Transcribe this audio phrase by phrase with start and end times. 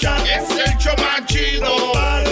[0.00, 2.22] Es el show más chido para escuchar.
[2.22, 2.31] Para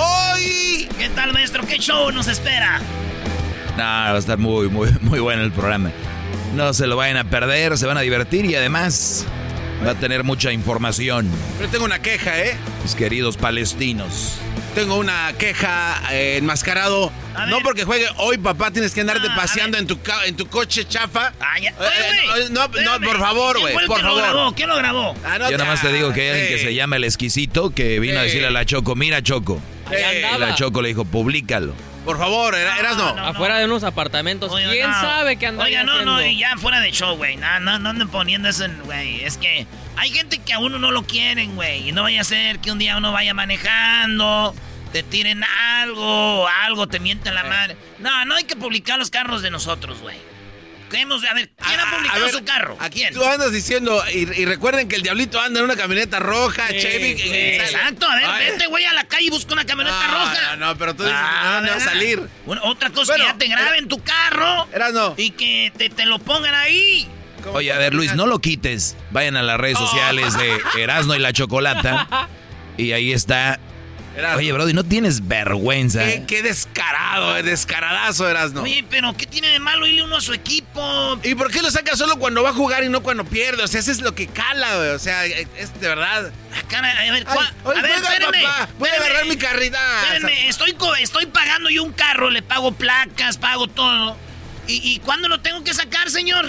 [0.01, 0.89] Hoy.
[0.97, 1.67] ¿Qué tal, maestro?
[1.67, 2.81] ¿Qué show nos espera?
[3.77, 5.91] No, va a estar muy, muy, muy bueno el programa.
[6.55, 9.27] No se lo vayan a perder, se van a divertir y además
[9.85, 11.29] va a tener mucha información.
[11.59, 12.57] Pero tengo una queja, ¿eh?
[12.85, 14.39] Mis queridos palestinos.
[14.77, 17.11] Tengo una queja eh, enmascarado.
[17.49, 20.47] No porque juegue hoy, papá, tienes que andarte Ah, paseando en tu, ca- en tu
[20.49, 21.33] coche chafa.
[21.41, 21.71] Ah, ya.
[21.71, 21.75] Eh,
[22.35, 24.23] Oye, eh, no, no, por favor, ¿Quién güey, por lo favor.
[24.23, 24.55] grabó?
[24.55, 25.17] ¿Quién lo grabó?
[25.25, 27.71] Ah, no Yo nada más te digo que hay alguien que se llama el exquisito
[27.71, 29.61] que vino a decirle a la Choco, mira Choco.
[29.91, 31.75] Y la Choco le dijo, públicalo.
[32.05, 33.09] Por favor, era- eras no.
[33.09, 34.53] Afuera de unos apartamentos.
[34.53, 35.01] Oiga, ¿Quién no.
[35.01, 36.13] sabe qué andan Oiga, no, haciendo?
[36.17, 37.37] no, y ya fuera de show, güey.
[37.37, 39.25] No, no, no anden poniendo eso, en- güey.
[39.25, 39.67] Es que
[39.97, 41.89] hay gente que a uno no lo quieren, güey.
[41.89, 44.55] Y no vaya a ser que un día uno vaya manejando,
[44.95, 47.77] te tiren algo, algo, te mienten la madre.
[47.99, 50.17] No, no hay que publicar los carros de nosotros, güey.
[50.89, 52.77] Queremos, a ver, ¿quién ha A- a publicado ver, su carro?
[52.79, 53.13] ¿A quién?
[53.13, 57.19] Tú andas diciendo, y, y recuerden que el diablito anda en una camioneta roja, Chevy.
[57.19, 58.51] Sí, eh, exacto, a ver, Ay.
[58.53, 60.57] vete, güey, a la calle y busca una camioneta No, roja.
[60.57, 62.23] no, no, pero tú dices, Ah, no, no va a salir.
[62.47, 65.15] Bueno, otra cosa Bueno, que ya te graben tu carro Eras no.
[65.17, 67.09] y que te, te lo pongan ahí.
[67.53, 68.97] Oye, a ver Luis, no lo quites.
[69.11, 72.29] Vayan a las redes sociales de Erasmo y la Chocolata.
[72.77, 73.61] Y ahí está.
[74.17, 74.39] Erasno.
[74.39, 76.05] Oye, Brody, no tienes vergüenza.
[76.05, 78.63] Qué, qué descarado, eh, descaradazo eras, ¿no?
[78.63, 81.19] Oye, pero ¿qué tiene de malo irle uno a su equipo?
[81.23, 83.63] ¿Y por qué lo sacas solo cuando va a jugar y no cuando pierde?
[83.65, 84.89] O sea, eso es lo que cala, güey.
[84.91, 85.49] O sea, es
[85.81, 86.31] de verdad.
[86.55, 88.43] Ah, cara, a ver, Ay, ¿cuá- oye, a ver, juega, espérenme.
[88.43, 88.69] papá.
[88.79, 89.79] Voy a agarrar mi carrita.
[90.03, 94.17] Espérenme, estoy, estoy pagando yo un carro, le pago placas, pago todo.
[94.69, 96.49] ¿Y, y cuándo lo tengo que sacar, señor?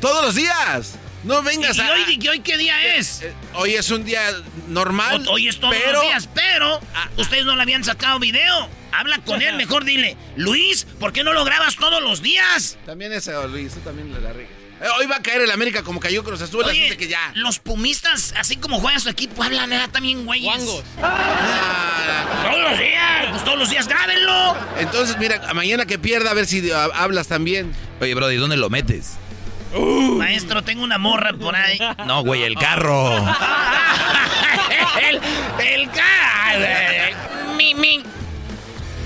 [0.00, 0.96] Todos los días.
[1.24, 1.92] No vengas ¿Y, a.
[1.92, 3.22] hoy, y hoy qué día es?
[3.22, 4.20] Eh, Hoy es un día
[4.68, 5.24] normal.
[5.28, 8.68] O- Hoy es todos pero, los días, pero Ah, ustedes no le habían sacado video.
[8.92, 12.76] Habla con él, mejor dile, Luis, ¿por qué no lo grabas todos los días?
[12.84, 14.52] También ese, oh, Luis, tú también le la riegas.
[14.82, 17.30] Eh, Hoy va a caer el América como cayó Cruz Azul, así Oye, que ya.
[17.36, 20.44] los pumistas, así como juega su equipo, hablan nada también, güeyes.
[20.44, 20.84] Guangos.
[21.00, 24.56] Ah, Todos los días, pues todos los días grábenlo.
[24.78, 27.72] entonces, mira, mañana que pierda, a ver si ah, hablas también.
[28.00, 29.12] Oye, Brody, ¿dónde lo metes?
[30.18, 31.78] Maestro, tengo una morra por ahí.
[32.06, 33.16] No, güey, el carro.
[35.08, 35.20] el,
[35.64, 37.56] el carro.
[37.56, 38.02] Mi, mi.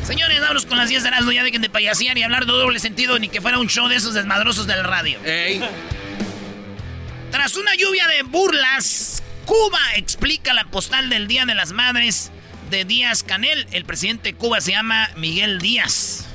[0.05, 2.79] Señores, vámonos con las 10 de Erasmo, ya dejen de payasear y hablar de doble
[2.79, 5.19] sentido, ni que fuera un show de esos desmadrosos del radio.
[5.25, 5.61] Ey.
[7.31, 12.31] Tras una lluvia de burlas, Cuba explica la postal del Día de las Madres
[12.71, 13.67] de Díaz Canel.
[13.73, 16.27] El presidente de Cuba se llama Miguel Díaz.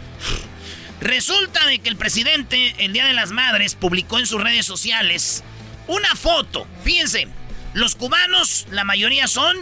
[1.02, 5.44] Resulta de que el presidente, el Día de las Madres, publicó en sus redes sociales
[5.88, 6.68] una foto.
[6.84, 7.28] Fíjense,
[7.74, 9.58] los cubanos, la mayoría son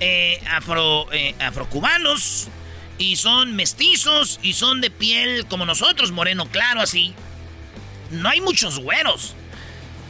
[0.00, 2.48] eh, afro, eh, afrocubanos
[2.98, 7.14] y son mestizos y son de piel como nosotros, moreno claro así.
[8.10, 9.36] No hay muchos güeros.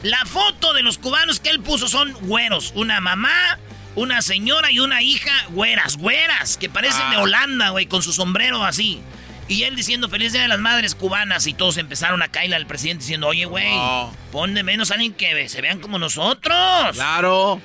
[0.03, 2.73] La foto de los cubanos que él puso son güeros.
[2.75, 3.59] Una mamá,
[3.97, 7.23] una señora y una hija güeras, güeras, que parecen de Ah.
[7.23, 9.03] Holanda, güey, con su sombrero así.
[9.51, 12.67] Y él diciendo feliz día de las madres cubanas y todos empezaron a caerle al
[12.67, 14.15] presidente diciendo, oye, güey, No.
[14.31, 16.93] pon de menos a alguien que se vean como nosotros.
[16.93, 17.61] Claro.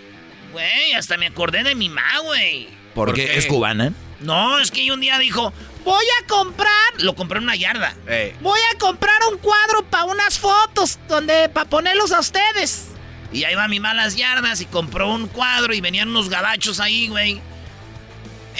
[0.52, 2.70] Güey, hasta me acordé de mi ma, güey.
[2.96, 3.26] ¿Por, ¿Por qué?
[3.28, 3.38] qué?
[3.38, 3.94] ¿Es cubana?
[4.20, 5.54] No, es que un día dijo,
[5.84, 7.94] voy a comprar, lo compré en una yarda.
[8.42, 12.88] Voy a comprar un cuadro para unas fotos, donde para ponerlos a ustedes.
[13.32, 17.10] Y ahí va mi malas yardas y compró un cuadro y venían unos gabachos ahí,
[17.10, 17.42] güey.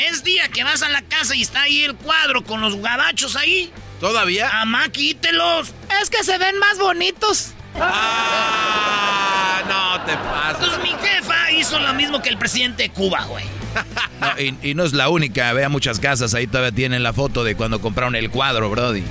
[0.10, 3.36] Es día que vas a la casa y está ahí el cuadro con los gabachos
[3.36, 3.72] ahí.
[4.00, 4.62] ¿Todavía?
[4.62, 5.72] Amá, quítelos.
[6.02, 7.52] Es que se ven más bonitos.
[7.80, 10.84] Ah, no te Entonces pases.
[10.84, 13.46] mi jefa hizo lo mismo que el presidente de Cuba, güey.
[14.22, 17.44] No, y, y no es la única, vea muchas casas, ahí todavía tienen la foto
[17.44, 19.04] de cuando compraron el cuadro, Brody.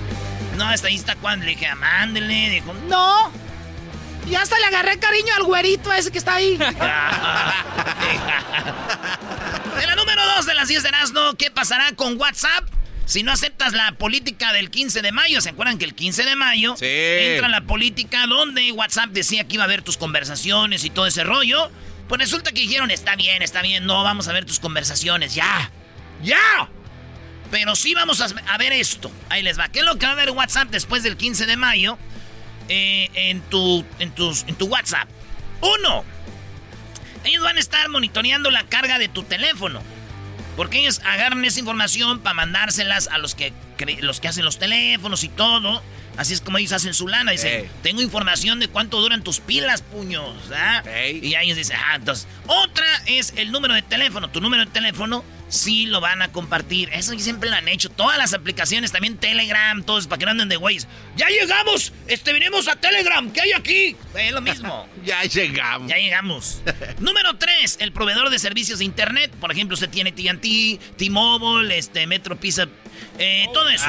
[0.57, 2.49] No, hasta ahí está cuando le dije, mándele.
[2.49, 3.31] Dijo, no.
[4.29, 6.55] Y hasta le agarré cariño al güerito ese que está ahí.
[9.81, 12.65] en la número 2 de las 10 de Erasmo, ¿qué pasará con WhatsApp?
[13.07, 16.37] Si no aceptas la política del 15 de mayo, ¿se acuerdan que el 15 de
[16.37, 16.87] mayo Sí.
[16.89, 21.23] entra la política donde WhatsApp decía que iba a ver tus conversaciones y todo ese
[21.23, 21.71] rollo?
[22.09, 25.71] Pues resulta que dijeron, está bien, está bien, no vamos a ver tus conversaciones, ya,
[26.23, 26.69] ya.
[27.51, 29.13] Pero sí vamos a, a ver esto.
[29.29, 29.69] Ahí les va.
[29.69, 31.99] ¿Qué es lo que va a ver WhatsApp después del 15 de mayo
[32.69, 35.09] eh, en, tu, en, tus, en tu WhatsApp?
[35.61, 36.05] Uno,
[37.25, 39.83] ellos van a estar monitoreando la carga de tu teléfono.
[40.57, 43.53] Porque ellos agarran esa información para mandárselas a los que,
[44.01, 45.83] los que hacen los teléfonos y todo.
[46.17, 47.33] Así es como ellos hacen su lana.
[47.33, 50.33] Dicen, tengo información de cuánto duran tus pilas, puños.
[50.55, 50.85] ¿ah?
[51.03, 52.29] Y ellos dicen, ah, entonces.
[52.47, 54.31] Otra es el número de teléfono.
[54.31, 56.91] Tu número de teléfono sí lo van a compartir.
[56.93, 57.89] Eso siempre lo han hecho.
[57.91, 60.87] Todas las aplicaciones, también Telegram, todos, para que no anden de güeyes.
[61.17, 61.93] ¡Ya llegamos!
[62.07, 63.31] Este, venimos a Telegram.
[63.31, 63.97] ¿Qué hay aquí?
[64.15, 64.89] Es lo mismo.
[65.05, 65.91] Ya llegamos.
[65.91, 66.63] Ya llegamos.
[66.99, 69.31] Número 3, el proveedor de servicios de internet.
[69.39, 72.67] Por ejemplo, usted tiene TNT, T-Mobile, este, Metro Pizza,
[73.19, 73.87] eh, todo eso.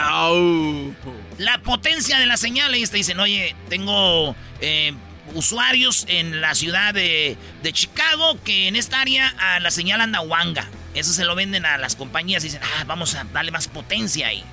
[1.38, 2.76] La potencia de la señal.
[2.76, 4.94] Ellos te dicen, oye, tengo eh,
[5.34, 10.20] usuarios en la ciudad de, de Chicago que en esta área a la señal anda
[10.20, 10.68] wanga.
[10.96, 14.28] Eso se lo venden a las compañías y dicen, ah, vamos a darle más potencia
[14.28, 14.44] ahí.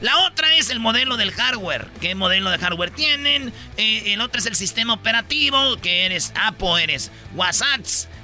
[0.00, 1.88] La otra es el modelo del hardware.
[2.00, 3.52] ¿Qué modelo de hardware tienen?
[3.76, 7.80] Eh, el otro es el sistema operativo, que eres Apple, eres WhatsApp,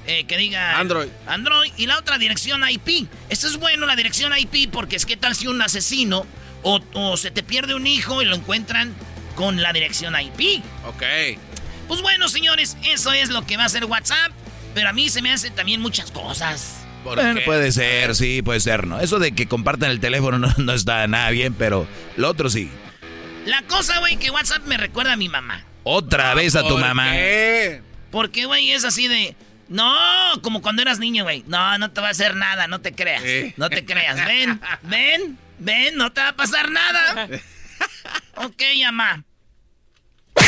[0.07, 0.79] eh, que diga...
[0.79, 1.09] Android.
[1.27, 1.71] Android.
[1.77, 3.07] Y la otra dirección IP.
[3.29, 6.27] Esto es bueno, la dirección IP, porque es que tal si un asesino
[6.63, 8.95] o, o se te pierde un hijo y lo encuentran
[9.35, 10.65] con la dirección IP.
[10.87, 11.03] Ok.
[11.89, 14.33] Pues bueno, señores, eso es lo que va a hacer WhatsApp.
[14.75, 16.86] Pero a mí se me hacen también muchas cosas.
[17.07, 17.47] ¿Por Bueno, qué?
[17.47, 19.01] puede ser, sí, puede ser, ¿no?
[19.01, 21.87] Eso de que compartan el teléfono no, no está nada bien, pero
[22.17, 22.71] lo otro sí.
[23.45, 25.65] La cosa, güey, que WhatsApp me recuerda a mi mamá.
[25.85, 27.13] Otra vez a tu ¿Por mamá.
[27.13, 27.81] qué?
[28.11, 29.37] Porque, güey, es así de...
[29.69, 29.95] No,
[30.43, 31.45] como cuando eras niño, güey.
[31.47, 33.23] No, no te va a hacer nada, no te creas.
[33.57, 34.25] No te creas.
[34.27, 37.29] Ven, ven, ven, no te va a pasar nada.
[38.39, 39.25] Ok, mamá.
[40.37, 40.41] Y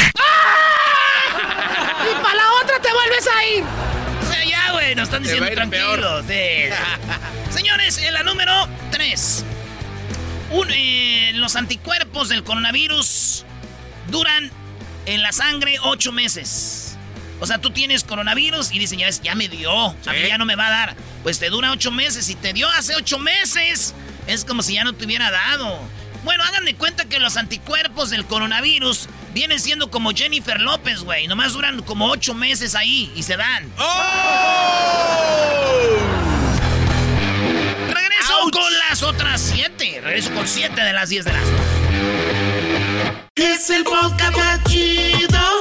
[2.23, 3.65] para la otra te vuelves a ir.
[4.69, 6.25] Ya, güey, nos están diciendo tranquilos.
[6.29, 7.53] sí.
[7.57, 8.53] Señores, en la número
[8.91, 9.45] 3.
[11.35, 13.45] los anticuerpos del coronavirus
[14.11, 14.51] duran
[15.07, 16.97] en la sangre 8 meses.
[17.41, 20.39] O sea, tú tienes coronavirus y dicen, ya, ves, ya me dio, a mí ya
[20.39, 20.97] no me va a dar.
[21.23, 22.27] Pues te dura 8 meses.
[22.27, 23.95] Si te dio hace 8 meses,
[24.27, 25.81] es como si ya no te hubiera dado.
[26.29, 31.27] Bueno, hagan de cuenta que los anticuerpos del coronavirus vienen siendo como Jennifer López, güey.
[31.27, 33.73] Nomás duran como 8 meses ahí y se dan.
[37.87, 40.03] Regreso con las otras 7.
[40.05, 41.45] Regreso con 7 de las 10 de las
[43.35, 45.58] Es el podcast chido.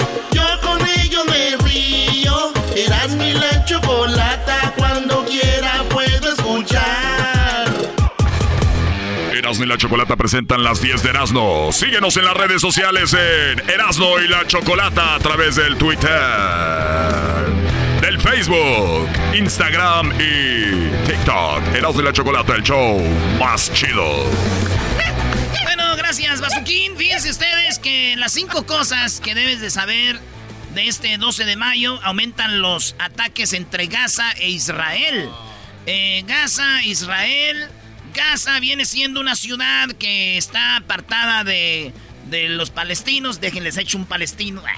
[9.47, 11.71] Erasmo y la Chocolata presentan las 10 de Erasmo.
[11.71, 16.11] Síguenos en las redes sociales en Erasmo y la Chocolata a través del Twitter,
[18.01, 21.61] del Facebook, Instagram y TikTok.
[21.75, 23.01] Erasmo y la Chocolata, el show
[23.39, 24.25] más chido.
[25.63, 26.97] Bueno, gracias, Bazuquín.
[26.97, 30.19] Fíjense ustedes que las cinco cosas que debes de saber
[30.75, 35.29] de este 12 de mayo aumentan los ataques entre Gaza e Israel.
[35.85, 37.69] Eh, Gaza, Israel.
[38.17, 41.93] Gaza viene siendo una ciudad que está apartada de,
[42.29, 43.39] de los palestinos.
[43.39, 44.61] Déjenles hecho un palestino.
[44.67, 44.75] Ah.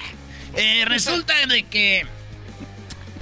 [0.56, 2.06] Eh, resulta de que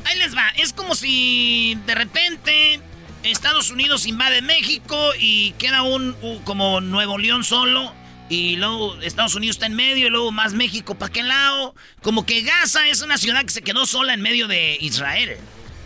[0.08, 0.48] Ahí les va.
[0.58, 2.80] Es como si de repente
[3.24, 7.94] Estados Unidos invade México y queda un, como Nuevo León solo
[8.30, 11.76] Y luego Estados Unidos está en medio y luego más México para qué lado.
[12.02, 15.38] Como que Gaza es una ciudad que se quedó sola en medio de Israel.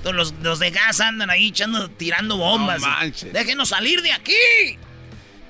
[0.03, 2.81] Todos los, los de Gaza andan ahí echando, tirando bombas.
[2.81, 3.31] No.
[3.31, 4.33] Déjenos salir de aquí.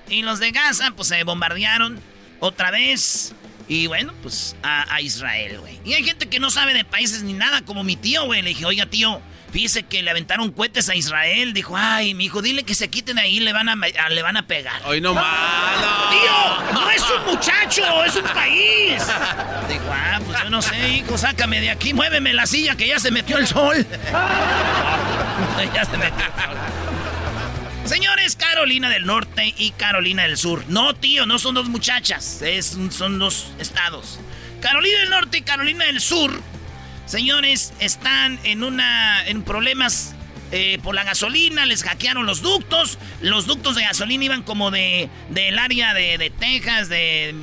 [0.10, 2.00] Y los de Gaza pues se bombardearon
[2.40, 3.34] otra vez.
[3.68, 5.80] Y bueno, pues a, a Israel, güey.
[5.86, 8.42] Y hay gente que no sabe de países ni nada, como mi tío, güey.
[8.42, 11.54] Le dije, oiga, tío, fíjese que le aventaron cohetes a Israel.
[11.54, 14.22] Dijo, ay, mi hijo, dile que se quiten de ahí, le van a, a- le
[14.22, 14.82] van a pegar.
[14.86, 15.88] Hoy no malo.
[16.10, 16.74] ¡Tío!
[16.74, 18.04] ¡No es un muchacho!
[18.06, 19.02] ¡Es un país!
[19.70, 23.00] Dijo, ah, pues yo no sé, hijo, sácame de aquí, muéveme la silla que ya
[23.00, 23.86] se metió el sol.
[25.74, 26.58] ya se metió el sol.
[27.86, 30.64] Señores, Carolina del Norte y Carolina del Sur.
[30.68, 34.20] No, tío, no son dos muchachas, es, son dos estados.
[34.62, 36.40] Carolina del Norte y Carolina del Sur,
[37.12, 40.16] señores, están en una en problemas
[40.54, 42.98] eh, por la gasolina, les hackearon los ductos.
[43.22, 47.36] Los ductos de gasolina iban como de del área de, de Texas, de,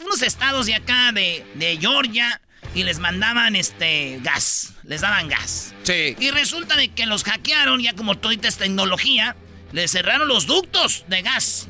[0.00, 2.40] unos estados de acá, de, de Georgia,
[2.74, 5.74] y les mandaban este gas, les daban gas.
[5.82, 6.16] Sí.
[6.18, 9.36] Y resulta de que los hackearon, ya como toda esta tecnología,
[9.72, 11.68] les cerraron los ductos de gas.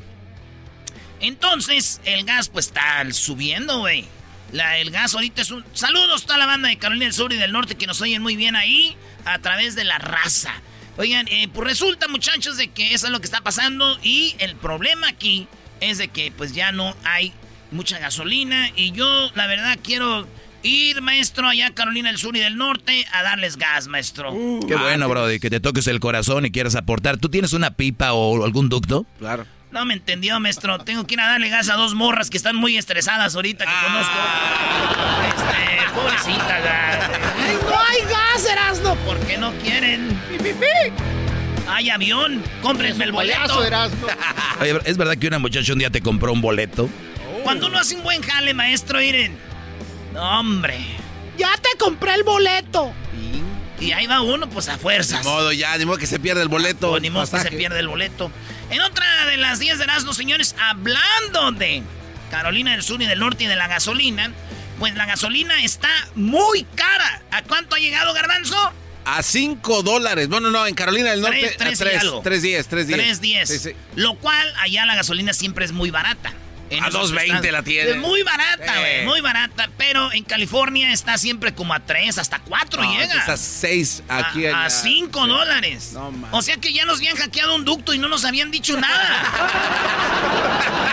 [1.19, 4.05] Entonces, el gas pues está subiendo, güey.
[4.53, 5.63] La- el gas ahorita es un...
[5.73, 8.21] Saludos a toda la banda de Carolina del Sur y del Norte que nos oyen
[8.21, 10.53] muy bien ahí a través de la raza.
[10.97, 14.55] Oigan, eh, pues resulta muchachos de que eso es lo que está pasando y el
[14.55, 15.47] problema aquí
[15.79, 17.33] es de que pues ya no hay
[17.71, 20.27] mucha gasolina y yo la verdad quiero
[20.63, 24.31] ir maestro allá a Carolina del Sur y del Norte a darles gas maestro.
[24.67, 27.17] Qué bueno, Brody, que te toques el corazón y quieras aportar.
[27.17, 29.05] ¿Tú tienes una pipa o algún ducto?
[29.19, 29.45] Claro.
[29.77, 30.79] No me entendió, maestro.
[30.79, 33.85] Tengo que ir a darle gas a dos morras que están muy estresadas ahorita que
[33.85, 34.17] conozco.
[35.27, 37.09] Este, pobrecita, gas.
[37.37, 38.95] Ay, no hay gas, Erasno.
[39.05, 40.19] ¿Por qué no quieren?
[41.69, 42.43] Hay avión.
[42.63, 43.59] Cómprenme el boleto.
[44.61, 46.89] Oye, ¿es verdad que una muchacha un día te compró un boleto?
[47.43, 49.37] Cuando uno hace un buen jale, maestro, miren.
[50.11, 50.79] No, hombre.
[51.37, 52.95] Ya te compré el boleto.
[53.79, 55.23] Y ahí va uno, pues a fuerzas.
[55.23, 56.89] Ni modo ya, ni modo que se pierda el boleto.
[56.89, 58.31] Pues ni modo que se pierde el boleto.
[58.69, 61.83] En otra de las 10 de Erasmo, señores, hablando de
[62.29, 64.31] Carolina del Sur y del Norte y de la gasolina,
[64.79, 67.21] pues la gasolina está muy cara.
[67.31, 68.57] ¿A cuánto ha llegado, Garbanzo?
[69.05, 70.27] A 5 dólares.
[70.27, 71.39] Bueno, no, en Carolina del Norte.
[71.39, 72.21] Tres- tres a y tres, algo.
[72.21, 73.21] tres diez, tres diez.
[73.21, 73.45] 3.10.
[73.45, 73.71] Sí, sí.
[73.95, 76.33] Lo cual, allá la gasolina siempre es muy barata.
[76.69, 77.51] En A esos 2.20 estados.
[77.51, 77.93] la tiene.
[77.95, 78.79] Muy barata, Sí.
[78.79, 79.69] güey, muy barata.
[79.77, 83.13] Pero en California está siempre como a 3, hasta 4 No, llega.
[83.23, 84.45] es a 6 aquí.
[84.47, 84.69] a, allá.
[84.69, 85.91] 5 dólares.
[85.93, 88.77] No, o sea que ya nos habían hackeado un ducto y no nos habían dicho
[88.79, 89.23] nada.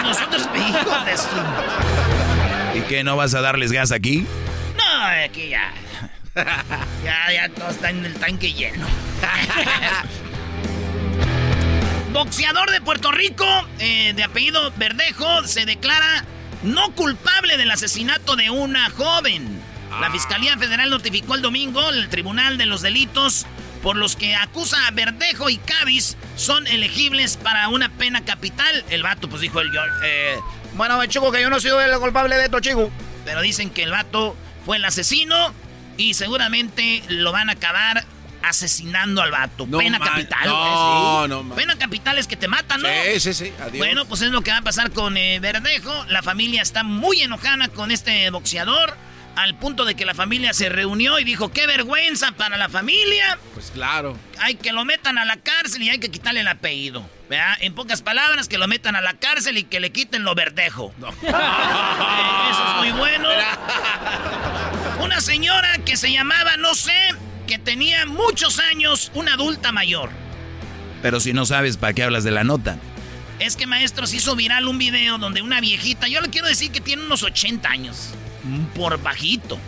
[0.04, 2.78] Nosotros, hijos de su...
[2.78, 4.26] ¿Y qué, no vas a darles gas aquí?
[4.76, 5.72] No, aquí ya.
[7.04, 8.86] Ya, ya todo está en el tanque lleno.
[12.14, 13.44] Boxeador de Puerto Rico,
[13.80, 16.24] eh, de apellido Verdejo, se declara
[16.62, 19.60] no culpable del asesinato de una joven.
[20.00, 23.46] La Fiscalía Federal notificó el domingo el Tribunal de los Delitos
[23.82, 28.84] por los que acusa a Verdejo y Cádiz son elegibles para una pena capital.
[28.90, 29.72] El vato pues dijo el
[30.04, 30.38] eh,
[30.74, 32.92] bueno, chico, que yo no soy el culpable de esto, chico.
[33.24, 35.52] Pero dicen que el vato fue el asesino
[35.96, 38.04] y seguramente lo van a acabar
[38.48, 39.66] asesinando al vato.
[39.66, 40.46] No pena man- capital.
[40.46, 41.28] no, sí.
[41.30, 42.88] no man- Pena capital es que te matan, ¿no?
[42.88, 43.52] Sí, sí, sí.
[43.60, 43.78] Adiós.
[43.78, 46.04] Bueno, pues es lo que va a pasar con eh, Verdejo.
[46.08, 48.96] La familia está muy enojada con este boxeador.
[49.36, 53.36] Al punto de que la familia se reunió y dijo, qué vergüenza para la familia.
[53.52, 54.16] Pues claro.
[54.38, 57.04] Hay que lo metan a la cárcel y hay que quitarle el apellido.
[57.28, 57.56] ¿verdad?
[57.60, 60.94] En pocas palabras, que lo metan a la cárcel y que le quiten lo verdejo.
[61.24, 63.28] Eh, Eso es muy bueno.
[65.00, 66.92] Una señora que se llamaba, no sé,
[67.46, 70.10] que tenía muchos años, una adulta mayor.
[71.02, 72.78] Pero si no sabes, ¿para qué hablas de la nota?
[73.38, 76.70] Es que maestro se hizo viral un video donde una viejita, yo le quiero decir
[76.70, 78.10] que tiene unos 80 años,
[78.74, 79.58] por bajito.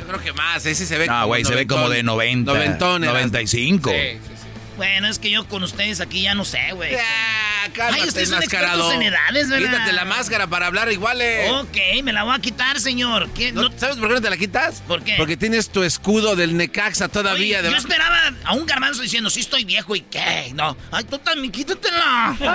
[0.00, 0.64] Yo creo que más.
[0.66, 3.18] Ese se ve No, güey, se ve como de 90, Noventón, Erasmo.
[3.18, 3.90] 95.
[3.90, 4.35] Sí, sí, sí.
[4.76, 6.92] Bueno, es que yo con ustedes aquí ya no sé, güey.
[6.92, 9.70] Ya, cálmate, Ay, ustedes son expertos en edades, ¿verdad?
[9.70, 11.20] Quítate la máscara para hablar igual.
[11.22, 11.50] eh.
[11.50, 13.28] Ok, me la voy a quitar, señor.
[13.30, 13.52] ¿Qué?
[13.52, 14.82] ¿No- No- ¿Sabes por qué no te la quitas?
[14.86, 15.14] ¿Por qué?
[15.16, 17.58] Porque tienes tu escudo del Necaxa todavía.
[17.60, 20.52] Oye, de yo esperaba a un garbanzo diciendo, sí estoy viejo y qué.
[20.54, 22.36] No, ay, tú también, quítatela.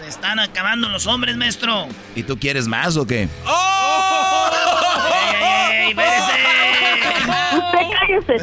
[0.00, 1.86] Se están acabando los hombres, maestro.
[2.16, 3.28] ¿Y tú quieres más o qué?
[3.46, 4.50] ¡Oh!
[5.12, 6.61] ¡Ey, ey, ey, espérese!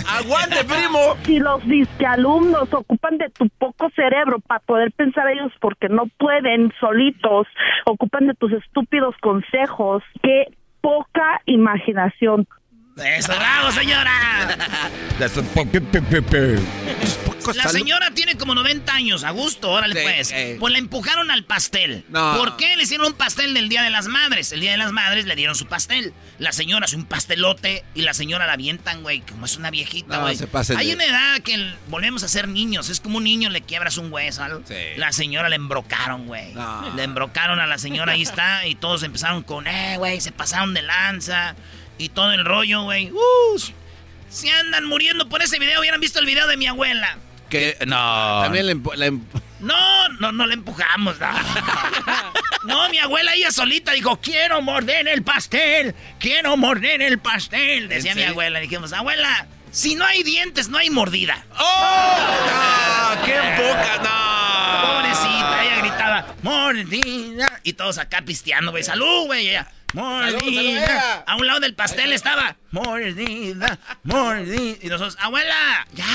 [0.07, 1.15] ¡Aguante, primo!
[1.23, 6.73] Si los disquealumnos ocupan de tu poco cerebro para poder pensar ellos porque no pueden
[6.79, 7.47] solitos,
[7.85, 10.45] ocupan de tus estúpidos consejos, qué
[10.81, 12.47] poca imaginación.
[12.97, 14.11] ¡Eso, bravo, señora!
[17.55, 20.31] La señora tiene como 90 años, a gusto, órale Sí, pues.
[20.31, 20.58] eh.
[20.60, 22.05] Pues la empujaron al pastel.
[22.10, 22.36] No.
[22.38, 24.51] ¿Por qué le hicieron un pastel del Día de las Madres?
[24.51, 26.13] El Día de las Madres le dieron su pastel.
[26.38, 30.17] La señora hace un pastelote y la señora la avientan, güey, como es una viejita,
[30.17, 30.38] No, güey.
[30.48, 32.89] pasen Hay de- una edad que el- volvemos a ser niños.
[32.89, 34.48] Es como un niño le quiebras un hueso.
[34.48, 34.62] ¿no?
[34.67, 34.75] Sí.
[34.98, 36.53] La señora le embrocaron, güey.
[36.53, 36.93] No.
[36.96, 38.65] Le embrocaron a la señora, ahí está.
[38.67, 41.55] Y todos empezaron con, eh, güey, se pasaron de lanza.
[41.98, 43.12] Y todo el rollo, güey.
[43.12, 43.60] Uh,
[44.29, 45.79] se andan muriendo por ese video.
[45.81, 47.17] Hubieran visto el video de mi abuela.
[47.50, 48.41] Que no.
[48.44, 51.18] También le, empu- empu- No, no, no le empujamos.
[51.20, 51.27] No,
[52.63, 57.88] No, mi abuela ella solita dijo, quiero morder el pastel, quiero morder el pastel.
[57.88, 58.60] Decía mi abuela.
[58.60, 61.46] Dijimos, abuela, si no hay dientes, no hay mordida.
[61.58, 62.18] ¡Oh!
[63.18, 63.25] ¡No!
[63.25, 63.98] ¡Qué boca!
[64.03, 64.88] ¡No!
[64.94, 67.60] Pobrecita, ella gritaba, mordida.
[67.63, 68.84] Y todos acá pisteando, güey.
[68.84, 69.53] Salud, güey.
[69.53, 71.24] salud, Mordida.
[71.25, 74.77] A un lado del pastel estaba, mordida, mordida.
[74.82, 76.06] Y nosotros, abuela, ya.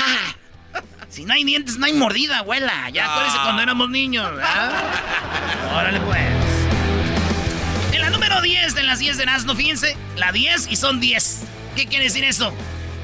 [1.15, 2.89] Si no hay dientes, no hay mordida, abuela.
[2.91, 4.73] Ya acuérdese cuando éramos niños, ¿verdad?
[5.73, 6.19] Órale, pues.
[7.93, 11.43] En la número 10 de las 10 de Erasmo, fíjense, la 10 y son 10.
[11.77, 12.53] ¿Qué quiere decir eso?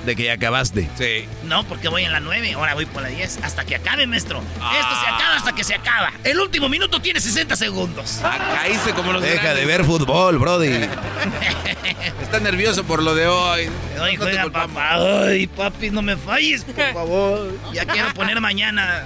[0.05, 0.89] De que ya acabaste.
[0.97, 1.27] Sí.
[1.43, 3.39] No, porque voy en la 9, ahora voy por la 10.
[3.43, 4.41] Hasta que acabe, maestro.
[4.59, 4.75] Ah.
[4.79, 6.11] Esto se acaba hasta que se acaba.
[6.23, 8.19] El último minuto tiene 60 segundos.
[8.23, 10.69] Acá hice como los Deja de ver fútbol, Brody.
[12.21, 13.69] Está nervioso por lo de hoy.
[13.99, 14.95] Ay, No juega, papá.
[15.25, 17.59] Ay, papi, no me falles, por favor.
[17.73, 19.03] Ya quiero poner mañana.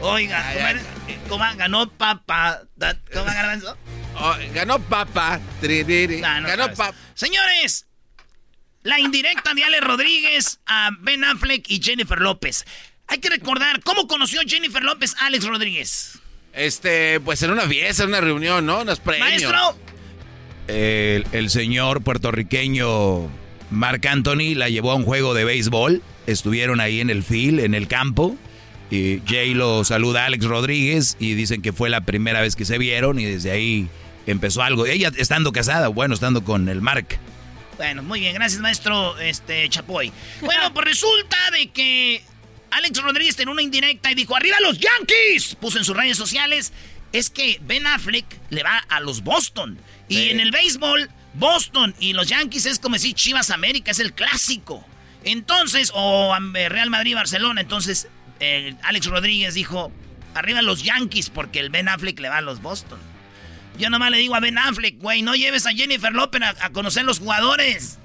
[0.00, 0.80] Oiga, ¿cómo?
[1.28, 2.60] ¿Cómo ganó papá?
[3.12, 3.76] ¿Cómo ganó?
[4.20, 4.78] Oh, ganó.
[4.78, 6.68] No, no ganó.
[6.68, 6.94] Papa.
[7.14, 7.86] Señores,
[8.88, 12.64] la indirecta de Ale Rodríguez a Ben Affleck y Jennifer López.
[13.06, 16.18] Hay que recordar cómo conoció Jennifer López a Alex Rodríguez.
[16.54, 18.80] Este, pues en una fiesta, en una reunión, ¿no?
[18.80, 19.28] Unos premios.
[19.28, 19.76] Maestro,
[20.68, 23.28] El, el señor puertorriqueño
[23.70, 26.02] Marc Anthony la llevó a un juego de béisbol.
[26.26, 28.38] Estuvieron ahí en el field, en el campo.
[28.90, 32.64] Y Jay lo saluda a Alex Rodríguez y dicen que fue la primera vez que
[32.64, 33.86] se vieron y desde ahí
[34.26, 34.86] empezó algo.
[34.86, 37.20] Ella estando casada, bueno, estando con el Marc.
[37.78, 40.12] Bueno, muy bien, gracias maestro este Chapoy.
[40.40, 42.22] Bueno, pues resulta de que
[42.72, 45.54] Alex Rodríguez tenía una indirecta y dijo, ¡Arriba los Yankees!
[45.54, 46.72] Puso en sus redes sociales.
[47.12, 49.78] Es que Ben Affleck le va a los Boston.
[50.08, 54.12] Y en el béisbol, Boston y los Yankees es como decir Chivas América, es el
[54.12, 54.84] clásico.
[55.24, 58.08] Entonces, o Real Madrid Barcelona, entonces
[58.40, 59.92] eh, Alex Rodríguez dijo,
[60.34, 62.98] arriba los Yankees porque el Ben Affleck le va a los Boston.
[63.78, 66.70] Yo nomás le digo a Ben Affleck, güey, no lleves a Jennifer López a, a
[66.70, 67.98] conocer los jugadores.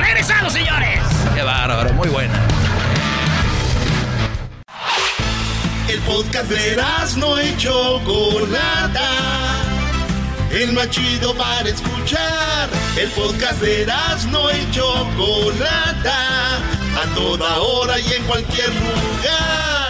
[0.00, 1.00] ¡Regresamos, señores!
[1.34, 2.40] Qué bárbaro, muy buena.
[5.88, 6.82] El podcast de
[7.18, 9.10] no y Chocolata.
[10.50, 12.70] El más chido para escuchar.
[12.96, 13.86] El podcast de
[14.30, 16.56] no y Chocolata.
[16.56, 19.85] A toda hora y en cualquier lugar.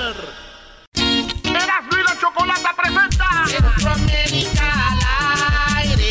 [2.17, 3.27] La Chocolata presenta.
[3.47, 5.01] Centroamérica al
[5.77, 6.09] aire.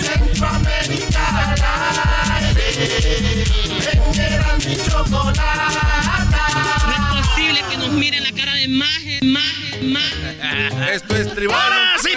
[0.00, 2.64] Centroamérica al aire.
[3.88, 6.44] En y Chocolata.
[6.86, 10.94] No es posible que nos miren la cara de maje, maje, maje.
[10.94, 11.56] Esto es tribal.
[11.56, 12.16] ¡Horas y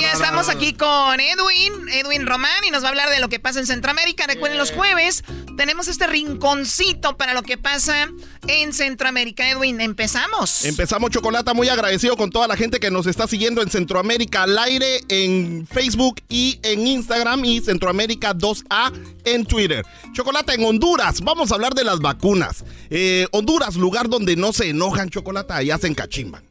[0.00, 3.38] ya estamos aquí con Edwin, Edwin Román, y nos va a hablar de lo que
[3.38, 4.26] pasa en Centroamérica.
[4.26, 5.22] Recuerden, los jueves
[5.56, 8.08] tenemos este rinconcito para lo que pasa
[8.46, 9.48] en Centroamérica.
[9.50, 10.64] Edwin, empezamos.
[10.64, 14.58] Empezamos Chocolata, muy agradecido con toda la gente que nos está siguiendo en Centroamérica al
[14.58, 18.92] aire, en Facebook y en Instagram y Centroamérica 2A
[19.24, 19.84] en Twitter.
[20.12, 22.64] Chocolata en Honduras, vamos a hablar de las vacunas.
[22.88, 26.49] Eh, Honduras, lugar donde no se enojan Chocolata, allá se encachimban.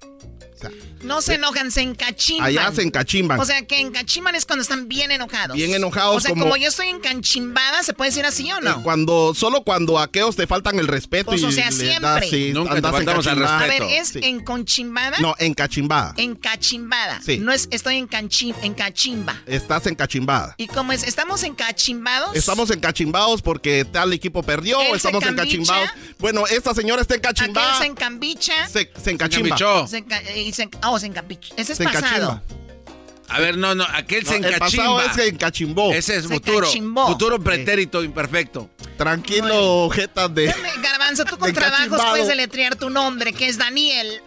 [1.01, 2.47] No se enojan, se encachimban.
[2.47, 3.39] Allá se encachimban.
[3.39, 5.55] O sea, que encachimban es cuando están bien enojados.
[5.55, 8.71] Bien enojados, O sea, como- como, yo estoy encachimbada, ¿se puede decir así o no?
[8.71, 11.99] Eh, Cuando, solo cuando a aquellos te faltan el respeto Pues, y o sea, siempre.
[12.01, 13.45] das, sí, Nunca te faltamos al.
[13.45, 13.83] A ver.
[13.83, 14.19] ¿es Sí.
[14.23, 15.17] enconchimbada?
[15.19, 16.13] No, encachimbada.
[16.17, 17.21] Encachimbada.
[17.23, 17.37] Sí.
[17.37, 19.41] No es estoy encachim, encachimba.
[19.45, 20.55] Estás encachimbada.
[20.57, 21.03] ¿Y cómo es?
[21.03, 22.35] ¿Estamos encachimbados?
[22.35, 25.89] Estamos encachimbados porque tal equipo perdió, ¿Él se estamos encachimbados.
[26.17, 27.77] Bueno, esta señora está Aquel encachimbada.
[27.79, 28.67] se encambicha.
[28.67, 29.57] Se, se encachimba.
[29.87, 31.53] Se enca- y se, oh, se encapicha.
[31.57, 32.05] Ese es Se pasado.
[32.07, 32.43] encachimba.
[33.31, 35.05] A ver, no, no, aquel se No, el pasado encachimba.
[35.05, 35.93] es que encachimbó.
[35.93, 36.65] Ese es Se futuro.
[36.65, 37.07] cachimbó.
[37.07, 38.69] Futuro pretérito imperfecto.
[38.97, 40.47] Tranquilo, jetas de.
[40.81, 44.21] Garbanzo, tú con De trabajos puedes deletrear tu nombre, que es Daniel.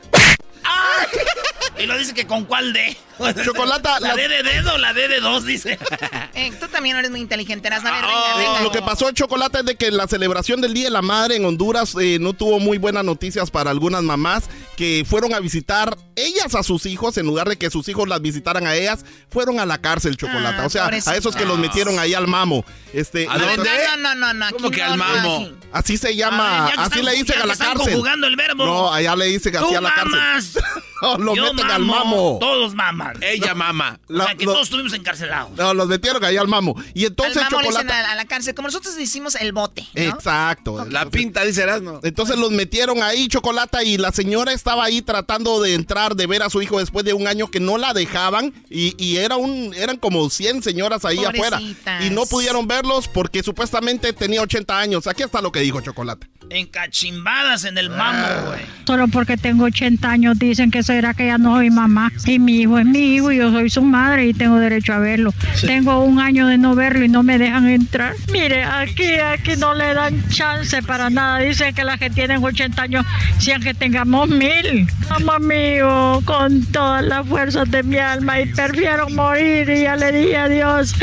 [1.78, 2.96] Y lo dice que con cuál D.
[3.44, 4.00] Chocolata.
[4.00, 5.78] La D de dedo o la D de dos, dice.
[6.34, 7.68] Eh, tú también eres muy inteligente.
[7.68, 8.62] A ver, Ah, venga, venga.
[8.62, 11.44] Lo que pasó, Chocolate, es de que la celebración del Día de la Madre en
[11.44, 14.44] Honduras eh, no tuvo muy buenas noticias para algunas mamás
[14.76, 18.22] que fueron a visitar ellas a sus hijos en lugar de que sus hijos las
[18.22, 20.62] visitaran a ellas, fueron a la cárcel, Chocolate.
[20.62, 22.64] Ah, o sea, a esos que los metieron ahí al mamo.
[22.94, 23.70] Este, ¿A no, dónde?
[23.98, 24.46] No, no, no, no.
[24.52, 25.36] ¿Cómo que no, al mamo?
[25.36, 25.54] aquí.
[25.72, 28.02] Así se llama, A ver, que así están- le dicen a la están cárcel.
[28.24, 28.64] el verbo.
[28.64, 30.10] No, allá le dicen así a la cárcel.
[30.18, 30.58] mamas.
[31.02, 32.04] No, los Yo meten al mamo.
[32.04, 32.38] mamo.
[32.40, 33.01] Todos maman.
[33.20, 33.98] Ella mama.
[34.08, 35.52] o La- sea, que lo- todos estuvimos encarcelados.
[35.56, 36.74] No, los metieron ahí al mamo.
[36.94, 38.08] Y entonces, Al mamo le dicen Chocolata.
[38.08, 39.82] a, a la cárcel, como nosotros decimos el bote.
[39.94, 40.02] ¿no?
[40.02, 40.84] Exacto.
[40.90, 42.00] La pinta, dice Erasmo.
[42.02, 46.42] Entonces los metieron ahí, Chocolata, y la señora estaba ahí tratando de entrar, de ver
[46.42, 49.74] a su hijo después de un año que no la dejaban, y, y era un,
[49.74, 51.60] eran como 100 señoras ahí afuera.
[51.60, 55.06] Y no pudieron verlos porque supuestamente tenía 80 años.
[55.06, 56.26] Aquí está lo que dijo Chocolata.
[56.50, 58.60] Encachimbadas en el mamo, güey.
[58.86, 62.10] Solo porque tengo 80 años dicen que será que ya no soy mamá.
[62.26, 64.98] Y mi hijo es mi hijo y yo soy su madre y tengo derecho a
[64.98, 65.32] verlo.
[65.60, 68.14] Tengo un año de no verlo y no me dejan entrar.
[68.30, 71.38] Mire, aquí, aquí no le dan chance para nada.
[71.38, 73.06] Dicen que las que tienen 80 años,
[73.38, 74.86] sean que tengamos mil.
[75.10, 79.68] Amo hijo con todas las fuerzas de mi alma y prefiero morir.
[79.68, 80.94] Y ya le dije a Dios,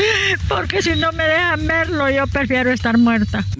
[0.48, 3.44] porque si no me dejan verlo, yo prefiero estar muerta.
[3.52, 3.58] Que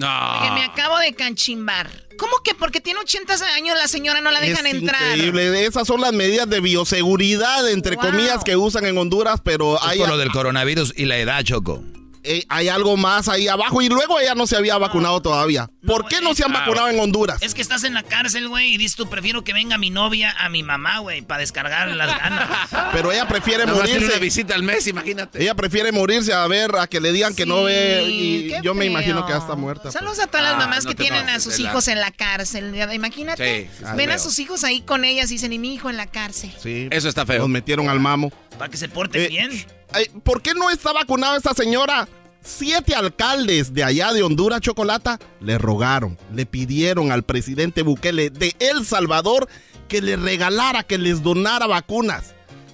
[0.51, 0.71] me No.
[0.73, 1.87] acabo de canchimbar.
[2.21, 5.01] ¿Cómo que porque tiene 80 años la señora no la dejan es entrar?
[5.17, 5.65] increíble.
[5.65, 8.05] Esas son las medidas de bioseguridad, entre Wow.
[8.11, 11.43] comillas, que usan en Honduras, pero Es hay, por lo del coronavirus y la edad,
[11.43, 11.81] Choco.
[12.23, 13.81] eh, hay algo más ahí abajo.
[13.81, 15.71] Y luego ella no se había vacunado todavía.
[15.91, 17.41] ¿Por qué no se han ah, vacunado en Honduras?
[17.41, 20.35] Es que estás en la cárcel, güey, y dices tú, prefiero que venga mi novia
[20.39, 22.49] a mi mamá, güey, para descargar las ganas.
[22.93, 24.05] Pero ella prefiere morirse.
[24.05, 25.41] una visita al mes, imagínate.
[25.41, 28.03] Ella prefiere morirse a ver, a que le digan que no ve.
[28.09, 29.83] Y yo me imagino que ya está muerta.
[29.83, 29.93] pues.
[29.93, 32.11] Saludos a todas las Ah, mamás no que tienen a sus la- hijos en la
[32.11, 32.73] cárcel.
[32.93, 33.69] Imagínate.
[33.69, 34.15] Sí, sí, ven feo.
[34.15, 36.51] a sus hijos ahí con ellas y dicen, y mi hijo en la cárcel.
[36.61, 36.87] Sí.
[36.91, 37.39] Eso está feo.
[37.39, 38.31] Los metieron al mamo.
[38.57, 39.65] Para que se porten Eh, bien.
[39.93, 42.07] Ay, ¿Por qué no está vacunada esta señora?
[42.43, 48.55] Siete alcaldes de allá de Honduras, Chocolata, le rogaron, le pidieron al presidente Bukele de
[48.59, 49.47] El Salvador
[49.87, 52.33] que le regalara, que les donara vacunas.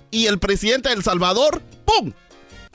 [0.10, 2.14] Y el presidente de El Salvador, ¡pum!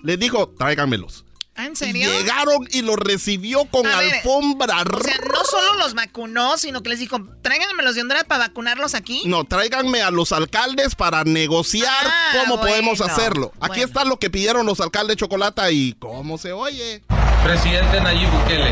[0.03, 1.25] Le dijo, tráiganmelos.
[1.55, 2.09] ¿Ah, ¿En serio?
[2.11, 6.83] llegaron y los recibió con A ver, alfombra O sea, no solo los vacunó, sino
[6.83, 9.23] que les dijo, tráiganme los de Honduras para vacunarlos aquí.
[9.27, 13.53] No, tráiganme a los alcaldes para negociar Ah, cómo podemos hacerlo.
[13.61, 13.85] Aquí bueno.
[13.85, 17.03] está lo que pidieron los alcaldes Chocolata y cómo se oye.
[17.45, 18.71] Presidente Nayib Bukele.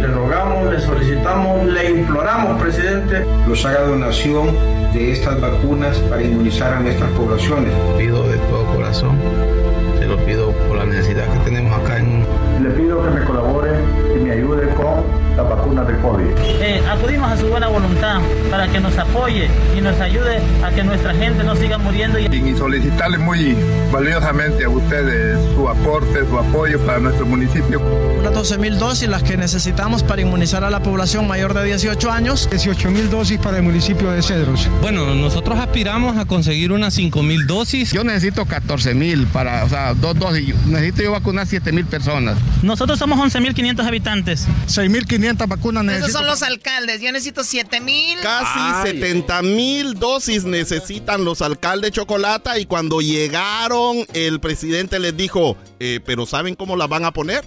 [0.00, 4.52] Le rogamos, le solicitamos, le imploramos, presidente, nos haga donación
[4.92, 7.72] de estas vacunas para inmunizar a nuestras poblaciones.
[7.98, 9.18] Pido de todo corazón,
[10.02, 12.26] se lo pido por la necesidad que tenemos acá en...
[12.60, 13.70] Le pido que me colabore
[14.16, 15.04] y me ayude con
[15.36, 16.26] la vacuna de COVID.
[16.60, 20.82] Eh, acudimos a su buena voluntad para que nos apoye y nos ayude a que
[20.82, 22.18] nuestra gente no siga muriendo.
[22.18, 22.26] Y...
[22.26, 23.56] Y solicitarle muy
[23.92, 27.80] valiosamente a ustedes su aporte, su apoyo para nuestro municipio.
[28.20, 32.10] Unas 12 mil dosis las que necesitamos para inmunizar a la población mayor de 18
[32.10, 32.48] años.
[32.50, 34.68] 18 mil dosis para el municipio de Cedros.
[34.80, 37.92] Bueno, nosotros aspiramos a conseguir unas 5 mil dosis.
[37.92, 40.54] Yo necesito 14 mil para, o sea, dos dosis.
[40.66, 42.36] Necesito yo vacunar 7 mil personas.
[42.62, 44.46] Nosotros somos 11.500 habitantes.
[44.66, 47.00] 6.500 vacunas Esos son los alcaldes.
[47.00, 48.18] Yo necesito 7 mil.
[48.20, 55.56] Casi 70 mil dosis necesitan los alcaldes Chocolata y cuando llegaron el presidente les dijo,
[55.80, 57.44] eh, pero ¿saben cómo las van a poner?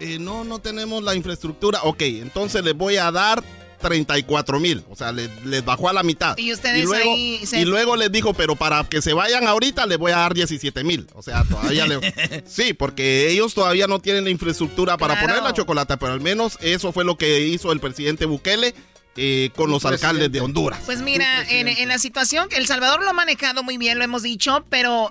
[0.00, 1.80] "Eh, no, no tenemos la infraestructura.
[1.82, 3.42] Ok, entonces les voy a dar
[3.78, 4.84] 34 mil.
[4.90, 6.36] O sea, les, les bajó a la mitad.
[6.38, 9.86] Y ustedes luego, ahí se- y luego les dijo, pero para que se vayan ahorita
[9.86, 11.06] les voy a dar 17 mil.
[11.14, 11.96] O sea, todavía le...
[12.46, 15.28] Sí, porque ellos todavía no tienen la infraestructura para Claro.
[15.28, 18.74] poner la chocolata, pero al menos eso fue lo que hizo el presidente Bukele
[19.16, 20.80] eh, con los alcaldes de Honduras.
[20.84, 24.22] Pues mira, en, en la situación, El Salvador lo ha manejado muy bien, lo hemos
[24.22, 25.10] dicho, pero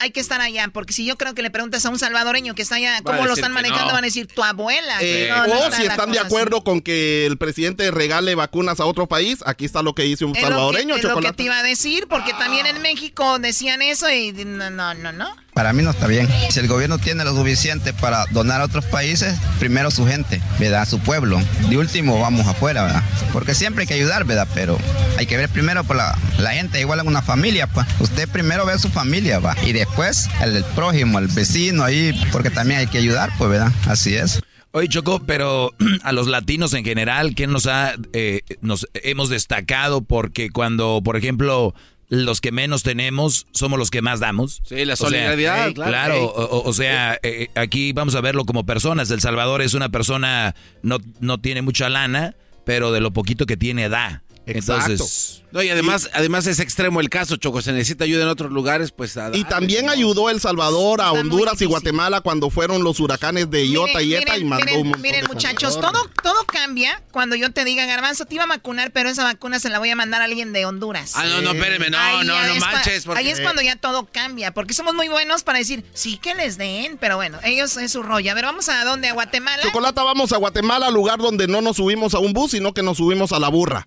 [0.00, 2.62] hay que estar allá, porque si yo creo que le preguntas a un salvadoreño que
[2.62, 3.86] está allá, ¿cómo lo están manejando?
[3.86, 3.92] no.
[3.94, 4.98] Van a decir, tu abuela.
[5.00, 8.84] Eh, No, no o si están de acuerdo con que el presidente regale vacunas a
[8.86, 10.34] otro país, aquí está lo que dice un.
[10.36, 13.38] Es lo que- salvadoreño, es lo que te iba a decir, porque también en México
[13.38, 15.36] decían eso y no, no, no, no.
[15.58, 16.28] Para mí no está bien.
[16.50, 20.86] Si el gobierno tiene lo suficiente para donar a otros países, primero su gente, ¿verdad?
[20.86, 21.42] Su pueblo.
[21.68, 23.02] De último vamos afuera, ¿verdad?
[23.32, 24.46] Porque siempre hay que ayudar, ¿verdad?
[24.54, 24.78] Pero
[25.18, 27.88] hay que ver primero por la, la gente, igual en una familia, pues.
[27.98, 29.56] Usted primero ve a su familia, ¿va?
[29.66, 33.72] Y después el, el prójimo, el vecino ahí, porque también hay que ayudar, pues, ¿verdad?
[33.88, 34.38] Así es.
[34.70, 40.02] Oye, Choco, pero a los latinos en general, ¿qué nos ha, eh, nos hemos destacado?
[40.02, 41.74] Porque cuando, por ejemplo,
[42.10, 44.62] los que menos tenemos somos los que más damos.
[44.64, 45.90] Sí, la O sea, solidaridad, eh, claro.
[45.90, 49.10] Claro, o, o- o sea, eh, aquí vamos a verlo como personas.
[49.10, 53.56] El Salvador es una persona, no, no tiene mucha lana, pero de lo poquito que
[53.56, 54.22] tiene da.
[54.46, 54.92] Exacto.
[54.92, 57.62] Entonces, No, y además, además es extremo el caso, Choco.
[57.62, 59.16] Se necesita ayuda en otros lugares, pues.
[59.16, 63.66] a- Y también ayudó El Salvador a Honduras y Guatemala cuando fueron los huracanes de
[63.66, 67.34] Iota y Eta y mandó miren, un montón miren, de muchachos, todo, todo cambia cuando
[67.36, 69.96] yo te diga, Garbanzo, te iba a vacunar, pero esa vacuna se la voy a
[69.96, 71.12] mandar a alguien de Honduras.
[71.14, 73.04] Ah, no, no, espéreme, no, Ahí no, no manches.
[73.04, 73.20] Porque...
[73.20, 76.58] Ahí es cuando ya todo cambia, porque somos muy buenos para decir, sí que les
[76.58, 78.30] den, pero bueno, ellos es su rollo.
[78.30, 79.62] A ver, vamos a dónde, a Guatemala.
[79.62, 82.98] Chocolata, vamos a Guatemala, lugar donde no nos subimos a un bus, sino que nos
[82.98, 83.86] subimos a la burra.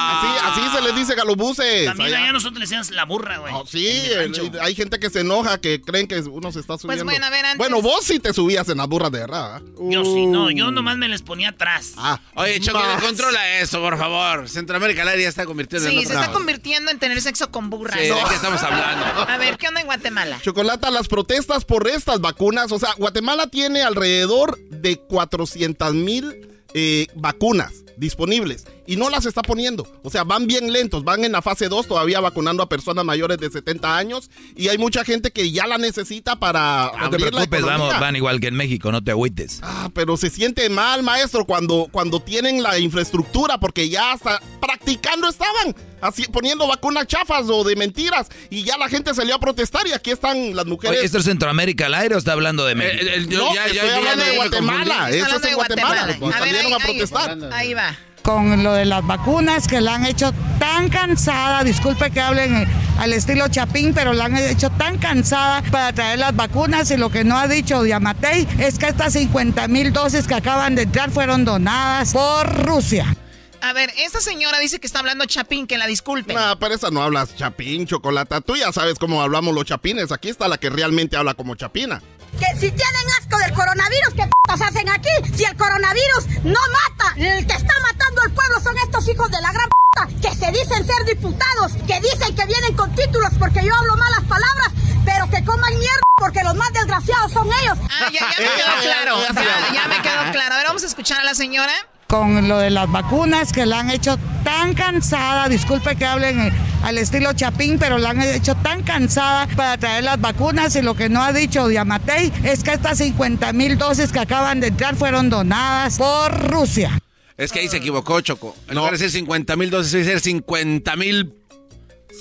[0.00, 1.84] Así, así se les dice a los buses.
[1.86, 2.18] También allá.
[2.24, 3.52] allá nosotros le decíamos la burra, güey.
[3.70, 7.04] Sí, el- hay gente que se enoja, que creen que uno se está subiendo.
[7.04, 9.60] bueno, a ver, antes- Bueno, vos sí te subías en las burras de verdad.
[9.62, 9.64] ¿eh?
[9.90, 11.92] Yo sí, no, yo nomás me les ponía atrás.
[11.96, 14.48] Ah, Oye, Choco, controla eso, por favor.
[14.48, 17.70] Centroamérica al aire ya está convirtiendo en Sí, se está convirtiendo en tener sexo con
[17.70, 17.98] burras.
[18.00, 19.04] Sí, ¿de qué estamos hablando?
[19.28, 20.38] A ver, ¿qué onda en Guatemala?
[20.42, 27.08] Chocolata, las protestas por estas vacunas, o sea, Guatemala tiene alrededor de 400 mil eh,
[27.16, 29.86] vacunas disponibles y no las está poniendo.
[30.02, 33.38] O sea, van bien lentos, van en la fase 2 todavía vacunando a personas mayores
[33.38, 37.20] de 70 años y hay mucha gente que ya la necesita para No te abrir
[37.26, 37.86] la preocupes, economía.
[37.86, 39.60] vamos, van igual que en México, no te agüites.
[39.62, 45.28] Ah, pero se siente mal, maestro, cuando, cuando tienen la infraestructura, porque ya hasta practicando
[45.28, 49.86] estaban, así, poniendo vacunas chafas o de mentiras, y ya la gente salió a protestar
[49.86, 50.96] y aquí están las mujeres.
[50.98, 53.04] Oye, ¿esto es Centroamérica al aire o está hablando de México?
[53.30, 57.38] no, estoy hablando de Guatemala, eso es en Guatemala, pues, A salieron ahí- a protestar.
[57.52, 57.96] Ahí va.
[58.22, 62.66] Con lo de las vacunas que la han hecho tan cansada, disculpe que hablen
[62.98, 67.10] al estilo Chapín, pero la han hecho tan cansada para traer las vacunas y lo
[67.10, 71.10] que no ha dicho Diamatei es que estas 50 mil dosis que acaban de entrar
[71.10, 73.16] fueron donadas por Rusia.
[73.62, 76.32] A ver, esta señora dice que está hablando Chapín, que la disculpe.
[76.32, 78.40] Nah, pero esa no hablas chapín, chocolata.
[78.40, 80.12] Tú ya sabes cómo hablamos los chapines.
[80.12, 82.00] Aquí está la que realmente habla como chapina.
[82.38, 85.10] Que si tienen asco del coronavirus, ¿qué p***os hacen aquí?
[85.34, 89.40] Si el coronavirus no mata, el que está matando al pueblo son estos hijos de
[89.40, 93.64] la gran p***, que se dicen ser diputados, que dicen que vienen con títulos porque
[93.64, 94.72] yo hablo malas palabras,
[95.04, 97.78] pero que coman mierda porque los más desgraciados son ellos.
[97.90, 99.20] Ah, ya, ya me quedó claro.
[99.22, 100.54] Ya, ya me quedó claro.
[100.54, 101.72] A ver, vamos a escuchar a la señora.
[102.10, 106.52] Con lo de las vacunas que la han hecho tan cansada, disculpe que hablen eh,
[106.82, 110.96] al estilo Chapín, pero la han hecho tan cansada para traer las vacunas y lo
[110.96, 114.96] que no ha dicho Diamatei es que estas 50 mil dosis que acaban de entrar
[114.96, 116.98] fueron donadas por Rusia.
[117.36, 118.56] Es que ahí se equivocó, Choco.
[118.66, 121.32] En lugar de decir 50 mil dosis, debe ser 50 mil.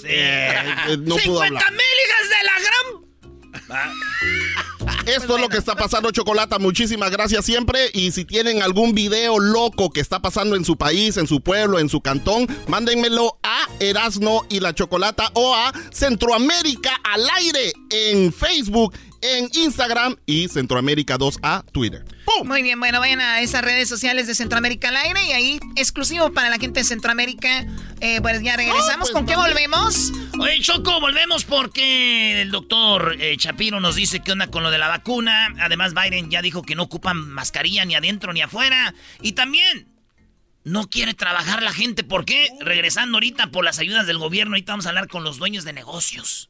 [0.06, 0.54] Eh,
[1.00, 1.64] no pudo hablar.
[1.72, 4.49] mil hijas de la gran...
[5.16, 6.60] Esto es lo que está pasando, Chocolata.
[6.60, 7.90] Muchísimas gracias siempre.
[7.94, 11.80] Y si tienen algún video loco que está pasando en su país, en su pueblo,
[11.80, 18.32] en su cantón, mándenmelo a Erasno y la Chocolata o a Centroamérica al aire en
[18.32, 22.06] Facebook, en Instagram y Centroamérica 2A Twitter.
[22.44, 26.32] Muy bien, bueno, vayan a esas redes sociales de Centroamérica al aire y ahí, exclusivo
[26.32, 27.66] para la gente de Centroamérica,
[28.00, 29.12] eh, pues ya regresamos.
[29.12, 30.12] ¿Con qué volvemos?
[30.40, 34.78] Oye, Choco, volvemos porque el doctor eh, Chapiro nos dice que onda con lo de
[34.78, 35.54] la vacuna.
[35.60, 38.94] Además, Biden ya dijo que no ocupan mascarilla ni adentro ni afuera.
[39.22, 39.88] Y también
[40.64, 42.04] no quiere trabajar la gente.
[42.04, 42.48] ¿Por qué?
[42.62, 45.74] Regresando ahorita por las ayudas del gobierno, ahorita vamos a hablar con los dueños de
[45.74, 46.50] negocios.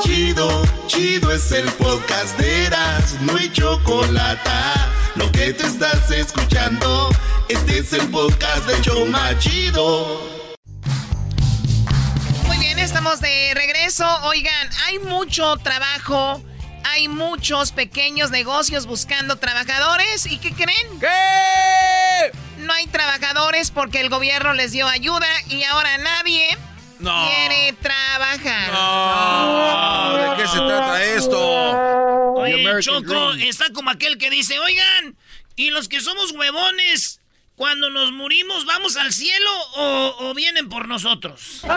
[0.00, 4.50] Chido, chido es el podcast de Eras, no hay chocolate.
[5.16, 7.10] Lo que te estás escuchando,
[7.48, 10.20] este es el podcast de Choma Chido.
[12.46, 14.06] Muy bien, estamos de regreso.
[14.24, 16.42] Oigan, hay mucho trabajo.
[16.84, 20.26] Hay muchos pequeños negocios buscando trabajadores.
[20.26, 21.00] ¿Y qué creen?
[21.00, 22.32] ¿Qué?
[22.58, 26.56] No hay trabajadores porque el gobierno les dio ayuda y ahora nadie
[26.98, 27.28] No.
[27.28, 28.72] quiere trabajar.
[28.72, 32.32] No, ¿de qué se trata esto?
[32.34, 33.48] Oye, Choco, Dream.
[33.48, 35.16] está como aquel que dice, oigan,
[35.56, 37.20] ¿y los que somos huevones,
[37.54, 41.62] cuando nos morimos, vamos al cielo o, o vienen por nosotros?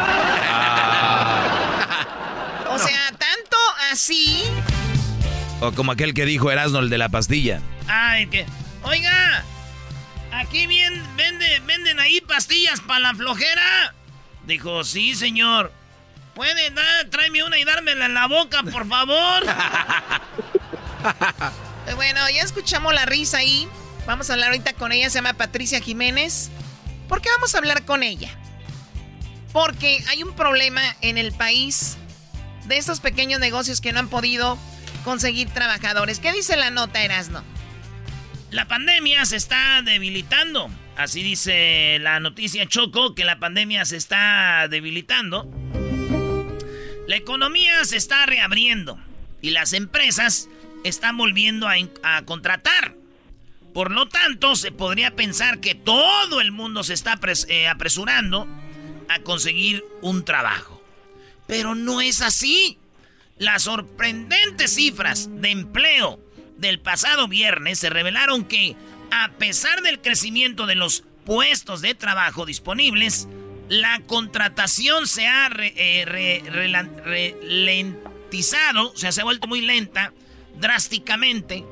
[2.72, 3.58] O sea, tanto
[3.92, 4.44] así.
[5.60, 7.62] O como aquel que dijo Erasmo, el de la pastilla.
[7.88, 8.46] Ay, que,
[8.84, 9.44] oiga,
[10.32, 13.96] aquí bien, vende, venden ahí pastillas para la flojera.
[14.50, 15.72] Dijo, sí, señor.
[16.34, 19.44] ¿Puede dar, tráeme una y dármela en la boca, por favor?
[21.96, 23.68] Bueno, ya escuchamos la risa ahí.
[24.06, 26.50] Vamos a hablar ahorita con ella, se llama Patricia Jiménez.
[27.08, 28.30] ¿Por qué vamos a hablar con ella?
[29.54, 31.98] Porque hay un problema en el país
[32.68, 34.58] de estos pequeños negocios que no han podido
[35.04, 36.20] conseguir trabajadores.
[36.20, 37.44] ¿Qué dice la nota, Erasno?
[38.52, 40.70] La pandemia se está debilitando.
[41.00, 45.50] Así dice la noticia Choco, que la pandemia se está debilitando.
[47.08, 49.00] La economía se está reabriendo
[49.42, 50.50] y las empresas
[50.84, 52.96] están volviendo a, contratar.
[53.74, 58.46] Por lo tanto, se podría pensar que todo el mundo se está eh, apresurando
[59.08, 60.84] a conseguir un trabajo.
[61.48, 62.78] Pero no es así.
[63.38, 66.20] Las sorprendentes cifras de empleo
[66.58, 68.76] del pasado viernes se revelaron que,
[69.12, 73.28] a pesar del crecimiento de los puestos de trabajo disponibles,
[73.68, 76.42] la contratación se ha re- eh,
[77.04, 80.12] ralentizado, o sea, se ha vuelto muy lenta,
[80.60, 81.64] drásticamente,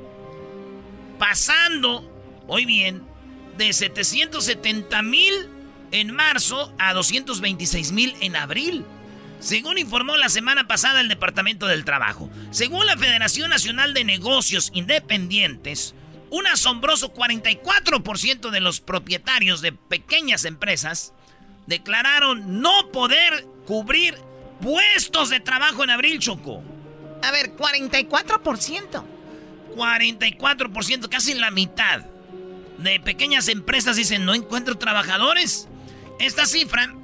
[1.19, 2.03] pasando,
[2.47, 3.03] hoy bien,
[3.57, 5.33] de 770 mil
[5.91, 8.85] en marzo a 226 mil en abril.
[9.39, 12.29] Según informó la semana pasada el Departamento del Trabajo.
[12.51, 15.93] Según la Federación Nacional de Negocios Independientes,
[16.29, 21.13] un asombroso 44% de los propietarios de pequeñas empresas
[21.65, 24.17] declararon no poder cubrir
[24.61, 26.63] puestos de trabajo en abril, Choco.
[27.21, 29.03] A ver, 44%.
[29.75, 32.05] 44%, casi la mitad
[32.77, 35.67] de pequeñas empresas dicen no encuentro trabajadores.
[36.19, 36.95] Esta cifra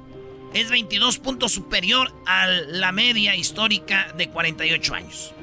[0.54, 5.34] es 22 puntos superior a la media histórica de 48 años.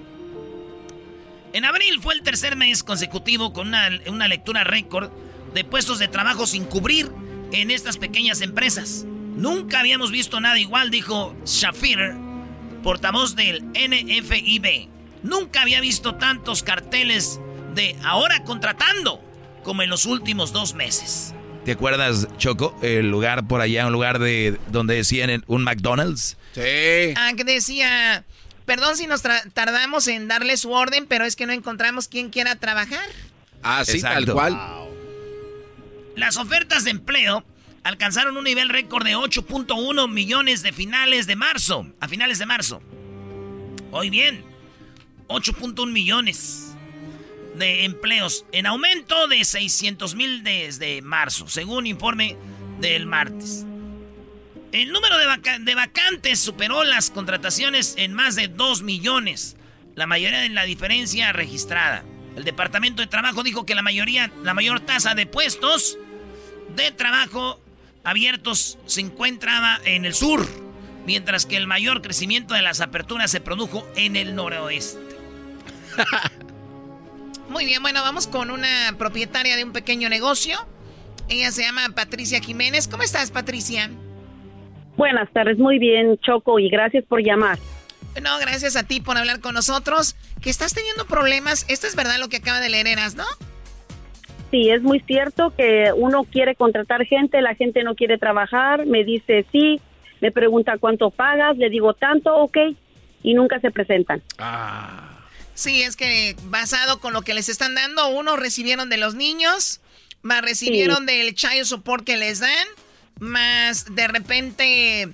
[1.53, 5.11] En abril fue el tercer mes consecutivo con una, una lectura récord
[5.53, 7.11] de puestos de trabajo sin cubrir
[7.51, 9.05] en estas pequeñas empresas.
[9.35, 12.13] Nunca habíamos visto nada igual, dijo Shafir,
[12.83, 14.87] portavoz del NFIB.
[15.23, 17.39] Nunca había visto tantos carteles
[17.75, 19.21] de ahora contratando
[19.63, 21.33] como en los últimos dos meses.
[21.65, 22.75] ¿Te acuerdas, Choco?
[22.81, 26.37] El lugar por allá, un lugar de donde decían un McDonald's.
[26.53, 27.13] Sí.
[27.15, 28.25] Ah, que decía,
[28.71, 32.29] perdón si nos tra- tardamos en darle su orden, pero es que no encontramos quien
[32.29, 33.03] quiera trabajar.
[33.63, 34.57] Ah, sí, tal cual.
[36.15, 37.43] Las ofertas de empleo
[37.83, 42.81] alcanzaron un nivel récord de 8.1 millones de finales de marzo, a finales de marzo.
[43.91, 44.41] Hoy bien,
[45.27, 46.73] 8.1 millones
[47.55, 52.37] de empleos en aumento de 600 mil desde marzo, según informe
[52.79, 53.65] del martes.
[54.71, 59.57] El número de, vaca- de vacantes superó las contrataciones en más de 2 millones,
[59.95, 62.03] la mayoría de la diferencia registrada.
[62.37, 65.97] El Departamento de Trabajo dijo que la mayoría, la mayor tasa de puestos
[66.75, 67.59] de trabajo
[68.05, 70.47] abiertos se encontraba en el sur,
[71.05, 75.01] mientras que el mayor crecimiento de las aperturas se produjo en el noroeste.
[77.49, 80.65] Muy bien, bueno, vamos con una propietaria de un pequeño negocio.
[81.27, 82.87] Ella se llama Patricia Jiménez.
[82.87, 83.91] ¿Cómo estás, Patricia?
[84.97, 87.57] Buenas tardes, muy bien, Choco, y gracias por llamar.
[88.21, 90.15] No, gracias a ti por hablar con nosotros.
[90.41, 91.65] Que estás teniendo problemas.
[91.69, 93.25] Esto es verdad lo que acaba de leer Eras, ¿no?
[94.51, 99.05] Sí, es muy cierto que uno quiere contratar gente, la gente no quiere trabajar, me
[99.05, 99.79] dice sí,
[100.19, 102.57] me pregunta cuánto pagas, le digo tanto, ok,
[103.23, 104.21] y nunca se presentan.
[105.53, 109.79] Sí, es que basado con lo que les están dando, unos recibieron de los niños,
[110.21, 112.67] más recibieron del child support que les dan,
[113.19, 115.13] más de repente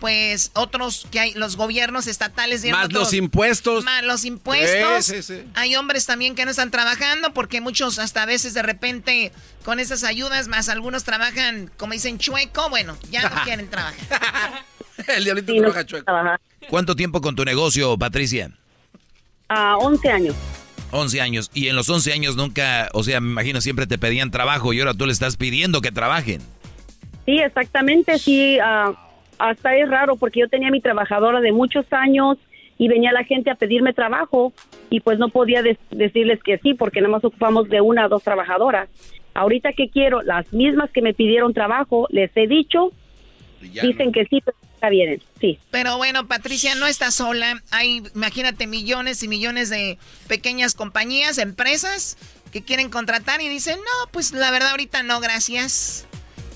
[0.00, 3.84] pues otros que hay, los gobiernos estatales Más los impuestos.
[3.84, 5.32] Más los impuestos.
[5.54, 9.32] Hay hombres también que no están trabajando porque muchos hasta a veces de repente
[9.64, 14.64] con esas ayudas, más algunos trabajan, como dicen, chueco, bueno, ya no quieren trabajar.
[15.08, 16.12] El diablito trabaja chueco.
[16.68, 18.50] ¿Cuánto tiempo con tu negocio, Patricia?
[19.48, 20.34] A uh, 11 años.
[20.90, 21.50] 11 años.
[21.54, 24.80] Y en los 11 años nunca, o sea, me imagino siempre te pedían trabajo y
[24.80, 26.42] ahora tú le estás pidiendo que trabajen.
[27.26, 28.58] Sí, exactamente, sí.
[28.58, 28.94] Uh,
[29.38, 32.38] hasta es raro porque yo tenía mi trabajadora de muchos años
[32.78, 34.52] y venía la gente a pedirme trabajo
[34.90, 38.22] y pues no podía decirles que sí porque nada más ocupamos de una o dos
[38.22, 38.88] trabajadoras.
[39.34, 42.92] Ahorita que quiero, las mismas que me pidieron trabajo, les he dicho,
[43.60, 45.58] dicen que sí, pero está bien, sí.
[45.70, 47.62] Pero bueno, Patricia, no está sola.
[47.70, 49.98] Hay, imagínate, millones y millones de
[50.28, 52.16] pequeñas compañías, empresas
[52.52, 56.06] que quieren contratar y dicen, no, pues la verdad ahorita no, gracias.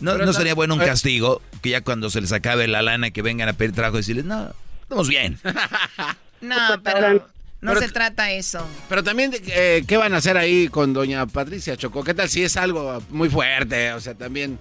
[0.00, 3.22] No, no sería bueno un castigo que ya cuando se les acabe la lana que
[3.22, 5.38] vengan a pedir trabajo y decirles, no, estamos bien.
[6.40, 7.26] no, pero
[7.60, 8.66] no se trata eso.
[8.88, 12.02] Pero también, eh, ¿qué van a hacer ahí con doña Patricia Choco?
[12.02, 13.92] ¿Qué tal si es algo muy fuerte?
[13.92, 14.58] O sea, también,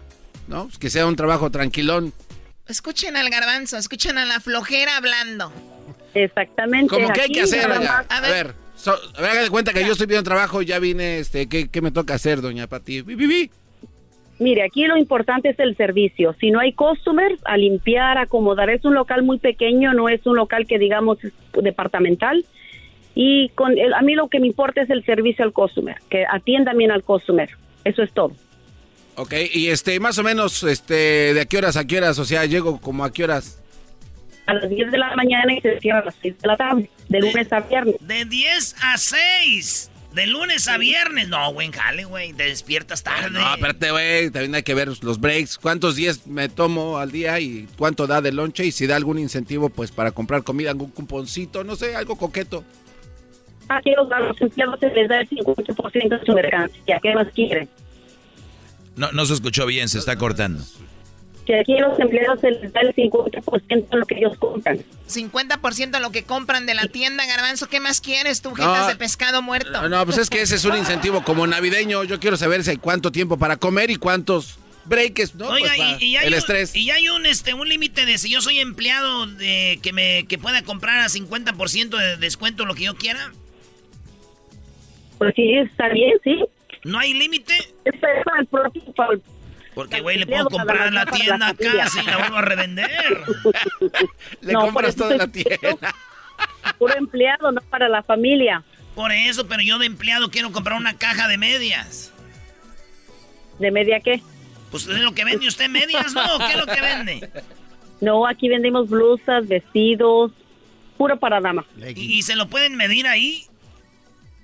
[0.48, 0.66] ¿no?
[0.66, 2.14] Pues que sea un trabajo tranquilón.
[2.68, 5.52] Escuchen al garbanzo, escuchen a la flojera hablando.
[6.14, 6.94] Exactamente.
[6.94, 7.72] ¿Cómo que hay que hacer?
[7.72, 8.54] A, a ver,
[9.16, 11.92] a ver, de cuenta que yo estoy pidiendo trabajo, ya vine, este, ¿qué, qué me
[11.92, 13.02] toca hacer, doña Pati?
[13.02, 13.50] ¡Vivi!
[14.40, 16.34] Mire, aquí lo importante es el servicio.
[16.40, 18.70] Si no hay customers, a limpiar, acomodar.
[18.70, 22.46] Es un local muy pequeño, no es un local que digamos es departamental.
[23.16, 26.74] Y con a mí lo que me importa es el servicio al customer, que atienda
[26.74, 27.50] bien al customer.
[27.84, 28.32] Eso es todo.
[29.16, 32.18] Ok, y este, más o menos, este, ¿de a qué horas a qué horas?
[32.20, 33.62] O sea, llego como a qué horas.
[34.46, 36.90] A las 10 de la mañana y se cierra a las 6 de la tarde,
[37.10, 37.96] de lunes a viernes.
[38.00, 39.92] De 10 a 6.
[40.14, 41.28] De lunes a viernes.
[41.28, 42.34] No, güey, jale, güey.
[42.34, 43.30] Te despiertas tarde.
[43.30, 44.32] No, espérate, güey.
[44.32, 45.57] También hay que ver los breaks.
[45.57, 48.66] ¿Cuántos días me tomo al día y cuánto da de lonche?
[48.66, 52.64] Y si da algún incentivo, pues, para comprar comida, algún cuponcito, no sé, algo coqueto.
[53.68, 56.99] Aquí los, los empleados se les da el 50% de su mercancía.
[57.01, 57.70] ¿Qué más quieren?
[58.95, 60.64] No, no se escuchó bien, se está cortando
[61.50, 64.78] que aquí los empleados se les da el 50% de lo que ellos compran.
[65.08, 67.68] 50% de lo que compran de la tienda, Garbanzo.
[67.68, 69.89] ¿Qué más quieres tú, no, de pescado muerto?
[69.89, 72.04] No, pues es que ese es un incentivo como navideño.
[72.04, 75.47] Yo quiero saber si hay cuánto tiempo para comer y cuántos breaks, ¿no?
[75.47, 76.76] Oiga, pues y, hay el un, estrés.
[76.76, 80.38] Y hay un, este, un límite de si yo soy empleado de que me que
[80.38, 83.32] pueda comprar a 50% de descuento lo que yo quiera.
[85.18, 86.45] Pues sí, está bien, sí.
[86.84, 87.56] ¿No hay límite?
[87.86, 88.84] Es para el propio,
[89.80, 93.21] porque, güey, le puedo comprar en la tienda acá y la vuelvo a revender.
[94.41, 95.95] le compras toda la tienda.
[96.77, 98.61] Puro empleado, no para la familia.
[98.93, 102.11] Por eso, pero yo de empleado quiero comprar una caja de medias.
[103.57, 104.21] ¿De media qué?
[104.69, 106.39] Pues es lo que vende usted, medias, ¿no?
[106.39, 107.30] ¿Qué es lo que vende?
[108.01, 110.34] No, aquí vendemos blusas, vestidos,
[110.97, 111.65] puro para dama.
[111.95, 113.45] ¿Y, se lo pueden medir ahí?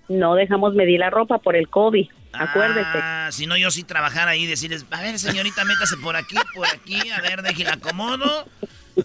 [0.08, 2.08] No dejamos medir la ropa por el COVID.
[2.40, 2.90] Acuérdese.
[2.94, 6.36] Ah, si no, yo sí trabajar ahí y decirles, a ver, señorita, métase por aquí,
[6.54, 8.48] por aquí, a ver, déjela acomodo.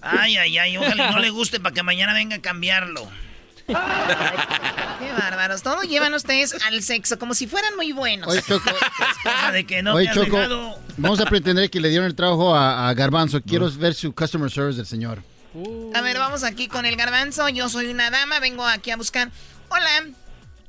[0.02, 3.08] Ay, ay, ay, ojalá no le guste para que mañana venga a cambiarlo.
[4.98, 5.62] Qué bárbaros.
[5.62, 8.28] Todo llevan ustedes al sexo como si fueran muy buenos.
[8.28, 8.70] Oye, Choco.
[9.52, 13.40] de que no Choco vamos a pretender que le dieron el trabajo a, Garbanzo.
[13.42, 15.22] Quiero ver su customer service del señor.
[15.94, 17.48] A ver, vamos aquí con el Garbanzo.
[17.48, 19.30] Yo soy una dama, vengo aquí a buscar.
[19.68, 20.04] Hola,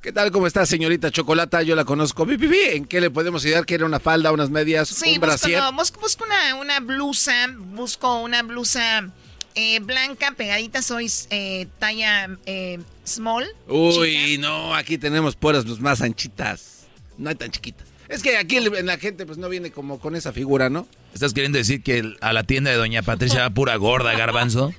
[0.01, 0.31] ¿Qué tal?
[0.31, 1.61] ¿Cómo está, señorita Chocolata?
[1.61, 2.25] Yo la conozco.
[2.27, 3.67] ¿En qué le podemos ayudar?
[3.67, 5.61] ¿Quiere una falda, unas medias, sí, un brasier?
[5.75, 9.11] busco, busco una, una, blusa, busco una blusa
[9.53, 13.45] eh, blanca, pegadita, soy eh, talla eh, small.
[13.67, 16.87] Uy, no, aquí tenemos puras los más anchitas.
[17.19, 17.87] No hay tan chiquitas.
[18.09, 20.87] Es que aquí en la gente pues no viene como con esa figura, ¿no?
[21.13, 24.73] ¿Estás queriendo decir que a la tienda de Doña Patricia va pura gorda, garbanzo?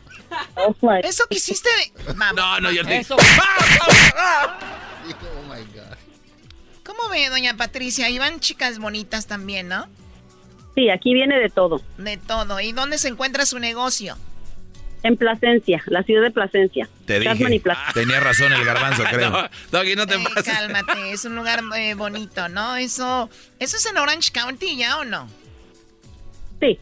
[1.05, 1.71] Eso quisiste.
[2.35, 3.17] No, no, yo Eso.
[5.05, 5.97] Oh my God.
[6.85, 8.09] ¿Cómo ve, doña Patricia?
[8.11, 9.87] Iban chicas bonitas también, ¿no?
[10.75, 11.81] Sí, aquí viene de todo.
[11.99, 12.61] De todo.
[12.61, 14.17] ¿Y dónde se encuentra su negocio?
[15.05, 16.89] En Plasencia, la ciudad de Plasencia.
[17.07, 17.63] Te dije.
[17.93, 19.31] Tenía razón el garbanzo, creo.
[19.73, 20.45] no, no te pases.
[20.45, 22.77] Cálmate, es un lugar eh, bonito, ¿no?
[22.77, 23.29] Eso,
[23.59, 25.29] ¿Eso es en Orange County ya o no?
[26.61, 26.79] Sí.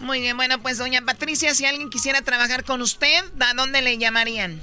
[0.00, 3.98] Muy bien, bueno, pues doña Patricia, si alguien quisiera trabajar con usted, ¿a dónde le
[3.98, 4.58] llamarían?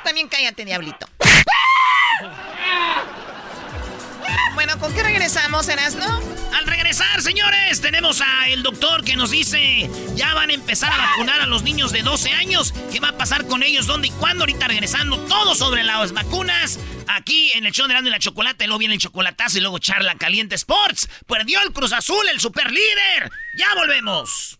[0.05, 1.07] También cállate, diablito.
[4.55, 6.21] Bueno, ¿con qué regresamos, Erasno?
[6.55, 10.97] Al regresar, señores, tenemos a el doctor que nos dice, ya van a empezar a
[10.97, 12.75] vacunar a los niños de 12 años.
[12.93, 13.87] ¿Qué va a pasar con ellos?
[13.87, 14.43] ¿Dónde y cuándo?
[14.43, 16.79] Ahorita regresando todo sobre las vacunas.
[17.09, 19.79] Aquí en el show de Erasmo y la Chocolate, luego viene el chocolatazo y luego
[19.79, 21.09] charla caliente Sports.
[21.27, 23.31] Perdió el Cruz Azul, el super líder.
[23.57, 24.60] Ya volvemos.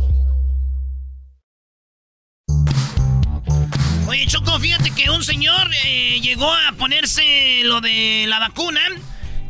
[4.11, 8.81] Oye, Choco, fíjate que un señor eh, llegó a ponerse lo de la vacuna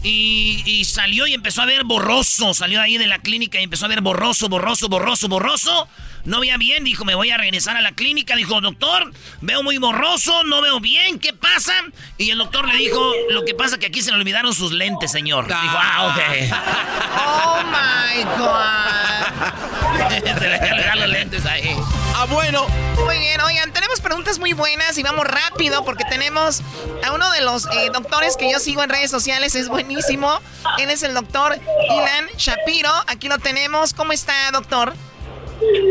[0.04, 2.54] y, y salió y empezó a ver borroso.
[2.54, 5.88] Salió ahí de la clínica y empezó a ver borroso, borroso, borroso, borroso.
[6.26, 8.36] No veía bien, dijo, me voy a regresar a la clínica.
[8.36, 9.12] Dijo, doctor,
[9.42, 11.74] veo muy borroso, no veo bien, ¿qué pasa?
[12.18, 15.12] Y el doctor le dijo, lo que pasa que aquí se le olvidaron sus lentes,
[15.12, 15.48] señor.
[15.48, 16.16] Dijo, ah,
[17.26, 20.06] Oh my God.
[20.06, 20.40] ok.
[20.40, 21.76] se le olvidaron los lentes ahí.
[22.16, 22.68] Ah, bueno.
[23.06, 26.62] Muy bien, oigan, tenemos preguntas muy buenas y vamos rápido porque tenemos
[27.04, 30.40] a uno de los eh, doctores que yo sigo en redes sociales, es buenísimo.
[30.78, 31.58] Él es el doctor
[31.90, 32.92] Ilan Shapiro.
[33.08, 33.94] Aquí lo tenemos.
[33.94, 34.94] ¿Cómo está, doctor?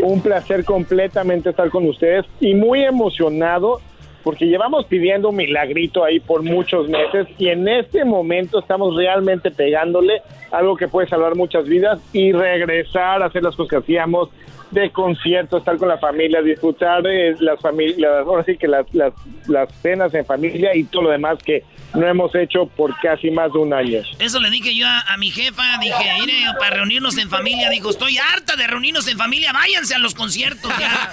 [0.03, 3.79] Un placer completamente estar con ustedes y muy emocionado
[4.23, 9.51] porque llevamos pidiendo un milagrito ahí por muchos meses y en este momento estamos realmente
[9.51, 14.29] pegándole algo que puede salvar muchas vidas y regresar a hacer las cosas que hacíamos
[14.71, 19.13] de concierto, estar con la familia, disfrutar de las familias, ahora sí que las, las,
[19.47, 21.63] las cenas en familia y todo lo demás que
[21.93, 23.99] no hemos hecho por casi más de un año.
[24.17, 27.89] Eso le dije yo a, a mi jefa, dije, mire, para reunirnos en familia, dijo,
[27.89, 31.11] estoy harta de reunirnos en familia, váyanse a los conciertos ya.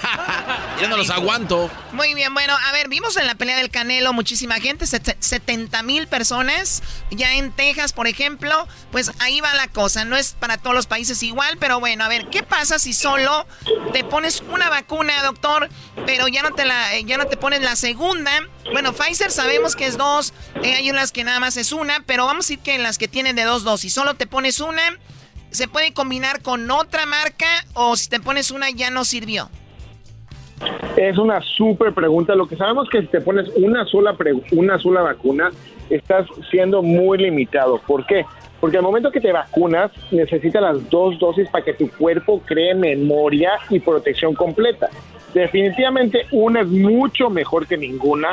[0.81, 1.69] Ya no los aguanto.
[1.91, 5.83] Muy bien, bueno, a ver, vimos en la pelea del Canelo muchísima gente, set- 70
[5.83, 6.81] mil personas,
[7.11, 10.87] ya en Texas, por ejemplo, pues ahí va la cosa, no es para todos los
[10.87, 13.45] países igual, pero bueno, a ver, ¿qué pasa si solo
[13.93, 15.69] te pones una vacuna, doctor,
[16.05, 18.31] pero ya no te la, eh, ya no te pones la segunda?
[18.71, 20.33] Bueno, Pfizer sabemos que es dos,
[20.63, 22.97] eh, hay unas que nada más es una, pero vamos a decir que en las
[22.97, 24.81] que tienen de dos dosis, solo te pones una,
[25.51, 29.49] ¿se puede combinar con otra marca o si te pones una ya no sirvió?
[30.97, 32.35] Es una súper pregunta.
[32.35, 35.51] Lo que sabemos que si te pones una sola, pre- una sola vacuna,
[35.89, 37.79] estás siendo muy limitado.
[37.87, 38.25] ¿Por qué?
[38.59, 42.75] Porque al momento que te vacunas, necesitas las dos dosis para que tu cuerpo cree
[42.75, 44.89] memoria y protección completa.
[45.33, 48.29] Definitivamente una es mucho mejor que ninguna,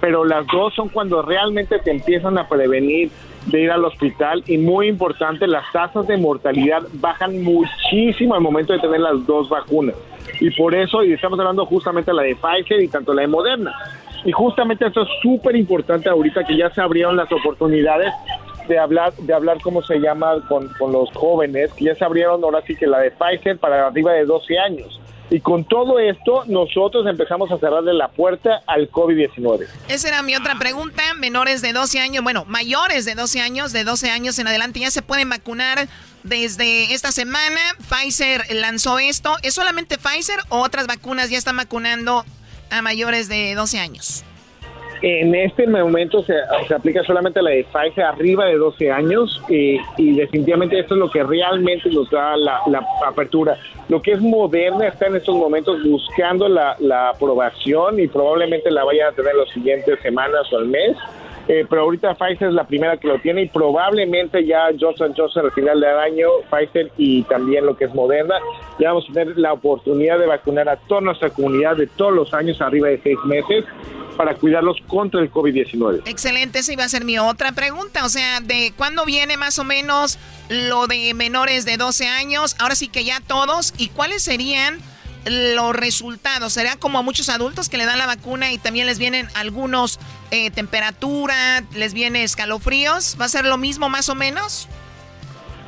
[0.00, 3.10] pero las dos son cuando realmente te empiezan a prevenir
[3.46, 8.72] de ir al hospital y muy importante, las tasas de mortalidad bajan muchísimo al momento
[8.72, 9.94] de tener las dos vacunas.
[10.40, 13.28] Y por eso, y estamos hablando justamente de la de Pfizer y tanto la de
[13.28, 13.74] Moderna.
[14.24, 18.12] Y justamente esto es súper importante ahorita que ya se abrieron las oportunidades
[18.68, 22.42] de hablar, de hablar cómo se llama con, con los jóvenes, que ya se abrieron
[22.44, 25.00] ahora sí que la de Pfizer para arriba de 12 años.
[25.30, 29.66] Y con todo esto, nosotros empezamos a cerrarle la puerta al COVID-19.
[29.88, 31.02] Esa era mi otra pregunta.
[31.14, 34.90] Menores de 12 años, bueno, mayores de 12 años, de 12 años en adelante, ya
[34.90, 35.86] se pueden vacunar
[36.22, 37.60] desde esta semana.
[37.90, 39.36] Pfizer lanzó esto.
[39.42, 42.24] ¿Es solamente Pfizer o otras vacunas ya están vacunando
[42.70, 44.24] a mayores de 12 años?
[45.02, 46.34] En este momento se,
[46.74, 51.10] aplica solamente la de Pfizer arriba de 12 años y, y definitivamente esto es lo
[51.10, 52.60] que realmente nos da la,
[53.06, 53.56] apertura.
[53.88, 58.84] Lo que es Moderna está en estos momentos buscando la, la aprobación y probablemente la
[58.84, 60.96] vayan a tener las siguientes semanas o al mes.
[61.48, 65.46] Eh, pero ahorita Pfizer es la primera que lo tiene y probablemente ya Johnson Johnson
[65.46, 68.34] al final del año, Pfizer y también lo que es Moderna,
[68.78, 72.34] ya vamos a tener la oportunidad de vacunar a toda nuestra comunidad de todos los
[72.34, 73.64] años arriba de seis meses
[74.18, 76.02] para cuidarlos contra el COVID-19.
[76.04, 78.04] Excelente, esa iba a ser mi otra pregunta.
[78.04, 80.18] O sea, ¿de cuándo viene más o menos
[80.50, 82.56] lo de menores de 12 años?
[82.58, 83.72] Ahora sí que ya todos.
[83.78, 84.80] ¿Y cuáles serían
[85.30, 86.52] los resultados?
[86.52, 89.98] ¿Será como a muchos adultos que le dan la vacuna y también les vienen algunos
[90.30, 93.16] eh, temperatura, les viene escalofríos?
[93.20, 94.68] ¿Va a ser lo mismo más o menos?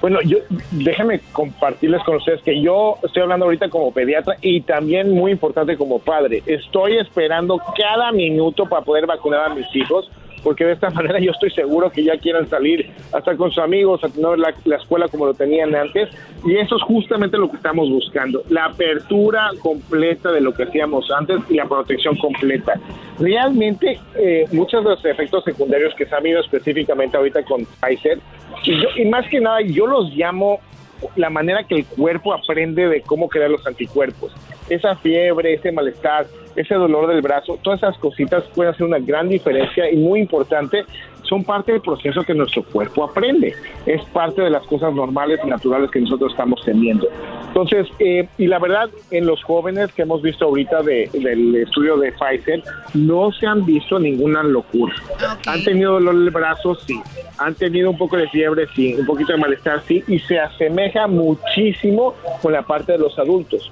[0.00, 0.38] Bueno, yo
[0.70, 5.76] déjenme compartirles con ustedes que yo estoy hablando ahorita como pediatra y también muy importante
[5.76, 6.42] como padre.
[6.46, 10.11] Estoy esperando cada minuto para poder vacunar a mis hijos
[10.43, 14.03] porque de esta manera yo estoy seguro que ya quieran salir hasta con sus amigos
[14.05, 16.09] a tener la, la, escuela como lo tenían antes
[16.45, 21.11] y eso es justamente lo que estamos buscando, la apertura completa de lo que hacíamos
[21.11, 22.74] antes y la protección completa.
[23.18, 28.18] Realmente eh, muchos de los efectos secundarios que se han visto específicamente ahorita con Pfizer
[28.64, 30.61] y, yo, y más que nada yo los llamo
[31.16, 34.32] la manera que el cuerpo aprende de cómo crear los anticuerpos.
[34.68, 36.26] Esa fiebre, ese malestar,
[36.57, 40.84] ese dolor del brazo, todas esas cositas pueden hacer una gran diferencia y muy importante,
[41.30, 43.55] son parte del proceso que nuestro cuerpo aprende.
[43.86, 47.07] Es parte de las cosas normales y naturales que nosotros estamos teniendo.
[47.46, 51.96] Entonces, eh, y la verdad, en los jóvenes que hemos visto ahorita de, del estudio
[51.98, 54.94] de Pfizer, no se han visto ninguna locura.
[55.46, 57.01] Han tenido dolor del brazo, sí.
[57.38, 58.94] Han tenido un poco de fiebre, sí.
[58.94, 60.03] Un poquito de malestar, sí.
[60.09, 63.70] Y se asemeja muchísimo con la parte de los adultos.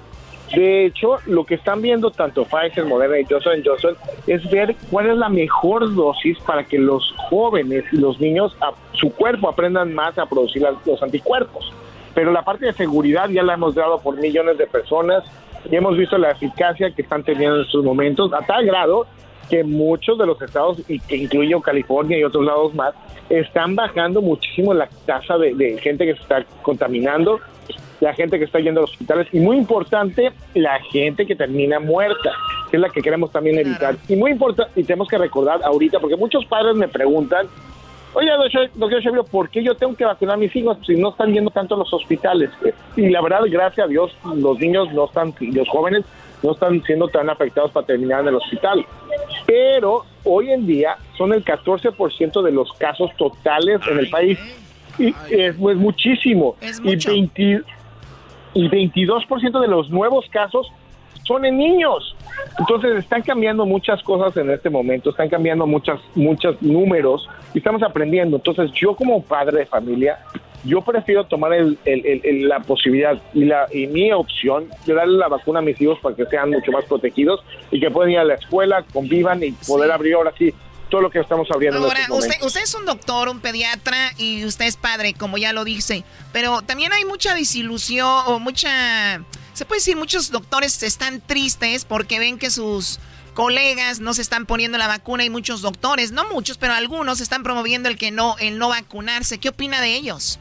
[0.53, 3.95] De hecho, lo que están viendo tanto Pfizer, Moderna y Johnson Johnson
[4.25, 8.55] es ver cuál es la mejor dosis para que los jóvenes y los niños,
[8.93, 11.71] su cuerpo aprendan más a producir los anticuerpos.
[12.15, 15.23] Pero la parte de seguridad ya la hemos dado por millones de personas
[15.69, 19.05] y hemos visto la eficacia que están teniendo en estos momentos a tal grado
[19.49, 22.93] que muchos de los estados, y que incluyo California y otros lados más,
[23.29, 27.39] están bajando muchísimo la tasa de, de gente que se está contaminando
[27.99, 31.79] la gente que está yendo a los hospitales y muy importante, la gente que termina
[31.79, 32.31] muerta,
[32.69, 33.95] que es la que queremos también evitar.
[34.07, 37.47] Y muy importante, y tenemos que recordar ahorita, porque muchos padres me preguntan,
[38.13, 38.29] oye,
[38.75, 41.51] doctor Chevio, ¿por qué yo tengo que vacunar a mis hijos si no están yendo
[41.51, 42.49] tanto a los hospitales?
[42.95, 46.05] Y la verdad, gracias a Dios, los niños no están, los jóvenes
[46.41, 48.85] no están siendo tan afectados para terminar en el hospital.
[49.45, 54.39] Pero hoy en día son el 14% de los casos totales en el país.
[54.97, 56.55] Y es pues, muchísimo.
[56.61, 57.11] Es y mucho.
[57.11, 57.63] 20
[58.53, 60.71] y 22% de los nuevos casos
[61.23, 62.15] son en niños.
[62.57, 67.83] Entonces están cambiando muchas cosas en este momento, están cambiando muchas, muchos números y estamos
[67.83, 68.37] aprendiendo.
[68.37, 70.19] Entonces yo como padre de familia,
[70.65, 74.93] yo prefiero tomar el, el, el, el, la posibilidad y, la, y mi opción de
[74.93, 77.41] darle la vacuna a mis hijos para que sean mucho más protegidos
[77.71, 80.53] y que puedan ir a la escuela, convivan y poder abrir ahora sí
[80.89, 81.79] todo lo que estamos abriendo.
[81.79, 85.53] Ahora, en usted, usted es un doctor, un pediatra y usted es padre, como ya
[85.53, 89.23] lo dice, pero también hay mucha desilusión o mucha...
[89.53, 92.99] Se puede decir, muchos doctores están tristes porque ven que sus
[93.33, 97.43] colegas no se están poniendo la vacuna y muchos doctores, no muchos, pero algunos están
[97.43, 99.37] promoviendo el que no, el no vacunarse.
[99.37, 100.39] ¿Qué opina de ellos?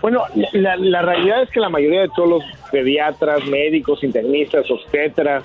[0.00, 5.44] Bueno, la, la realidad es que la mayoría de todos los pediatras, médicos, internistas, obstetras,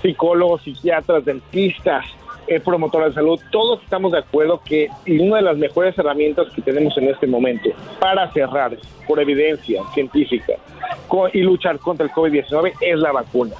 [0.00, 2.04] psicólogos, psiquiatras, dentistas,
[2.48, 6.62] eh, promotora de salud, todos estamos de acuerdo que una de las mejores herramientas que
[6.62, 8.76] tenemos en este momento para cerrar
[9.06, 10.54] por evidencia científica
[11.32, 13.54] y luchar contra el COVID-19 es la vacuna.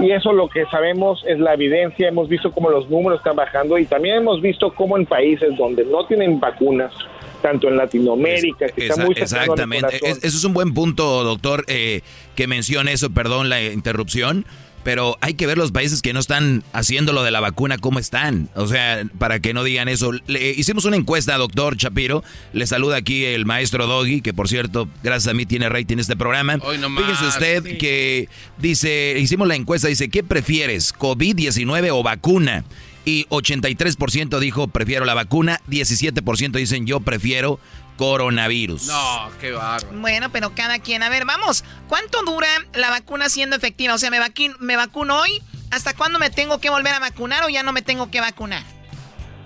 [0.00, 3.76] Y eso lo que sabemos es la evidencia, hemos visto cómo los números están bajando
[3.76, 6.92] y también hemos visto cómo en países donde no tienen vacunas,
[7.42, 12.00] tanto en Latinoamérica, que está muy Exactamente, es, eso es un buen punto, doctor, eh,
[12.34, 14.46] que mencione eso, perdón la interrupción.
[14.84, 17.98] Pero hay que ver los países que no están haciendo lo de la vacuna, cómo
[17.98, 18.48] están.
[18.54, 20.12] O sea, para que no digan eso.
[20.26, 22.24] Le hicimos una encuesta, doctor Chapiro.
[22.52, 26.16] Le saluda aquí el maestro Doggy, que por cierto, gracias a mí tiene rating este
[26.16, 26.58] programa.
[26.62, 27.78] Hoy Fíjese usted sí.
[27.78, 28.28] que
[28.58, 30.94] dice, hicimos la encuesta, dice, ¿qué prefieres?
[30.94, 32.64] ¿COVID-19 o vacuna?
[33.04, 35.60] Y 83% dijo, prefiero la vacuna.
[35.68, 37.58] 17% dicen, yo prefiero
[37.96, 38.86] coronavirus.
[38.86, 39.98] No, qué bárbaro.
[39.98, 41.02] Bueno, pero cada quien.
[41.02, 41.64] A ver, vamos.
[41.88, 43.94] ¿Cuánto dura la vacuna siendo efectiva?
[43.94, 44.18] O sea, ¿me,
[44.60, 45.42] me vacuno hoy?
[45.70, 48.62] ¿Hasta cuándo me tengo que volver a vacunar o ya no me tengo que vacunar?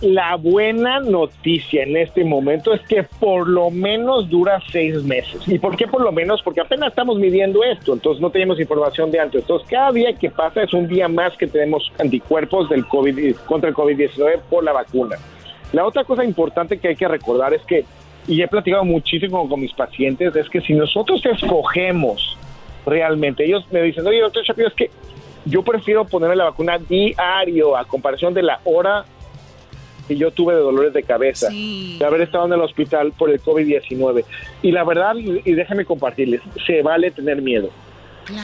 [0.01, 5.41] la buena noticia en este momento es que por lo menos dura seis meses.
[5.47, 6.43] ¿Y por qué por lo menos?
[6.43, 9.41] Porque apenas estamos midiendo esto, entonces no tenemos información de antes.
[9.43, 13.71] Entonces cada día que pasa es un día más que tenemos anticuerpos del COVID, contra
[13.71, 15.17] el COVID-19 por la vacuna.
[15.73, 17.85] La otra cosa importante que hay que recordar es que,
[18.29, 22.37] y he platicado muchísimo con mis pacientes, es que si nosotros escogemos
[22.85, 24.91] realmente, ellos me dicen, oye, doctor Shapiro, es que
[25.45, 29.05] yo prefiero ponerme la vacuna diario a comparación de la hora
[30.09, 33.41] que yo tuve de dolores de cabeza, de haber estado en el hospital por el
[33.41, 34.25] COVID-19.
[34.63, 37.71] Y la verdad, y déjenme compartirles, se vale tener miedo,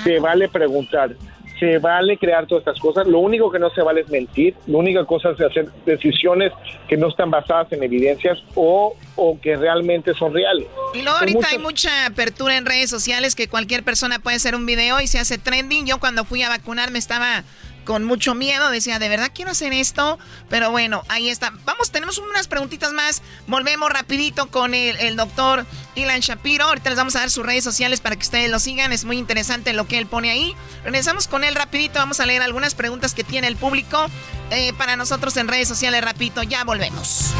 [0.03, 1.15] se vale preguntar,
[1.63, 3.07] se vale crear todas estas cosas.
[3.07, 4.57] Lo único que no se vale es mentir.
[4.67, 6.53] La única cosa es hacer decisiones
[6.89, 10.67] que no están basadas en evidencias o, o que realmente son reales.
[10.93, 14.67] Y luego ahorita hay mucha apertura en redes sociales que cualquier persona puede hacer un
[14.67, 15.87] video y se hace trending.
[15.87, 17.45] Yo cuando fui a vacunarme estaba
[17.85, 18.71] con mucho miedo.
[18.71, 20.19] Decía, ¿de verdad quiero hacer esto?
[20.49, 21.53] Pero bueno, ahí está.
[21.65, 23.23] Vamos, tenemos unas preguntitas más.
[23.47, 26.65] Volvemos rapidito con el, doctor Ilan Shapiro.
[26.65, 28.93] Ahorita les vamos a dar sus redes sociales para que ustedes lo sigan.
[28.93, 30.55] Es muy interesante lo que él pone ahí.
[30.85, 31.99] Regresamos con él rapidito.
[31.99, 34.07] Vamos a leer algunas preguntas que tiene el público
[34.51, 36.43] eh, para nosotros en redes sociales rapidito.
[36.43, 37.33] Ya volvemos.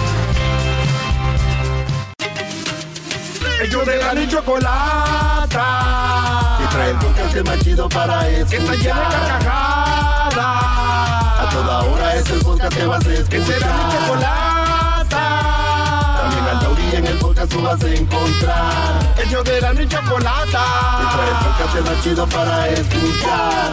[3.63, 5.53] Ellos de la chocolata.
[6.73, 8.49] Trae el podcast más chido para escuchar.
[8.49, 10.37] Que está llena de carcajadas.
[11.39, 13.29] A toda hora es el podcast que vas a escuchar.
[13.29, 15.25] Que será mi chocolata.
[16.23, 19.15] También al taurí en el podcast tú vas a encontrar.
[19.23, 20.65] Ellos de la chocolata.
[21.03, 23.73] Y trae el podcast más chido para escuchar.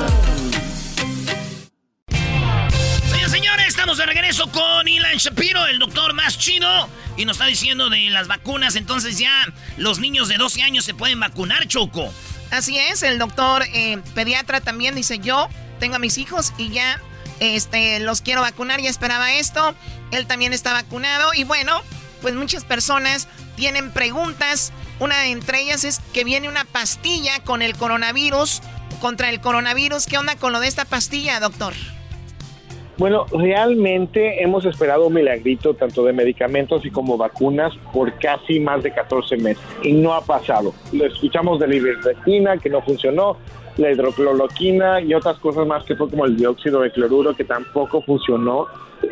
[3.30, 6.68] señores, estamos de regreso con Ilan Shapiro, el doctor más chido,
[7.16, 8.76] y nos está diciendo de las vacunas.
[8.76, 9.46] Entonces ya
[9.78, 12.12] los niños de 12 años se pueden vacunar, Choco.
[12.52, 17.00] Así es, el doctor eh, pediatra también dice, yo tengo a mis hijos y ya
[17.40, 19.76] este, los quiero vacunar, ya esperaba esto.
[20.12, 21.82] Él también está vacunado y bueno,
[22.22, 24.72] pues muchas personas tienen preguntas.
[25.00, 28.62] Una de entre ellas es que viene una pastilla con el coronavirus,
[29.00, 30.06] contra el coronavirus.
[30.08, 31.74] ¿Qué onda con lo de esta pastilla, doctor?
[33.00, 38.84] Bueno, realmente hemos esperado un milagrito tanto de medicamentos y como vacunas por casi más
[38.84, 40.74] de 14 meses y no ha pasado.
[40.92, 43.38] Lo escuchamos de la ivermectina que no funcionó,
[43.78, 48.02] la hidrocloroquina y otras cosas más que fue como el dióxido de cloruro que tampoco
[48.02, 48.68] funcionó.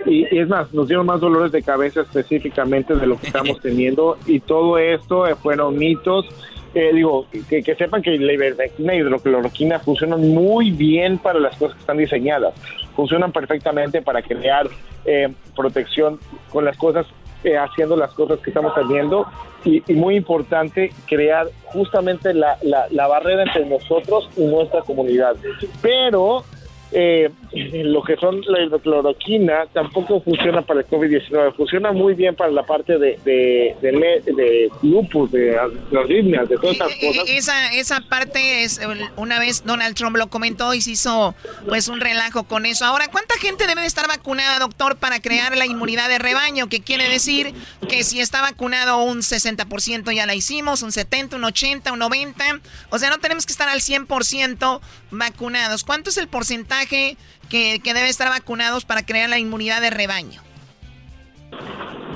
[0.06, 4.18] Y, es más, nos dieron más dolores de cabeza específicamente de lo que estamos teniendo
[4.26, 6.26] y todo esto fueron mitos
[6.74, 11.76] eh, digo, que, sepan que la ivermectina y hidrocloroquina funcionan muy bien para las cosas
[11.76, 12.54] que están diseñadas.
[12.98, 14.68] Funcionan perfectamente para crear
[15.06, 16.20] eh, protección
[16.52, 17.06] con las cosas,
[17.44, 19.26] eh, haciendo las cosas que estamos haciendo.
[19.64, 25.36] Y, muy importante, crear justamente la, la barrera entre nosotros y nuestra comunidad.
[25.82, 26.44] Pero
[26.92, 27.30] eh,
[27.84, 32.64] lo que son la hidrocloroquina tampoco funciona para el COVID-19, funciona muy bien para la
[32.64, 37.30] parte de, de, de, lupus, de arritmias, de todas estas eh, eh, cosas.
[37.30, 38.80] Esa, esa parte es,
[39.18, 41.36] una vez Donald Trump lo comentó y se hizo
[41.68, 42.86] pues un relajo con eso.
[42.86, 46.68] Ahora, ¿cuánta gente debe de estar vacunada, doctor, para crear la inmunidad de rebaño?
[46.68, 47.54] Que quiere decir
[47.90, 52.46] que si está vacunado un 60% ya la hicimos, un 70, un 80, un 90.
[52.90, 54.80] O sea, no tenemos que estar al 100%
[55.12, 55.84] vacunados.
[55.84, 57.18] ¿Cuánto es el porcentaje?
[57.50, 60.42] que, que debe estar vacunados para crear la inmunidad de rebaño?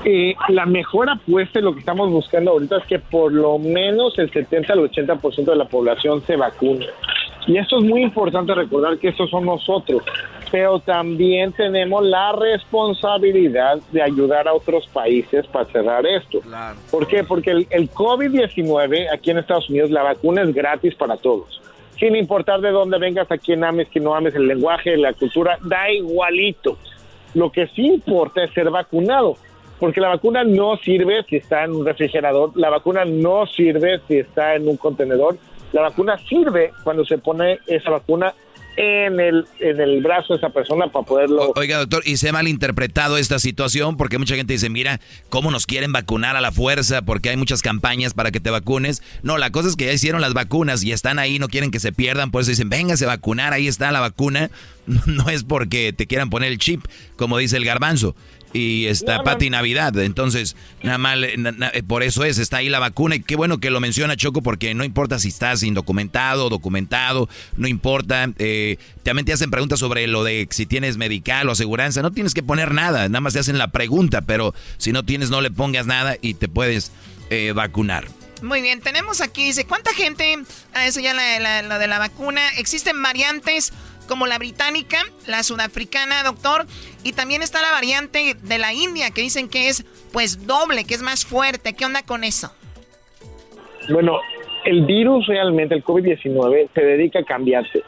[0.04, 4.18] Eh, la mejor apuesta y lo que estamos buscando ahorita es que por lo menos
[4.18, 6.86] el 70 al 80% de la población se vacune.
[7.46, 10.02] Y esto es muy importante recordar que estos son nosotros,
[10.50, 16.40] pero también tenemos la responsabilidad de ayudar a otros países para cerrar esto.
[16.90, 17.24] ¿Por qué?
[17.24, 21.62] Porque el, el COVID-19 aquí en Estados Unidos, la vacuna es gratis para todos
[22.02, 25.56] sin importar de dónde vengas, a quién ames, quién no ames, el lenguaje, la cultura,
[25.62, 26.76] da igualito.
[27.32, 29.36] Lo que sí importa es ser vacunado,
[29.78, 34.16] porque la vacuna no sirve si está en un refrigerador, la vacuna no sirve si
[34.16, 35.38] está en un contenedor,
[35.72, 38.34] la vacuna sirve cuando se pone esa vacuna
[38.76, 41.52] en el, en el brazo de esa persona para poderlo...
[41.56, 45.66] Oiga, doctor, y se ha malinterpretado esta situación porque mucha gente dice, mira, ¿cómo nos
[45.66, 47.02] quieren vacunar a la fuerza?
[47.02, 49.02] Porque hay muchas campañas para que te vacunes.
[49.22, 51.80] No, la cosa es que ya hicieron las vacunas y están ahí, no quieren que
[51.80, 54.50] se pierdan, por eso dicen, véngase a vacunar, ahí está la vacuna.
[55.06, 58.16] No es porque te quieran poner el chip, como dice el garbanzo
[58.52, 59.96] y está Pati Navidad.
[59.98, 63.16] Entonces, nada más, eh, por eso es, está ahí la vacuna.
[63.16, 67.68] Y qué bueno que lo menciona Choco, porque no importa si estás indocumentado, documentado, no
[67.68, 68.30] importa.
[68.38, 72.02] Eh, también te hacen preguntas sobre lo de si tienes medical o aseguranza.
[72.02, 75.30] No tienes que poner nada, nada más te hacen la pregunta, pero si no tienes,
[75.30, 76.92] no le pongas nada y te puedes
[77.30, 78.06] eh, vacunar.
[78.42, 80.36] Muy bien, tenemos aquí, dice, ¿cuánta gente?
[80.74, 81.14] Ah, eso ya
[81.62, 82.40] lo de la vacuna.
[82.58, 83.72] ¿Existen variantes
[84.08, 86.66] como la británica, la sudafricana, doctor,
[87.04, 90.94] y también está la variante de la India que dicen que es pues doble, que
[90.94, 91.74] es más fuerte.
[91.74, 92.52] ¿Qué onda con eso?
[93.88, 94.20] Bueno,
[94.64, 97.82] el virus realmente, el COVID-19, se dedica a cambiarse.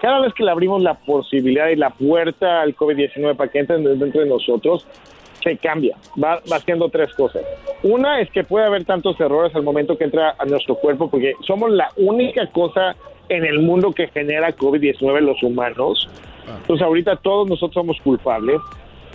[0.00, 3.78] Cada vez que le abrimos la posibilidad y la puerta al COVID-19 para que entre
[3.78, 4.86] dentro de nosotros,
[5.42, 5.96] se cambia.
[6.22, 7.42] Va, va haciendo tres cosas.
[7.82, 11.34] Una es que puede haber tantos errores al momento que entra a nuestro cuerpo, porque
[11.46, 12.94] somos la única cosa
[13.30, 16.08] en el mundo que genera COVID-19 los humanos.
[16.62, 18.60] Entonces ahorita todos nosotros somos culpables.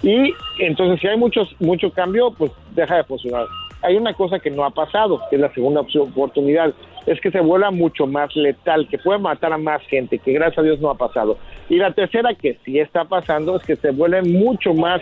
[0.02, 3.46] Y entonces si hay muchos, mucho cambio, pues deja de funcionar.
[3.82, 6.74] Hay una cosa que no ha pasado, que es la segunda opción, oportunidad,
[7.06, 10.60] es que se vuelva mucho más letal, que puede matar a más gente, que gracias
[10.60, 11.38] a Dios no ha pasado.
[11.70, 15.02] Y la tercera que sí está pasando es que se vuelve mucho más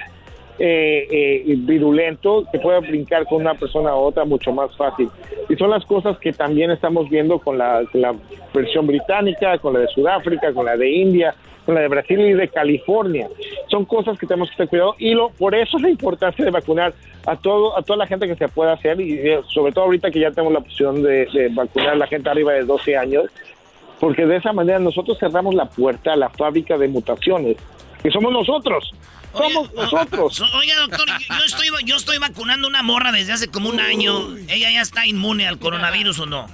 [0.59, 5.09] eh, eh, virulento, que puede brincar con una persona a otra mucho más fácil.
[5.49, 8.15] Y son las cosas que también estamos viendo con la, la
[8.53, 11.33] versión británica, con la de Sudáfrica, con la de India,
[11.65, 13.27] con la de Brasil y de California.
[13.69, 16.51] Son cosas que tenemos que tener cuidado y lo, por eso es la importancia de
[16.51, 16.93] vacunar
[17.25, 20.11] a todo a toda la gente que se pueda hacer y eh, sobre todo ahorita
[20.11, 23.25] que ya tenemos la opción de, de vacunar a la gente arriba de 12 años,
[23.99, 27.57] porque de esa manera nosotros cerramos la puerta a la fábrica de mutaciones,
[28.01, 28.93] que somos nosotros.
[29.34, 30.41] Somos nosotros.
[30.53, 34.36] Oiga, doctor, yo estoy, yo estoy vacunando una morra desde hace como un año.
[34.47, 36.47] ¿Ella ya está inmune al coronavirus o no?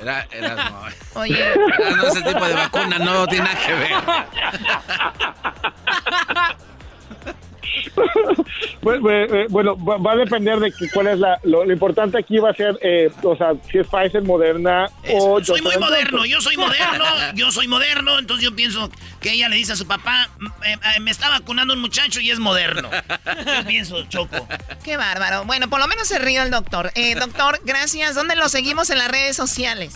[0.00, 0.82] Era, era, no.
[1.20, 1.38] Oye.
[1.38, 3.92] Era, no, ese tipo de vacuna no tiene nada que ver.
[8.80, 11.38] Pues, eh, bueno, va, va a depender de que- cuál es la.
[11.44, 15.42] Lo, lo importante aquí va a ser, eh, o sea, si es Pfizer, Moderna o.
[15.44, 17.04] Soy muy moderno, yo soy moderno,
[17.34, 18.90] yo soy moderno, entonces yo pienso
[19.20, 22.20] que ella le dice a su papá, "M- eh, eh, me está vacunando un muchacho
[22.20, 22.90] y es moderno.
[23.26, 24.46] Yo pienso, Choco.
[24.84, 25.44] Qué bárbaro.
[25.44, 26.90] Bueno, por lo menos se ríe el doctor.
[26.94, 28.14] Eh, doctor, gracias.
[28.14, 29.94] ¿Dónde lo seguimos en las redes sociales?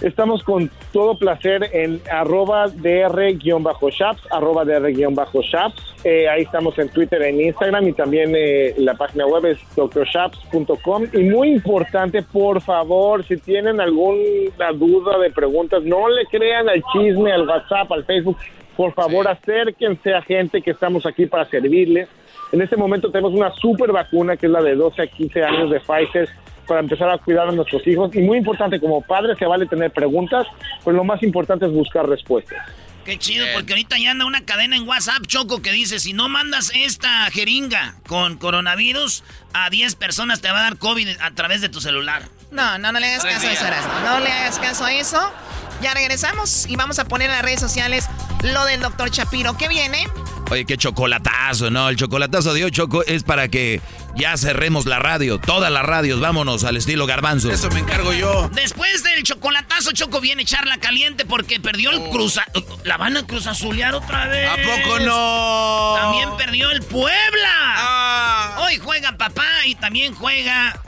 [0.00, 5.96] Estamos con todo placer en arroba dr-shaps, arroba dr-shaps.
[6.04, 11.06] Eh, ahí estamos en Twitter, en Instagram y también eh, la página web es drshaps.com.
[11.12, 16.82] Y muy importante, por favor, si tienen alguna duda de preguntas, no le crean al
[16.92, 18.36] chisme, al WhatsApp, al Facebook.
[18.76, 22.08] Por favor, acérquense a gente que estamos aquí para servirles.
[22.52, 25.70] En este momento tenemos una super vacuna que es la de 12 a 15 años
[25.70, 26.28] de Pfizer
[26.68, 28.14] para empezar a cuidar a nuestros hijos.
[28.14, 30.46] Y muy importante, como padre se vale tener preguntas,
[30.84, 32.58] pues lo más importante es buscar respuestas.
[33.04, 36.28] Qué chido, porque ahorita ya anda una cadena en WhatsApp, Choco, que dice, si no
[36.28, 41.62] mandas esta jeringa con coronavirus, a 10 personas te va a dar COVID a través
[41.62, 42.24] de tu celular.
[42.50, 43.92] No, no, no le hagas caso a eso, Erasmo.
[44.04, 45.32] No le hagas caso a eso.
[45.80, 48.08] Ya regresamos y vamos a poner en las redes sociales
[48.42, 49.56] lo del doctor Chapiro.
[49.56, 50.06] ¿Qué viene?
[50.50, 51.88] Oye, qué chocolatazo, ¿no?
[51.90, 53.82] El chocolatazo de hoy, Choco, es para que
[54.16, 57.50] ya cerremos la radio, todas las radios, vámonos al estilo garbanzo.
[57.50, 58.48] Eso me encargo yo.
[58.54, 62.40] Después del chocolatazo, Choco viene charla caliente porque perdió el cruz...
[62.84, 64.48] La van a cruz azulear otra vez.
[64.48, 65.94] ¿A poco no?
[65.98, 68.56] También perdió el Puebla.
[68.60, 70.80] Hoy juega papá y también juega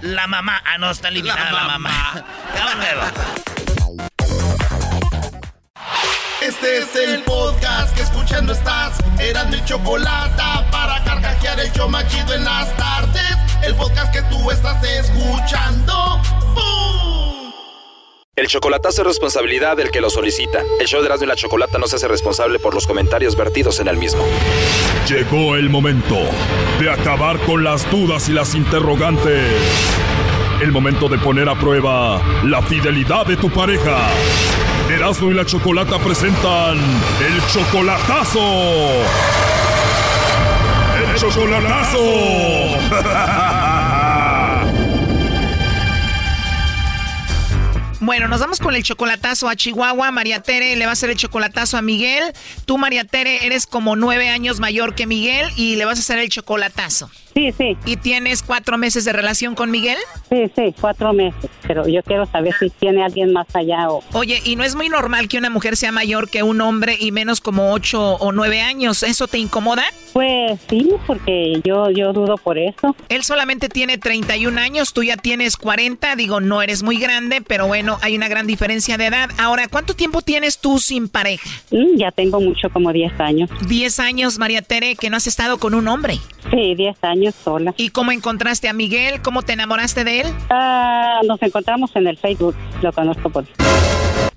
[0.00, 0.62] la mamá.
[0.64, 2.24] Ah, no, está eliminada la, mamá.
[2.56, 4.15] Ya volvemos.
[6.46, 9.00] Este es el podcast que escuchando estás.
[9.18, 10.40] Eran mi chocolate
[10.70, 13.36] para carcajear el show más chido en las tardes.
[13.64, 16.20] El podcast que tú estás escuchando.
[16.54, 17.52] ¡Bum!
[18.36, 20.62] El chocolatazo es responsabilidad del que lo solicita.
[20.78, 23.80] El show de Erasmo y la Chocolata no se hace responsable por los comentarios vertidos
[23.80, 24.24] en el mismo.
[25.08, 26.16] Llegó el momento
[26.78, 29.50] de acabar con las dudas y las interrogantes.
[30.62, 34.10] El momento de poner a prueba la fidelidad de tu pareja.
[35.08, 38.40] Y la Chocolata presentan el chocolatazo.
[40.98, 41.98] El chocolatazo.
[48.00, 50.10] Bueno, nos vamos con el chocolatazo a Chihuahua.
[50.10, 52.24] María Tere le va a hacer el chocolatazo a Miguel.
[52.64, 56.18] Tú, María Tere, eres como nueve años mayor que Miguel y le vas a hacer
[56.18, 57.08] el chocolatazo.
[57.36, 57.76] Sí, sí.
[57.84, 59.98] ¿Y tienes cuatro meses de relación con Miguel?
[60.30, 61.50] Sí, sí, cuatro meses.
[61.66, 64.02] Pero yo quiero saber si tiene alguien más allá o...
[64.14, 67.12] Oye, y no es muy normal que una mujer sea mayor que un hombre y
[67.12, 69.02] menos como ocho o nueve años.
[69.02, 69.84] ¿Eso te incomoda?
[70.14, 72.96] Pues sí, porque yo, yo dudo por eso.
[73.10, 76.16] Él solamente tiene 31 años, tú ya tienes 40.
[76.16, 79.28] Digo, no eres muy grande, pero bueno, hay una gran diferencia de edad.
[79.36, 81.50] Ahora, ¿cuánto tiempo tienes tú sin pareja?
[81.70, 83.50] Mm, ya tengo mucho, como 10 años.
[83.68, 86.18] 10 años, María Tere, que no has estado con un hombre.
[86.50, 87.74] Sí, 10 años sola.
[87.76, 89.22] ¿Y cómo encontraste a Miguel?
[89.22, 90.26] ¿Cómo te enamoraste de él?
[90.50, 93.44] Ah, nos encontramos en el Facebook, lo conozco por...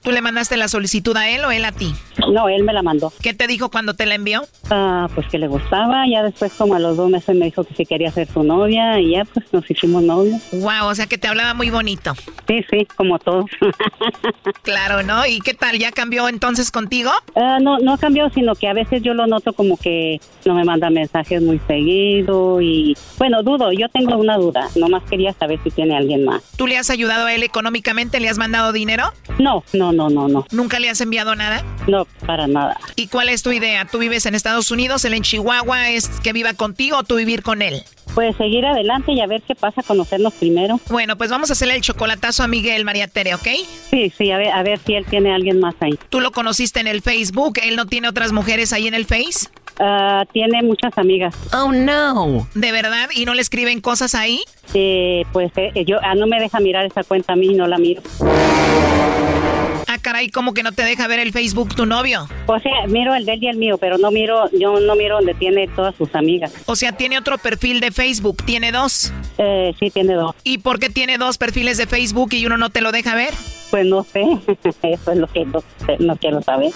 [0.02, 1.94] ¿Tú le mandaste la solicitud a él o él a ti?
[2.32, 3.12] No, él me la mandó.
[3.22, 4.44] ¿Qué te dijo cuando te la envió?
[4.70, 6.06] Ah, pues que le gustaba.
[6.08, 9.00] Ya después, como a los dos meses, me dijo que si quería ser su novia
[9.00, 10.42] y ya, pues nos hicimos novios.
[10.52, 12.14] Wow, o sea que te hablaba muy bonito.
[12.48, 13.46] Sí, sí, como todos.
[14.64, 15.26] claro, ¿no?
[15.26, 15.78] ¿Y qué tal?
[15.80, 17.12] ¿Ya cambió entonces contigo?
[17.36, 20.64] Ah, no, no cambió, sino que a veces yo lo noto como que no me
[20.64, 23.72] manda mensajes muy seguido y, bueno, dudo.
[23.72, 24.70] Yo tengo una duda.
[24.76, 26.44] Nomás quería saber si tiene alguien más.
[26.56, 28.20] ¿Tú le has ayudado a él económicamente?
[28.20, 29.12] ¿Le has mandado dinero?
[29.40, 30.46] No, no, no, no, no.
[30.52, 31.64] ¿Nunca le has enviado nada?
[31.88, 32.78] No, para nada.
[32.96, 33.86] ¿Y cuál es tu idea?
[33.86, 35.04] ¿Tú vives en Estados Unidos?
[35.06, 35.90] ¿Él en Chihuahua?
[35.90, 37.84] ¿Es que viva contigo o tú vivir con él?
[38.16, 40.80] Pues seguir adelante y a ver qué pasa, conocernos primero.
[40.90, 43.48] Bueno, pues vamos a hacerle el chocolatazo a Miguel María Tere, ¿ok?
[43.90, 45.98] Sí, sí, a ver, a ver si él tiene a alguien más ahí.
[46.10, 47.60] ¿Tú lo conociste en el Facebook?
[47.62, 49.50] ¿Él no tiene otras mujeres ahí en el Face?
[49.80, 51.34] Ah, tiene muchas amigas.
[51.54, 52.48] Oh, no.
[52.54, 53.10] ¿De verdad?
[53.16, 54.42] ¿Y no le escriben cosas ahí?
[54.74, 57.78] Eh, pues eh, yo ah, no me deja mirar esa cuenta a mí, no la
[57.78, 58.02] miro.
[60.02, 62.28] Caray, ¿cómo que no te deja ver el Facebook tu novio?
[62.48, 65.16] O sea, miro el de él y el mío, pero no miro, yo no miro
[65.18, 66.54] donde tiene todas sus amigas.
[66.66, 69.12] O sea, tiene otro perfil de Facebook, ¿tiene dos?
[69.38, 70.36] Eh, sí, tiene dos.
[70.44, 73.34] ¿Y por qué tiene dos perfiles de Facebook y uno no te lo deja ver?
[73.70, 74.22] Pues no sé,
[74.84, 75.64] eso es lo que no,
[76.00, 76.72] no quiero saber.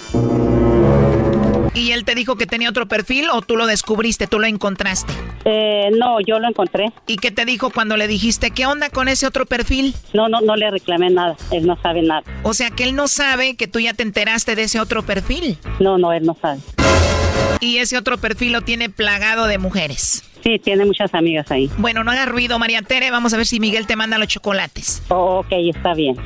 [1.75, 5.11] ¿Y él te dijo que tenía otro perfil o tú lo descubriste, tú lo encontraste?
[5.45, 6.91] Eh, no, yo lo encontré.
[7.07, 9.95] ¿Y qué te dijo cuando le dijiste qué onda con ese otro perfil?
[10.13, 11.35] No, no, no le reclamé nada.
[11.51, 12.23] Él no sabe nada.
[12.43, 15.57] O sea que él no sabe que tú ya te enteraste de ese otro perfil.
[15.79, 16.59] No, no, él no sabe.
[17.59, 20.23] Y ese otro perfil lo tiene plagado de mujeres.
[20.43, 21.71] Sí, tiene muchas amigas ahí.
[21.77, 23.09] Bueno, no hagas ruido, María Tere.
[23.09, 25.01] Vamos a ver si Miguel te manda los chocolates.
[25.09, 26.17] Oh, ok, está bien.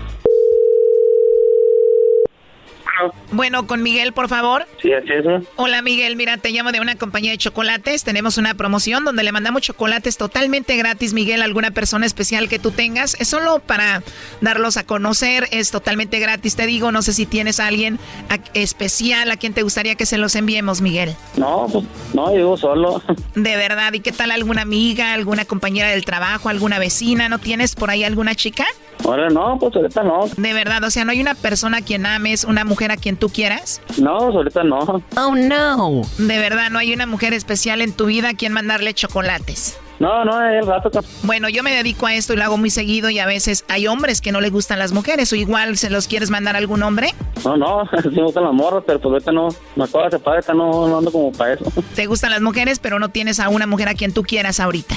[3.31, 4.65] Bueno, con Miguel, por favor.
[4.81, 5.25] Sí, así es.
[5.55, 6.15] Hola, Miguel.
[6.15, 8.03] Mira, te llamo de una compañía de chocolates.
[8.03, 12.59] Tenemos una promoción donde le mandamos chocolates totalmente gratis, Miguel, a alguna persona especial que
[12.59, 13.15] tú tengas.
[13.19, 14.03] Es solo para
[14.41, 15.47] darlos a conocer.
[15.51, 16.91] Es totalmente gratis, te digo.
[16.91, 20.35] No sé si tienes a alguien a- especial a quien te gustaría que se los
[20.35, 21.15] enviemos, Miguel.
[21.37, 23.01] No, pues no, yo solo.
[23.35, 23.93] De verdad.
[23.93, 27.29] ¿Y qué tal alguna amiga, alguna compañera del trabajo, alguna vecina?
[27.29, 28.65] ¿No tienes por ahí alguna chica?
[29.03, 30.27] Ahora no, pues ahorita no.
[30.37, 33.17] De verdad, o sea, ¿no hay una persona a quien ames, una mujer a quien
[33.17, 33.81] tú quieras?
[33.97, 35.03] No, ahorita no.
[35.17, 36.01] Oh, no.
[36.17, 39.77] De verdad, ¿no hay una mujer especial en tu vida a quien mandarle chocolates?
[39.99, 40.91] No, no, es el rato.
[41.23, 43.87] Bueno, yo me dedico a esto y lo hago muy seguido y a veces hay
[43.87, 46.83] hombres que no les gustan las mujeres o igual se los quieres mandar a algún
[46.83, 47.13] hombre.
[47.43, 49.49] No, no, sí me gustan las morras, pero pues ahorita no.
[49.75, 51.65] Me acabo de separar, ahorita no, no ando como para eso.
[51.95, 54.95] Te gustan las mujeres, pero no tienes a una mujer a quien tú quieras ahorita.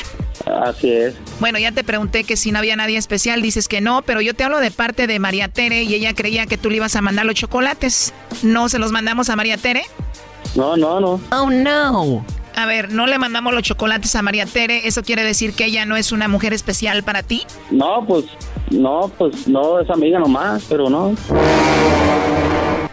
[0.63, 1.15] Así es.
[1.39, 4.35] Bueno, ya te pregunté que si no había nadie especial, dices que no, pero yo
[4.35, 7.03] te hablo de parte de María Tere y ella creía que tú le ibas a
[7.03, 8.15] mandar los chocolates.
[8.43, 9.83] ¿No se los mandamos a María Tere?
[10.55, 11.21] No, no, no.
[11.31, 12.25] Oh, no.
[12.57, 14.87] A ver, no le mandamos los chocolates a María Tere.
[14.87, 17.47] ¿Eso quiere decir que ella no es una mujer especial para ti?
[17.71, 18.25] No, pues,
[18.71, 21.15] no, pues no, es amiga nomás, pero no.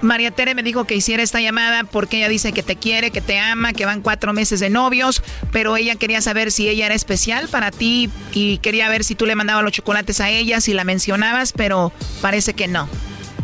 [0.01, 3.21] María Tere me dijo que hiciera esta llamada porque ella dice que te quiere, que
[3.21, 6.95] te ama, que van cuatro meses de novios, pero ella quería saber si ella era
[6.95, 10.73] especial para ti y quería ver si tú le mandabas los chocolates a ella, si
[10.73, 11.91] la mencionabas, pero
[12.21, 12.87] parece que no.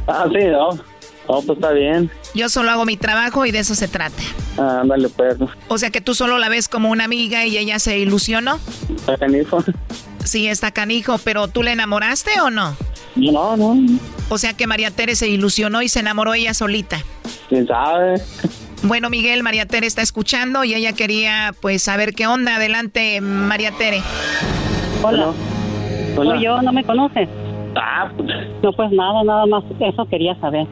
[0.08, 0.93] Ah, sí, no.
[1.28, 2.12] No, pues está bien.
[2.36, 4.22] Yo solo hago mi trabajo y de eso se trata.
[4.58, 5.38] Ah, Ándale, pues.
[5.70, 8.60] O sea que tú solo la ves como una amiga y ella se ilusionó.
[8.96, 9.64] Está canijo.
[10.26, 12.76] Sí, está canijo, pero ¿tú le enamoraste o no?
[13.16, 13.78] No, no.
[14.30, 16.98] O sea que María Tere se ilusionó y se enamoró ella solita.
[17.50, 18.22] ¿Quién sabe?
[18.84, 22.56] Bueno, Miguel, María Tere está escuchando y ella quería pues saber qué onda.
[22.56, 24.02] Adelante, María Tere.
[25.04, 25.32] Hola.
[26.18, 26.32] Hola.
[26.36, 27.30] Soy yo, ¿no me conoces?
[27.76, 28.30] Ah, pues,
[28.62, 29.64] No, pues nada, nada más.
[29.80, 30.68] Eso quería saber.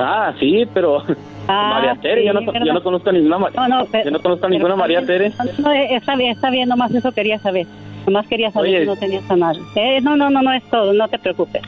[0.00, 1.02] Ah, sí, pero...
[1.52, 4.10] Ah, María Tere, yo, no, yo no conozco a ninguna, ma- No, no, pero- yo
[4.12, 5.30] no conozco ninguna pero María está Tere.
[5.30, 5.38] bien.
[5.58, 7.66] No, está bien, está bien, nomás eso quería saber.
[8.06, 8.80] Nomás quería saber Oye.
[8.82, 9.60] si no tenías a nadie.
[9.74, 11.62] Eh, no, no, no, no es todo, no te preocupes.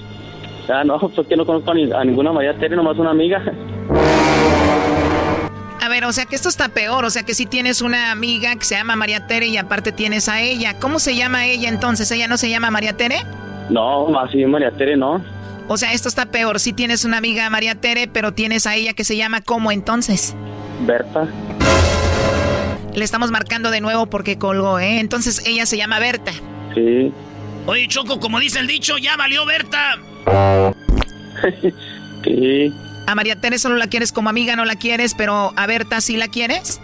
[0.72, 3.42] Ah, no, pues que no conozco a, ni- a ninguna María Tere, nomás una amiga.
[5.80, 7.04] A ver, o sea que esto está peor.
[7.04, 10.28] O sea que si tienes una amiga que se llama María Tere y aparte tienes
[10.28, 10.78] a ella.
[10.78, 12.08] ¿Cómo se llama ella entonces?
[12.12, 13.16] ¿Ella no se llama María Tere?
[13.68, 15.20] No, así María Tere no.
[15.72, 16.60] O sea, esto está peor.
[16.60, 20.36] Si tienes una amiga María Tere, pero tienes a ella que se llama ¿cómo entonces?
[20.80, 21.26] Berta.
[22.94, 25.00] Le estamos marcando de nuevo porque colgó, ¿eh?
[25.00, 26.32] Entonces ella se llama Berta.
[26.74, 27.10] Sí.
[27.64, 29.98] Oye, Choco, como dice el dicho, ya valió Berta.
[32.22, 32.72] Sí.
[33.08, 36.16] A María Tere solo la quieres como amiga, no la quieres, pero a Berta sí
[36.16, 36.80] la quieres.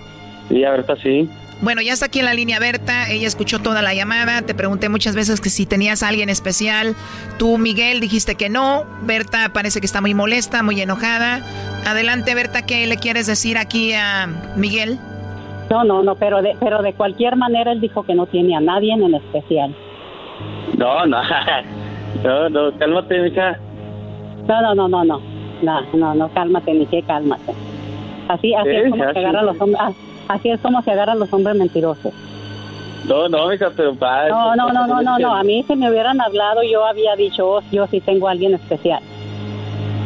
[0.49, 1.29] Sí, a Berta sí.
[1.61, 4.89] Bueno, ya está aquí en la línea Berta, ella escuchó toda la llamada, te pregunté
[4.89, 6.95] muchas veces que si tenías a alguien especial,
[7.37, 11.41] tú Miguel dijiste que no, Berta parece que está muy molesta, muy enojada.
[11.85, 14.99] Adelante Berta, ¿qué le quieres decir aquí a Miguel?
[15.69, 18.61] No, no, no, pero de, pero de cualquier manera él dijo que no tiene a
[18.61, 19.75] nadie en especial.
[20.77, 21.21] No, no.
[22.23, 23.59] No, no, cálmate, mija.
[24.47, 25.21] No, no, no, no, no.
[25.63, 27.53] no, no, no, cálmate, que cálmate.
[28.29, 29.19] Así, así es como se así.
[29.19, 29.93] agarran los hombres, ah,
[30.29, 32.13] así es como se agarran los hombres mentirosos.
[33.07, 34.29] No, no, hija, pero va.
[34.29, 37.49] No, no, no, no, no, no, a mí si me hubieran hablado yo había dicho,
[37.49, 39.03] oh, yo sí tengo a alguien especial.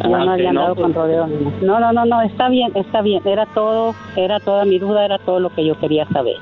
[0.01, 0.85] Ah, no ok, había no, andado pues.
[0.85, 1.29] con rodeos.
[1.63, 3.23] No, no, no, no, está bien, está bien.
[3.27, 6.37] Era todo, era toda mi duda, era todo lo que yo quería saber.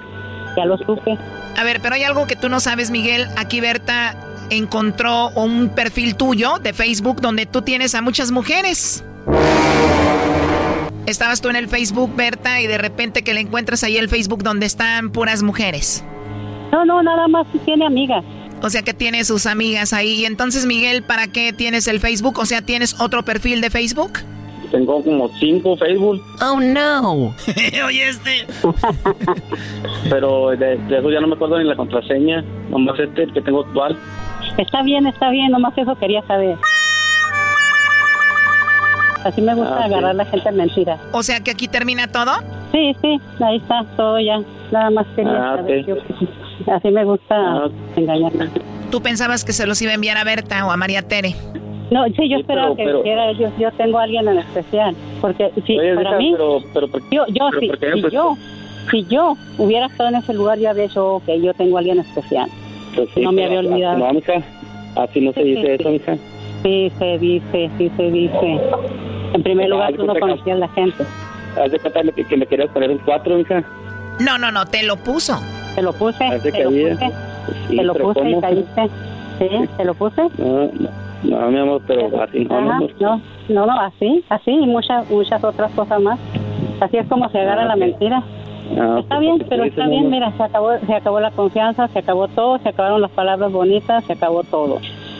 [0.56, 1.16] Ya lo supe.
[1.58, 3.26] A ver, pero hay algo que tú no sabes, Miguel.
[3.36, 4.14] Aquí Berta
[4.50, 9.04] encontró un perfil tuyo de Facebook donde tú tienes a muchas mujeres.
[11.06, 14.42] Estabas tú en el Facebook, Berta, y de repente que le encuentras ahí el Facebook
[14.42, 16.04] donde están puras mujeres.
[16.72, 18.24] No, no, nada más tiene amigas.
[18.62, 20.20] O sea que tiene sus amigas ahí.
[20.20, 22.38] Y entonces, Miguel, ¿para qué tienes el Facebook?
[22.38, 24.20] O sea, ¿tienes otro perfil de Facebook?
[24.70, 27.34] Tengo como cinco Facebook, Oh, no.
[27.86, 28.46] Oye, este.
[30.10, 32.42] pero de, de eso ya no me acuerdo ni la contraseña.
[32.68, 33.98] Nomás este el que tengo actual.
[34.58, 36.56] Está bien, está bien, nomás eso quería saber.
[39.24, 40.98] Así me gusta Ah, agarrar a la gente en mentiras.
[41.12, 42.32] O sea que aquí termina todo.
[42.72, 44.40] Sí, sí, ahí está, todo ya.
[44.70, 45.80] Nada más quería Ah, saber.
[45.80, 45.86] ok.
[46.66, 48.32] yo- así me gusta engañar.
[48.90, 51.34] ¿Tú pensabas que se los iba a enviar a Berta o a María Tere?
[51.90, 54.38] No, sí, yo Sí, esperaba pero- que pero- quiera, yo, yo tengo a alguien en
[54.38, 57.92] especial, porque sí, Oye, para mí, pero, pero, ¿por- yo, yo, pero sí, ¿por qué?
[57.94, 58.36] si Pues- yo,
[58.90, 61.98] si yo hubiera estado en ese lugar, yo había dicho, que yo tengo a alguien
[61.98, 62.48] especial.
[62.94, 63.98] pues sí, no me pero había olvidado.
[63.98, 64.32] No, mija,
[64.96, 66.16] así no se Sí, dice sí, eso, mija.
[66.62, 68.60] Sí, se dice, sí se dice.
[69.32, 71.04] En primer lugar, tú no conocías a la gente.
[71.62, 73.62] Haz de cuenta que, que me querías poner un cuatro, mija.
[74.20, 75.40] No, no, no, te lo puso.
[75.74, 77.10] Te lo puse, te lo puse,
[77.68, 78.90] Sí, te lo puse y caíste.
[79.38, 80.22] Sí, te lo puse.
[80.38, 80.90] No, no,
[81.22, 85.42] no, mi amor, pero así no, Ajá, no, no, no, así, así y muchas, muchas
[85.42, 86.18] otras cosas más.
[86.80, 87.80] Así es como se agarra Ah, la ok.
[87.80, 88.22] mentira.
[88.78, 91.88] Ah, Está pues, bien, porque pero está bien, mira, se acabó, se acabó la confianza,
[91.88, 94.78] se acabó todo, se acabaron las palabras bonitas, se acabó todo.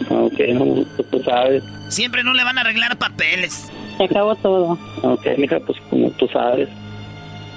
[0.09, 1.63] Ok, no, tú, tú sabes.
[1.89, 3.71] Siempre no le van a arreglar papeles.
[3.99, 4.79] Se acabó todo.
[5.03, 6.69] Ok, mija, pues como tú sabes.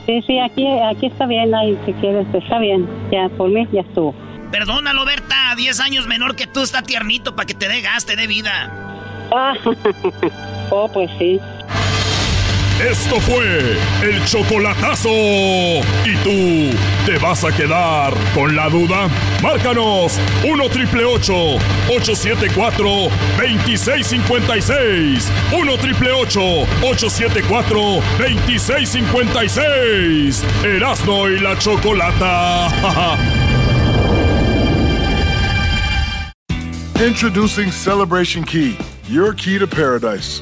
[0.05, 2.87] Sí, sí, aquí, aquí está bien, ahí si quieres, está bien.
[3.11, 4.13] Ya, por mí ya estuvo.
[4.51, 5.55] Perdónalo, Berta.
[5.55, 8.71] 10 años menor que tú está tiernito para que te dé gas, te dé vida.
[9.31, 9.53] Ah,
[10.69, 11.39] oh, pues sí.
[12.82, 15.09] Esto fue el chocolatazo.
[15.09, 19.07] ¿Y tú te vas a quedar con la duda?
[19.41, 22.88] Márcanos 1 triple 874
[23.38, 25.32] 2656.
[25.53, 27.80] 1 triple 874
[28.17, 30.43] 2656.
[30.63, 32.69] Erasno y la chocolata.
[36.99, 38.78] Introducing Celebration Key,
[39.09, 40.41] your key to paradise.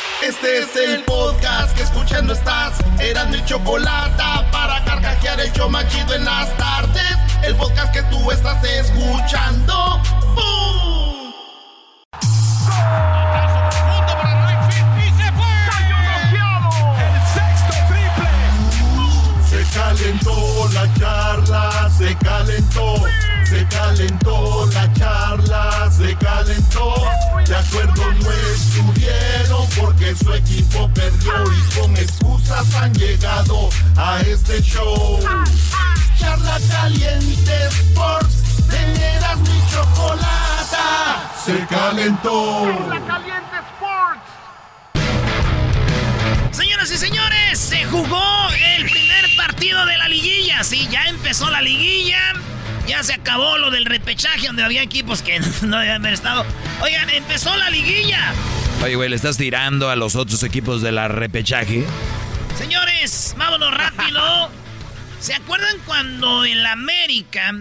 [0.21, 2.77] Este es el podcast que escuchando estás.
[2.99, 7.17] Eran mi chocolate para carcajear el show más chido en las tardes.
[7.43, 9.99] El podcast que tú estás escuchando.
[10.35, 11.33] ¡Bum!
[19.49, 22.95] Se calentó la charla, se calentó,
[23.51, 26.95] se calentó la charla, se calentó.
[27.45, 34.61] De acuerdo no estuvieron porque su equipo perdió y con excusas han llegado a este
[34.61, 35.19] show.
[36.17, 42.67] Charla caliente Sports, teneras mi chocolata, se calentó.
[46.51, 50.63] Señoras y señores, se jugó el primer partido de la liguilla.
[50.63, 52.33] Sí, ya empezó la liguilla.
[52.87, 56.45] Ya se acabó lo del repechaje donde había equipos que no debían haber estado.
[56.81, 58.33] Oigan, empezó la liguilla.
[58.83, 61.85] Oye, güey, le estás tirando a los otros equipos de la repechaje.
[62.57, 64.49] Señores, vámonos rápido.
[65.19, 67.53] ¿Se acuerdan cuando el América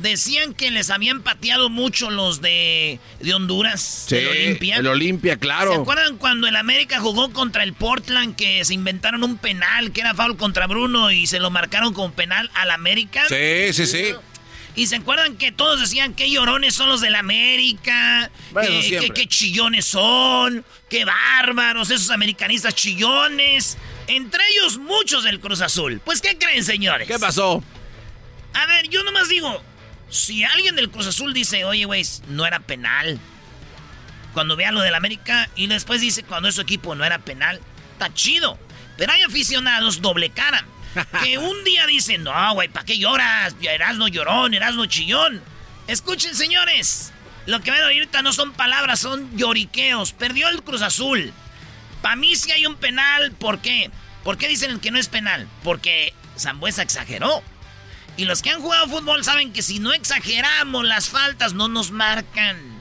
[0.00, 4.76] Decían que les habían pateado mucho los de, de Honduras, Sí, el Olimpia.
[4.76, 5.74] el Olimpia, claro.
[5.74, 10.00] ¿Se acuerdan cuando el América jugó contra el Portland que se inventaron un penal que
[10.00, 13.24] era foul contra Bruno y se lo marcaron como penal al América?
[13.28, 14.14] Sí, sí, sí.
[14.76, 19.08] Y se acuerdan que todos decían que llorones son los del América, Bueno, siempre.
[19.08, 23.76] que- que chillones son, que bárbaros, esos americanistas chillones.
[24.06, 26.00] Entre ellos muchos del Cruz Azul.
[26.04, 27.06] Pues, ¿qué creen, señores?
[27.08, 27.62] ¿Qué pasó?
[28.54, 29.62] A ver, yo nomás digo,
[30.08, 33.18] si alguien del Cruz Azul dice, oye, güey, no era penal.
[34.32, 37.60] Cuando vea lo del América y después dice, cuando es su equipo no era penal,
[37.92, 38.58] está chido.
[38.96, 40.64] Pero hay aficionados doble cara.
[41.22, 43.54] Que un día dicen, no, güey, ¿para qué lloras?
[43.60, 45.42] Erasno llorón, Erasno chillón.
[45.86, 47.12] Escuchen, señores.
[47.46, 50.12] Lo que van a oír ahorita no son palabras, son lloriqueos.
[50.12, 51.32] Perdió el Cruz Azul.
[52.02, 53.32] Para mí sí hay un penal.
[53.32, 53.90] ¿Por qué?
[54.24, 55.48] ¿Por qué dicen que no es penal?
[55.62, 57.42] Porque Zambuesa exageró.
[58.16, 61.90] Y los que han jugado fútbol saben que si no exageramos las faltas no nos
[61.90, 62.80] marcan.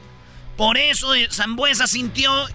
[0.57, 2.47] Por eso eh, Zambuesa sintió,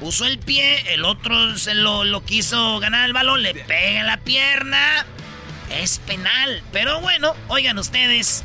[0.00, 4.18] puso el pie, el otro se lo, lo quiso ganar el balón, le pega la
[4.18, 5.06] pierna.
[5.80, 6.62] Es penal.
[6.72, 8.44] Pero bueno, oigan ustedes.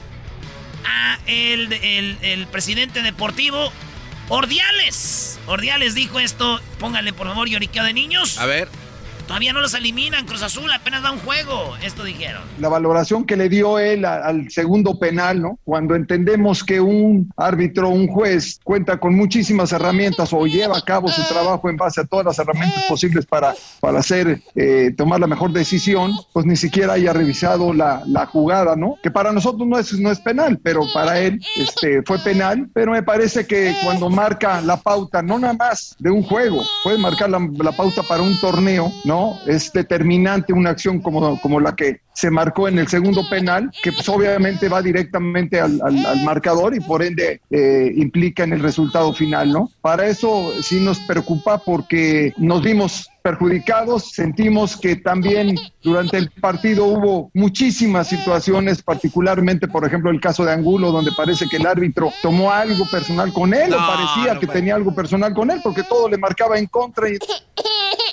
[0.86, 3.72] A el, el, el presidente deportivo,
[4.30, 5.40] Ordiales.
[5.48, 6.62] Ordiales dijo esto.
[6.80, 8.38] Pónganle por favor lloriqueo de niños.
[8.38, 8.68] A ver.
[9.28, 10.26] Todavía no los eliminan.
[10.26, 11.76] Cruz Azul apenas da un juego.
[11.84, 12.42] Esto dijeron.
[12.60, 15.60] la valoración que le dio él a- al segundo penal, ¿no?
[15.64, 21.08] Cuando entendemos que un árbitro, un juez, cuenta con muchísimas herramientas o lleva a cabo
[21.10, 25.28] su trabajo en base a todas las herramientas posibles para, para hacer, eh, tomar la
[25.28, 28.96] mejor decisión, pues ni siquiera haya revisado la, la jugada, ¿no?
[29.02, 32.92] Que para nosotros no es, no es penal, pero para él este, fue penal, pero
[32.92, 37.30] me parece que cuando marca la pauta, no nada más de un juego, puede marcar
[37.30, 39.13] la, la pauta para un torneo, ¿no?
[39.48, 43.92] Es determinante una acción como, como la que se marcó en el segundo penal, que
[43.92, 48.60] pues obviamente va directamente al, al- al marcador y por ende eh, implica en el
[48.60, 49.70] resultado final, ¿no?
[49.82, 56.86] Para eso sí nos preocupa porque nos vimos perjudicados, sentimos que también durante el partido
[56.86, 62.12] hubo muchísimas situaciones, particularmente por ejemplo el caso de Angulo, donde parece que el árbitro
[62.22, 64.60] tomó algo personal con él, o No, parecía no que puede.
[64.60, 67.14] tenía algo personal con él, porque todo le marcaba en contra y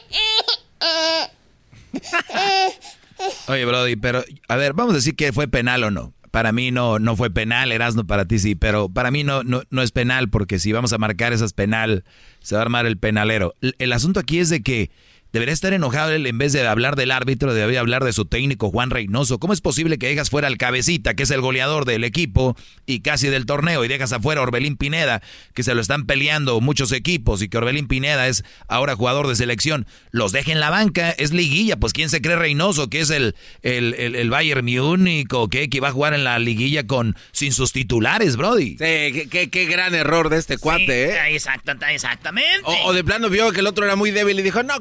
[3.48, 6.15] Oye, Brody, pero a ver, vamos a decir que fue penal o no.
[6.31, 9.82] Para mí no, no fue penal, Erasmo para ti sí, pero para mí no, no,
[9.82, 12.05] es penal porque si vamos a marcar esas penal,
[12.40, 13.55] se va a armar el penalero.
[13.61, 14.93] El asunto aquí es de que
[15.32, 18.70] debería estar enojado él en vez de hablar del árbitro, debería hablar de su técnico
[18.70, 19.39] Juan Reynoso.
[19.39, 23.01] ¿Cómo es posible que dejas fuera al cabecita, que es el goleador del equipo y
[23.01, 25.23] casi del torneo, y dejas afuera a Orbelín Pineda,
[25.55, 29.36] que se lo están peleando muchos equipos y que Orbelín Pineda es ahora jugador de
[29.36, 29.86] selección?
[30.11, 33.35] Los deja en la banca, es liguilla, pues ¿quién se cree Reynoso, que es el,
[33.62, 37.16] el, el, el Bayern Múnich o qué, que va a jugar en la liguilla con
[37.32, 38.70] sin sus titulares, Brody?
[38.70, 41.35] Sí, qué, qué- qué gran error de este cuate, ¿eh?
[41.35, 42.62] Exacta- exactamente.
[42.65, 44.74] O, o de plano vio que el otro era muy débil y dijo, no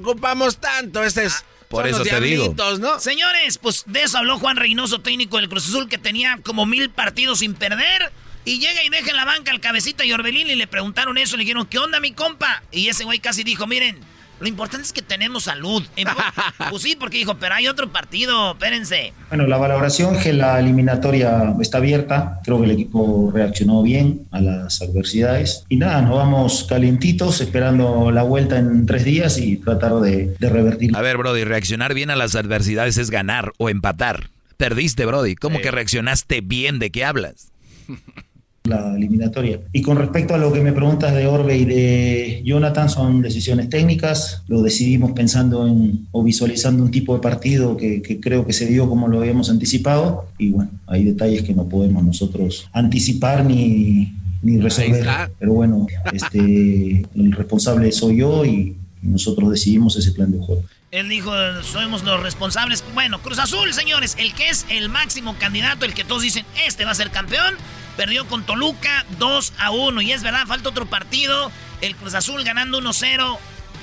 [0.60, 1.44] tanto, este es...
[1.70, 2.56] Por son eso los te digo.
[2.80, 3.00] ¿no?
[3.00, 6.90] Señores, pues de eso habló Juan Reynoso, técnico del Cruz Azul, que tenía como mil
[6.90, 8.12] partidos sin perder.
[8.44, 11.38] Y llega y deja en la banca al cabecita y Orbelín y le preguntaron eso.
[11.38, 12.64] Le dijeron, ¿qué onda, mi compa?
[12.72, 14.00] Y ese güey casi dijo, miren,
[14.40, 15.84] lo importante es que tenemos salud.
[16.70, 19.14] Pues sí, porque dijo, pero hay otro partido, espérense.
[19.30, 22.40] Bueno, la valoración es que la eliminatoria está abierta.
[22.44, 25.64] Creo que el equipo reaccionó bien a las adversidades.
[25.70, 30.50] Y nada, nos vamos calientitos, esperando la vuelta en tres días y tratar de, de
[30.50, 30.96] revertir.
[30.96, 34.30] A ver, Brody, reaccionar bien a las adversidades es ganar o empatar.
[34.58, 35.36] Perdiste, Brody.
[35.36, 36.80] ¿Cómo que reaccionaste bien?
[36.80, 37.52] ¿De qué hablas?
[38.64, 39.60] la eliminatoria.
[39.74, 43.70] Y con respecto a lo que me preguntas de Orbe y de Jonathan, son decisiones
[43.70, 44.44] técnicas.
[44.48, 48.66] Lo decidimos pensando en o visualizando un tipo de partido que, que creo que se
[48.66, 50.26] dio como lo habíamos anticipado.
[50.38, 55.06] Y bueno, hay detalles que no podemos nosotros anticipar ni, ni resolver.
[55.40, 60.64] Pero bueno, este, el responsable soy yo y nosotros decidimos ese plan de juego.
[60.92, 61.32] Él dijo,
[61.62, 62.84] somos los responsables.
[62.94, 66.86] Bueno, Cruz Azul, señores, el que es el máximo candidato, el que todos dicen, este
[66.86, 67.56] va a ser campeón,
[68.00, 70.02] perdió con Toluca 2 a 1.
[70.04, 71.52] Y es verdad, falta otro partido.
[71.82, 73.38] El Cruz Azul ganando 1-0.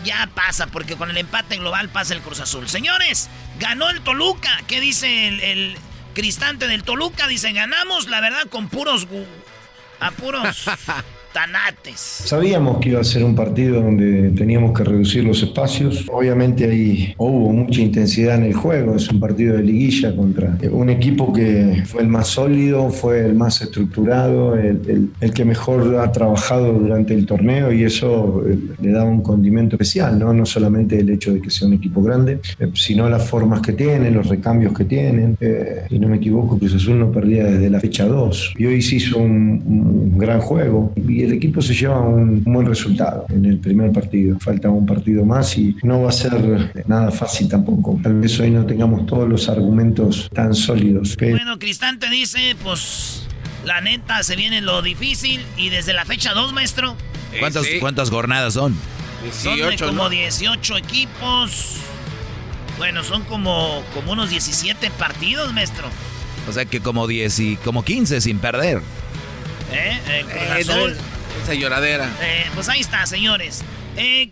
[0.07, 2.67] Ya pasa, porque con el empate global pasa el Cruz Azul.
[2.67, 3.29] Señores,
[3.59, 4.63] ganó el Toluca.
[4.69, 5.77] ¿Qué dice el,
[6.15, 7.29] cristante del Toluca?
[7.29, 9.07] Dice, ganamos, la verdad, con puros...
[10.01, 10.65] A puros...
[11.37, 12.01] Tanates.
[12.01, 16.07] Sabíamos que iba a ser un partido donde teníamos que reducir los espacios.
[16.11, 18.97] Obviamente ahí hubo mucha intensidad en el juego.
[18.97, 23.35] Es un partido de liguilla contra un equipo que fue el más sólido, fue el
[23.35, 28.93] más estructurado, el, el, que mejor ha trabajado durante el torneo y eso eh, le
[28.93, 30.33] da un condimento especial, ¿no?
[30.33, 33.75] No solamente el hecho de que sea un equipo grande, eh, sino las formas que
[33.75, 35.37] tienen, los recambios que tienen.
[35.43, 38.55] Eh, y no me equivoco, Cruz Azul no perdía desde la fecha 2.
[38.57, 42.67] Y hoy se hizo un, un gran juego y el equipo se lleva un, buen
[42.67, 44.39] resultado en el primer partido.
[44.39, 46.33] Falta un partido más y no va a ser
[46.87, 47.99] nada fácil tampoco.
[48.03, 51.17] Tal vez hoy no tengamos todos los argumentos tan sólidos.
[51.19, 53.27] Bueno, Cristante dice, pues
[53.65, 56.97] la neta se viene lo difícil y desde la fecha 2, maestro.
[57.41, 58.75] ¿Cuántas, ¿cuántas jornadas son?
[59.33, 61.79] son como 18 equipos.
[62.79, 65.89] Bueno, son como, como unos 17 partidos, maestro.
[66.49, 68.81] O sea que como 10 y como 15 sin perder.
[69.73, 69.99] ¿Eh?
[70.19, 70.97] El Cruz Azul.
[71.43, 72.09] Esa lloradera.
[72.21, 73.63] Eh, pues ahí está, señores.
[73.97, 74.31] Eh,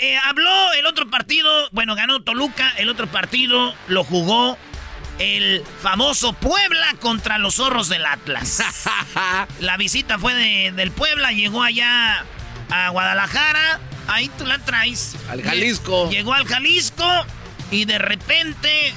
[0.00, 4.56] eh, habló el otro partido, bueno, ganó Toluca, el otro partido lo jugó
[5.18, 8.62] el famoso Puebla contra los zorros del Atlas.
[9.60, 10.34] la visita fue
[10.72, 12.24] del Puebla, llegó allá
[12.70, 15.16] a Guadalajara, ahí tú la traes.
[15.28, 16.08] Al Jalisco.
[16.10, 17.08] Llegó al Jalisco
[17.70, 18.92] y de repente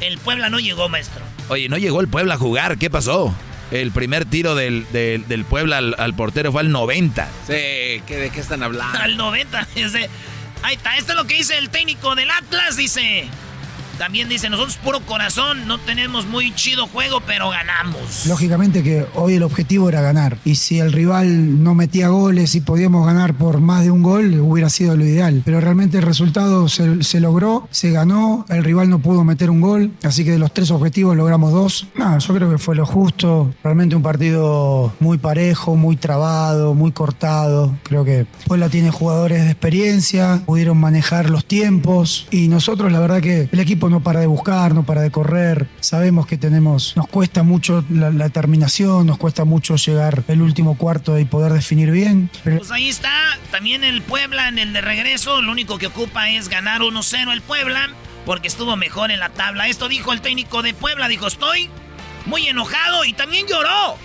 [0.00, 1.22] el Puebla no llegó, maestro.
[1.48, 3.34] Oye, no llegó el Puebla a jugar, ¿qué pasó?
[3.70, 7.28] El primer tiro del, del, Puebla al, portero fue al 90.
[7.46, 8.98] Sí, ¿de qué están hablando?
[8.98, 9.68] Al 90.
[10.62, 13.28] ahí está, esto es lo que dice el técnico del Atlas, dice...
[13.98, 18.26] También dice, nosotros puro corazón, no tenemos muy chido juego, pero ganamos.
[18.26, 20.38] Lógicamente que hoy el objetivo era ganar.
[20.44, 24.40] Y si el rival no metía goles y podíamos ganar por más de un gol,
[24.40, 25.42] hubiera sido lo ideal.
[25.44, 29.92] Pero realmente el resultado se, logró, se ganó, el rival no pudo meter un gol,
[30.02, 31.86] así que de los tres objetivos logramos dos.
[31.96, 33.52] No, yo creo que fue lo justo.
[33.62, 37.76] Realmente un partido muy parejo, muy trabado, muy cortado.
[37.84, 43.20] Creo que Puebla tiene jugadores de experiencia, pudieron manejar los tiempos y nosotros la verdad
[43.20, 45.68] que el equipo no para de buscar, no para de correr.
[45.80, 51.18] Sabemos que tenemos, nos cuesta mucho la, terminación, nos cuesta mucho llegar el último cuarto
[51.18, 52.30] y poder definir bien.
[52.42, 56.48] Pues ahí está, también el Puebla en el de regreso, lo único que ocupa es
[56.48, 57.90] ganar 1-0 el Puebla,
[58.26, 59.68] porque estuvo mejor en la tabla.
[59.68, 61.70] Esto dijo el técnico de Puebla, dijo, estoy
[62.26, 63.96] muy enojado y también lloró.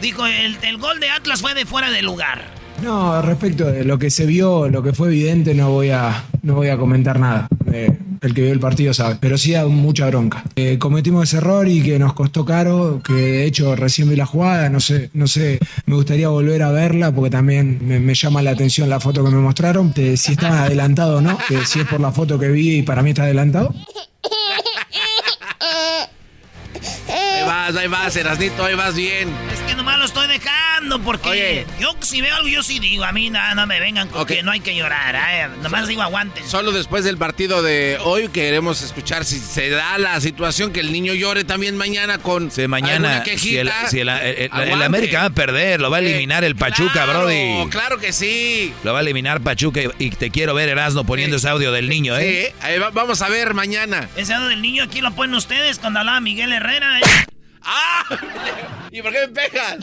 [0.00, 2.58] Dijo, el, el gol de Atlas fue de fuera de lugar.
[2.82, 6.54] No, respecto de lo que se vio, lo que fue evidente, no voy a, no
[6.54, 7.48] voy a comentar nada.
[7.72, 9.16] El que vio el partido sabe.
[9.20, 10.44] Pero sí da mucha bronca.
[10.56, 14.26] Eh, cometimos ese error y que nos costó caro, que de hecho recién vi la
[14.26, 18.50] jugada, no sé, no sé, me gustaría volver a verla porque también me, llama la
[18.50, 22.00] atención la foto que me mostraron, si está adelantado o no, que si es por
[22.00, 23.74] la foto que vi y para mí está adelantado.
[27.48, 29.34] Ahí vas, ahí vas, Erasnito, ahí vas bien.
[29.52, 33.12] Es que nomás lo estoy dejando porque yo si veo algo yo sí digo, a
[33.12, 35.48] mí nada, no me vengan con que no hay que llorar, ¿eh?
[35.62, 36.46] nomás digo aguanten.
[36.46, 40.92] Solo después del partido de hoy queremos escuchar si se da la situación que el
[40.92, 45.80] niño llore también mañana con si mañana si, el, si el, América va a perder,
[45.80, 47.66] lo va a eliminar el Pachuca, Brody.
[47.70, 48.74] Claro que sí.
[48.84, 52.16] Lo va a eliminar Pachuca y, te quiero ver Erasno poniendo ese audio del niño,
[52.18, 52.52] ¿eh?
[52.52, 54.08] Sí, ahí vamos a ver mañana.
[54.16, 57.37] Ese audio del niño aquí lo ponen ustedes cuando hablaba Miguel Herrera, ¿eh?
[57.62, 58.04] ¡Ah!
[58.90, 59.80] ¿Y por qué me pegan?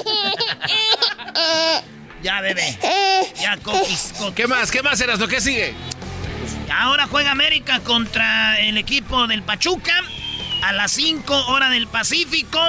[2.23, 2.77] ya, bebé.
[3.41, 4.71] Ya, coquis, ¿Qué más?
[4.71, 5.73] ¿Qué más, eras lo que sigue?
[6.73, 9.93] Ahora juega América contra el equipo del Pachuca
[10.63, 12.59] a las 5 horas del Pacífico,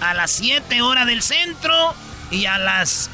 [0.00, 1.94] a las 7 horas del centro
[2.30, 3.10] y a las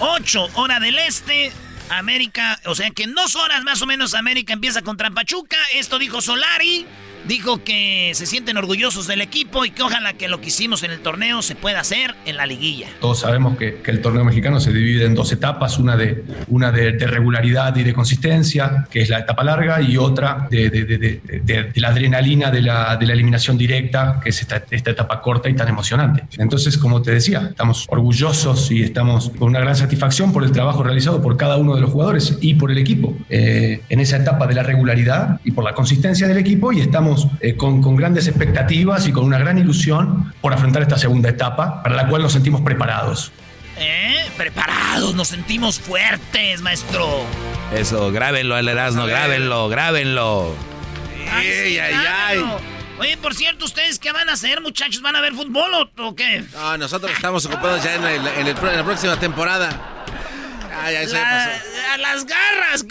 [0.00, 1.52] 8 horas del este.
[1.90, 5.56] América, o sea que en dos horas más o menos América empieza contra Pachuca.
[5.74, 6.86] Esto dijo Solari.
[7.26, 10.90] Dijo que se sienten orgullosos del equipo y que ojalá que lo que hicimos en
[10.90, 12.88] el torneo se pueda hacer en la liguilla.
[13.00, 16.92] Todos sabemos que, el torneo mexicano se divide en dos etapas, una de, una de,
[16.92, 21.20] regularidad y de consistencia, que es la etapa larga, y otra de,
[21.74, 26.24] la adrenalina de la, eliminación directa, que es esta, etapa corta y tan emocionante.
[26.38, 30.82] Entonces, como te decía, estamos orgullosos y estamos con una gran satisfacción por el trabajo
[30.82, 34.46] realizado por cada uno de los jugadores y por el equipo eh, en esa etapa
[34.46, 37.09] de la regularidad y por la consistencia del equipo y estamos
[37.40, 41.96] eh, con, grandes expectativas y con una gran ilusión por afrontar esta segunda etapa, para
[41.96, 43.32] la cual nos sentimos preparados.
[43.78, 44.26] ¿Eh?
[44.36, 47.24] Preparados, nos sentimos fuertes, maestro.
[47.74, 50.54] Eso, grábenlo al Erasmo, grábenlo, grábenlo.
[51.32, 52.44] Ay, ay, ay.
[52.98, 55.00] Oye, por cierto, ¿ustedes qué van a hacer, muchachos?
[55.00, 56.44] ¿Van a ver fútbol o, qué?
[56.52, 59.70] No, nosotros estamos ocupados ya en, la próxima temporada.
[60.82, 61.06] Ay, ay,
[61.92, 62.84] A las garras.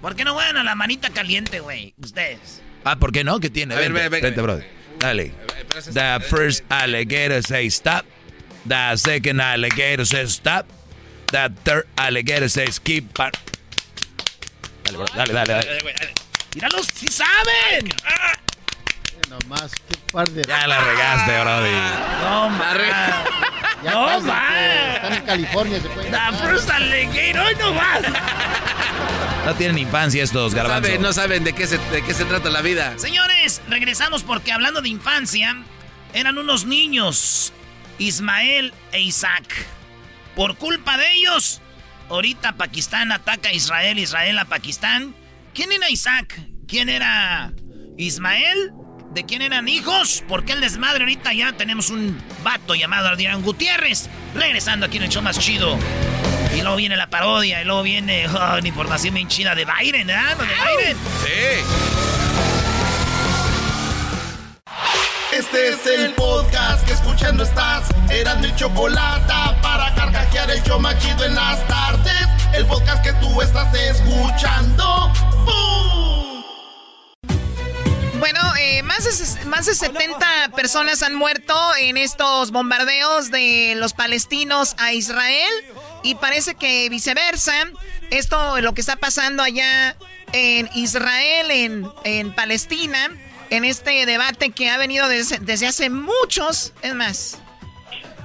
[0.00, 1.94] ¿Por qué no juegan a la manita caliente, güey?
[2.02, 2.62] Ustedes.
[2.84, 3.38] Ah, ¿por qué no?
[3.40, 3.74] ¿Qué tiene?
[3.74, 4.66] A ver, vente, vente, brother.
[4.98, 5.32] Dale.
[5.92, 8.04] The first alligator say stop.
[8.66, 10.66] The second alligator says stop.
[11.32, 13.12] The third alligator says keep.
[13.14, 13.32] Dale,
[15.14, 15.78] dale, dale, dale.
[16.54, 17.88] ¡Míralos, si saben!
[19.28, 20.42] Nomás, qué par de...
[20.42, 21.70] Ya la regaste, Brody.
[22.24, 22.74] No, ma.
[23.84, 24.48] Ya no, casi, ma.
[24.48, 26.10] que Están en California, se pueden...
[26.10, 28.02] The first alligator, hoy no más.
[29.46, 30.86] No tienen infancia estos No garbanzos.
[30.88, 32.94] saben, no saben de qué, se, de qué se trata la vida.
[32.98, 35.56] Señores, regresamos porque hablando de infancia,
[36.12, 37.52] eran unos niños,
[37.98, 39.66] Ismael e Isaac.
[40.36, 41.60] Por culpa de ellos,
[42.08, 45.14] ahorita Pakistán ataca a Israel, Israel a Pakistán.
[45.54, 46.38] ¿Quién era Isaac?
[46.68, 47.52] ¿Quién era
[47.96, 48.72] Ismael?
[49.14, 50.22] ¿De quién eran hijos?
[50.28, 54.08] ¿Por qué el desmadre ahorita ya tenemos un vato llamado Adrián Gutiérrez?
[54.34, 55.76] Regresando aquí en el show más chido.
[56.54, 60.06] Y luego viene la parodia, y luego viene oh, una información bien chida de Byron,
[60.06, 60.36] ¿verdad?
[60.36, 60.96] Lo de Byron.
[61.24, 62.10] Sí.
[65.32, 67.88] Este es el podcast que escuchando estás.
[68.10, 69.32] Eran mi chocolate
[69.62, 72.26] para carcajear el show machido en las tardes.
[72.52, 75.12] El podcast que tú estás escuchando.
[75.44, 76.42] ¡Bum!
[78.18, 83.92] Bueno, eh, más, de, más de 70 personas han muerto en estos bombardeos de los
[83.94, 85.50] palestinos a Israel
[86.02, 87.54] y parece que viceversa.
[88.10, 89.96] Esto, lo que está pasando allá
[90.32, 93.10] en Israel, en, en Palestina,
[93.50, 97.38] en este debate que ha venido desde, desde hace muchos, es más,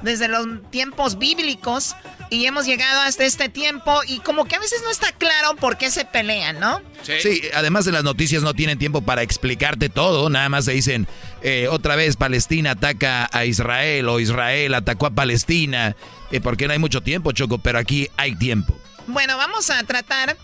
[0.01, 1.95] desde los tiempos bíblicos
[2.29, 5.77] y hemos llegado hasta este tiempo y como que a veces no está claro por
[5.77, 6.81] qué se pelean, ¿no?
[7.03, 7.41] Sí.
[7.53, 11.07] además de las noticias no tienen tiempo para explicarte todo, nada más se dicen
[11.47, 15.95] eh, otra vez Palestina ataca a Israel o Israel atacó a Palestina,
[16.31, 18.75] eh, porque no hay mucho tiempo, Choco, pero aquí hay tiempo.
[19.05, 20.37] Bueno, vamos a tratar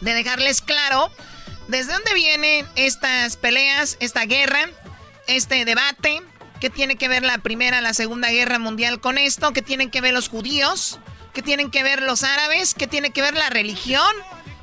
[0.00, 1.10] de dejarles claro
[1.68, 4.70] desde dónde vienen estas peleas, esta guerra,
[5.26, 6.22] este debate,
[6.60, 10.00] qué tiene que ver la Primera, la Segunda Guerra Mundial con esto, qué tienen que
[10.00, 10.98] ver los judíos,
[11.34, 14.14] qué tienen que ver los árabes, qué tiene que ver la religión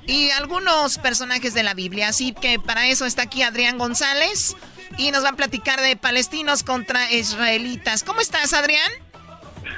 [0.07, 2.07] y algunos personajes de la Biblia.
[2.07, 4.55] Así que para eso está aquí Adrián González
[4.97, 8.03] y nos va a platicar de palestinos contra israelitas.
[8.03, 8.91] ¿Cómo estás, Adrián?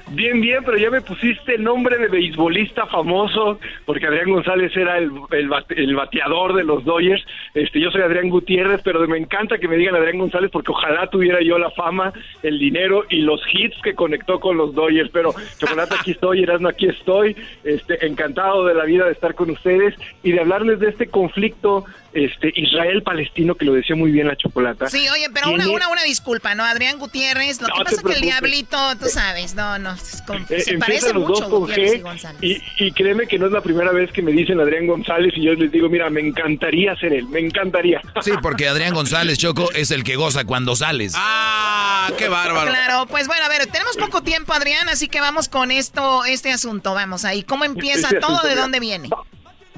[0.09, 5.11] Bien, bien, pero ya me pusiste nombre de beisbolista famoso, porque Adrián González era el,
[5.31, 7.25] el, el bateador de los Dodgers.
[7.55, 11.07] Este, yo soy Adrián Gutiérrez, pero me encanta que me digan Adrián González, porque ojalá
[11.07, 12.13] tuviera yo la fama,
[12.43, 15.09] el dinero y los hits que conectó con los Dodgers.
[15.11, 17.35] Pero Chocolate, aquí estoy, Erasmo, aquí estoy.
[17.63, 21.85] Este, encantado de la vida de estar con ustedes y de hablarles de este conflicto
[22.13, 24.89] este, Israel-Palestino, que lo decía muy bien la Chocolata.
[24.89, 26.63] Sí, oye, pero una, Tiene- una, una disculpa, ¿no?
[26.63, 30.21] Adrián Gutiérrez, lo No que pasa es que el diablito, tú sabes, no, no, es
[30.27, 32.39] como- Eh, se empiezan parece los mucho dos con Gutiérrez y G González.
[32.41, 35.43] y, y créeme que no es la primera vez que me dicen Adrián González y
[35.43, 38.01] yo les digo, mira, me encantaría ser él, me encantaría.
[38.21, 41.13] Sí, porque Adrián González, Choco, es el que goza cuando sales.
[41.15, 42.69] ¡Ah, qué bárbaro!
[42.69, 46.51] Claro, pues bueno, a ver, tenemos poco tiempo, Adrián, así que vamos con esto, este
[46.51, 47.43] asunto, vamos ahí.
[47.43, 48.37] ¿Cómo empieza Este todo?
[48.37, 49.09] asunto, ¿De dónde viene?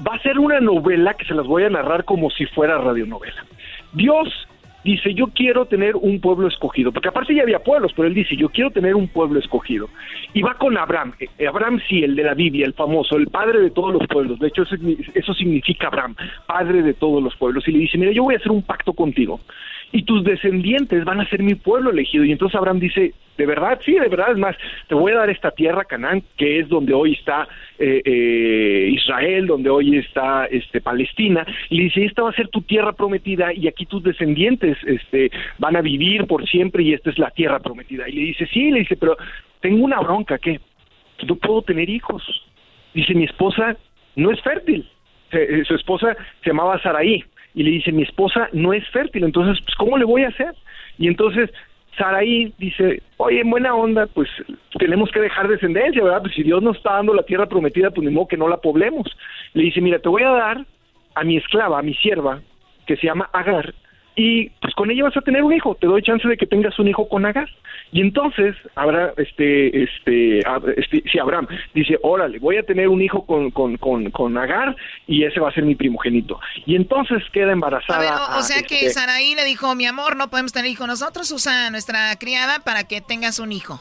[0.06, 3.44] Va a ser una novela que se las voy a narrar como si fuera radionovela.
[3.92, 4.28] Dios
[4.86, 8.36] dice, yo quiero tener un pueblo escogido, porque aparte ya había pueblos, pero él dice,
[8.36, 9.88] yo quiero tener un pueblo escogido.
[10.32, 13.60] Y va con Abraham, Eh, Abraham sí, el de la Biblia, el famoso, el padre
[13.60, 14.76] de todos los pueblos, de hecho eso,
[15.14, 16.14] eso significa Abraham,
[16.46, 18.92] padre de todos los pueblos, y le dice, mira, yo voy a hacer un pacto
[18.92, 19.40] contigo,
[19.92, 22.24] y tus descendientes van a ser mi pueblo elegido.
[22.24, 24.56] Y entonces Abraham dice, de verdad, sí, de verdad, es más,
[24.88, 27.48] te voy a dar esta tierra, Canaán, que es donde hoy está
[27.78, 31.46] eh, eh, Israel, donde hoy está este, Palestina.
[31.70, 35.30] Y le dice, esta va a ser tu tierra prometida y aquí tus descendientes este,
[35.58, 38.08] van a vivir por siempre y esta es la tierra prometida.
[38.08, 39.16] Y le dice, sí, le dice, pero
[39.60, 40.60] tengo una bronca, ¿qué?
[41.26, 42.22] No puedo tener hijos.
[42.92, 43.76] Dice, mi esposa
[44.16, 44.88] no es fértil.
[45.32, 47.24] Eh, su esposa se llamaba Saraí
[47.56, 50.54] y le dice, mi esposa no es fértil, entonces, pues, ¿cómo le voy a hacer?
[50.98, 51.50] Y entonces
[51.96, 54.28] Saraí dice, oye, en buena onda, pues
[54.78, 56.20] tenemos que dejar descendencia, ¿verdad?
[56.20, 58.58] Pues si Dios nos está dando la tierra prometida, pues ni modo que no la
[58.58, 59.06] poblemos.
[59.54, 60.66] Le dice, mira, te voy a dar
[61.14, 62.42] a mi esclava, a mi sierva,
[62.86, 63.74] que se llama Agar,
[64.16, 66.78] y pues con ella vas a tener un hijo, te doy chance de que tengas
[66.78, 67.48] un hijo con Agar.
[67.92, 73.24] Y entonces, habrá, este, este, este, si Abraham dice, órale, voy a tener un hijo
[73.26, 74.74] con, con, con, con Agar
[75.06, 76.40] y ese va a ser mi primogénito.
[76.64, 77.98] Y entonces queda A embarazada.
[78.00, 80.70] ver, o, o a, sea que este, Saraí le dijo, mi amor, no podemos tener
[80.70, 83.80] hijo nosotros, usa a nuestra criada para que tengas un hijo.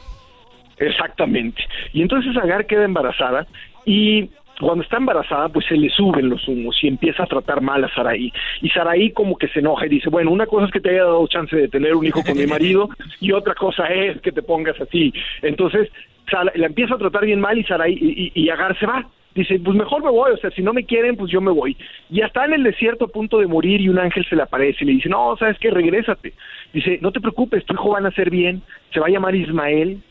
[0.77, 1.63] Exactamente.
[1.93, 3.47] Y entonces Agar queda embarazada
[3.85, 4.29] y
[4.60, 7.94] cuando está embarazada, pues se le suben los humos y empieza a tratar mal a
[7.94, 8.32] Saraí.
[8.61, 11.03] Y Saraí como que se enoja y dice, bueno, una cosa es que te haya
[11.03, 14.41] dado chance de tener un hijo con mi marido y otra cosa es que te
[14.41, 15.14] pongas así.
[15.41, 15.90] Entonces
[16.56, 19.07] la empieza a tratar bien mal y Saraí y, y- y Agar se va.
[19.36, 21.76] Dice, pues mejor me voy, o sea, si no me quieren, pues yo me voy.
[22.10, 24.86] Y está en el desierto a punto de morir y un ángel se le aparece
[24.86, 25.69] y le dice, no, ¿sabes qué?
[25.72, 26.32] Regrésate.
[26.72, 28.61] Dice, no te preocupes, tu hijo va a nacer bien,
[28.94, 30.02] se va a llamar Ismael,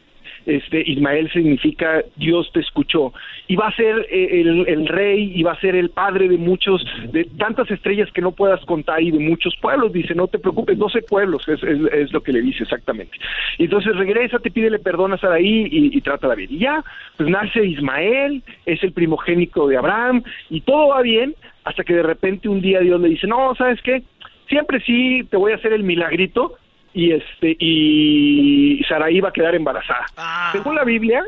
[0.47, 3.13] este, Ismael significa Dios te escuchó.
[3.49, 6.85] Y va a ser eh, el, rey y va a ser el padre de muchos,
[7.13, 9.93] de tantas estrellas que no puedas contar y de muchos pueblos.
[9.93, 13.17] Dice, no te preocupes, 12 pueblos es, es, es lo que le dice exactamente.
[13.59, 16.53] Y entonces regresa, te pídele perdón a Saraí y, y trátala bien.
[16.53, 16.85] Y ya,
[17.17, 21.35] pues nace Ismael, es el primogénito de Abraham y todo va bien
[21.65, 24.03] hasta que de repente un día Dios le dice, no, ¿sabes qué?
[24.49, 26.57] Siempre sí te voy a hacer el milagrito
[26.95, 30.07] y este y Saraí va a quedar embarazada.
[30.53, 31.23] Según la Biblia,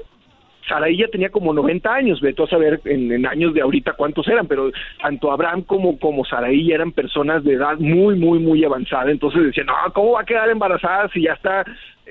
[0.69, 4.27] Saraí ya tenía como 90 años, veto a saber en, en años de ahorita cuántos
[4.29, 4.71] eran, pero
[5.03, 9.67] tanto Abraham como, como Saraí eran personas de edad muy, muy, muy avanzada, entonces decían,
[9.67, 11.65] no, ¿cómo va a quedar embarazada si ya está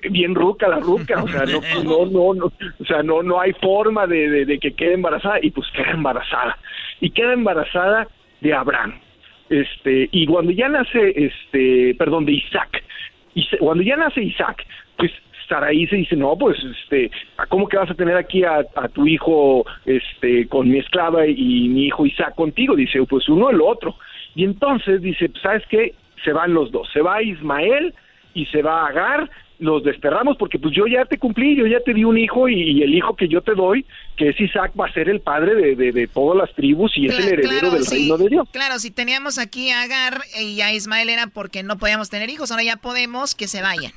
[0.10, 1.24] bien ruca la ruca?
[1.24, 4.60] O sea, no, no, no, no, o sea, no, no hay forma de, de, de
[4.60, 6.58] que quede embarazada, y pues queda embarazada,
[7.00, 8.08] y queda embarazada
[8.42, 9.00] de Abraham,
[9.50, 12.84] este, y cuando ya nace, este, perdón, de Isaac,
[13.36, 14.66] y cuando ya nace Isaac,
[14.98, 15.12] pues
[15.48, 17.12] Saraí se dice, no, pues, este,
[17.50, 18.64] ¿cómo que vas a tener aquí a,
[18.94, 22.76] tu hijo, este, con mi esclava y mi hijo Isaac contigo?
[22.76, 23.96] Dice, pues uno el otro.
[24.34, 25.94] Y entonces dice, ¿sabes qué?
[26.24, 27.94] Se van los dos, se va Ismael
[28.34, 29.30] y se va Agar,
[29.60, 32.56] los desterramos porque pues yo ya te cumplí, yo ya te di un hijo y,
[32.80, 33.86] y el hijo que yo te doy,
[34.18, 37.06] que es Isaac, va a ser el padre de, de, de todas las tribus y
[37.08, 37.96] es el heredero Claro, del sí.
[37.96, 38.48] reino de Dios.
[38.52, 42.52] Claro, si teníamos aquí a Agar y a Ismael era porque no podíamos tener hijos,
[42.52, 43.92] ahora ya podemos, que se vayan.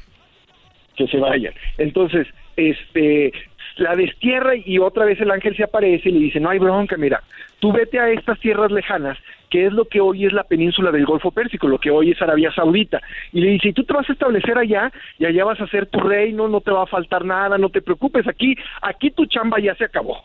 [0.97, 1.55] que se vayan.
[1.79, 2.27] Entonces,
[2.57, 3.33] este,
[3.77, 6.97] la destierra y otra vez el ángel se aparece y le dice, no hay bronca,
[6.97, 7.23] mira,
[7.61, 9.17] tú vete a estas tierras lejanas,
[9.51, 12.23] que es lo que hoy es la península del Golfo Pérsico, lo que hoy es
[12.23, 13.01] Arabia Saudita.
[13.33, 15.87] Y le dice, y tú te vas a establecer allá y allá vas a hacer
[15.87, 19.59] tu reino, no te va a faltar nada, no te preocupes, aquí, aquí tu chamba
[19.61, 20.19] ya se acabó.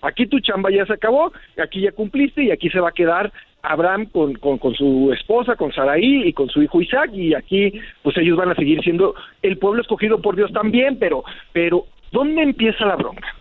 [0.00, 3.32] Aquí tu chamba ya se acabó, aquí ya cumpliste y aquí se va a quedar
[3.62, 7.72] Abraham con, con, con su esposa, con Saraí y con su hijo Isaac y aquí
[8.02, 12.42] pues ellos van a seguir siendo el pueblo escogido por Dios también, pero, pero ¿dónde
[12.42, 13.34] empieza la bronca?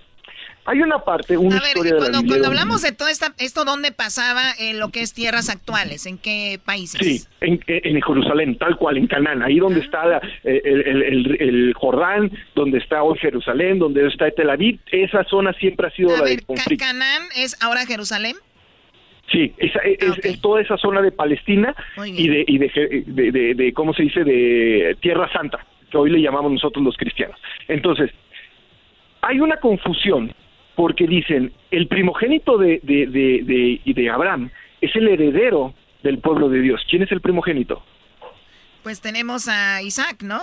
[0.70, 3.34] Hay una parte, una A ver, historia de la cuando, cuando hablamos de todo esta,
[3.40, 6.06] esto, ¿dónde pasaba en lo que es tierras actuales?
[6.06, 7.00] ¿En qué países?
[7.02, 11.38] Sí, en, en Jerusalén, tal cual, en Canaán, ahí donde está la- el, el- el-
[11.42, 16.10] el Jordán, donde está hoy Jerusalén, donde está Tel Aviv, esa zona siempre ha sido
[16.18, 16.84] la del Ca- conflicto.
[16.86, 18.36] ¿Canaán es ahora Jerusalén?
[19.32, 21.74] Sí, esa- es, es toda esa zona de Palestina
[22.06, 26.10] y, de, y de, de, de- de, ¿cómo se dice?, de Tierra Santa, que hoy
[26.12, 27.40] le llamamos nosotros los cristianos.
[27.70, 28.12] Entonces,
[29.22, 30.34] hay una confusión
[30.78, 35.74] porque dicen, el primogénito de, de, de, de, Abraham es el heredero
[36.04, 36.80] del pueblo de Dios.
[36.88, 37.84] ¿Quién es el primogénito?
[38.84, 40.40] Pues tenemos a Isaac, ¿no?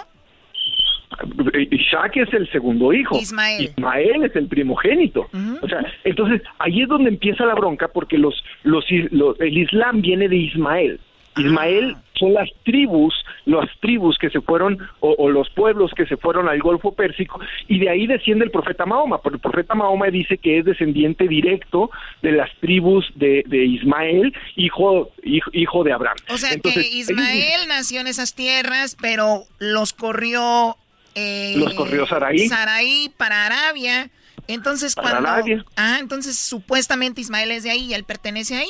[1.70, 3.16] Isaac es el segundo hijo.
[3.19, 3.62] Ismael.
[3.77, 5.28] Ismael es el primogénito.
[5.62, 8.35] O sea, entonces ahí es donde empieza la bronca porque los,
[8.65, 10.98] los, los- el Islam viene de Ismael.
[11.36, 13.14] Ismael son las tribus,
[13.44, 17.40] las tribus que se fueron, o, o los pueblos que se fueron al Golfo Pérsico,
[17.68, 21.26] y de ahí desciende el profeta Mahoma, porque el profeta Mahoma dice que es descendiente
[21.28, 21.90] directo
[22.22, 26.16] de las tribus de, de Ismael, hijo, hijo, hijo de Abraham.
[26.28, 30.76] O sea Entonces, que ellos Ismael nació en esas tierras, pero los corrió...
[31.14, 32.48] eh, Los corrió Saraí.
[32.48, 34.10] Saraí para Arabia.
[34.46, 35.30] Entonces Para cuando...
[35.30, 35.64] Arabia.
[35.76, 38.68] Ah, entonces supuestamente Ismael es de ahí y él pertenece ahí.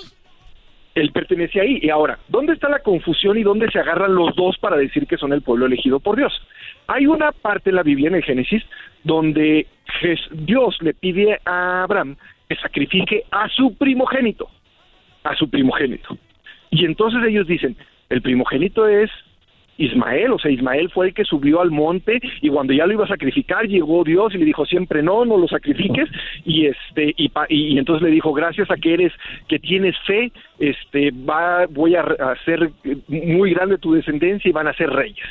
[0.94, 1.78] Él pertenece ahí.
[1.82, 5.16] Y ahora, ¿dónde está la confusión y dónde se agarran los dos para decir que
[5.16, 6.32] son el pueblo elegido por Dios?
[6.86, 8.62] Hay una parte en la Biblia, en el Génesis,
[9.02, 9.66] donde
[10.32, 12.16] Dios le pide a Abraham
[12.48, 14.48] que sacrifique a su primogénito,
[15.24, 16.16] a su primogénito.
[16.70, 17.76] Y entonces ellos dicen,
[18.10, 19.10] el primogénito es
[19.78, 23.04] Ismael, o sea, Ismael fue el que subió al monte y cuando ya lo iba
[23.04, 26.08] a sacrificar llegó Dios y le dijo siempre no, no lo sacrifiques
[26.44, 29.12] y este y, pa- y, y entonces le dijo gracias a que eres
[29.48, 32.70] que tienes fe, este va voy a hacer
[33.08, 35.26] muy grande tu descendencia y van a ser reyes.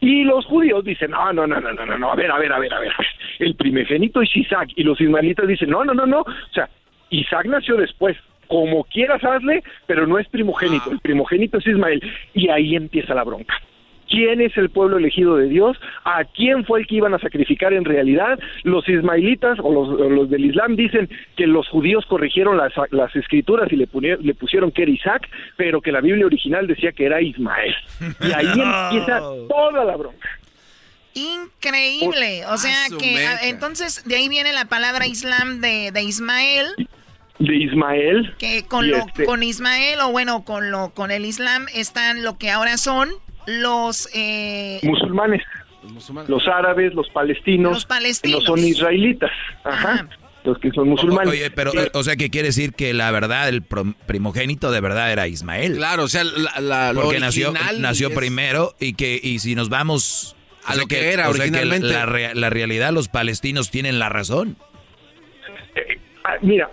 [0.00, 2.52] Y los judíos dicen no, no, no, no, no, no, no, a ver, a ver,
[2.52, 2.92] a ver, a ver,
[3.40, 6.68] el primogénito es Isaac y los ismaelitas dicen no, no, no, no, o sea,
[7.10, 8.16] Isaac nació después.
[8.48, 10.90] Como quieras hazle, pero no es primogénito.
[10.92, 12.02] El primogénito es Ismael.
[12.34, 13.54] Y ahí empieza la bronca
[14.12, 17.72] quién es el pueblo elegido de Dios, a quién fue el que iban a sacrificar
[17.72, 18.38] en realidad.
[18.62, 23.14] Los ismaelitas o los, o los del Islam dicen que los judíos corrigieron las, las
[23.16, 23.86] escrituras y le,
[24.34, 27.74] pusieron que era Isaac, pero que la Biblia original decía que era Ismael.
[28.20, 28.46] Y ahí
[28.92, 29.18] empieza
[29.48, 30.28] toda la bronca.
[31.14, 32.42] Increíble.
[32.46, 36.66] O sea Ah, que ah, entonces de ahí viene la palabra Islam de, de Ismael,
[37.38, 38.34] De Ismael.
[38.38, 42.38] que con lo este- con Ismael o bueno con lo con el Islam están lo
[42.38, 43.08] que ahora son
[43.46, 45.42] los eh, musulmanes,
[46.28, 48.40] los árabes, los palestinos, Los palestinos.
[48.40, 49.30] no son israelitas,
[49.64, 50.08] ajá,
[50.44, 51.32] los que son musulmanes.
[51.32, 54.80] Oye, pero, eh, o sea, que quiere decir que la verdad, el pro- primogénito de
[54.80, 55.76] verdad era Ismael.
[55.76, 59.54] Claro, o sea, la, la- lo Porque nació, nació es- primero y que y si
[59.54, 61.88] nos vamos a lo que, era o sea originalmente.
[61.88, 64.56] la, la realidad, los palestinos tienen la razón.
[66.24, 66.70] Ah, mira,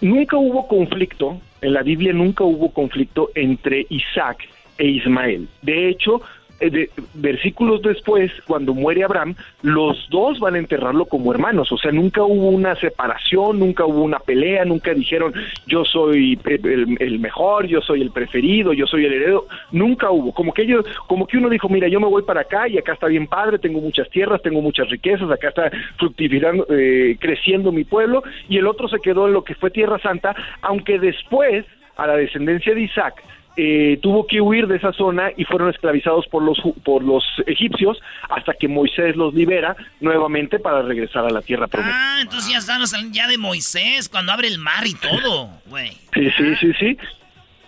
[0.00, 4.48] nunca hubo conflicto, en la Biblia nunca hubo conflicto entre Isaac
[4.78, 5.48] e Ismael.
[5.62, 6.20] De hecho,
[6.60, 11.72] eh, de- versículos después, cuando muere Abraham, los dos van a enterrarlo como hermanos.
[11.72, 15.34] O sea, nunca hubo una separación, nunca hubo una pelea, nunca dijeron
[15.66, 19.46] yo soy eh, el, el mejor, yo soy el preferido, yo soy el heredero.
[19.72, 20.32] Nunca hubo.
[20.32, 22.92] Como que ellos, como que uno dijo, mira, yo me voy para acá y acá
[22.92, 27.82] está bien padre, tengo muchas tierras, tengo muchas riquezas, acá está fructificando, eh, creciendo mi
[27.82, 31.64] pueblo, y el otro se quedó en lo que fue Tierra Santa, aunque después
[31.96, 33.22] a la descendencia de Isaac
[33.56, 38.00] eh, tuvo que huir de esa zona y fueron esclavizados por los por los egipcios
[38.28, 41.94] hasta que Moisés los libera nuevamente para regresar a la tierra prometida.
[41.96, 45.92] Ah, entonces ya estamos ya de Moisés, cuando abre el mar y todo, güey.
[46.14, 46.98] Sí, sí, sí, sí.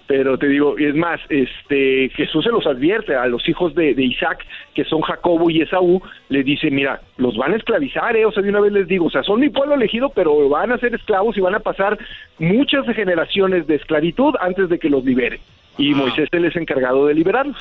[0.09, 3.95] Pero te digo, y es más, este Jesús se los advierte a los hijos de,
[3.95, 4.45] de Isaac,
[4.75, 8.25] que son Jacobo y Esaú, les dice, mira, los van a esclavizar, ¿eh?
[8.25, 10.71] o sea, de una vez les digo, o sea, son mi pueblo elegido, pero van
[10.71, 11.99] a ser esclavos y van a pasar
[12.39, 15.41] muchas generaciones de esclavitud antes de que los libere.
[15.78, 17.57] Y Moisés él es encargado de liberarlos.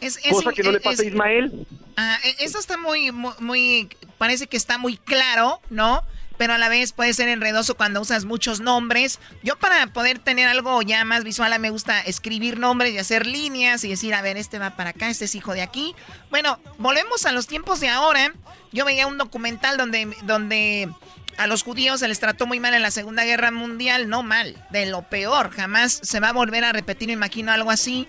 [0.00, 1.66] Es, es- Cosa que no le es- pasa a Ismael.
[1.96, 3.88] Ah, e- eso está muy, muy, muy-
[4.18, 6.02] parece que está muy claro, ¿no?
[6.40, 9.18] Pero a la vez puede ser enredoso cuando usas muchos nombres.
[9.42, 13.84] Yo para poder tener algo ya más visual, me gusta escribir nombres y hacer líneas
[13.84, 15.94] y decir, a ver, este va para acá, este es hijo de aquí.
[16.30, 18.32] Bueno, volvemos a los tiempos de ahora.
[18.72, 20.88] Yo veía un documental donde, donde
[21.36, 24.66] a los judíos se les trató muy mal en la Segunda Guerra Mundial, no mal,
[24.70, 25.50] de lo peor.
[25.50, 28.08] Jamás se va a volver a repetir, me imagino, algo así.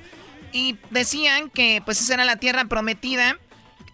[0.53, 3.37] Y decían que pues esa era la tierra prometida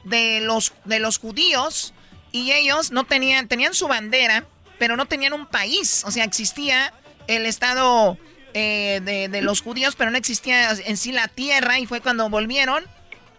[0.03, 1.95] de los, de los judíos
[2.43, 4.45] y ellos no tenían, tenían su bandera,
[4.80, 6.03] pero no tenían un país.
[6.05, 6.93] O sea, existía
[7.27, 8.18] el estado
[8.53, 12.30] eh, de, de los judíos, pero no existía en sí la tierra y fue cuando
[12.30, 12.84] volvieron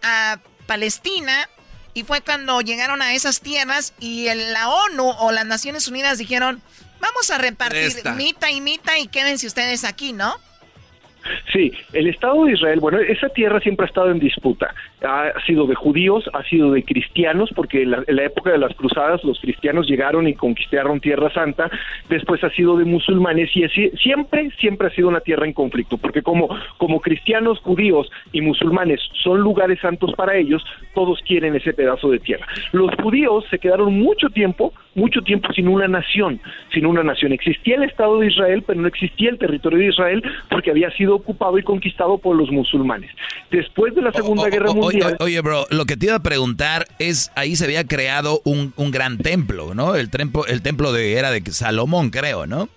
[0.03, 1.49] a Palestina
[1.93, 6.17] y fue cuando llegaron a esas tierras y el- la ONU o las Naciones Unidas
[6.19, 6.61] dijeron,
[7.01, 10.35] vamos a repartir mita y mita y quédense ustedes aquí, ¿no?
[11.51, 14.73] Sí, el Estado de Israel, bueno, esa tierra siempre ha estado en disputa.
[15.01, 18.57] Ha sido de judíos, ha sido de cristianos, porque en la, en la época de
[18.57, 21.69] las cruzadas los cristianos llegaron y conquistaron Tierra Santa.
[22.09, 23.67] Después ha sido de musulmanes y
[23.97, 28.99] siempre, siempre ha sido una tierra en conflicto, porque como, como cristianos, judíos y musulmanes
[29.23, 30.63] son lugares santos para ellos,
[30.93, 32.45] todos quieren ese pedazo de tierra.
[32.71, 36.39] Los judíos se quedaron mucho tiempo, mucho tiempo sin una nación,
[36.73, 37.31] sin una nación.
[37.31, 41.15] Existía el Estado de Israel, pero no existía el territorio de Israel porque había sido
[41.15, 43.11] ocupado y conquistado por los musulmanes.
[43.51, 44.88] Después de la Segunda Guerra Mundial,
[45.19, 48.91] oye, bro, lo que te iba a preguntar es, ahí se había creado un, un
[48.91, 49.95] gran templo, ¿no?
[49.95, 52.69] El templo, el templo de, era de Salomón, creo, ¿no?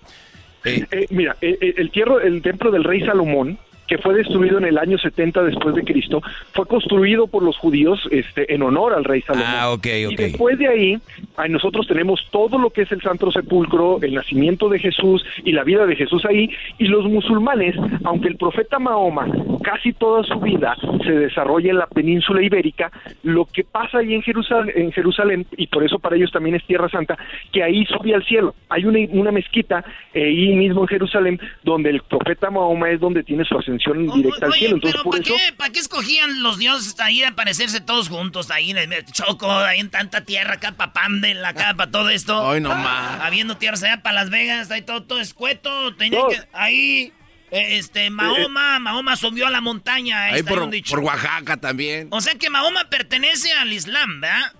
[0.65, 3.57] Eh, mira, eh, eh, el, tierro- el templo del rey Salomón,
[3.87, 6.21] que fue destruido en el año 70 después de Cristo,
[6.53, 9.47] fue construido por los judíos este, en honor al rey Salomón.
[9.49, 10.15] Ah, ok, Y ok.
[10.15, 10.97] después de ahí,
[11.37, 15.51] ahí nosotros tenemos todo lo que es el Santo Sepulcro, el nacimiento de Jesús y
[15.51, 16.49] la vida de Jesús ahí.
[16.77, 19.27] Y los musulmanes, aunque el profeta Mahoma
[19.63, 22.91] casi toda su vida se desarrolla en la península ibérica,
[23.23, 26.65] lo que pasa ahí en Jerusalén, en Jerusalén y por eso para ellos también es
[26.65, 27.17] Tierra Santa,
[27.51, 28.55] que ahí sube al cielo.
[28.69, 29.83] Hay una, una mezquita
[30.13, 34.45] eh, ahí mismo en Jerusalén donde el profeta Mahoma es donde tiene su ascensión directa
[34.45, 34.75] al cielo.
[34.75, 35.35] Entonces, Pero por ¿para eso...
[35.35, 39.51] qué, ¿para qué escogían los dioses ahí a aparecerse todos juntos ahí en el Choco,
[39.51, 42.49] ahí en tanta tierra, acá para Pandel, acá para todo esto?
[42.49, 43.21] Ay, no más.
[43.21, 45.95] Habiendo tierras allá para Las Vegas, ahí todo, todo escueto.
[45.95, 47.13] Tenía que, ahí,
[47.51, 50.25] eh, este, Mahoma, Mahoma subió a la montaña.
[50.25, 52.07] Ahí Ahí está por, por Oaxaca también.
[52.11, 54.53] O sea que Mahoma pertenece al Islam, ¿verdad?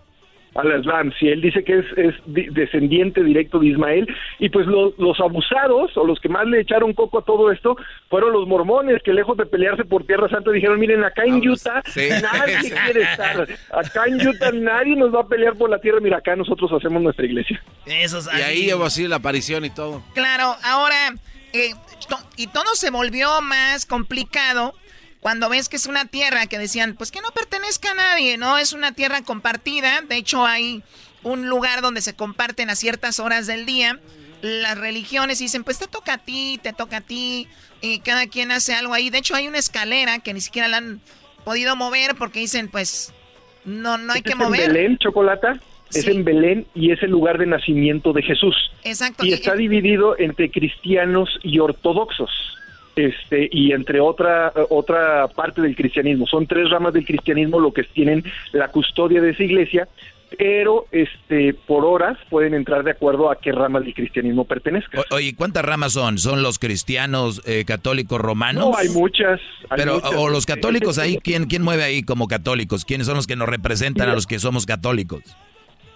[0.55, 4.07] Al Islam, si él dice que es, es di- descendiente directo de Ismael,
[4.39, 7.75] y pues lo- los abusados o los que más le echaron coco a todo esto
[8.09, 11.81] fueron los mormones que lejos de pelearse por Tierra Santa dijeron, miren, acá en Utah
[11.87, 12.07] sí.
[12.21, 16.17] nadie quiere estar, acá en Utah nadie nos va a pelear por la tierra, mira,
[16.17, 17.61] acá nosotros hacemos nuestra iglesia.
[17.85, 20.03] Esos Y ahí llevó así la aparición y todo.
[20.13, 21.13] Claro, ahora,
[21.53, 21.71] eh,
[22.07, 24.73] to- y todo se volvió más complicado
[25.23, 28.57] cuando ves que es una tierra que decían, pues que no pertenezca a nadie, ¿no?
[28.57, 30.83] Es una tierra compartida, de hecho hay
[31.23, 33.97] un lugar donde se comparten a ciertas horas del día.
[34.41, 37.47] Las religiones dicen, pues te toca a ti, te toca a ti,
[37.79, 39.09] y cada quien hace algo ahí.
[39.09, 40.99] De hecho hay una escalera que ni siquiera la han
[41.45, 43.13] podido mover porque dicen, pues
[43.63, 44.73] no, no hay que es en mover.
[44.73, 45.57] Belén, Chocolata,
[45.93, 48.55] es en Belén y es el lugar de nacimiento de Jesús.
[48.83, 49.25] Exacto.
[49.25, 52.29] y está dividido entre cristianos y ortodoxos
[52.95, 57.83] este y entre otra otra parte del cristianismo son tres ramas del cristianismo lo que
[57.83, 59.87] tienen la custodia de esa iglesia
[60.37, 64.99] pero este por horas pueden entrar de acuerdo a qué rama del cristianismo pertenezca.
[65.01, 66.17] O- oye, ¿cuántas ramas son?
[66.17, 68.65] ¿Son los cristianos eh, católicos romanos?
[68.71, 69.39] No, hay muchas.
[69.69, 70.11] hay Pero, muchas.
[70.15, 72.83] o los católicos ahí, ¿quién, ¿quién mueve ahí como católicos?
[72.83, 75.21] ¿Quiénes son los que nos representan a los que somos católicos?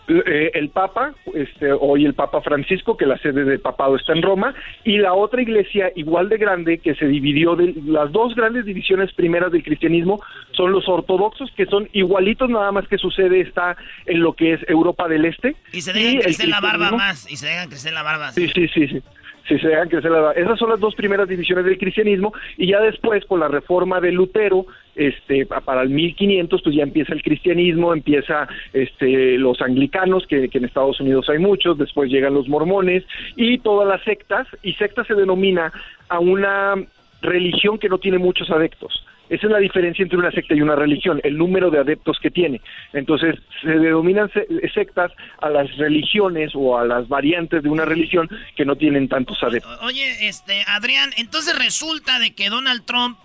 [0.10, 4.22] Eh, el Papa, este, hoy el Papa Francisco, que la sede del papado está en
[4.22, 4.54] Roma,
[4.86, 9.12] y la otra iglesia igual de grande que se dividió de las dos grandes divisiones
[9.14, 10.22] primeras del cristianismo
[10.52, 13.76] son los ortodoxos, que son igualitos, nada más que su sede está
[14.06, 15.56] en lo que es Europa del Este.
[15.74, 17.30] Y se dejan crecer la barba más.
[17.30, 18.32] Y se dejan crecer la barba.
[18.32, 19.02] Sí, sí, sí, sí.
[19.48, 22.82] Sí, se dejan crecer la- Esas son las dos primeras divisiones del cristianismo y ya
[22.82, 24.66] después con la reforma de Lutero,
[24.96, 30.50] este, pa- para el 1500, pues ya empieza el cristianismo, empieza este, los anglicanos, que,
[30.50, 33.04] que en Estados Unidos hay muchos, después llegan los mormones
[33.38, 35.72] y todas las sectas, y secta se denomina
[36.10, 36.76] a una
[37.22, 39.06] religión que no tiene muchos adeptos.
[39.30, 42.32] Esa es la diferencia entre una secta y una religión, el número de adeptos que
[42.32, 42.62] tiene.
[42.94, 48.30] Entonces, se denominan se- sectas a las religiones o a las variantes de una religión
[48.56, 49.78] que no tienen tantos adeptos.
[49.82, 53.18] Oye, este, Adrián, entonces resulta de que Donald Trump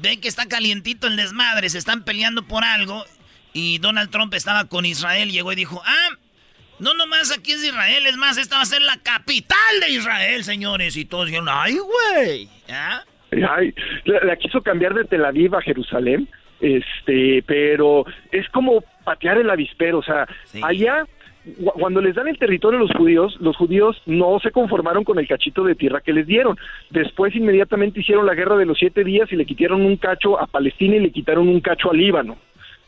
[0.00, 3.04] ve que está calientito el desmadre, se están peleando por algo,
[3.52, 6.08] y Donald Trump estaba con Israel, llegó y dijo, ah,
[6.78, 10.44] no nomás aquí es Israel, es más, esta va a ser la capital de Israel,
[10.44, 10.96] señores.
[10.96, 12.48] Y todos dijeron, ay, güey.
[12.70, 13.02] ¿Ah?
[13.30, 13.74] Ay,
[14.04, 16.28] la, la quiso cambiar de Tel Aviv a Jerusalén,
[16.60, 20.26] este, pero es como patear el avispero, o sea,
[20.62, 21.04] allá
[21.56, 25.28] cuando les dan el territorio a los judíos, los judíos no se conformaron con el
[25.28, 26.56] cachito de tierra que les dieron.
[26.90, 30.46] Después inmediatamente hicieron la guerra de los siete días y le quitaron un cacho a
[30.46, 32.36] Palestina y le quitaron un cacho a Líbano.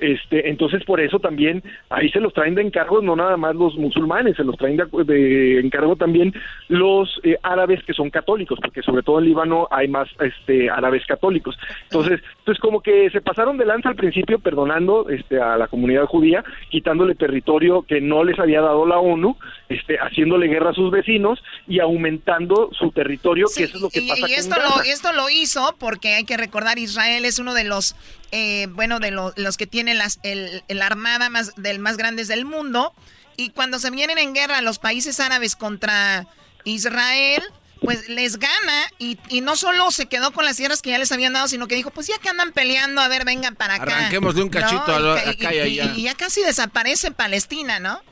[0.00, 3.76] Este, entonces por eso también ahí se los traen de encargo no nada más los
[3.76, 6.32] musulmanes, se los traen de, encargo también
[6.68, 11.04] los eh, árabes que son católicos, porque sobre todo en Líbano hay más este árabes
[11.06, 11.58] católicos.
[11.84, 16.06] Entonces, pues como que se pasaron de lanza al principio perdonando este a la comunidad
[16.06, 19.36] judía, quitándole territorio que no les había dado la ONU,
[19.68, 24.00] este haciéndole guerra a sus vecinos y aumentando su territorio, que eso es lo que
[24.00, 27.54] Y, pasa y esto, lo, esto lo hizo porque hay que recordar, Israel es uno
[27.54, 27.94] de los,
[28.32, 32.28] eh, bueno, de lo- los que tiene las, el, el armada más, del más grandes
[32.28, 32.92] del mundo.
[33.36, 36.26] Y cuando se vienen en guerra los países árabes contra
[36.64, 37.42] Israel,
[37.80, 41.10] pues les gana y, y no solo se quedó con las tierras que ya les
[41.12, 43.96] habían dado, sino que dijo, pues ya que andan peleando, a ver, vengan para acá.
[43.96, 45.92] Arranquémosle un cachito a lo- Y acá y allá.
[45.96, 48.02] y ya casi desaparece Palestina, ¿no?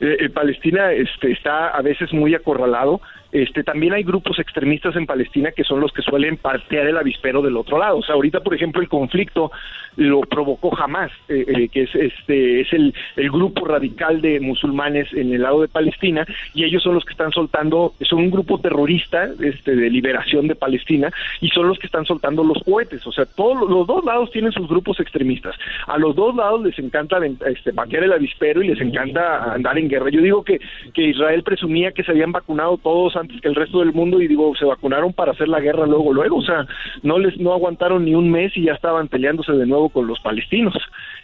[0.00, 3.00] Eh, eh, Palestina este, está a veces muy acorralado.
[3.30, 7.42] Este, también hay grupos extremistas en Palestina que son los que suelen patear el avispero
[7.42, 7.98] del otro lado.
[7.98, 9.50] O sea, ahorita, por ejemplo, el conflicto
[9.96, 15.12] lo provocó Hamas, eh, eh, que es, este, es el, el grupo radical de musulmanes
[15.12, 16.24] en el lado de Palestina,
[16.54, 20.54] y ellos son los que están soltando, son un grupo terrorista este, de liberación de
[20.54, 21.10] Palestina,
[21.40, 23.06] y son los que están soltando los cohetes.
[23.06, 25.56] O sea, todos los dos lados tienen sus grupos extremistas.
[25.86, 29.88] A los dos lados les encanta este, patear el avispero y les encanta andar en
[29.88, 30.10] guerra.
[30.10, 30.60] Yo digo que,
[30.94, 34.28] que Israel presumía que se habían vacunado todos antes que el resto del mundo y
[34.28, 36.36] digo, se vacunaron para hacer la guerra luego, luego.
[36.38, 36.66] O sea,
[37.02, 40.18] no les no aguantaron ni un mes y ya estaban peleándose de nuevo con los
[40.20, 40.74] palestinos.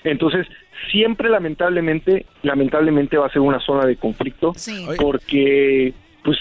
[0.02, 0.46] Entonces,
[0.92, 4.52] siempre lamentablemente, lamentablemente va a ser una zona de conflicto
[4.98, 5.92] porque,
[6.24, 6.36] pues,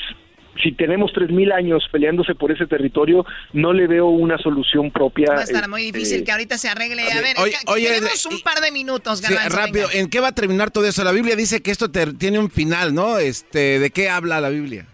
[0.61, 5.29] si tenemos tres mil años peleándose por ese territorio, no le veo una solución propia.
[5.33, 7.01] Va a estar muy este, difícil que ahorita se arregle.
[7.01, 9.99] A ver, oye, oye, tenemos un par de minutos, Sí, rápido, venga.
[9.99, 11.03] ¿en qué va a terminar todo eso?
[11.03, 13.17] La Biblia dice que esto te- tiene un final, ¿no?
[13.17, 14.85] Este, ¿de qué habla la Biblia?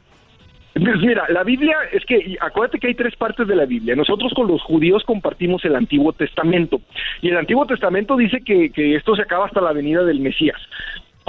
[0.79, 3.95] Pues mira, la Biblia es que acuérdate que hay tres partes de la Biblia.
[3.95, 6.81] Nosotros con los judíos compartimos el Antiguo Testamento
[7.21, 10.59] y el Antiguo Testamento dice que, que esto se acaba hasta la venida del Mesías.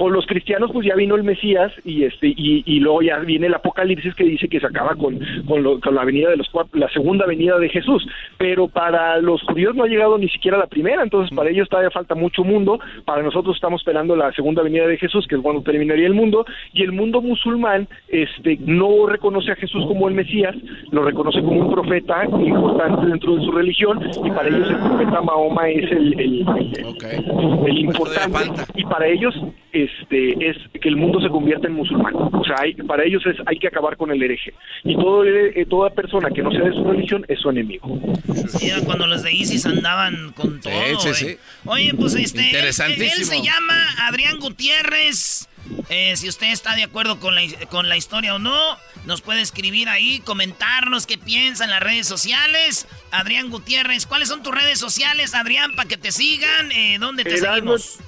[0.01, 3.49] Con los cristianos pues ya vino el Mesías y este y, y luego ya viene
[3.49, 6.49] el Apocalipsis que dice que se acaba con, con, lo- con la venida de los
[6.73, 8.07] la segunda venida de Jesús.
[8.39, 11.91] Pero para los judíos no ha llegado ni siquiera la primera, entonces para ellos todavía
[11.91, 12.81] falta mucho mundo.
[13.05, 16.47] Para nosotros estamos esperando la segunda venida de Jesús, que es cuando terminaría el mundo.
[16.73, 20.57] Y el mundo musulmán este no reconoce a Jesús como el Mesías,
[20.93, 25.21] lo reconoce como un profeta importante dentro de su religión y para ellos el profeta
[25.21, 28.39] Mahoma es el, el- el- el importante
[28.75, 29.35] y para ellos
[29.73, 32.15] este es que el mundo se convierta en musulmán.
[32.17, 34.55] O sea, hay- para ellos es hay que acabar con el hereje.
[34.85, 38.01] Y todo eh, toda persona que no sea de su religión es su enemigo.
[38.49, 41.01] Sí, cuando los de ISIS andaban con todo.
[41.01, 41.37] sí, sí.
[41.65, 42.41] Oye, pues este.
[42.41, 43.13] Él, Interesantísimo.
[43.17, 45.49] él se llama Adrián Gutiérrez.
[45.89, 48.59] Eh, si usted está de acuerdo con la, con la historia o no,
[49.07, 52.89] nos puede escribir ahí, comentarnos qué piensa en las redes sociales.
[53.13, 56.73] Adrián Gutiérrez, ¿cuáles son tus redes sociales, Adrián, para que te sigan?
[56.73, 57.99] Eh, ¿Dónde te Erasmo- seguimos?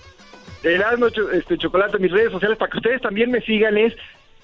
[0.65, 3.95] Erasmo, este, Chocolate, mis redes sociales, para que ustedes también me sigan es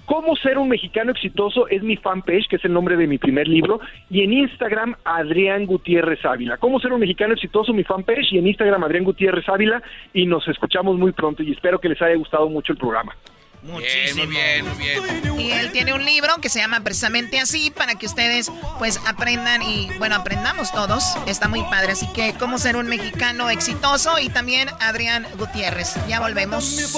[0.09, 3.47] Cómo ser un mexicano exitoso es mi fanpage, que es el nombre de mi primer
[3.47, 3.79] libro,
[4.09, 6.57] y en Instagram Adrián Gutiérrez Ávila.
[6.57, 9.83] Cómo ser un mexicano exitoso, mi fanpage, y en Instagram Adrián Gutiérrez Ávila,
[10.15, 13.15] y nos escuchamos muy pronto y espero que les haya gustado mucho el programa.
[13.69, 14.25] Muchísimo.
[14.25, 15.41] Muy bien, muy bien.
[15.41, 19.63] Y él tiene un libro que se llama precisamente así para que ustedes pues aprendan
[19.63, 21.05] y bueno, aprendamos todos.
[21.27, 21.93] Está muy padre.
[21.93, 25.95] Así que cómo ser un mexicano exitoso y también Adrián Gutiérrez.
[26.09, 26.97] Ya volvemos.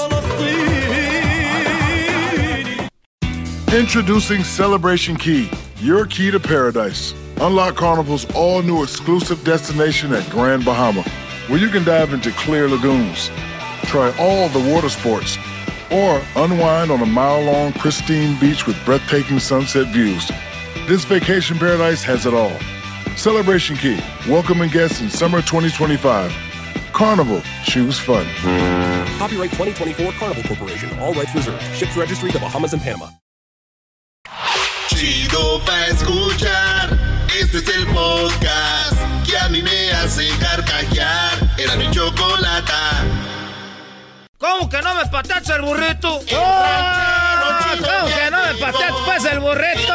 [3.73, 5.49] Introducing Celebration Key,
[5.81, 7.15] your key to paradise.
[7.41, 11.03] Unlock Carnival's all new exclusive destination at Grand Bahama,
[11.49, 13.31] where you can dive into clear lagoons,
[13.85, 15.39] try all the water sports,
[15.91, 20.31] or unwind on a mile long pristine beach with breathtaking sunset views.
[20.87, 22.57] This vacation paradise has it all.
[23.17, 26.33] Celebration Key, welcoming guests in summer 2025.
[26.93, 28.27] Carnival, choose fun.
[29.19, 30.99] Copyright 2024 Carnival Corporation.
[30.99, 31.63] All rights reserved.
[31.75, 33.09] Ships registry the Bahamas and Panama.
[34.89, 36.99] Chido pa escuchar.
[37.41, 41.39] Este es el podcast que a mí me hace carcajear.
[41.59, 42.73] Era mi chocolate.
[44.41, 46.15] ¿Cómo que no me patacha el burrito?
[46.17, 46.23] ¡Oh!
[47.79, 49.93] ¿Cómo que no me patacha pues el burrito?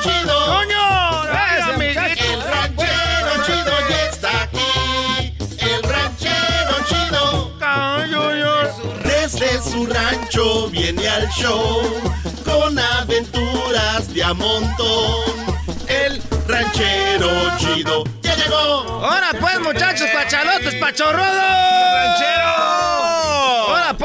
[0.00, 0.46] chido.
[0.46, 1.22] ¡Coño!
[1.24, 2.00] Gracias, amiguito!
[2.22, 5.34] El ranchero chido ya está aquí.
[5.58, 7.52] El ranchero chido.
[9.02, 11.82] Desde su rancho viene al show
[12.44, 15.24] con aventuras de a montón.
[15.88, 19.04] El ranchero chido ya llegó.
[19.04, 21.26] Ahora pues, muchachos, pachalotes, pachorrodos.
[21.26, 23.21] ¡Ranchero!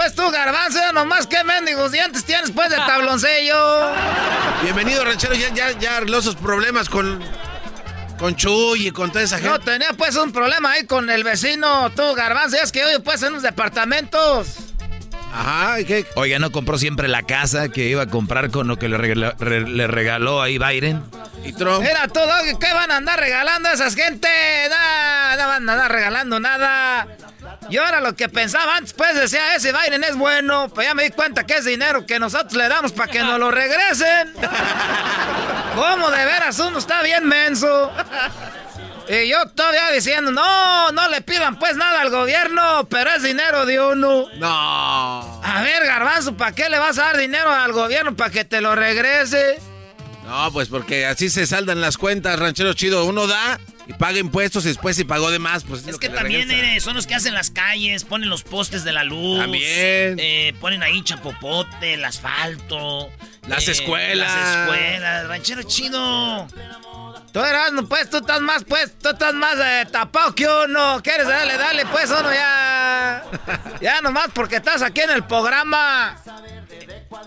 [0.08, 3.90] Pues tú, garbanzo, ya nomás qué mendigos dientes tienes pues de tabloncillo.
[4.64, 5.34] Bienvenido, ranchero.
[5.36, 7.22] Ya, ya, ya arregló sus problemas con,
[8.18, 9.50] con Chuy y con toda esa gente.
[9.50, 12.56] No, tenía pues un problema ahí con el vecino, tú, garbanzo.
[12.56, 14.48] Ya es que hoy pues en los departamentos.
[15.34, 16.06] Ajá, ¿y qué?
[16.16, 19.34] Oiga, ¿no compró siempre la casa que iba a comprar con lo que le regaló,
[19.40, 21.04] re- le regaló ahí Biden?
[21.44, 21.82] ¿Y Trump?
[21.82, 24.30] Mira tú, Doggy, ¿qué van a andar regalando a esas gente?
[24.70, 27.08] Nada, no van a andar regalando nada.
[27.70, 31.04] Yo ahora lo que pensaba antes, pues decía, ese Biden es bueno, pero ya me
[31.04, 34.34] di cuenta que es dinero que nosotros le damos para que nos lo regresen.
[35.76, 37.92] ¿Cómo de veras uno está bien menso?
[39.10, 43.66] Y yo todavía diciendo, no, no le pidan pues nada al gobierno, pero es dinero
[43.66, 44.26] de uno.
[44.36, 45.42] No.
[45.44, 48.60] A ver, garbanzo, ¿para qué le vas a dar dinero al gobierno para que te
[48.60, 49.60] lo regrese?
[50.26, 53.06] No, pues porque así se saldan las cuentas, ranchero chido.
[53.06, 56.48] Uno da y paga impuestos y después si pagó de más, pues es, que, también
[56.48, 59.40] mire, son los que hacen las calles, ponen los postes de la luz.
[59.40, 60.18] También.
[60.20, 63.10] eh, ponen ahí chapopote, el asfalto.
[63.48, 64.34] Las eh, escuelas.
[64.36, 66.48] Las escuelas, ranchero chido.
[67.32, 71.00] Tú eras, no, pues, tú estás más, pues, tú estás más eh, tapado que uno.
[71.04, 71.28] ¿Quieres?
[71.28, 73.24] Dale, dale, pues, uno ya.
[73.82, 76.18] Ya nomás porque estás aquí en el programa.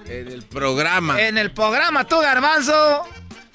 [0.06, 1.20] En el programa.
[1.20, 3.06] En el programa, tú, garbanzo.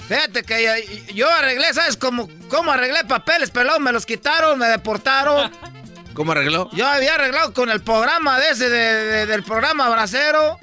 [0.07, 3.49] Fíjate que yo, arreglé, ¿sabes cómo, cómo arreglé papeles?
[3.49, 5.51] Pero luego me los quitaron, me deportaron.
[6.13, 6.69] ¿Cómo arregló?
[6.73, 10.59] Yo había arreglado con el programa de ese, de- de- del programa Bracero.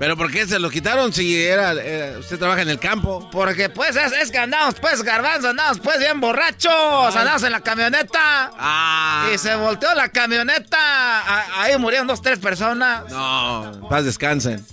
[0.00, 3.28] ¿Pero por qué se lo quitaron si era, era- usted trabaja en el campo?
[3.30, 7.60] Porque pues es, es que andamos pues garbanzo, andamos pues bien borrachos, andamos en la
[7.60, 8.50] camioneta.
[8.58, 9.28] Ah.
[9.32, 10.78] Y se volteó la camioneta.
[10.80, 13.04] a- ahí murieron dos, tres personas.
[13.12, 14.64] No, paz descansen.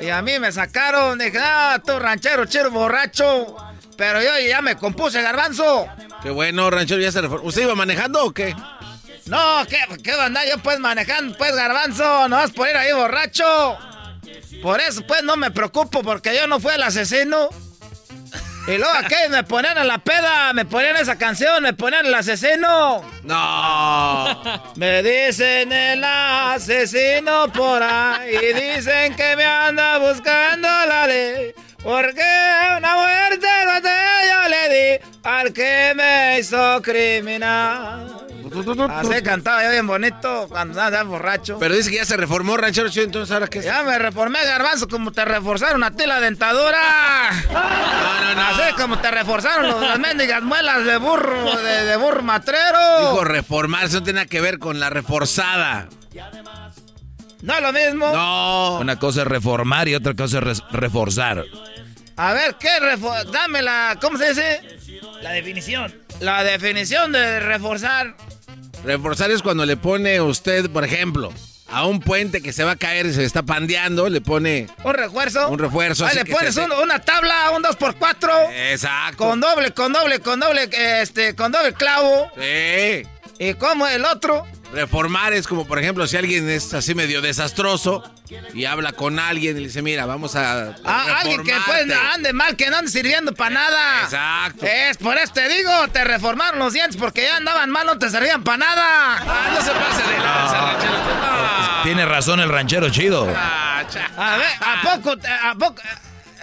[0.00, 3.54] Y a mí me sacaron, dije, ah, tú ranchero, chido, borracho.
[3.98, 5.86] Pero yo ya me compuse, garbanzo.
[6.22, 7.46] Qué bueno, ranchero, ya se reformó.
[7.46, 8.56] ¿Usted iba manejando o qué?
[9.26, 12.26] No, ¿qué, qué andar yo pues manejando pues garbanzo?
[12.28, 13.78] No vas por ir ahí borracho.
[14.62, 17.48] Por eso pues no me preocupo porque yo no fui el asesino.
[18.68, 22.14] Y luego aquí me ponían en la peda, me ponían esa canción, me ponían el
[22.14, 23.04] asesino.
[23.22, 24.42] No.
[24.74, 31.54] Me dicen el asesino por ahí, dicen que me anda buscando la ley.
[31.80, 32.24] Porque
[32.76, 33.46] una muerte
[34.26, 38.25] yo le di al que me hizo criminal.
[38.90, 41.58] Así cantaba yo bien bonito cuando andaba borracho.
[41.58, 43.64] Pero dice que ya se reformó, ranchero chido, entonces ahora qué es?
[43.64, 46.78] Ya me reformé, garbanzo, como te reforzaron a ti la dentadura.
[47.52, 47.60] No,
[48.20, 48.40] no, no.
[48.42, 52.78] Así como te reforzaron los- las mendigas muelas de burro, de, de burro matrero.
[53.00, 55.88] Dijo reformarse, no tiene que ver con la reforzada.
[57.42, 58.10] No es lo mismo.
[58.12, 58.78] No.
[58.80, 61.44] Una cosa es reformar y otra cosa es reforzar.
[62.16, 63.98] A ver, ¿qué refo- Dame la.
[64.00, 64.60] ¿Cómo se dice?
[65.20, 65.94] La definición.
[66.20, 68.14] La definición de reforzar.
[68.84, 71.32] Reforzar es cuando le pone usted, por ejemplo,
[71.68, 74.94] a un puente que se va a caer y se está pandeando, le pone Un
[74.94, 75.48] refuerzo.
[75.48, 76.04] un refuerzo.
[76.06, 78.30] Ahí así le pones se- un- una tabla, un 2x4.
[78.72, 79.16] Exacto.
[79.18, 80.70] Con doble, con doble, con doble,
[81.00, 82.30] este, con doble clavo.
[82.36, 83.02] Sí.
[83.38, 84.46] ¿Y cómo el otro?
[84.72, 88.02] Reformar es como, por ejemplo, si alguien es así medio desastroso
[88.52, 90.74] y habla con alguien y le dice, mira, vamos a.
[90.84, 94.02] Ah, alguien que pues ande mal, que no ande sirviendo para nada.
[94.02, 94.66] Exacto.
[94.66, 98.10] Es por eso te digo, te reformaron los dientes porque ya andaban mal, no te
[98.10, 99.16] servían para nada.
[99.18, 100.94] Ah, no se pase de lanza, ranchero.
[101.22, 101.80] Ah.
[101.84, 103.28] Tiene razón el ranchero chido.
[103.28, 105.80] A ver, ¿a poco, a poco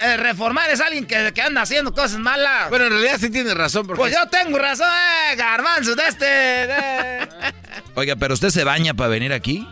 [0.00, 2.70] eh, reformar es alguien que, que, anda haciendo cosas malas?
[2.70, 3.86] Bueno, en realidad sí tiene razón.
[3.86, 4.00] Porque...
[4.00, 4.88] Pues yo tengo razón,
[5.30, 6.24] eh, garbanzo de este.
[6.24, 7.28] De...
[7.94, 9.66] Oiga, pero usted se baña para venir aquí?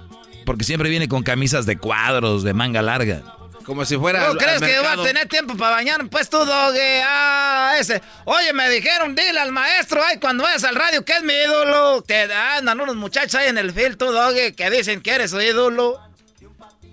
[0.45, 3.23] Porque siempre viene con camisas de cuadros, de manga larga.
[3.65, 4.29] Como si fuera.
[4.29, 6.09] ¿No crees que va a tener tiempo para bañar?
[6.09, 7.03] Pues tú, dogue.
[7.05, 8.03] Ah, ese.
[8.25, 12.05] Oye, me dijeron, dile al maestro, ay, cuando vayas al radio, que es mi ídolo.
[12.07, 15.41] Que andan unos muchachos ahí en el field, tú, dogue, que dicen que eres su
[15.41, 16.01] ídolo.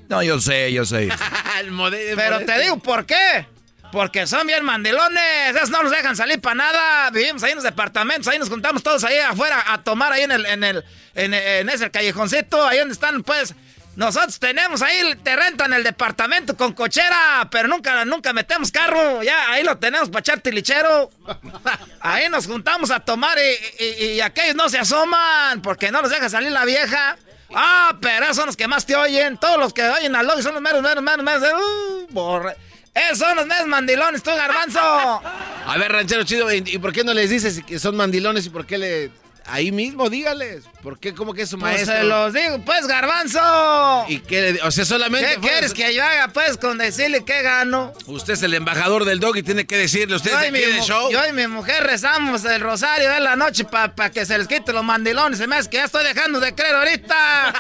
[0.10, 1.10] No, yo sé, yo sé.
[2.16, 3.48] Pero te digo, ¿por qué?
[3.92, 7.10] Porque son bien mandilones, esos no los dejan salir para nada.
[7.10, 10.32] Vivimos ahí en los departamentos, ahí nos juntamos todos ahí afuera a tomar ahí en
[10.32, 10.84] el, en el,
[11.16, 13.56] en, ese callejoncito, ahí donde están, pues.
[13.96, 19.24] Nosotros tenemos ahí, te rentan el departamento con cochera, pero nunca, nunca metemos carro.
[19.24, 21.10] Ya, ahí lo tenemos para echar tilichero.
[22.00, 23.38] Ahí nos juntamos a tomar
[23.78, 27.18] y aquellos no se asoman porque no los deja salir la vieja.
[27.54, 29.38] Ah, pero esos son los que más te oyen.
[29.38, 31.44] Todos los que oyen al lobby son los meros, meros, meros, meros.
[31.44, 32.56] Uh, borre.
[32.94, 34.80] Esos son los meros mandilones, tú, garbanzo.
[34.80, 38.66] A ver, ranchero chido, ¿y por qué no les dices que son mandilones y por
[38.66, 39.12] qué le...
[39.52, 40.66] Ahí mismo, dígales.
[40.84, 41.16] ¿Por qué?
[41.16, 41.96] ¿Cómo que es su pues maestro?
[41.96, 44.06] se los digo, pues, garbanzo.
[44.08, 45.28] ¿Y qué le O sea, solamente...
[45.28, 47.94] ¿Qué quieres que yo haga, pues, con decirle que gano?
[48.06, 51.10] Usted es el embajador del dog y tiene que decirle, usted es de de show.
[51.12, 54.48] Yo y mi mujer rezamos el rosario de la noche para pa que se les
[54.48, 55.40] quite los mandilones.
[55.40, 57.54] Se me hace que ya estoy dejando de creer ahorita.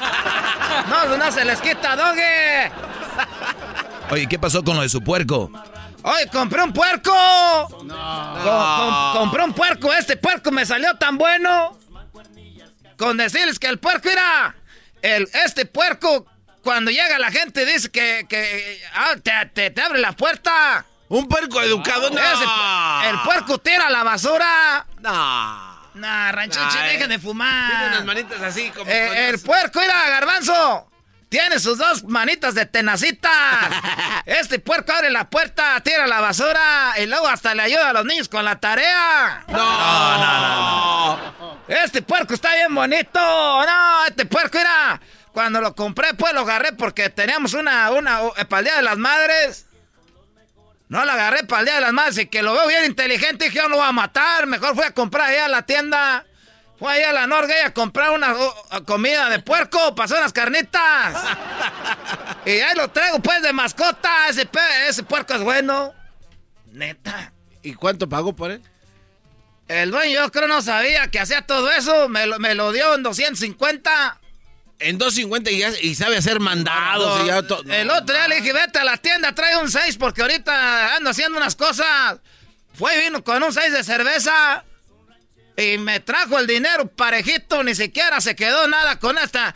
[0.90, 2.72] no, no se les quita, dogue.
[4.12, 5.52] Oye, ¿qué pasó con lo de su puerco?
[6.02, 7.12] Oye, compré un puerco.
[7.84, 8.40] No.
[8.44, 9.94] Com com compré un puerco.
[9.94, 11.78] Este puerco me salió tan bueno.
[12.98, 14.56] Con decirles que el puerco era.
[15.02, 16.26] El, este puerco,
[16.64, 20.86] cuando llega la gente, dice que, que ah, te, te, te, abre la puerta.
[21.08, 22.20] Un puerco educado, no.
[22.20, 24.86] Ese, el puerco tira la basura.
[25.00, 25.70] No.
[25.96, 27.72] Nah, ranchichi, nah, deja de fumar.
[27.72, 28.90] Tiene unas manitas así como.
[28.90, 30.90] Eh, el puerco, era garbanzo.
[31.30, 33.30] Tiene sus dos manitas de tenacita.
[34.26, 38.06] Este puerco abre la puerta, tira la basura y luego hasta le ayuda a los
[38.06, 39.44] niños con la tarea.
[39.48, 41.60] No, no, no, no.
[41.68, 43.20] Este puerco está bien bonito.
[43.20, 45.00] No, este puerco era.
[45.32, 48.20] Cuando lo compré, pues lo agarré porque teníamos una, una,
[48.50, 49.66] para el Día de las Madres.
[50.90, 53.46] No lo agarré para el Día de las Madres y que lo veo bien inteligente
[53.46, 54.48] y dije, yo no lo voy a matar.
[54.48, 56.26] Mejor fui a comprar allá a la tienda.
[56.80, 61.14] Fue allá a la Norgay a comprar una uh, comida de puerco, pasó unas carnitas.
[62.46, 64.30] y ahí lo traigo pues de mascota.
[64.30, 64.48] Ese,
[64.88, 65.94] ese puerco es bueno.
[66.72, 67.34] Neta.
[67.62, 68.62] ¿Y cuánto pagó por él?
[69.68, 72.08] El dueño yo creo no sabía que hacía todo eso.
[72.08, 74.22] Me lo, me lo dio en 250.
[74.80, 77.20] En 250 y, ya, y sabe hacer mandados.
[77.20, 79.70] No, y ya no, el otro día le dije, vete a la tienda, trae un
[79.70, 82.20] 6 porque ahorita ando haciendo unas cosas.
[82.74, 84.64] Fue y vino con un 6 de cerveza.
[85.60, 89.56] Y me trajo el dinero parejito, ni siquiera se quedó nada con esta.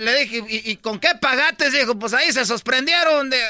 [0.00, 1.70] Le dije, ¿y, y con qué pagaste?
[1.70, 3.42] Dijo, pues ahí se sorprendieron de...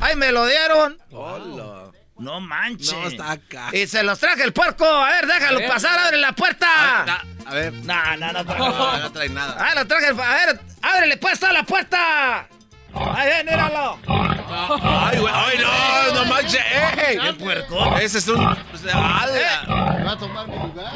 [0.00, 0.98] Ahí me lo dieron.
[1.10, 1.90] Hola.
[2.18, 2.92] No manches.
[2.92, 3.70] No, está acá.
[3.72, 4.84] Y se los traje el puerco.
[4.84, 5.68] A ver, déjalo ver.
[5.68, 6.66] pasar, abre la puerta.
[7.02, 7.72] A ver, a ver.
[7.72, 8.42] No, no, no.
[8.44, 9.56] No, no, no trae nada.
[9.58, 10.08] Ah, lo traje.
[10.08, 12.48] A ver, ábrele pues, está la puerta.
[12.94, 13.98] Ahí ven, míralo.
[14.08, 16.60] Ay, güey, ay, no, no manches.
[17.08, 17.18] ¡Ey!
[17.18, 17.96] ¡Qué puerco!
[17.98, 18.44] Ese es un.
[18.46, 19.94] ¡Hala!
[19.98, 20.92] ¿Me va a tomar mi lugar?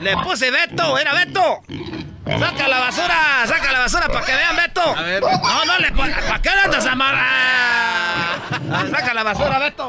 [0.00, 1.62] Le puse Beto, era Beto.
[2.26, 4.96] Saca la basura, saca la basura para que vean Beto.
[4.96, 5.22] A ver.
[5.22, 8.90] No, no le ¿Para qué le andas amarrando?
[8.96, 9.88] Saca la basura, Beto.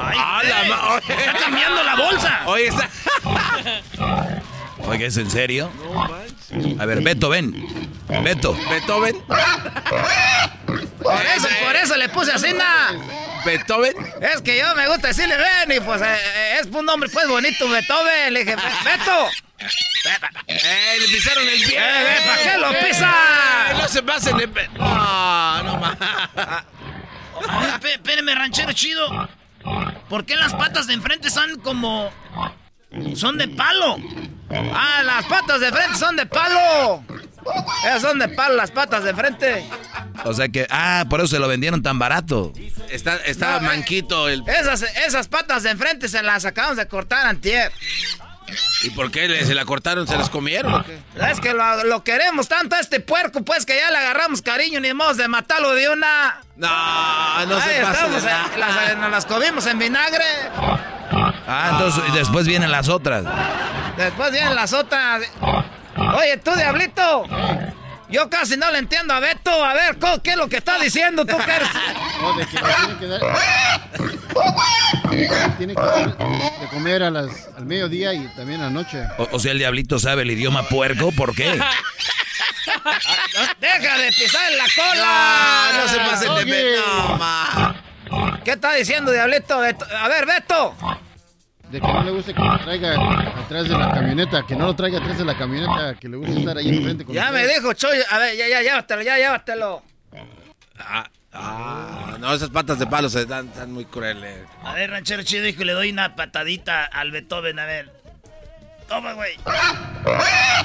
[0.00, 2.40] Ay, ¡Ah, ey, la está cambiando la bolsa.
[2.46, 2.88] Oye, está.
[4.88, 5.70] Oiga, ¿es en serio?
[6.78, 7.52] A ver, Beto, ven.
[8.22, 8.56] Beto.
[8.70, 9.16] Beethoven.
[11.02, 12.92] Por eso, por eso le puse así, na.
[13.44, 13.94] Beethoven.
[14.20, 17.68] Es que yo me gusta decirle ven y pues eh, es un nombre pues bonito,
[17.68, 18.32] Beethoven.
[18.32, 19.28] Le dije, Beto.
[20.46, 21.78] Eh, le pisaron el pie.
[21.78, 23.14] Eh, eh, ¿Para qué lo pisa?
[23.70, 24.46] Eh, no se pasen de...
[24.46, 25.96] No, no más.
[27.48, 29.28] A ver, espéreme, ranchero chido.
[30.08, 32.10] ¿Por qué las patas de enfrente son como...
[33.14, 33.98] Son de palo?
[34.50, 37.02] Ah, las patas de frente son de palo.
[37.84, 39.64] Esas son de palo las patas de frente.
[40.24, 42.52] O sea que, ah, por eso se lo vendieron tan barato.
[42.90, 44.42] Está, estaba No, manquito el...
[44.48, 47.72] Esas, esas patas de enfrente se las acabamos de cortar antier.
[48.82, 50.06] ¿Y por qué se la cortaron?
[50.06, 50.98] ¿Se las comieron o qué?
[51.30, 54.80] Es que lo, lo queremos tanto a este puerco, pues que ya le agarramos cariño,
[54.80, 56.40] ni modo de matarlo de una.
[56.56, 56.68] No,
[57.46, 60.24] no Ahí se estamos, eh, las, nos las comimos en vinagre.
[61.46, 63.24] Ah, entonces y después vienen las otras.
[63.96, 65.22] Después vienen las otras.
[66.16, 67.24] Oye, tú, Diablito.
[68.10, 69.64] Yo casi no le entiendo a Beto.
[69.64, 71.68] A ver, ¿qué es lo que está diciendo tú, eres?
[72.20, 73.20] No, de que tiene que dar.
[75.58, 79.02] Tiene que dar de comer a las, al mediodía y también a la noche.
[79.18, 81.60] O, o sea, el diablito sabe el idioma puerco, ¿por qué?
[83.60, 85.70] ¡Deja de pisar en la cola!
[85.72, 86.76] No, no se pasen de Oye.
[86.76, 87.74] No, ma.
[88.44, 89.58] ¿Qué está diciendo, Diablito?
[89.58, 89.84] Beto?
[89.94, 90.74] A ver, Beto.
[91.70, 92.94] De que no le gusta que lo traiga
[93.40, 96.38] atrás de la camioneta, que no lo traiga atrás de la camioneta, que le gusta
[96.38, 97.98] estar ahí enfrente con Ya me dijo, Choy.
[98.10, 99.82] A ver, ya, ya, llévatelo, ya, llévatelo.
[100.78, 104.46] Ah, ah, no, esas patas de palo se dan, están muy crueles.
[104.62, 107.97] A ver, ranchero chido, hijo, le doy una patadita al Beethoven, a ver.
[108.88, 109.36] Toma, güey.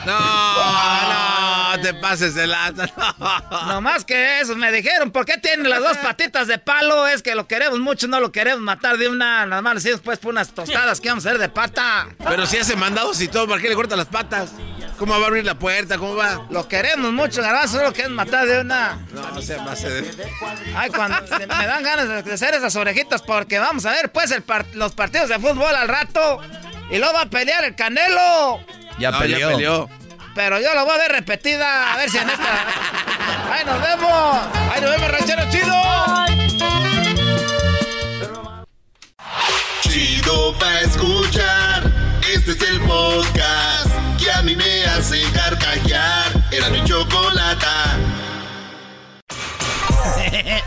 [0.06, 2.86] No, no, te pases de lanza.
[2.98, 3.68] No.
[3.68, 7.08] No más que eso, me dijeron, ¿por qué tiene las dos patitas de palo?
[7.08, 10.20] Es que lo queremos mucho, no lo queremos matar de una, nada más decimos pues
[10.20, 12.08] por unas tostadas que vamos a hacer de pata.
[12.28, 14.52] Pero si hace mandados y todo, ¿para qué le cortan las patas?
[14.98, 15.98] ¿Cómo va a abrir la puerta?
[15.98, 16.46] ¿Cómo va?
[16.50, 19.00] Lo queremos mucho, garbanzo, no lo queremos matar de una.
[19.12, 20.28] No, se me hace de...
[20.76, 24.32] Ay, cuando me dan ganas de- de hacer esas orejitas porque vamos a ver pues
[24.32, 26.40] el par- los partidos de fútbol al rato
[26.94, 28.60] y luego va a pelear el Canelo.
[29.00, 29.40] Ya No, peleó.
[29.40, 29.90] ya peleó.
[30.36, 32.44] Pero yo lo voy a ver repetida, a ver si en esta...
[33.52, 34.38] ¡Ahí nos vemos!
[34.72, 35.74] ¡Ahí nos vemos, ranchero chido!
[39.82, 41.84] Chido pa' escuchar.
[42.34, 43.88] Este es el podcast
[44.20, 46.32] que a mí me hace carcajear.
[46.52, 47.98] Era mi chocolata.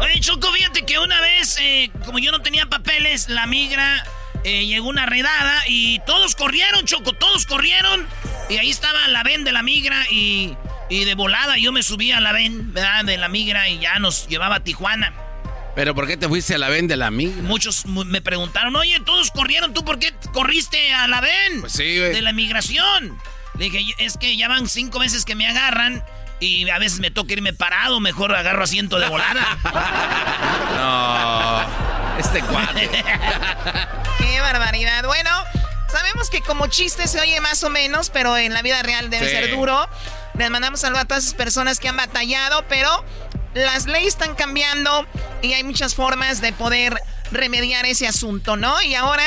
[0.00, 4.04] Oye, Choco, fíjate que una vez, eh, como yo no tenía papeles, la migra
[4.48, 8.06] eh, llegó una redada y todos corrieron, Choco, todos corrieron.
[8.48, 10.54] Y ahí estaba la ven de la migra y,
[10.88, 13.04] y de volada yo me subí a la ven, ¿verdad?
[13.04, 15.12] De la migra y ya nos llevaba a Tijuana.
[15.74, 17.34] ¿Pero por qué te fuiste a la venda de la amiga?
[17.42, 21.60] Muchos mu- me preguntaron, oye, todos corrieron, ¿tú por qué corriste a la ven?
[21.60, 22.12] Pues sí, güey.
[22.12, 23.16] De la migración.
[23.58, 26.02] Le dije, es que ya van cinco veces que me agarran
[26.40, 29.58] y a veces me toca irme parado, mejor agarro asiento de volada.
[30.78, 31.97] No.
[32.18, 32.80] Este cuadro.
[34.18, 35.04] Qué barbaridad.
[35.04, 35.30] Bueno,
[35.90, 39.26] sabemos que como chiste se oye más o menos, pero en la vida real debe
[39.26, 39.32] Sí.
[39.32, 39.88] ser duro.
[40.34, 43.04] Les mandamos saludos a todas esas personas que han batallado, pero
[43.54, 45.06] las leyes están cambiando
[45.42, 47.00] y hay muchas formas de poder
[47.32, 48.80] remediar ese asunto, ¿no?
[48.82, 49.24] Y ahora,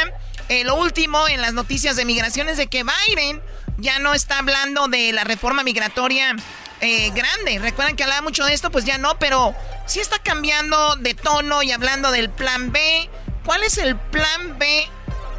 [0.50, 3.42] eh, lo último en las noticias de migración es de que Biden
[3.78, 6.36] ya no está hablando de la reforma migratoria
[6.82, 7.60] eh, grande.
[7.60, 9.54] Recuerdan que hablaba mucho de esto, pues ya no, pero
[9.86, 12.80] sí está cambiando de tono y hablando del plan B.
[13.46, 14.88] ¿Cuál es el plan B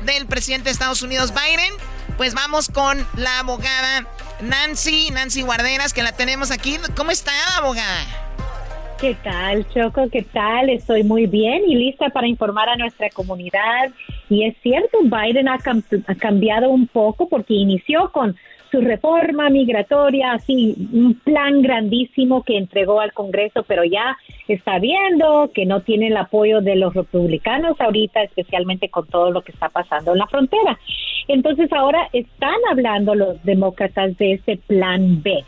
[0.05, 1.73] del presidente de Estados Unidos, Biden?
[2.16, 4.06] Pues vamos con la abogada
[4.40, 6.78] Nancy, Nancy Guarderas, que la tenemos aquí.
[6.97, 8.23] ¿Cómo está, abogada?
[9.01, 10.09] ¿Qué tal, Choco?
[10.12, 10.70] ¿Qué tal?
[10.70, 13.90] Estoy muy bien y lista para informar a nuestra comunidad.
[14.31, 18.36] Y es cierto, Biden ha, ha cambiado un poco porque inició con
[18.73, 24.16] su reforma migratoria, así un plan grandísimo que entregó al Congreso, pero ya
[24.49, 29.43] está viendo que no tiene el apoyo de los republicanos ahorita, especialmente con todo lo
[29.43, 30.78] que está pasando en la frontera.
[31.28, 35.44] Entonces ahora están hablando los demócratas de ese plan B.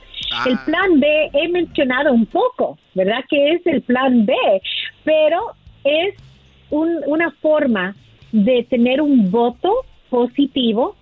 [0.47, 3.25] El plan B he mencionado un poco, ¿verdad?
[3.29, 4.35] Que es el plan B,
[5.03, 5.41] pero
[5.83, 6.15] es
[6.71, 7.95] un- una forma
[8.33, 9.73] de tener un voto
[10.11, 10.97] positivo,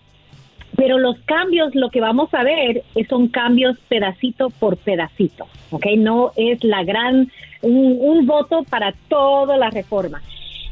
[0.76, 5.86] pero los cambios, lo que vamos a ver, eh, son cambios pedacito por pedacito, ¿ok?
[5.98, 7.30] No es la gran,
[7.60, 10.22] un, un voto para toda la reforma.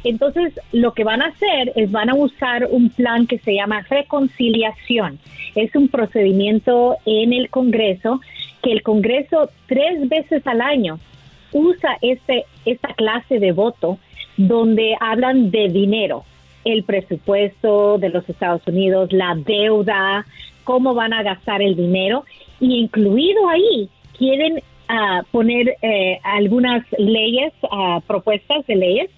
[0.02, 3.84] Entonces, lo que van a hacer es van a usar un plan que se llama
[3.88, 5.18] reconciliación.
[5.54, 8.20] Es un procedimiento en el Congreso
[8.62, 10.98] que el Congreso tres veces al año
[11.52, 13.98] usa este, esta clase de voto
[14.36, 16.24] donde hablan de dinero,
[16.64, 20.26] el presupuesto de los Estados Unidos, la deuda,
[20.64, 22.24] cómo van a gastar el dinero
[22.60, 29.10] y incluido ahí quieren ah, poner eh, algunas leyes, ah, propuestas de leyes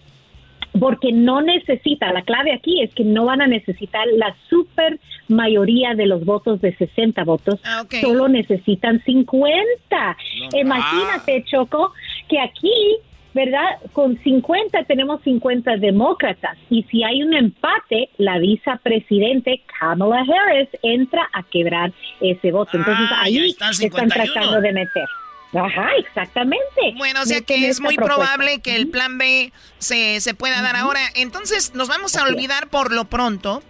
[0.78, 4.98] porque no necesita, la clave aquí es que no van a necesitar la super
[5.28, 10.16] mayoría de los votos de 60 votos, Ah, solo necesitan 50.
[10.50, 10.58] No.
[10.58, 11.92] Imagínate, Choco,
[12.28, 12.72] que aquí,
[13.34, 13.78] ¿verdad?
[13.92, 21.28] Con 50 tenemos 50 demócratas y si hay un empate, la vicepresidente Kamala Harris entra
[21.32, 22.76] a quebrar ese voto.
[22.76, 24.14] Entonces Ah, ahí están están 51.
[24.32, 25.04] tratando de meter.
[25.54, 26.94] Ajá, exactamente.
[26.96, 28.22] Bueno, o sea Meten que es muy propuesta.
[28.34, 31.00] probable que el plan B se, se pueda dar ahora.
[31.14, 33.62] Entonces nos vamos a olvidar por lo pronto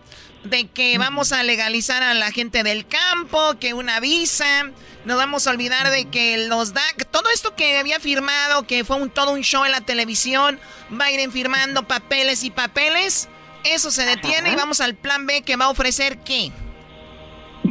[0.44, 4.70] de que vamos a legalizar a la gente del campo, que una visa.
[5.04, 8.96] Nos vamos a olvidar de que los da todo esto que había firmado, que fue
[8.96, 10.58] un todo un show en la televisión,
[10.90, 13.28] Biden firmando papeles y papeles,
[13.64, 16.50] eso se detiene y vamos al plan B que va a ofrecer qué.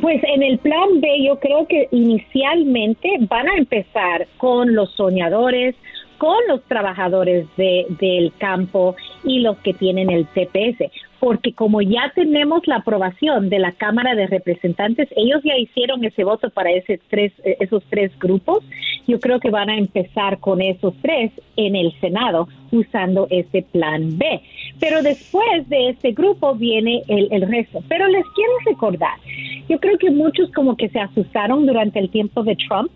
[0.01, 5.75] Pues en el plan B yo creo que inicialmente van a empezar con los soñadores,
[6.17, 10.91] con los trabajadores de, del campo y los que tienen el TPS,
[11.21, 16.23] porque como ya tenemos la aprobación de la Cámara de Representantes, ellos ya hicieron ese
[16.23, 18.63] voto para ese tres, eh, esos tres grupos,
[19.07, 24.17] yo creo que van a empezar con esos tres en el Senado usando ese plan
[24.17, 24.41] B.
[24.79, 27.83] Pero después de este grupo viene el, el resto.
[27.87, 29.19] Pero les quiero recordar,
[29.69, 32.91] yo creo que muchos como que se asustaron durante el tiempo de Trump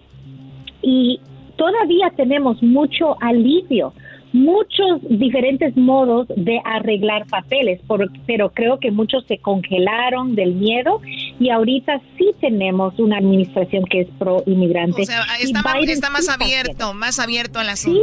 [0.82, 1.20] y
[1.58, 3.94] todavía tenemos mucho alivio,
[4.36, 11.02] muchos diferentes modos de arreglar papeles, por- pero creo que muchos se congelaron del miedo
[11.40, 15.04] y ahorita sí tenemos una administración que es pro inmigrante.
[15.04, 18.02] O sea, está, ma- está más abierto, más abierto el asunto.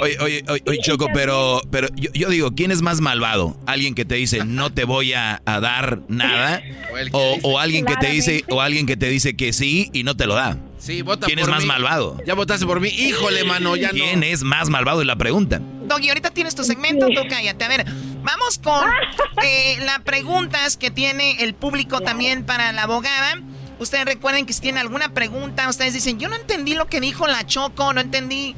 [0.00, 3.54] Oye, oye, oye, oye, Choco, pero, pero yo, yo digo, ¿quién es más malvado?
[3.66, 6.62] ¿Alguien que te dice no te voy a, a dar nada?
[7.12, 10.16] O, o alguien que te dice, o alguien que te dice que sí y no
[10.16, 10.56] te lo da.
[10.78, 11.66] Sí, vota ¿Quién es más mí.
[11.66, 12.18] malvado?
[12.26, 12.88] Ya votaste por mí.
[12.88, 13.94] Híjole, mano, ya no.
[13.94, 15.00] ¿Quién es más malvado?
[15.00, 15.60] Es la pregunta.
[15.86, 17.64] Doggy, ahorita tienes tu segmento, tú cállate.
[17.64, 17.84] A ver,
[18.22, 18.90] vamos con
[19.42, 23.40] eh, las preguntas que tiene el público también para la abogada.
[23.78, 27.26] Ustedes recuerden que si tienen alguna pregunta, ustedes dicen, yo no entendí lo que dijo
[27.26, 28.54] la Choco, no entendí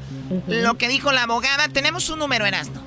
[0.47, 1.67] lo que dijo la abogada.
[1.69, 2.81] Tenemos un número, Erasmo.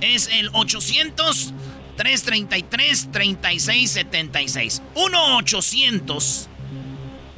[0.00, 1.52] Es el 800
[1.96, 4.82] 333 3676.
[4.94, 6.48] 1 800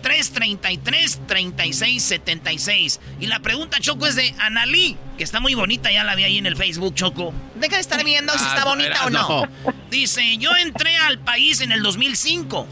[0.02, 3.00] 333 3676.
[3.20, 6.38] Y la pregunta, Choco, es de Analí, que está muy bonita, ya la vi ahí
[6.38, 7.32] en el Facebook, Choco.
[7.54, 9.42] Deja de estar viendo si Ah, está bonita o no.
[9.90, 12.66] Dice, yo entré al país en el 2005,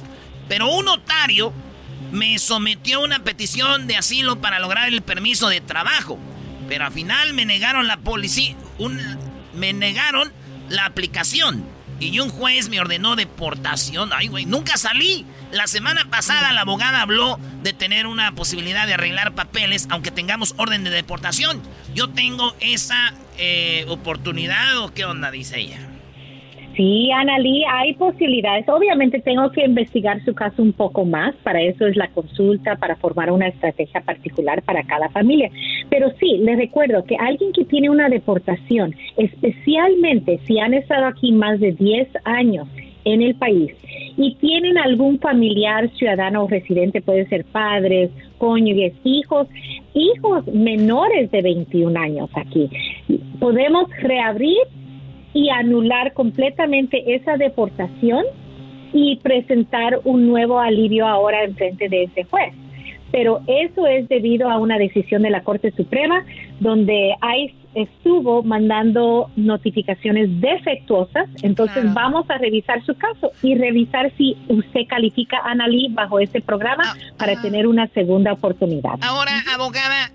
[0.49, 1.53] pero un notario
[2.13, 6.19] me sometió a una petición de asilo para lograr el permiso de trabajo.
[6.69, 9.01] Pero al final me negaron la policía, un,
[9.55, 10.33] me negaron
[10.69, 11.65] la aplicación.
[12.01, 14.11] Y un juez me ordenó deportación.
[14.13, 15.27] Ay, güey, nunca salí.
[15.51, 20.55] La semana pasada la abogada habló de tener una posibilidad de arreglar papeles, aunque tengamos
[20.59, 21.63] orden de deportación.
[21.95, 25.88] Yo tengo esa eh, oportunidad o qué onda, dice ella.
[26.79, 28.69] Sí, Analí, hay posibilidades.
[28.69, 32.95] Obviamente tengo que investigar su caso un poco más, para eso es la consulta, para
[32.95, 35.51] formar una estrategia particular para cada familia.
[35.91, 41.33] Pero sí, les recuerdo que alguien que tiene una deportación, especialmente si han estado aquí
[41.33, 42.69] más de 10 años
[43.05, 43.73] en el país
[44.17, 49.49] y tienen algún familiar, ciudadano o residente, puede ser padres, cónyuges, hijos,
[49.95, 52.71] hijos menores de 21 años aquí,
[53.41, 54.59] podemos reabrir
[55.33, 58.25] y anular completamente esa deportación
[58.93, 62.55] y presentar un nuevo alivio ahora en frente de ese juez.
[63.11, 66.25] Pero eso es debido a una decisión de la Corte Suprema
[66.61, 71.29] donde ICE estuvo mandando notificaciones defectuosas.
[71.43, 76.41] Entonces vamos a revisar su caso y revisar si usted califica a Analí bajo ese
[76.41, 78.99] programa para tener una segunda oportunidad.
[79.01, 80.11] Ahora, abogada,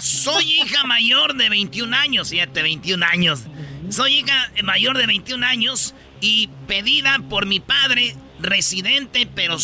[0.00, 3.42] Soy hija mayor de 21 años, fíjate, 21 años.
[3.90, 9.56] Soy hija mayor de 21 años y pedida por mi padre, residente, pero,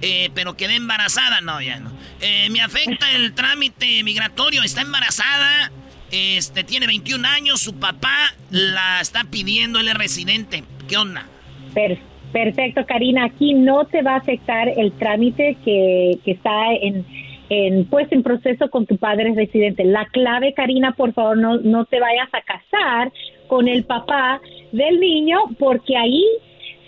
[0.00, 1.42] eh, pero quedé embarazada.
[1.42, 1.90] No, ya no.
[2.22, 5.70] Eh, me afecta el trámite migratorio, está embarazada,
[6.12, 10.62] este, tiene 21 años, su papá la está pidiendo, él es residente.
[10.88, 11.26] ¿Qué onda?
[11.74, 11.98] Per-
[12.32, 13.24] perfecto, Karina.
[13.24, 17.04] Aquí no te va a afectar el trámite que, que está en,
[17.48, 19.84] en, pues, en proceso con tu padre residente.
[19.84, 23.12] La clave, Karina, por favor, no, no te vayas a casar
[23.46, 24.40] con el papá
[24.72, 26.24] del niño, porque ahí,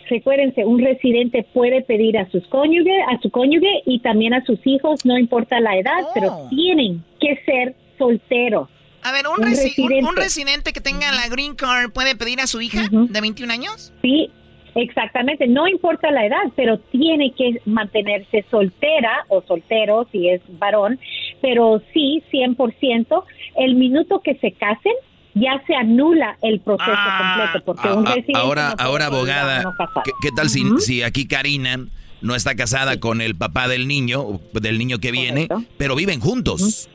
[0.09, 4.59] recuérdense, un residente puede pedir a sus cónyuge, a su cónyuge y también a sus
[4.67, 8.69] hijos, no importa la edad, pero tienen que ser solteros.
[9.03, 10.09] A ver, un, Un resi- un- residente.
[10.09, 13.93] un residente que tenga la green card puede pedir a su hija de 21 años.
[14.03, 14.31] Sí,
[14.75, 15.47] exactamente.
[15.47, 20.99] No importa la edad, pero tiene que mantenerse soltera o soltero si es varón,
[21.41, 23.23] pero sí, 100%.
[23.57, 24.93] El minuto que se casen,
[25.39, 29.73] ya se anula el proceso completo, porque un Ah, residente ahora, no ahora abogada, uno
[29.77, 30.03] casado.
[30.05, 31.87] ¿qué, qué tal si, si aquí Karina
[32.23, 35.47] no está casada con el papá del niño, del niño que viene,
[35.77, 36.89] pero viven juntos?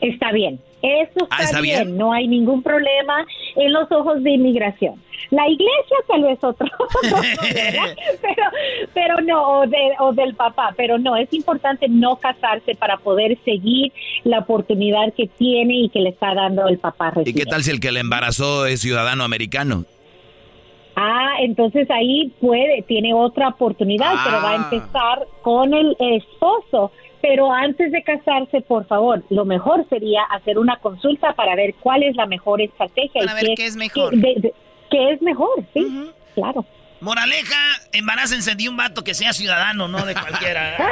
[0.00, 0.60] Está bien.
[0.84, 1.96] Eso ah, está, bien.
[1.96, 5.02] No hay ningún problema en los ojos de inmigración.
[5.30, 6.66] La iglesia tal vez otro,
[8.20, 8.42] pero,
[8.92, 9.64] pero no, o,
[10.00, 13.92] o del papá, pero no, es importante no casarse para poder seguir
[14.24, 17.14] la oportunidad que tiene y que le está dando el papá.
[17.24, 19.86] ¿Y qué tal si el que le embarazó es ciudadano americano?
[20.96, 24.68] Ah, entonces ahí puede, tiene otra oportunidad, pero va a ah.
[24.70, 26.92] empezar con el esposo
[27.26, 32.02] pero antes de casarse, por favor, lo mejor sería hacer una consulta para ver cuál
[32.02, 33.22] es la mejor estrategia.
[33.22, 34.12] Para ver qué, es mejor.
[34.90, 36.66] Qué, es mejor, sí, claro.
[37.00, 37.56] Moraleja,
[37.92, 40.90] embarácense de un vato que sea ciudadano, no de cualquiera.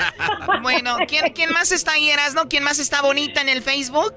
[0.62, 2.48] bueno, ¿quién, más está ahí, Erasno?
[2.48, 4.14] ¿Quién más está bonita en el Facebook?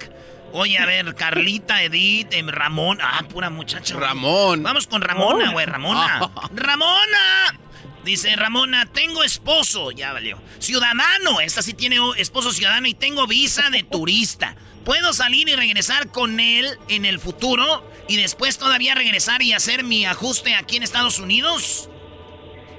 [0.53, 2.99] Oye, a ver, Carlita, Edith, em, Ramón.
[3.01, 3.93] Ah, pura muchacha.
[3.97, 4.63] Ramón.
[4.63, 6.31] Vamos con Ramona, güey, Ramona.
[6.55, 7.59] ¡Ramona!
[8.07, 9.91] Dice Ramona, tengo esposo.
[9.91, 10.41] Ya valió.
[10.59, 11.41] Ciudadano.
[11.41, 14.55] Esta sí tiene esposo ciudadano y tengo visa de turista.
[14.85, 19.83] ¿Puedo salir y regresar con él en el futuro y después todavía regresar y hacer
[19.83, 21.89] mi ajuste aquí en Estados Unidos?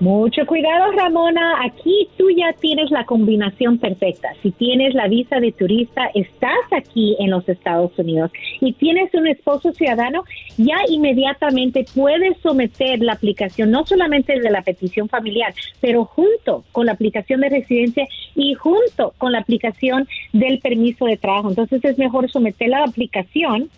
[0.01, 1.55] Mucho cuidado, Ramona.
[1.65, 4.29] Aquí tú ya tienes la combinación perfecta.
[4.43, 8.31] Si tienes la visa de turista, estás aquí en los Estados Unidos
[8.61, 10.23] y tienes un esposo ciudadano,
[10.57, 16.87] ya inmediatamente puedes someter la aplicación, no solamente de la petición familiar, pero junto con
[16.87, 18.07] la aplicación de residencia
[18.37, 21.49] y junto con la aplicación del permiso de trabajo.
[21.49, 23.69] Entonces es mejor someter la aplicación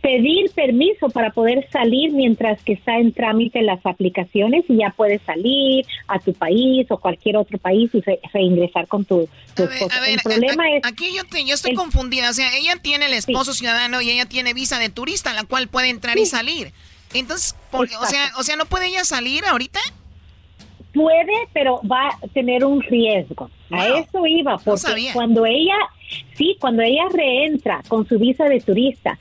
[0.00, 5.20] pedir permiso para poder salir mientras que está en trámite las aplicaciones y ya puedes
[5.22, 8.02] salir a tu país o cualquier otro país y
[8.32, 9.88] reingresar con tu, esposo.
[10.06, 14.00] el problema es aquí yo, yo estoy confundida, o sea, ella tiene el esposo ciudadano
[14.00, 16.72] y ella tiene visa de turista, la cual puede entrar y salir.
[17.12, 19.80] Entonces, o sea, o sea, no puede ella salir ahorita?
[20.94, 23.50] Puede, pero va a tener un riesgo.
[23.70, 25.76] A eso iba, porque cuando ella,
[26.34, 29.18] sí, cuando ella reentra con su visa de turista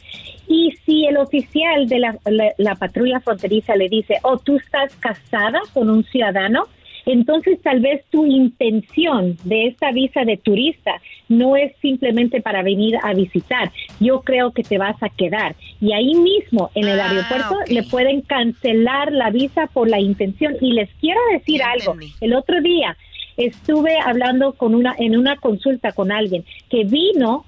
[0.47, 5.89] y si el oficial de la, patrulla fronteriza le dice, oh, tú estás casada con
[5.89, 6.67] un ciudadano,
[7.05, 12.97] entonces tal vez tu intención de esta visa de turista no es simplemente para venir
[13.01, 13.71] a visitar.
[13.99, 15.55] Yo creo que te vas a quedar.
[15.79, 20.57] Y ahí mismo en el ah, aeropuerto le pueden cancelar la visa por la intención.
[20.59, 21.95] Y les quiero decir algo.
[22.19, 22.97] El otro día
[23.37, 27.45] estuve hablando con una en una consulta con alguien que vino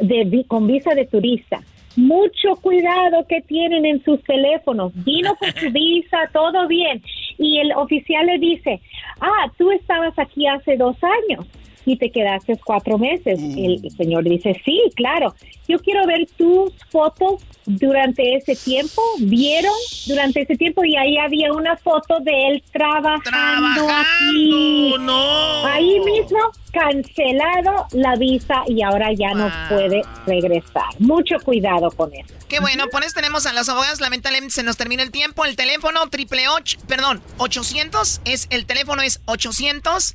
[0.00, 1.60] de, con visa de turista
[1.96, 4.92] mucho cuidado que tienen en sus teléfonos.
[5.04, 7.02] Vino con su visa, todo bien.
[7.38, 8.80] Y el oficial le dice,
[9.20, 11.46] ah, tú estabas aquí hace dos años
[11.84, 13.38] y te quedaste cuatro meses.
[13.38, 15.34] El señor dice, sí, claro.
[15.68, 19.00] Yo quiero ver tus fotos durante ese tiempo.
[19.20, 19.72] ¿Vieron
[20.06, 20.84] durante ese tiempo?
[20.84, 24.94] Y ahí había una foto de él trabajando, aquí.
[25.00, 25.66] No.
[25.66, 26.38] Ahí mismo
[26.72, 30.88] cancelado la visa y ahora ya no puede regresar.
[30.98, 32.34] Mucho cuidado con eso.
[32.48, 34.00] Qué bueno, por eso tenemos a los abogados.
[34.00, 35.44] Lamentablemente se nos termina el tiempo.
[35.44, 40.14] El teléfono triple ocho, perdón, 800 es el teléfono es 800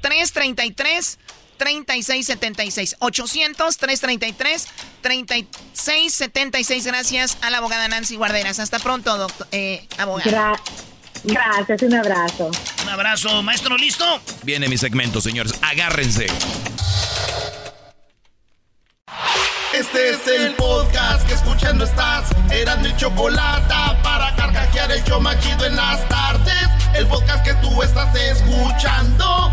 [0.00, 1.18] 333
[1.56, 4.66] 3676 800 333
[5.00, 8.58] 3676 Gracias a la abogada Nancy Guarderas.
[8.58, 10.60] Hasta pronto, doctor, eh, abogada.
[11.24, 12.50] gracias, un abrazo.
[12.82, 14.04] Un abrazo, maestro, ¿listo?
[14.42, 15.54] Viene mi segmento, señores.
[15.62, 16.26] Agárrense.
[19.72, 22.30] Este es el podcast que escuchando estás.
[22.50, 26.68] Eran mi chocolate para carcajear el yo machido en las tardes.
[26.94, 29.52] El podcast que tú estás escuchando.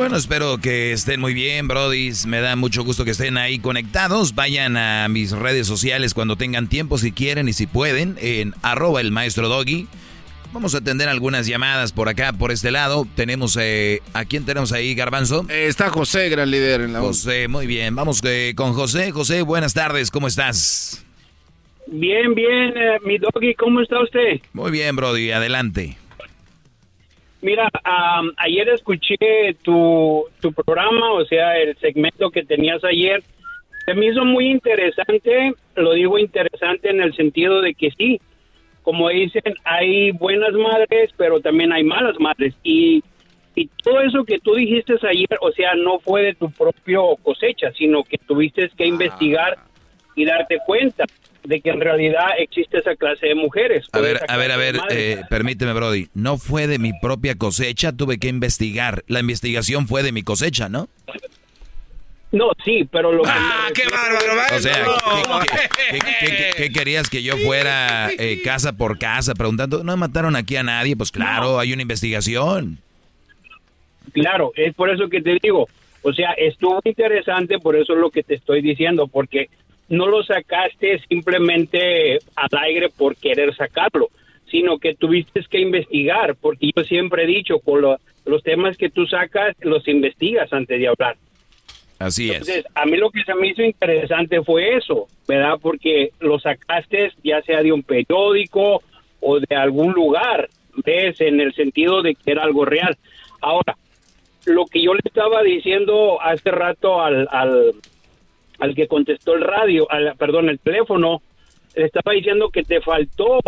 [0.00, 2.10] Bueno, espero que estén muy bien, Brody.
[2.26, 4.34] Me da mucho gusto que estén ahí conectados.
[4.34, 9.02] Vayan a mis redes sociales cuando tengan tiempo, si quieren y si pueden, en arroba
[9.02, 9.88] el maestro Doggy.
[10.54, 13.06] Vamos a atender algunas llamadas por acá, por este lado.
[13.14, 15.44] Tenemos, eh, ¿a quién tenemos ahí, Garbanzo?
[15.50, 17.94] Eh, está José, gran líder en la José, muy bien.
[17.94, 19.10] Vamos eh, con José.
[19.10, 21.04] José, buenas tardes, ¿cómo estás?
[21.88, 22.72] Bien, bien,
[23.04, 24.40] mi doggy, ¿cómo está usted?
[24.54, 25.98] Muy bien, Brody, adelante.
[27.42, 27.68] Mira,
[28.36, 29.16] ayer escuché
[29.62, 33.22] tu, tu programa, o sea, el segmento que tenías ayer.
[33.86, 38.20] Se me hizo muy interesante, lo digo interesante en el sentido de que sí,
[38.82, 42.54] como dicen, hay buenas madres, pero también hay malas madres.
[42.62, 43.02] Y
[43.54, 47.72] Y todo eso que tú dijiste ayer, o sea, no fue de tu propio cosecha,
[47.72, 49.58] sino que tuviste que investigar
[50.14, 51.04] y darte cuenta
[51.44, 53.86] de que en realidad existe esa clase de mujeres.
[53.92, 56.08] A ver, a ver, a ver, eh, permíteme, Brody.
[56.14, 59.02] No fue de mi propia cosecha, tuve que investigar.
[59.08, 60.88] La investigación fue de mi cosecha, ¿no?
[62.32, 64.56] No, sí, pero lo ¡Ah, qué bárbaro!
[64.56, 65.40] O sea, maestro!
[65.90, 69.82] ¿qué, qué- qué- qué querías que yo fuera eh, casa por casa preguntando?
[69.82, 70.94] ¿No mataron aquí a nadie?
[70.96, 72.78] Pues claro, hay una investigación.
[74.12, 75.68] Claro, es por eso que te digo,
[76.02, 79.48] o sea, estuvo interesante, por eso es lo que te estoy diciendo, porque
[79.90, 84.08] no lo sacaste simplemente al aire por querer sacarlo,
[84.50, 88.88] sino que tuviste que investigar, porque yo siempre he dicho, con lo- los temas que
[88.90, 91.16] tú sacas, los investigas antes de hablar.
[91.98, 92.36] Así es.
[92.36, 95.58] Entonces, a mí lo que se me hizo interesante fue eso, ¿verdad?
[95.60, 98.82] Porque lo sacaste ya sea de un periódico
[99.20, 100.48] o de algún lugar,
[100.84, 101.20] ¿ves?
[101.20, 102.96] En el sentido de que era algo real.
[103.42, 103.76] Ahora,
[104.46, 107.72] lo que yo le estaba diciendo hace rato al, al,
[108.60, 111.22] al que contestó el radio, al, perdón, el teléfono,
[111.74, 113.40] le estaba diciendo que te faltó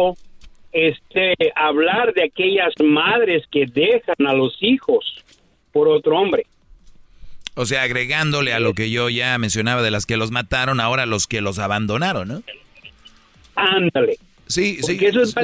[0.72, 5.22] este hablar de aquellas madres que dejan a los hijos
[5.72, 6.46] por otro hombre.
[7.54, 11.04] O sea, agregándole a lo que yo ya mencionaba de las que los mataron, ahora
[11.04, 12.42] los que los abandonaron, ¿no?
[13.54, 14.16] Ándale.
[14.46, 14.92] Sí, sí.
[14.94, 15.34] Porque eso es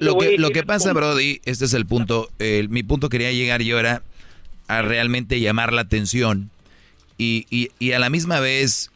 [0.00, 2.28] Lo- que, lo que pasa, Brody, este es el punto.
[2.38, 4.02] el- mi punto quería llegar yo era
[4.68, 6.50] a realmente llamar la atención
[7.18, 8.90] y, y- y a la misma vez,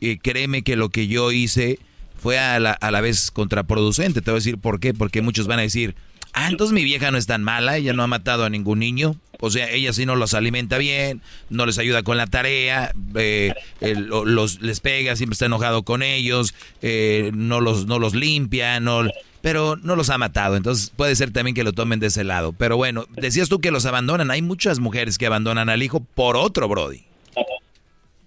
[0.00, 1.78] eh, créeme que lo que yo hice
[2.20, 4.20] fue a la, a la vez contraproducente.
[4.22, 4.94] Te voy a decir por qué.
[4.94, 5.94] Porque muchos van a decir,
[6.32, 9.16] ah, entonces mi vieja no es tan mala, ella no ha matado a ningún niño.
[9.40, 11.20] O sea, ella sí no los alimenta bien,
[11.50, 16.02] no les ayuda con la tarea, eh, lo- los, les pega, siempre está enojado con
[16.02, 19.02] ellos, eh, no, los, no los limpia, no,
[19.42, 20.56] pero no los ha matado.
[20.56, 22.52] Entonces puede ser también que lo tomen de ese lado.
[22.54, 24.30] Pero bueno, decías tú que los abandonan.
[24.30, 27.02] Hay muchas mujeres que abandonan al hijo por otro, Brody.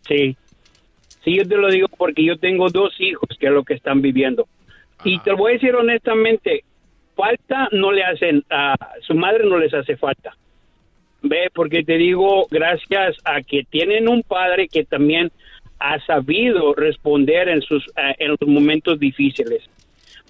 [0.07, 0.35] Sí.
[1.23, 4.01] Sí, yo te lo digo porque yo tengo dos hijos que es lo que están
[4.01, 4.47] viviendo.
[5.03, 6.63] Y te lo voy a decir honestamente,
[7.15, 10.35] falta no le hacen, a su madre no les hace falta.
[11.21, 15.31] Ve, porque te digo, gracias a que tienen un padre que también
[15.79, 19.63] ha sabido responder en sus eh, en los momentos difíciles.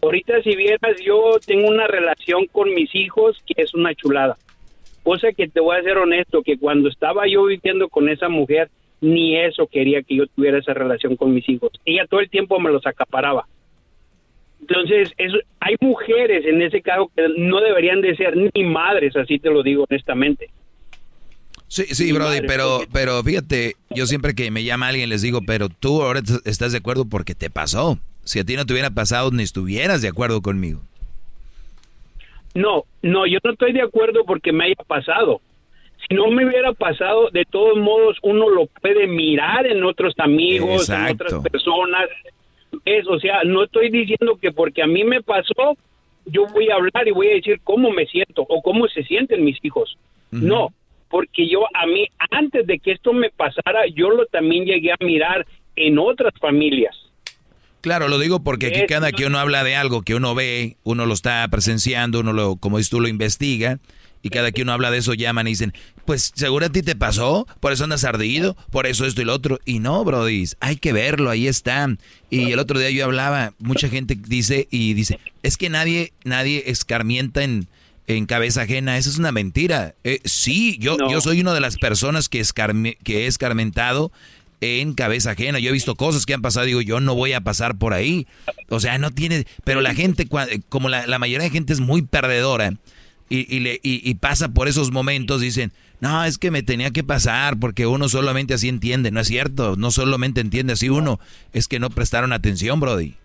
[0.01, 4.37] Ahorita si vieras, yo tengo una relación con mis hijos que es una chulada.
[5.03, 8.69] Cosa que te voy a ser honesto, que cuando estaba yo viviendo con esa mujer,
[9.01, 11.71] ni eso quería que yo tuviera esa relación con mis hijos.
[11.85, 13.47] Ella todo el tiempo me los acaparaba.
[14.61, 19.39] Entonces, eso, hay mujeres en ese caso que no deberían de ser ni madres, así
[19.39, 20.49] te lo digo honestamente.
[21.67, 25.67] Sí, sí, Brody, pero, pero fíjate, yo siempre que me llama alguien les digo, pero
[25.69, 27.99] tú ahora estás de acuerdo porque te pasó.
[28.23, 30.81] Si a ti no te hubiera pasado, ni estuvieras de acuerdo conmigo.
[32.53, 35.41] No, no, yo no estoy de acuerdo porque me haya pasado.
[36.09, 41.07] No me hubiera pasado, de todos modos uno lo puede mirar en otros amigos, en
[41.07, 42.07] otras personas.
[42.85, 45.77] Es, o sea, no estoy diciendo que porque a mí me pasó,
[46.25, 49.43] yo voy a hablar y voy a decir cómo me siento o cómo se sienten
[49.43, 49.97] mis hijos.
[50.31, 50.73] No,
[51.09, 54.97] porque yo a mí, antes de que esto me pasara, yo lo también llegué a
[55.03, 56.95] mirar en otras familias.
[57.81, 61.05] Claro, lo digo porque aquí cada que uno habla de algo que uno ve, uno
[61.05, 63.79] lo está presenciando, uno lo, como dices tú, lo investiga,
[64.27, 65.73] y cada que uno habla de eso llaman y dicen,
[66.05, 69.33] pues seguro a ti te pasó, por eso andas ardido, por eso esto y lo
[69.33, 69.59] otro.
[69.65, 71.89] Y no, Brody, hay que verlo, ahí está.
[72.29, 76.63] Y el otro día yo hablaba, mucha gente dice y dice, es que nadie, nadie
[76.67, 77.67] escarmienta en,
[78.05, 79.95] en cabeza ajena, esa es una mentira.
[80.03, 84.11] Eh, sí, yo, yo soy una de las personas que, escarme- que he escarmentado
[84.59, 85.59] en cabeza ajena.
[85.59, 88.25] Yo he visto cosas que han pasado, digo, yo no voy a pasar por ahí.
[88.69, 90.27] O sea, no tiene, pero la gente,
[90.69, 92.73] como la, la mayoría de gente es muy perdedora
[93.29, 96.91] y, y, le, y, y pasa por esos momentos, dicen, no, es que me tenía
[96.91, 99.11] que pasar porque uno solamente así entiende.
[99.11, 101.19] No es cierto, no solamente entiende así uno,
[101.53, 103.15] es que no prestaron atención, Brody.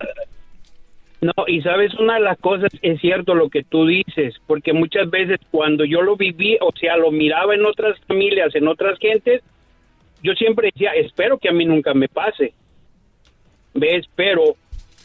[1.20, 5.08] No, y sabes, una de las cosas es cierto lo que tú dices, porque muchas
[5.08, 9.40] veces cuando yo lo viví, o sea, lo miraba en otras familias, en otras gentes,
[10.22, 12.54] yo siempre decía, espero que a mí nunca me pase.
[13.74, 14.06] ¿Ves?
[14.16, 14.56] Pero,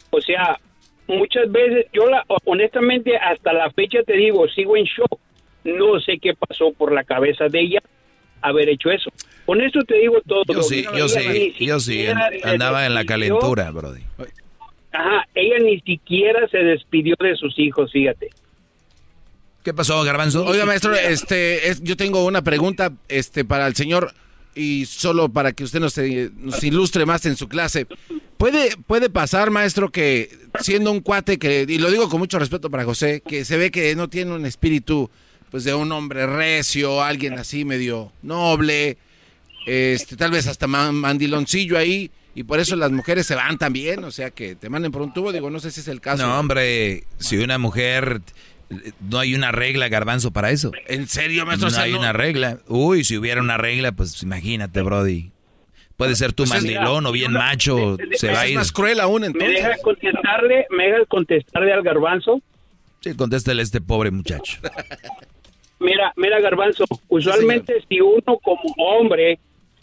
[0.09, 0.59] o sea,
[1.07, 5.19] muchas veces, yo la, honestamente, hasta la fecha te digo, sigo en shock.
[5.63, 7.79] No sé qué pasó por la cabeza de ella
[8.41, 9.11] haber hecho eso.
[9.45, 10.43] Con eso te digo todo.
[10.47, 12.05] Yo sí, yo sí, yo sí,
[12.43, 14.01] andaba en la calentura, Brody.
[14.91, 18.29] Ajá, ella ni siquiera se despidió de sus hijos, fíjate.
[19.63, 20.45] ¿Qué pasó, Garbanzo?
[20.45, 24.13] Oiga, maestro, este, es- yo tengo una pregunta este, para el señor
[24.55, 27.85] y solo para que usted nos, eh, nos ilustre más en su clase.
[28.37, 30.29] ¿Puede, ¿Puede pasar, maestro, que
[30.59, 33.71] siendo un cuate que, y lo digo con mucho respeto para José, que se ve
[33.71, 35.09] que no tiene un espíritu
[35.49, 38.97] pues de un hombre recio, alguien así medio noble,
[39.65, 44.11] este, tal vez hasta mandiloncillo ahí, y por eso las mujeres se van también, o
[44.11, 46.25] sea que te manden por un tubo, digo, no sé si es el caso.
[46.25, 48.21] No, hombre, si una mujer
[48.99, 50.71] no hay una regla, garbanzo, para eso.
[50.87, 51.69] ¿En serio, maestro?
[51.69, 52.59] No hay una regla.
[52.67, 55.31] Uy, si hubiera una regla, pues imagínate, Brody.
[55.97, 58.51] Puede ser tu pues mandilón o bien macho, se va a ir.
[58.51, 59.49] Es más cruel aún, entonces.
[59.49, 62.39] ¿Me deja contestarle, me deja contestarle al garbanzo?
[62.99, 64.59] Sí, contéstale a este pobre muchacho.
[65.79, 69.39] mira, mira, garbanzo, usualmente si uno como hombre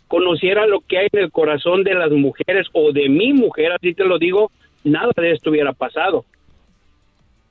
[0.06, 3.92] conociera lo que hay en el corazón de las mujeres o de mi mujer, así
[3.92, 4.52] te lo digo,
[4.84, 6.24] nada de esto hubiera pasado.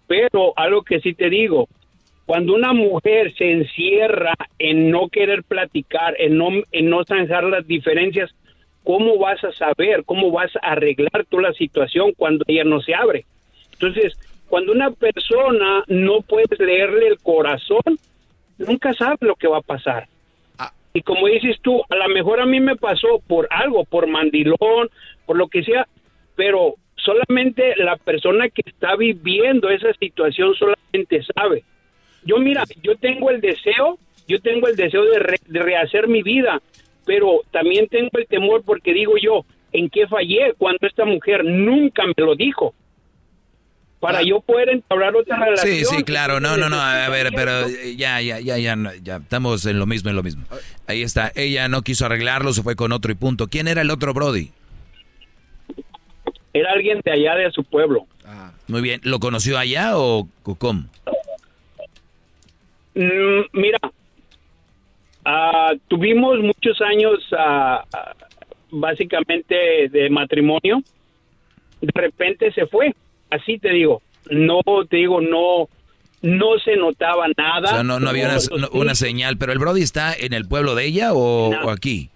[0.07, 1.67] Pero algo que sí te digo,
[2.25, 7.67] cuando una mujer se encierra en no querer platicar, en no, en no zanjar las
[7.67, 8.33] diferencias,
[8.83, 12.93] ¿cómo vas a saber, cómo vas a arreglar toda la situación cuando ella no se
[12.93, 13.25] abre?
[13.73, 14.13] Entonces,
[14.47, 17.81] cuando una persona no puedes leerle el corazón,
[18.57, 20.07] nunca sabe lo que va a pasar.
[20.57, 20.71] Ah.
[20.93, 24.89] Y como dices tú, a lo mejor a mí me pasó por algo, por mandilón,
[25.25, 25.87] por lo que sea,
[26.35, 31.63] pero solamente la persona que está viviendo esa situación solamente sabe.
[32.25, 33.97] Yo mira, yo tengo el deseo,
[34.27, 35.19] yo tengo el deseo de,
[35.59, 36.61] rehacer mi vida,
[37.05, 42.03] pero también tengo el temor porque digo yo, ¿en qué fallé cuando esta mujer nunca
[42.05, 42.73] me lo dijo?
[43.99, 45.75] Para yo poder entablar otra relación.
[45.75, 49.65] Sí, sí, claro, no, no, no, a ver, pero ya, ya, ya, ya, ya, estamos
[49.65, 50.43] en lo mismo, en lo mismo.
[50.87, 53.47] Ahí está, ella no quiso arreglarlo, se fue con otro y punto.
[53.47, 54.51] ¿Quién era el otro Brody?
[56.53, 58.05] Era alguien de allá de su pueblo.
[58.25, 58.51] Ah.
[58.67, 59.01] Muy bien.
[59.03, 60.27] ¿Lo conoció allá o
[60.57, 60.83] cómo?
[62.95, 63.79] Mm, mira,
[65.25, 67.83] uh, tuvimos muchos años uh,
[68.71, 70.81] básicamente de matrimonio.
[71.81, 72.93] De repente se fue.
[73.29, 74.01] Así te digo.
[74.29, 75.67] No, te digo, no
[76.23, 77.69] no se notaba nada.
[77.69, 78.37] O sea, no, no había
[78.71, 82.09] una, señal, pero el Brody está en el pueblo de ella o, o, aquí?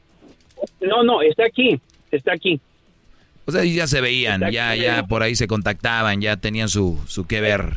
[0.82, 1.80] No, no, está aquí,
[2.10, 2.60] está aquí.
[3.46, 7.28] O sea, ya se veían, ya, ya por ahí se contactaban, ya tenían su, su
[7.28, 7.74] que ver.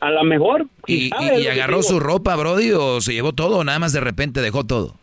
[0.00, 0.66] A lo mejor.
[0.86, 4.40] ¿Y, y, agarró su ropa, Brody, o se llevó todo o nada más de repente
[4.40, 4.96] dejó todo?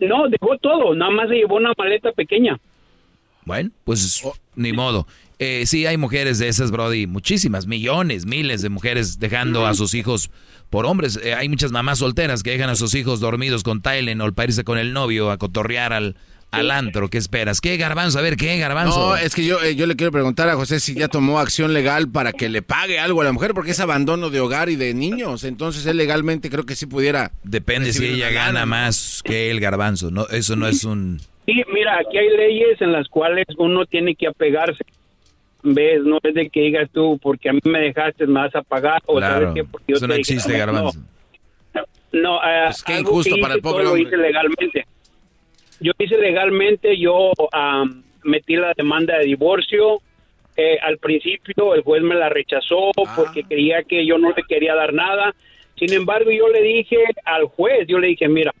[0.00, 2.58] No, dejó todo, nada más se llevó una maleta pequeña.
[3.44, 4.34] Bueno, pues oh.
[4.56, 5.06] ni modo.
[5.38, 9.94] Eh, sí, hay mujeres de esas, Brody, muchísimas, millones, miles de mujeres dejando a sus
[9.94, 10.30] hijos
[10.70, 11.20] por hombres.
[11.22, 14.48] Eh, hay muchas mamás solteras que dejan a sus hijos dormidos con Tylen o para
[14.48, 16.16] irse con el novio a cotorrear al,
[16.56, 17.08] al antro.
[17.08, 17.60] ¿Qué esperas?
[17.60, 18.18] ¿Qué garbanzo?
[18.18, 19.10] A ver, ¿qué garbanzo?
[19.10, 21.72] No, es que yo, eh, yo le quiero preguntar a José si ya tomó acción
[21.72, 24.76] legal para que le pague algo a la mujer, porque es abandono de hogar y
[24.76, 25.44] de niños.
[25.44, 27.30] Entonces él legalmente creo que sí pudiera.
[27.42, 30.10] Depende si ella gana más que el garbanzo.
[30.10, 31.20] No, eso no es un.
[31.46, 34.84] Sí, mira, aquí hay leyes en las cuales uno tiene que apegarse.
[35.62, 36.02] ¿Ves?
[36.04, 39.02] No es de que digas tú, porque a mí me dejaste, me vas a pagar.
[39.06, 39.54] O claro,
[39.86, 41.00] eso no existe, garbanzo.
[42.12, 44.02] No, eh, es que injusto para el pobre hombre.
[44.02, 44.86] Lo hice legalmente
[45.80, 47.32] yo hice legalmente, yo
[48.22, 49.98] metí la demanda de divorcio.
[50.56, 53.12] Eh, al principio el juez me la rechazó ah.
[53.16, 55.34] porque creía que yo no le quería dar nada.
[55.76, 58.52] Sin embargo, yo le dije al juez, yo le dije, mira,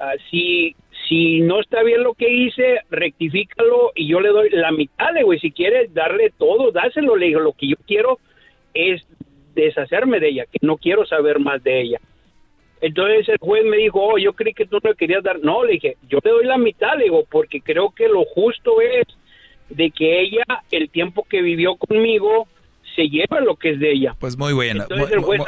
[0.00, 0.74] ah, si,
[1.08, 5.22] si no está bien lo que hice, rectifícalo y yo le doy la mitad, le
[5.22, 8.18] güey, si quieres darle todo, dáselo, le dije, lo que yo quiero
[8.72, 9.06] es
[9.54, 12.00] deshacerme de ella, que no quiero saber más de ella.
[12.80, 15.40] Entonces el juez me dijo, oh, yo creí que tú no le querías dar.
[15.40, 18.80] No, le dije, yo le doy la mitad, le digo, porque creo que lo justo
[18.80, 19.06] es
[19.70, 22.46] de que ella, el tiempo que vivió conmigo,
[22.94, 24.16] se lleva lo que es de ella.
[24.18, 24.78] Pues muy bien,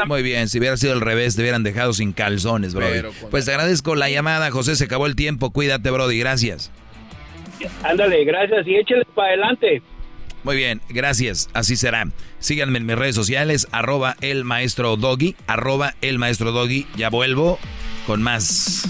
[0.06, 0.48] muy, bien.
[0.48, 2.86] Si hubiera sido al revés, te hubieran dejado sin calzones, bro.
[3.30, 4.76] Pues te agradezco la llamada, José.
[4.76, 5.50] Se acabó el tiempo.
[5.50, 6.18] Cuídate, Brody.
[6.18, 6.70] Gracias.
[7.82, 8.66] Ándale, gracias.
[8.66, 9.82] Y échale para adelante.
[10.44, 11.48] Muy bien, gracias.
[11.52, 12.09] Así será.
[12.39, 16.86] Síganme en mis redes sociales, arroba el maestro doggy, arroba el maestro doggy.
[16.97, 17.59] Ya vuelvo
[18.06, 18.85] con más.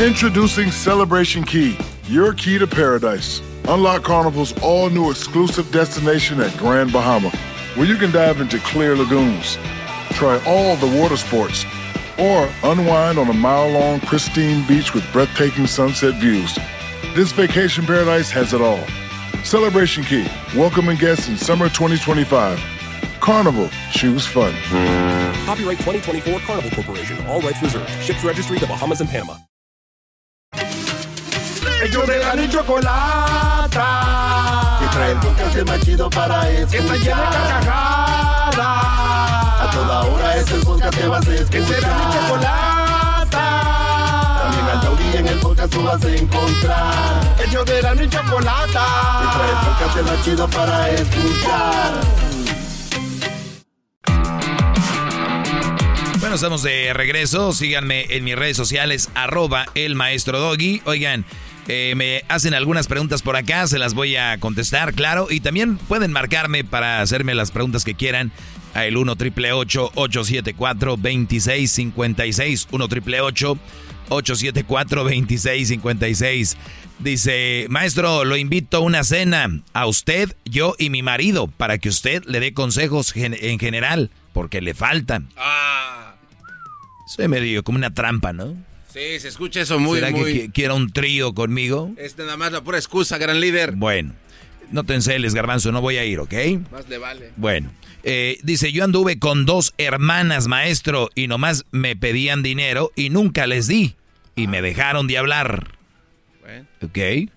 [0.00, 1.76] Introducing Celebration Key,
[2.08, 3.42] your key to paradise.
[3.68, 7.30] Unlock Carnival's all new exclusive destination at Grand Bahama,
[7.76, 9.58] where you can dive into clear lagoons,
[10.12, 11.66] try all the water sports,
[12.18, 16.58] or unwind on a mile long, pristine beach with breathtaking sunset views.
[17.12, 18.86] This vacation paradise has it all.
[19.42, 22.56] Celebration Key, welcoming guests in summer 2025.
[23.18, 24.54] Carnival, choose fun.
[25.44, 27.90] Copyright 2024 Carnival Corporation, all rights reserved.
[28.00, 29.38] Ships registry the Bahamas and Panama.
[31.82, 33.88] Ellos de la ni chocolata.
[34.80, 36.70] Y trae el podcast más chido para escuchar.
[36.70, 38.56] Que está llena de carcajadas.
[39.58, 41.50] A toda hora es el podcast que vas a escuchar.
[41.50, 43.59] Que será mi chocolata
[45.12, 47.36] y en el podcast tú vas a encontrar.
[47.46, 48.86] Ellos de la niña chocolata.
[49.22, 52.00] Y trae el podcast de la chido para escuchar.
[56.20, 57.52] Bueno, estamos de regreso.
[57.52, 60.82] Síganme en mis redes sociales, arroba el maestro Doggy.
[60.84, 61.24] Oigan,
[61.66, 65.28] eh, me hacen algunas preguntas por acá, se las voy a contestar, claro.
[65.30, 68.32] Y también pueden marcarme para hacerme las preguntas que quieran
[68.74, 73.58] al 1 triple 874 2656 1 triple 8
[74.10, 76.56] 2656
[77.00, 81.88] Dice, maestro, lo invito a una cena, a usted, yo y mi marido, para que
[81.88, 85.30] usted le dé consejos en general, porque le faltan.
[85.38, 86.14] Ah.
[87.06, 88.54] Soy medio como una trampa, ¿no?
[88.92, 90.32] Sí, se escucha eso muy, ¿Será muy...
[90.32, 91.90] que quiera un trío conmigo?
[91.96, 93.72] Es nada más la pura excusa, gran líder.
[93.72, 94.12] Bueno,
[94.70, 96.34] no te enceles, garbanzo, no voy a ir, ¿ok?
[96.70, 97.30] Más le vale.
[97.36, 97.70] Bueno,
[98.02, 103.46] eh, dice, yo anduve con dos hermanas, maestro, y nomás me pedían dinero y nunca
[103.46, 103.94] les di.
[104.34, 105.78] Y me dejaron de hablar.
[106.40, 106.66] Bueno.
[106.82, 107.30] ¿Ok?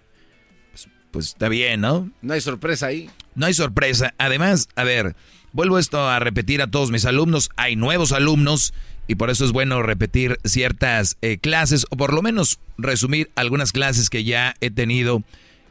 [0.72, 2.12] Pues, pues está bien, ¿no?
[2.22, 3.10] No hay sorpresa ahí.
[3.36, 4.14] No hay sorpresa.
[4.18, 5.16] Además, a ver,
[5.52, 7.50] vuelvo esto a repetir a todos mis alumnos.
[7.56, 8.74] Hay nuevos alumnos
[9.08, 13.72] y por eso es bueno repetir ciertas eh, clases o por lo menos resumir algunas
[13.72, 15.24] clases que ya he tenido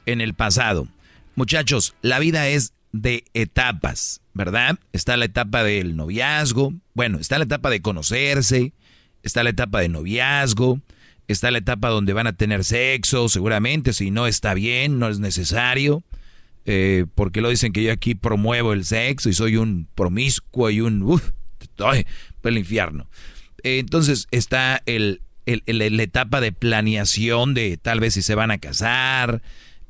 [0.06, 0.88] en el pasado.
[1.34, 4.78] Muchachos, la vida es de etapas, ¿verdad?
[4.92, 8.74] Está la etapa del noviazgo, bueno, está la etapa de conocerse,
[9.22, 10.80] está la etapa de noviazgo,
[11.28, 15.18] está la etapa donde van a tener sexo, seguramente, si no está bien, no es
[15.18, 16.02] necesario,
[16.64, 20.80] eh, porque lo dicen que yo aquí promuevo el sexo y soy un promiscuo y
[20.80, 21.02] un...
[21.02, 21.30] Uf,
[21.60, 22.06] estoy
[22.42, 23.08] el infierno.
[23.62, 28.50] Eh, entonces está el, el, la etapa de planeación de tal vez si se van
[28.50, 29.42] a casar,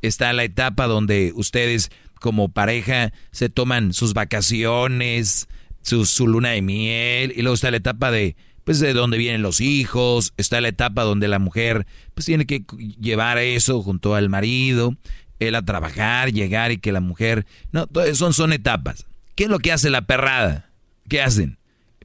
[0.03, 1.91] está la etapa donde ustedes
[2.21, 5.49] como pareja se toman sus vacaciones,
[5.83, 9.43] su, su, luna de miel, y luego está la etapa de, pues, de donde vienen
[9.43, 12.65] los hijos, está la etapa donde la mujer, pues, tiene que
[13.01, 14.97] llevar eso junto al marido,
[15.39, 19.07] él a trabajar, llegar y que la mujer, no, son, son etapas.
[19.35, 20.71] ¿Qué es lo que hace la perrada?
[21.09, 21.59] ¿Qué hacen?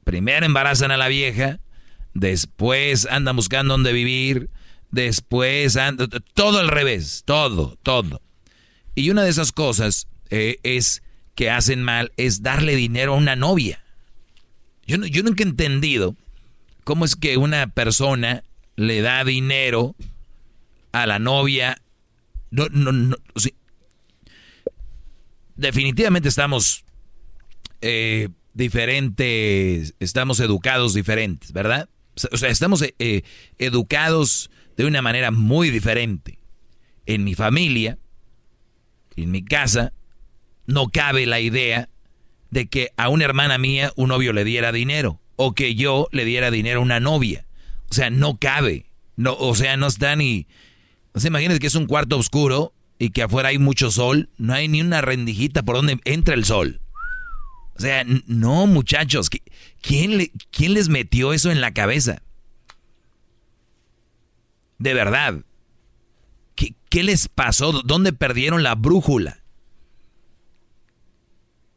[0.04, 1.60] Primero embarazan a la vieja,
[2.14, 4.50] después andan buscando dónde vivir,
[4.90, 8.22] después andan, todo al revés, todo, todo.
[8.94, 11.02] Y una de esas cosas eh, es
[11.34, 13.84] que hacen mal es darle dinero a una novia.
[14.86, 16.16] Yo, yo nunca he entendido
[16.88, 18.44] cómo es que una persona
[18.76, 19.94] le da dinero
[20.92, 21.76] a la novia.
[22.50, 23.14] No, no, no.
[25.54, 26.86] Definitivamente estamos
[27.82, 31.90] eh, diferentes, estamos educados diferentes, ¿verdad?
[32.32, 33.22] O sea, estamos eh,
[33.58, 36.38] educados de una manera muy diferente.
[37.04, 37.98] En mi familia,
[39.14, 39.92] en mi casa,
[40.64, 41.90] no cabe la idea
[42.48, 46.24] de que a una hermana mía un novio le diera dinero o que yo le
[46.24, 47.46] diera dinero a una novia.
[47.90, 48.86] O sea, no cabe.
[49.16, 50.46] No, o sea, no está ni...
[51.14, 54.52] O sea, imagínense que es un cuarto oscuro y que afuera hay mucho sol, no
[54.52, 56.80] hay ni una rendijita por donde entra el sol.
[57.76, 59.30] O sea, no, muchachos,
[59.80, 62.20] ¿quién, le, ¿quién les metió eso en la cabeza?
[64.78, 65.44] De verdad.
[66.56, 67.70] ¿Qué, ¿Qué, les pasó?
[67.84, 69.44] ¿Dónde perdieron la brújula?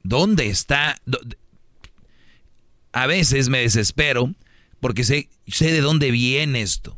[0.02, 1.00] ¿Dónde está?
[2.92, 4.34] A veces me desespero
[4.80, 6.98] porque sé, sé de dónde viene esto.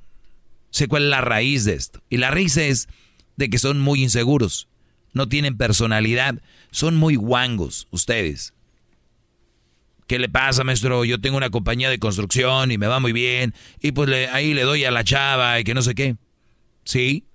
[0.72, 2.02] Sé cuál es la raíz de esto.
[2.10, 2.88] Y la raíz es
[3.36, 4.68] de que son muy inseguros.
[5.14, 6.41] No tienen personalidad.
[6.72, 8.53] Son muy guangos ustedes.
[10.07, 11.06] ¿Qué le pasa, maestro?
[11.06, 13.53] Yo tengo una compañía de construcción y me va muy bien.
[13.82, 16.18] Y pues ahí le doy a la chava y que no sé qué.
[16.84, 17.26] ¿Sí?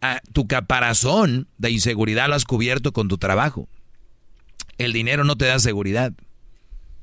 [0.00, 3.68] Ah, tu caparazón de inseguridad lo has cubierto con tu trabajo.
[4.76, 6.12] El dinero no te da seguridad.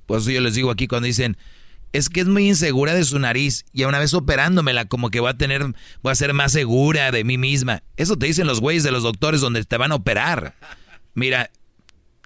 [0.06, 1.38] Por eso yo les digo aquí cuando dicen,
[1.94, 5.20] es que es muy insegura de su nariz y a una vez operándomela como que
[5.20, 5.64] voy a tener,
[6.02, 7.84] voy a ser más segura de mí misma.
[7.96, 10.56] Eso te dicen los güeyes de los doctores donde te van a operar.
[11.14, 11.50] Mira,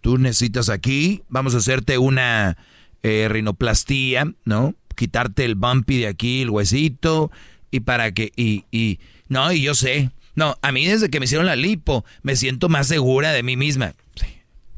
[0.02, 2.58] tú necesitas aquí, vamos a hacerte una
[3.04, 4.76] eh, rinoplastía, ¿no?
[4.96, 7.32] Quitarte el bumpy de aquí, el huesito,
[7.72, 11.26] y para que, y, y, no, y yo sé, no, a mí desde que me
[11.26, 13.94] hicieron la lipo, me siento más segura de mí misma.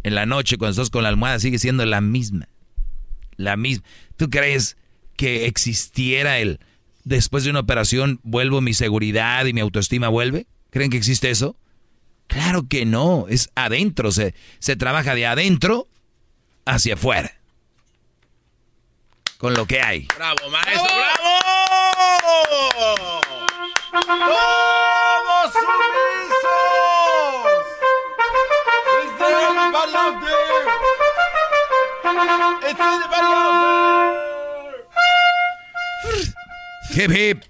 [0.03, 2.47] En la noche, cuando estás con la almohada, sigue siendo la misma.
[3.41, 3.83] La misma.
[4.17, 4.77] ¿Tú crees
[5.17, 6.59] que existiera el,
[7.03, 10.47] después de una operación, vuelvo mi seguridad y mi autoestima vuelve?
[10.69, 11.55] ¿Creen que existe eso?
[12.27, 15.87] Claro que no, es adentro, se, se trabaja de adentro
[16.65, 17.33] hacia afuera.
[19.37, 20.07] Con lo que hay.
[20.15, 20.95] ¡Bravo, maestro!
[20.95, 21.39] ¡Bravo!
[23.91, 26.81] ¡Todos sumisos!
[36.93, 37.43] Hip hip.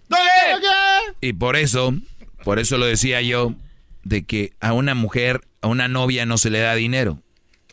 [1.20, 1.94] Y por eso,
[2.44, 3.54] por eso lo decía yo,
[4.04, 7.22] de que a una mujer, a una novia no se le da dinero.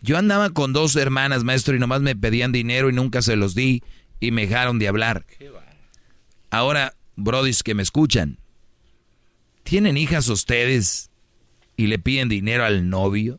[0.01, 3.55] Yo andaba con dos hermanas, maestro, y nomás me pedían dinero y nunca se los
[3.55, 3.83] di.
[4.21, 5.25] y me dejaron de hablar.
[6.51, 8.39] Ahora, brodis que me escuchan,
[9.63, 11.11] ¿tienen hijas ustedes
[11.77, 13.39] y le piden dinero al novio?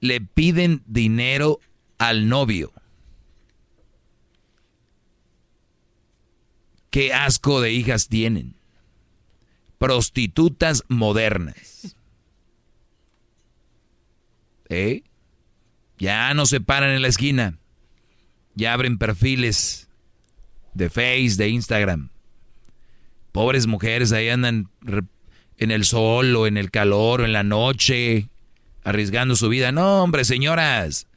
[0.00, 1.60] Le piden dinero
[1.98, 2.72] al novio.
[6.90, 8.56] ¿Qué asco de hijas tienen?
[9.78, 11.96] Prostitutas modernas.
[14.68, 15.02] ¿Eh?
[15.98, 17.58] Ya no se paran en la esquina.
[18.54, 19.88] Ya abren perfiles
[20.72, 22.10] de Face, de Instagram.
[23.32, 24.70] Pobres mujeres ahí andan
[25.58, 28.30] en el sol o en el calor o en la noche,
[28.86, 29.72] arriesgando su vida.
[29.72, 31.08] No, hombre, señoras,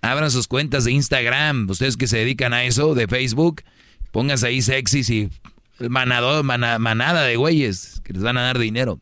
[0.00, 1.68] abran sus cuentas de Instagram.
[1.68, 3.62] Ustedes que se dedican a eso, de Facebook,
[4.10, 5.30] pónganse ahí sexys y
[5.78, 8.98] manado, manada de güeyes que les van a dar dinero.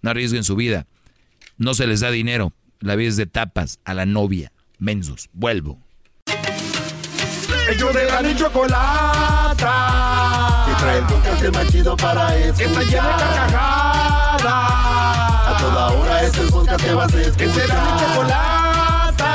[0.00, 0.86] No arriesguen su vida.
[1.58, 2.54] No se les da dinero.
[2.80, 4.50] La vida es de tapas a la novia.
[4.78, 5.28] Mensos.
[5.34, 5.78] Vuelvo.
[7.70, 9.66] Ellos de la chocolata.
[10.66, 12.56] Que trae el podcast más chido para escuchar.
[12.56, 15.19] Que está llena de carcajadas.
[15.60, 17.36] Toda hora es el podcast que vas a escuchar.
[17.36, 19.32] Que será mi chocolata.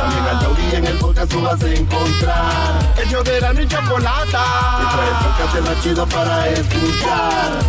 [0.00, 2.94] También al taurí en el podcast tú vas a encontrar.
[3.02, 4.44] Ellos de la chocolata.
[4.92, 7.62] Trae el podcast más chido para escuchar.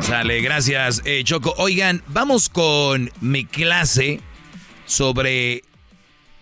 [0.00, 1.54] Sale, gracias, eh, Choco.
[1.58, 4.20] Oigan, vamos con mi clase
[4.84, 5.62] sobre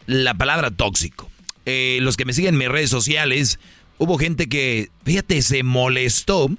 [0.06, 1.28] la palabra tóxico.
[1.66, 3.58] Eh, los que me siguen en mis redes sociales,
[3.98, 6.50] hubo gente que, fíjate, se molestó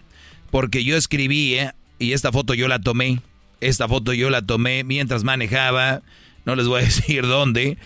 [0.52, 3.22] porque yo escribía y esta foto yo la tomé.
[3.60, 6.02] Esta foto yo la tomé mientras manejaba.
[6.46, 7.78] No les voy a decir dónde.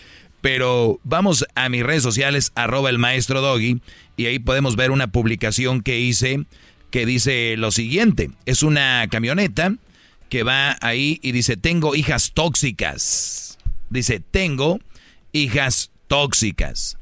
[0.41, 3.80] Pero vamos a mis redes sociales, arroba el maestro Doggy,
[4.17, 6.45] y ahí podemos ver una publicación que hice
[6.89, 8.31] que dice lo siguiente.
[8.45, 9.75] Es una camioneta
[10.30, 13.57] que va ahí y dice, tengo hijas tóxicas.
[13.89, 14.80] Dice, tengo
[15.31, 16.97] hijas tóxicas.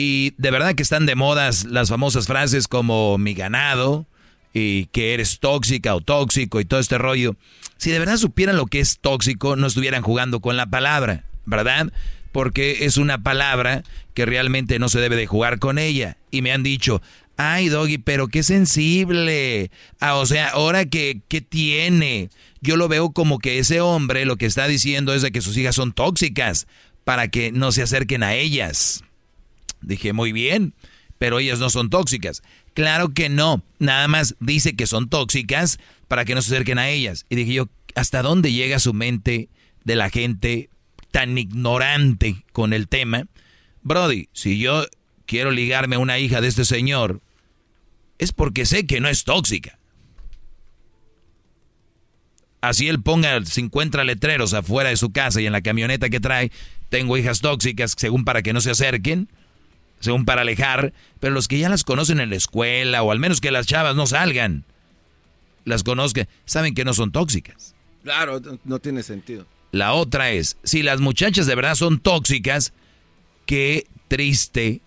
[0.00, 4.06] Y de verdad que están de modas las famosas frases como mi ganado
[4.54, 7.34] y que eres tóxica o tóxico y todo este rollo.
[7.78, 11.92] Si de verdad supieran lo que es tóxico, no estuvieran jugando con la palabra, ¿verdad?
[12.30, 13.82] Porque es una palabra
[14.14, 16.16] que realmente no se debe de jugar con ella.
[16.30, 17.02] Y me han dicho,
[17.36, 19.72] Ay, Doggy, pero qué sensible.
[19.98, 22.30] Ah, o sea, ahora que, ¿qué tiene?
[22.60, 25.56] Yo lo veo como que ese hombre lo que está diciendo es de que sus
[25.56, 26.68] hijas son tóxicas
[27.02, 29.02] para que no se acerquen a ellas.
[29.80, 30.74] Dije, muy bien,
[31.18, 32.42] pero ellas no son tóxicas.
[32.74, 36.88] Claro que no, nada más dice que son tóxicas para que no se acerquen a
[36.88, 37.26] ellas.
[37.28, 39.48] Y dije yo, ¿hasta dónde llega su mente
[39.84, 40.70] de la gente
[41.10, 43.26] tan ignorante con el tema?
[43.82, 44.86] Brody, si yo
[45.26, 47.20] quiero ligarme a una hija de este señor,
[48.18, 49.78] es porque sé que no es tóxica.
[52.60, 56.50] Así él ponga 50 letreros afuera de su casa y en la camioneta que trae,
[56.88, 59.28] tengo hijas tóxicas, según para que no se acerquen,
[60.00, 63.40] según para alejar, pero los que ya las conocen en la escuela, o al menos
[63.40, 64.64] que las chavas no salgan,
[65.64, 67.74] las conozcan, saben que no son tóxicas.
[68.02, 69.46] Claro, no tiene sentido.
[69.72, 72.72] La otra es, si las muchachas de verdad son tóxicas,
[73.44, 74.80] qué triste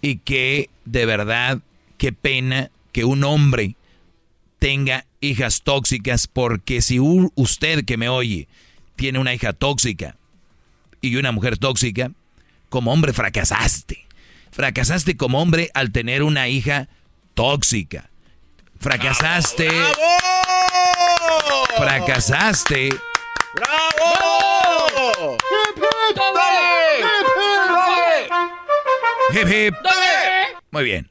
[0.00, 1.60] y qué de verdad
[1.98, 3.76] qué pena que un hombre
[4.58, 8.48] tenga hijas tóxicas, porque si usted que me oye
[8.96, 10.16] tiene una hija tóxica
[11.00, 12.10] y una mujer tóxica,
[12.68, 14.07] como hombre fracasaste.
[14.58, 16.88] Fracasaste como hombre al tener una hija
[17.34, 18.10] tóxica.
[18.80, 19.70] Fracasaste.
[21.76, 22.88] Fracasaste.
[23.54, 25.36] ¡Bravo!
[30.72, 31.08] Muy bien.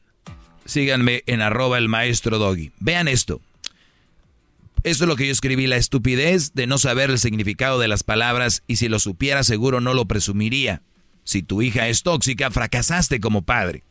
[0.66, 2.74] Síganme en arroba el maestro Doggy.
[2.82, 3.40] Vean esto.
[4.84, 8.04] Esto es lo que yo escribí, la estupidez de no saber el significado de las
[8.04, 10.82] palabras y si lo supiera seguro no lo presumiría.
[11.28, 13.84] Si tu hija es tóxica, fracasaste como padre.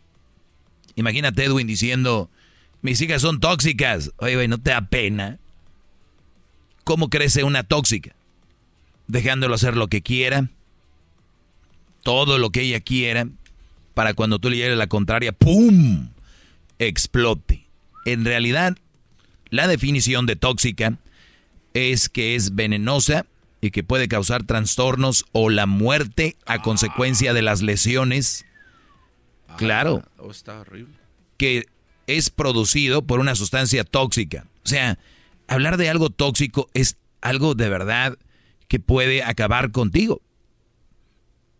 [0.94, 2.30] Imagínate Edwin diciendo,
[2.80, 4.10] mis hijas son tóxicas.
[4.16, 5.38] Oye, güey, ¿no te da pena?
[6.82, 8.16] ¿Cómo crece una tóxica?
[9.06, 10.48] Dejándolo hacer lo que quiera,
[12.02, 13.28] todo lo que ella quiera,
[13.92, 16.08] para cuando tú le lleves la contraria, ¡pum!
[16.78, 17.66] explote.
[18.06, 18.78] En realidad,
[19.50, 20.98] la definición de tóxica
[21.74, 23.26] es que es venenosa
[23.66, 28.44] y que puede causar trastornos o la muerte a consecuencia de las lesiones.
[29.56, 30.02] Claro.
[30.04, 30.94] Ah, oh, está horrible.
[31.36, 31.66] Que
[32.06, 34.46] es producido por una sustancia tóxica.
[34.64, 34.98] O sea,
[35.48, 38.18] hablar de algo tóxico es algo de verdad
[38.68, 40.20] que puede acabar contigo.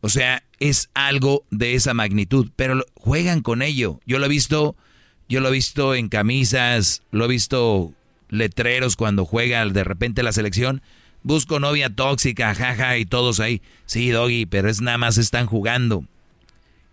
[0.00, 4.00] O sea, es algo de esa magnitud, pero juegan con ello.
[4.06, 4.76] Yo lo he visto
[5.28, 7.92] yo lo he visto en camisas, lo he visto
[8.28, 10.82] letreros cuando juega de repente la selección.
[11.26, 13.60] Busco novia tóxica, jaja, y todos ahí.
[13.84, 16.05] Sí, Doggy, pero es nada más están jugando.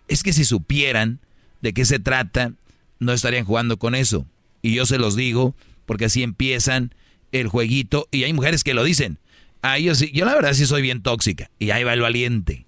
[0.07, 1.19] Es que si supieran
[1.61, 2.51] de qué se trata,
[2.97, 4.25] no estarían jugando con eso.
[4.63, 5.53] Y yo se los digo,
[5.85, 6.95] porque así empiezan
[7.31, 8.07] el jueguito.
[8.09, 9.19] Y hay mujeres que lo dicen.
[9.61, 11.51] Ah, yo, yo la verdad sí soy bien tóxica.
[11.59, 12.65] Y ahí va el valiente.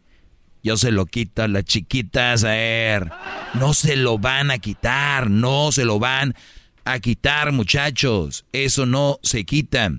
[0.61, 3.11] Yo se lo quito a las chiquitas, a ver.
[3.55, 6.35] No se lo van a quitar, no se lo van
[6.83, 8.45] a quitar, muchachos.
[8.53, 9.91] Eso no se quita.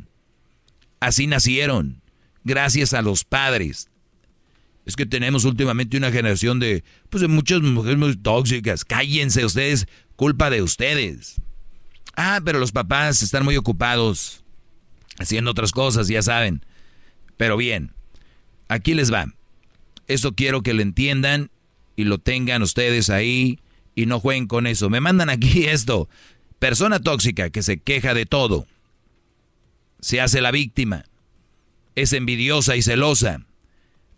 [1.06, 2.02] Así nacieron,
[2.42, 3.88] gracias a los padres.
[4.86, 8.84] Es que tenemos últimamente una generación de, pues de muchas mujeres muy tóxicas.
[8.84, 9.86] Cállense ustedes,
[10.16, 11.40] culpa de ustedes.
[12.16, 14.42] Ah, pero los papás están muy ocupados
[15.20, 16.66] haciendo otras cosas, ya saben.
[17.36, 17.92] Pero bien,
[18.66, 19.32] aquí les va.
[20.08, 21.52] Eso quiero que lo entiendan
[21.94, 23.60] y lo tengan ustedes ahí
[23.94, 24.90] y no jueguen con eso.
[24.90, 26.08] Me mandan aquí esto.
[26.58, 28.66] Persona tóxica que se queja de todo.
[30.00, 31.04] Se hace la víctima.
[31.94, 33.46] Es envidiosa y celosa.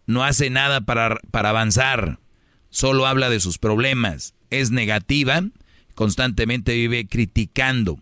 [0.07, 2.18] No hace nada para, para avanzar.
[2.70, 4.34] Solo habla de sus problemas.
[4.50, 5.42] Es negativa.
[5.94, 7.98] Constantemente vive criticando.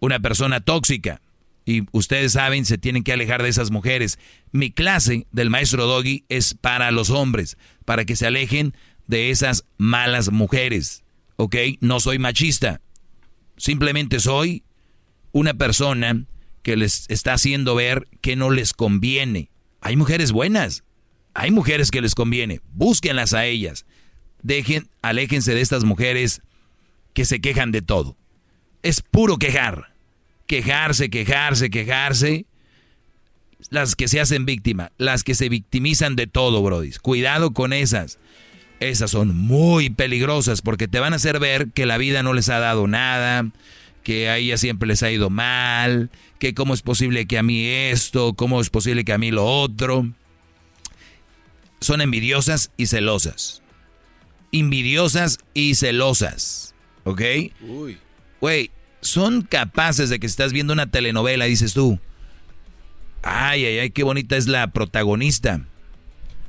[0.00, 1.20] Una persona tóxica
[1.68, 4.18] y ustedes saben, se tienen que alejar de esas mujeres.
[4.52, 8.74] Mi clase del maestro Doggy es para los hombres, para que se alejen
[9.06, 11.04] de esas malas mujeres.
[11.36, 11.56] ¿Ok?
[11.80, 12.80] No soy machista.
[13.58, 14.62] Simplemente soy
[15.32, 16.24] una persona
[16.68, 19.48] que les está haciendo ver que no les conviene.
[19.80, 20.84] Hay mujeres buenas.
[21.32, 22.60] Hay mujeres que les conviene.
[22.74, 23.86] Búsquenlas a ellas.
[24.42, 26.42] Dejen, aléjense de estas mujeres
[27.14, 28.18] que se quejan de todo.
[28.82, 29.94] Es puro quejar
[30.46, 32.44] quejarse, quejarse, quejarse.
[33.70, 36.90] Las que se hacen víctima, las que se victimizan de todo, Brody.
[37.00, 38.18] Cuidado con esas.
[38.78, 42.50] Esas son muy peligrosas porque te van a hacer ver que la vida no les
[42.50, 43.50] ha dado nada,
[44.02, 47.66] que a ellas siempre les ha ido mal, que cómo es posible que a mí
[47.66, 50.08] esto, cómo es posible que a mí lo otro.
[51.80, 53.62] Son envidiosas y celosas.
[54.52, 56.74] Envidiosas y celosas.
[57.04, 57.22] ¿Ok?
[57.60, 57.98] Uy.
[58.40, 61.98] Güey, son capaces de que estás viendo una telenovela y dices tú,
[63.22, 65.60] ay, ay, ay, qué bonita es la protagonista.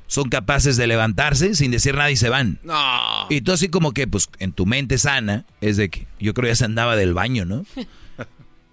[0.07, 2.59] Son capaces de levantarse sin decir nada y se van.
[2.63, 3.27] No.
[3.29, 6.49] Y tú así como que, pues, en tu mente sana, es de que yo creo
[6.49, 7.65] ya se andaba del baño, ¿no?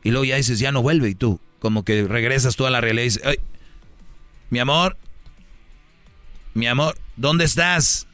[0.06, 1.08] y luego ya dices, ya no vuelve.
[1.08, 3.40] Y tú, como que regresas tú a la realidad y dices, ay,
[4.50, 4.96] mi amor,
[6.54, 8.06] mi amor, ¿dónde estás?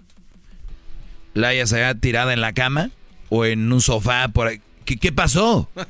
[1.34, 2.90] La hayas allá tirada en la cama
[3.28, 4.62] o en un sofá por ahí.
[4.86, 5.68] ¿Qué, pasó?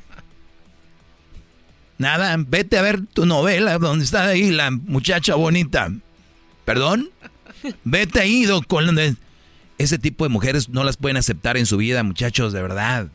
[1.97, 5.89] Nada, vete a ver tu novela donde está ahí la muchacha bonita.
[6.65, 7.11] ¿Perdón?
[7.85, 8.99] Vete ahí con
[9.77, 13.07] ese tipo de mujeres no las pueden aceptar en su vida, muchachos, de verdad.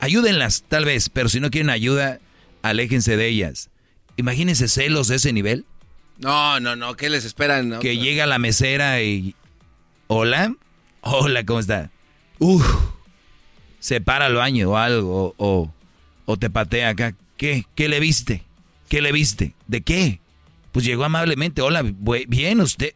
[0.00, 2.20] Ayúdenlas, tal vez, pero si no quieren ayuda,
[2.62, 3.70] aléjense de ellas.
[4.16, 5.64] Imagínense celos de ese nivel.
[6.18, 7.78] No, no, no, ¿qué les esperan?
[7.80, 9.34] Que llega la mesera y...
[10.08, 10.54] Hola,
[11.02, 11.90] hola, ¿cómo está?
[12.38, 12.66] Uf,
[13.78, 15.72] se para al baño o algo, o,
[16.24, 17.14] o te patea acá.
[17.36, 17.66] ¿Qué?
[17.74, 18.42] ¿Qué le viste?
[18.88, 19.54] ¿Qué le viste?
[19.66, 20.20] ¿De qué?
[20.72, 21.62] Pues llegó amablemente.
[21.62, 22.94] Hola, bien usted.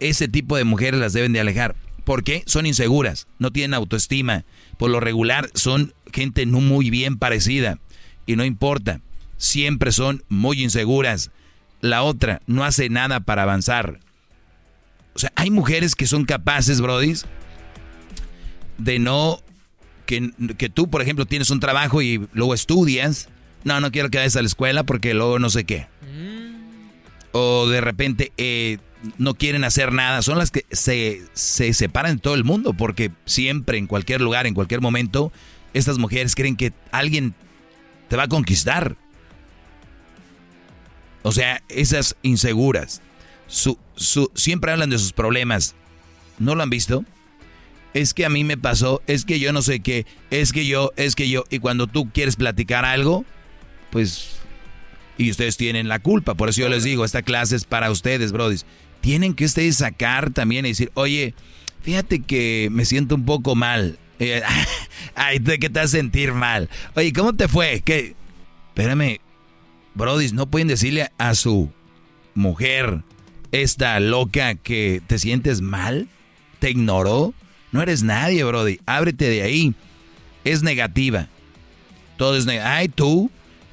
[0.00, 1.76] Ese tipo de mujeres las deben de alejar.
[2.06, 2.44] ¿Por qué?
[2.46, 4.44] Son inseguras, no tienen autoestima.
[4.78, 7.80] Por lo regular son gente no muy bien parecida.
[8.26, 9.00] Y no importa,
[9.38, 11.32] siempre son muy inseguras.
[11.80, 13.98] La otra no hace nada para avanzar.
[15.16, 17.14] O sea, hay mujeres que son capaces, Brody,
[18.78, 19.42] de no
[20.06, 23.28] que, tú, por ejemplo, tienes un trabajo y luego estudias.
[23.64, 25.88] No, no quiero que vayas a la escuela porque luego no sé qué.
[27.32, 28.78] O de repente eh,
[29.18, 30.22] no quieren hacer nada.
[30.22, 34.46] Son las que se, se separan en todo el mundo porque siempre, en cualquier lugar,
[34.46, 35.32] en cualquier momento,
[35.74, 37.34] estas mujeres creen que alguien
[38.08, 38.96] te va a conquistar.
[41.22, 43.02] O sea, esas inseguras.
[43.48, 45.74] Su, su, siempre hablan de sus problemas.
[46.38, 47.04] ¿No lo han visto?
[47.96, 50.92] es que a mí me pasó, es que yo no sé qué, es que yo,
[50.96, 51.44] es que yo.
[51.48, 53.24] Y cuando tú quieres platicar algo,
[53.90, 54.36] pues...
[55.16, 58.32] Y ustedes tienen la culpa, por eso yo les digo, esta clase es para ustedes,
[58.32, 58.66] brodis.
[59.06, 61.32] Tienen que ustedes sacar también y decir, oye,
[61.80, 64.00] fíjate que me siento un poco mal.
[65.14, 66.68] Ay, ¿de qué te vas sentir mal?
[66.96, 67.82] Oye, ¿cómo te fue?
[67.84, 68.16] ¿Qué?
[68.70, 69.20] Espérame,
[69.94, 71.70] brodis, no pueden decirle a su
[72.34, 73.04] mujer,
[73.52, 76.08] esta loca, que te sientes mal,
[76.58, 77.32] te ignoró,
[77.70, 78.80] no eres nadie, Brody.
[78.86, 79.72] Ábrete de ahí.
[80.42, 81.28] Es negativa.
[82.16, 82.74] Todo es negativa.
[82.74, 83.30] Ay, tú,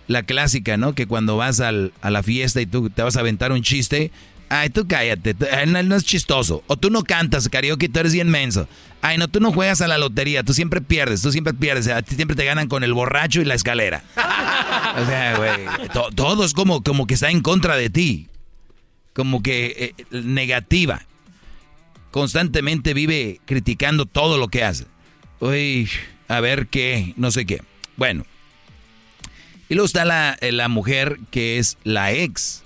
[0.08, 0.94] la clásica, ¿no?
[0.94, 4.12] Que cuando vas a la fiesta y tú te vas a aventar un chiste,
[4.50, 6.64] Ay, tú cállate, no, es chistoso.
[6.68, 8.68] O tú no cantas karaoke, tú eres bien menso.
[9.02, 11.88] Ay, no, tú no juegas a la lotería, tú siempre pierdes, tú siempre pierdes.
[11.88, 14.04] A ti siempre te ganan con el borracho y la escalera.
[14.16, 18.30] o sea, güey, todo es como, como que está en contra de ti.
[19.14, 21.02] Como que eh, negativa.
[22.12, 24.86] Constantemente vive criticando todo lo que hace.
[25.40, 25.90] Uy,
[26.28, 27.62] a ver qué, no sé qué.
[27.98, 28.26] Bueno.
[29.70, 32.63] Y luego está la, la mujer que es la ex.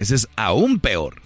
[0.00, 1.22] Ese es aún peor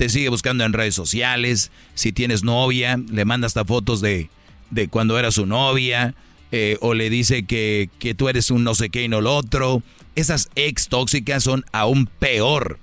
[0.00, 4.30] te sigue buscando en redes sociales, si tienes novia, le manda hasta fotos de,
[4.70, 6.14] de cuando era su novia,
[6.52, 9.36] eh, o le dice que, que tú eres un no sé qué y no lo
[9.36, 9.82] otro.
[10.14, 12.78] Esas ex tóxicas son aún peor.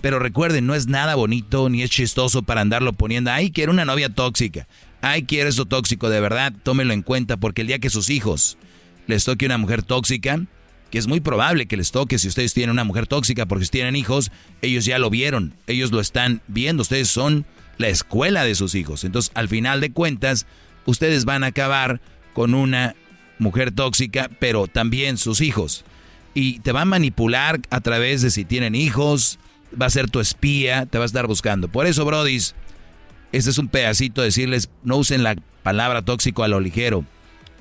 [0.00, 3.84] Pero recuerden, no es nada bonito ni es chistoso para andarlo poniendo, ay, quiero una
[3.84, 4.66] novia tóxica,
[5.02, 8.56] ay, quiero eso tóxico, de verdad, tómelo en cuenta, porque el día que sus hijos
[9.06, 10.40] les toque una mujer tóxica,
[10.92, 13.70] que es muy probable que les toque si ustedes tienen una mujer tóxica, porque si
[13.70, 14.30] tienen hijos,
[14.60, 17.46] ellos ya lo vieron, ellos lo están viendo, ustedes son
[17.78, 19.02] la escuela de sus hijos.
[19.02, 20.46] Entonces, al final de cuentas,
[20.84, 22.02] ustedes van a acabar
[22.34, 22.94] con una
[23.38, 25.86] mujer tóxica, pero también sus hijos.
[26.34, 29.38] Y te va a manipular a través de si tienen hijos,
[29.80, 31.68] va a ser tu espía, te va a estar buscando.
[31.68, 32.54] Por eso, Brodis,
[33.32, 37.06] este es un pedacito de decirles, no usen la palabra tóxico a lo ligero.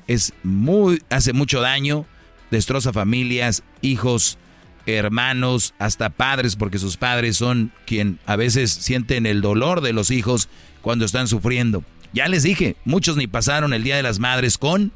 [0.07, 2.05] Es muy, hace mucho daño
[2.51, 4.37] destroza familias, hijos,
[4.85, 10.11] hermanos, hasta padres, porque sus padres son quien a veces sienten el dolor de los
[10.11, 10.49] hijos
[10.81, 11.83] cuando están sufriendo.
[12.13, 14.91] Ya les dije, muchos ni pasaron el Día de las Madres con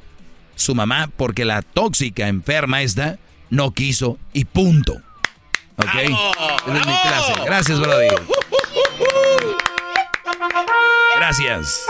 [0.55, 3.19] su mamá porque la tóxica enferma esta
[3.49, 5.01] no quiso y punto.
[5.77, 5.95] ¿Ok?
[5.95, 7.33] Esa es mi clase.
[7.45, 8.07] Gracias, Brody.
[11.15, 11.85] Gracias.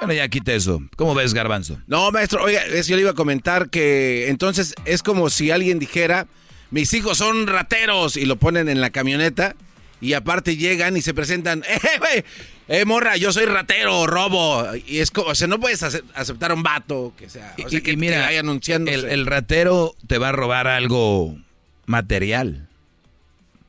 [0.00, 0.82] Bueno, ya quite eso.
[0.96, 1.78] ¿Cómo ves, Garbanzo?
[1.86, 6.26] No, maestro, oiga, yo le iba a comentar que entonces es como si alguien dijera,
[6.70, 9.54] mis hijos son rateros y lo ponen en la camioneta
[10.00, 12.24] y aparte llegan y se presentan, eh, güey,
[12.68, 14.64] eh, morra, yo soy ratero, robo.
[14.86, 17.80] Y es como, o sea, no puedes aceptar a un vato que sea, o sea,
[17.82, 18.90] que, mira, anunciando.
[18.90, 21.36] El, el ratero te va a robar algo
[21.84, 22.68] material,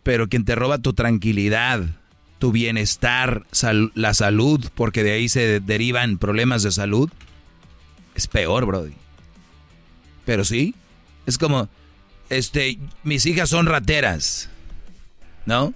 [0.04, 1.84] pero quien te roba tu tranquilidad,
[2.42, 3.46] tu bienestar,
[3.94, 7.08] la salud, porque de ahí se derivan problemas de salud,
[8.16, 8.96] es peor, Brody.
[10.26, 10.74] Pero sí,
[11.28, 11.70] es como,
[12.32, 14.50] este, mis hijas son rateras,
[15.46, 15.76] ¿no?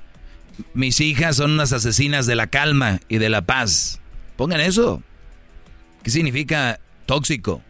[0.73, 3.99] Mis hijas son unas asesinas de la calma y de la paz.
[4.35, 5.03] Pongan eso.
[6.01, 7.61] ¿Qué significa tóxico?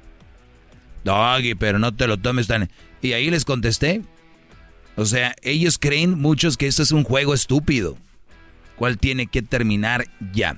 [1.04, 2.70] Doggy, pero no te lo tomes tan...
[3.02, 4.04] Y ahí les contesté.
[4.96, 7.98] O sea, ellos creen muchos que esto es un juego estúpido
[8.76, 10.58] cual tiene que terminar ya.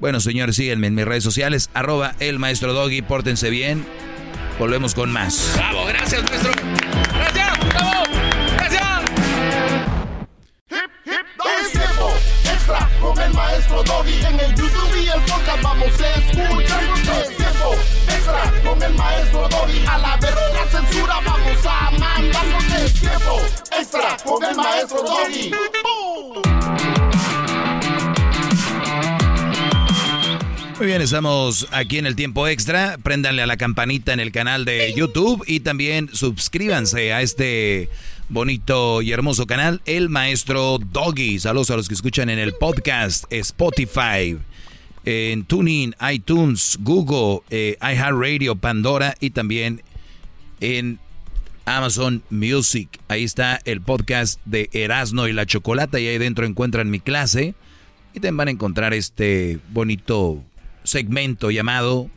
[0.00, 3.86] Bueno, señores, síguenme en mis redes sociales, arroba el maestro Doggy, pórtense bien.
[4.58, 5.52] Volvemos con más.
[5.56, 6.52] Bravo, gracias, maestro.
[7.12, 8.02] Gracias, bravo,
[8.56, 9.02] gracias.
[10.70, 11.26] Hip, hip,
[11.60, 14.14] es tiempo extra con el maestro Doggy.
[14.26, 16.84] En el YouTube y el podcast vamos a escuchar.
[17.20, 17.74] Es tiempo
[18.08, 19.84] extra con el maestro Doggy.
[19.88, 22.46] A la verdadera censura vamos a mandar.
[22.84, 23.40] Es tiempo
[23.76, 25.50] extra con el maestro Doggy.
[30.76, 32.98] Muy bien, estamos aquí en el tiempo extra.
[33.00, 37.88] Préndanle a la campanita en el canal de YouTube y también suscríbanse a este
[38.28, 41.38] bonito y hermoso canal, El Maestro Doggy.
[41.38, 44.36] Saludos a los que escuchan en el podcast, Spotify,
[45.04, 49.80] en Tuning, iTunes, Google, eh, iHeartRadio, Pandora y también
[50.60, 50.98] en
[51.66, 52.88] Amazon Music.
[53.06, 57.54] Ahí está el podcast de Erasno y la Chocolata y ahí dentro encuentran mi clase.
[58.12, 60.42] Y también van a encontrar este bonito
[60.84, 62.10] segmento llamado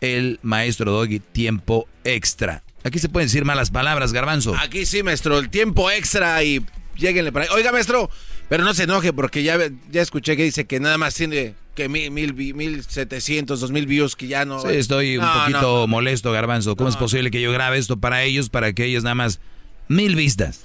[0.00, 2.62] El Maestro Doggy Tiempo Extra.
[2.84, 4.54] Aquí se pueden decir malas palabras, garbanzo.
[4.56, 6.64] Aquí sí, maestro, el tiempo extra y
[6.96, 7.50] lleguenle para ahí.
[7.54, 8.10] Oiga, maestro,
[8.50, 9.58] pero no se enoje porque ya,
[9.90, 13.86] ya escuché que dice que nada más tiene que mil, mil, mil setecientos, dos mil
[13.86, 14.60] views que ya no...
[14.60, 16.76] Sí, estoy un poquito molesto, garbanzo.
[16.76, 19.40] ¿Cómo es posible que yo grabe esto para ellos, para que ellos nada más
[19.88, 20.64] mil vistas?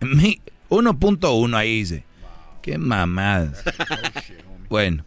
[0.00, 2.04] 1.1 ahí dice.
[2.62, 3.62] Qué mamadas.
[4.74, 5.04] Bueno,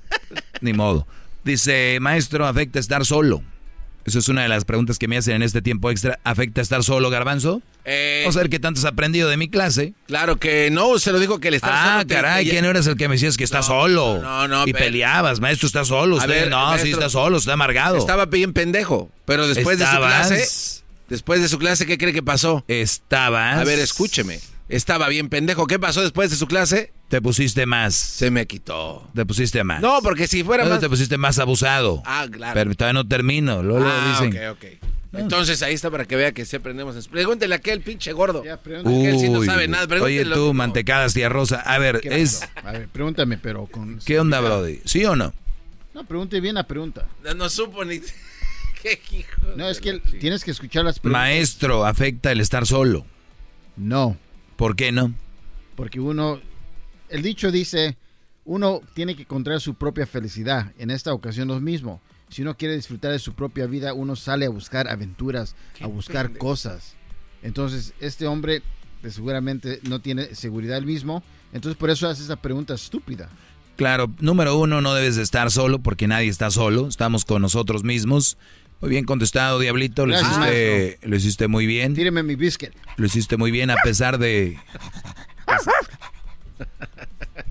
[0.61, 1.05] ni modo.
[1.43, 3.43] Dice, maestro, ¿afecta estar solo?
[4.05, 6.19] Esa es una de las preguntas que me hacen en este tiempo extra.
[6.23, 7.61] ¿Afecta estar solo, Garbanzo?
[7.83, 9.93] Eh, a ver qué tanto has aprendido de mi clase.
[10.07, 13.09] Claro que no, se lo digo que le está Ah, caray, ¿quién eres el que
[13.09, 14.21] me decías que está solo?
[14.21, 16.15] No, no, Y peleabas, maestro, está solo.
[16.15, 17.97] Usted, no, sí está solo, está amargado.
[17.97, 20.47] Estaba bien pendejo, pero después de su clase...
[21.09, 22.63] Después de su clase, ¿qué cree que pasó?
[22.69, 23.57] Estabas...
[23.57, 24.39] A ver, escúcheme.
[24.69, 25.65] Estaba bien pendejo.
[25.65, 26.91] ¿Qué pasó después de su clase?
[27.07, 27.95] Te pusiste más.
[27.95, 29.09] Se me quitó.
[29.15, 29.81] Te pusiste más.
[29.81, 30.79] No, porque si fuera no, más...
[30.81, 32.03] te pusiste más abusado.
[32.05, 32.53] Ah, claro.
[32.53, 33.63] Pero todavía no termino.
[33.63, 34.49] Luego ah, dicen.
[34.49, 34.87] ok, ok.
[35.13, 37.07] Entonces ahí está para que vea que se aprendemos.
[37.07, 38.39] Pregúntele a aquel pinche gordo.
[38.41, 40.01] Aquel sí no Uy, sabe nada.
[40.01, 41.61] oye tú, mantecadas, tía Rosa.
[41.61, 42.47] A ver, ¿Qué es...
[42.63, 43.99] A ver, pregúntame, pero con...
[43.99, 44.81] ¿Qué onda, Brody?
[44.85, 45.33] ¿Sí o no?
[45.93, 47.07] No, pregunte bien la pregunta.
[47.23, 48.01] No, no supo ni...
[48.81, 51.21] ¿Qué hijo No, es que tienes que escuchar las preguntas.
[51.21, 53.05] Maestro, ¿afecta el estar solo?
[53.75, 54.17] No.
[54.57, 55.13] ¿Por qué no?
[55.75, 56.41] Porque uno,
[57.09, 57.95] el dicho dice,
[58.43, 60.73] uno tiene que encontrar su propia felicidad.
[60.77, 62.01] En esta ocasión lo mismo.
[62.29, 66.37] Si uno quiere disfrutar de su propia vida, uno sale a buscar aventuras, a buscar
[66.37, 66.95] cosas.
[67.41, 68.61] Entonces, este hombre
[69.01, 71.23] pues, seguramente no tiene seguridad él mismo.
[71.53, 73.29] Entonces, por eso hace esa pregunta estúpida.
[73.77, 76.87] Claro, número uno, no debes de estar solo porque nadie está solo.
[76.87, 78.37] Estamos con nosotros mismos.
[78.81, 80.05] Muy bien contestado, Diablito.
[80.05, 81.95] Lo, Gracias, hiciste, lo hiciste muy bien.
[81.95, 82.71] Tíreme mi biscuit.
[82.97, 84.57] Lo hiciste muy bien a pesar de...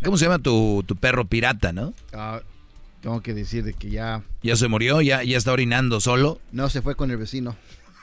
[0.05, 1.93] ¿Cómo se llama tu, tu perro pirata, no?
[2.13, 2.41] Ah,
[3.01, 6.41] tengo que decir de que ya Ya se murió, ya, ya está orinando solo.
[6.53, 7.57] no se fue con el vecino.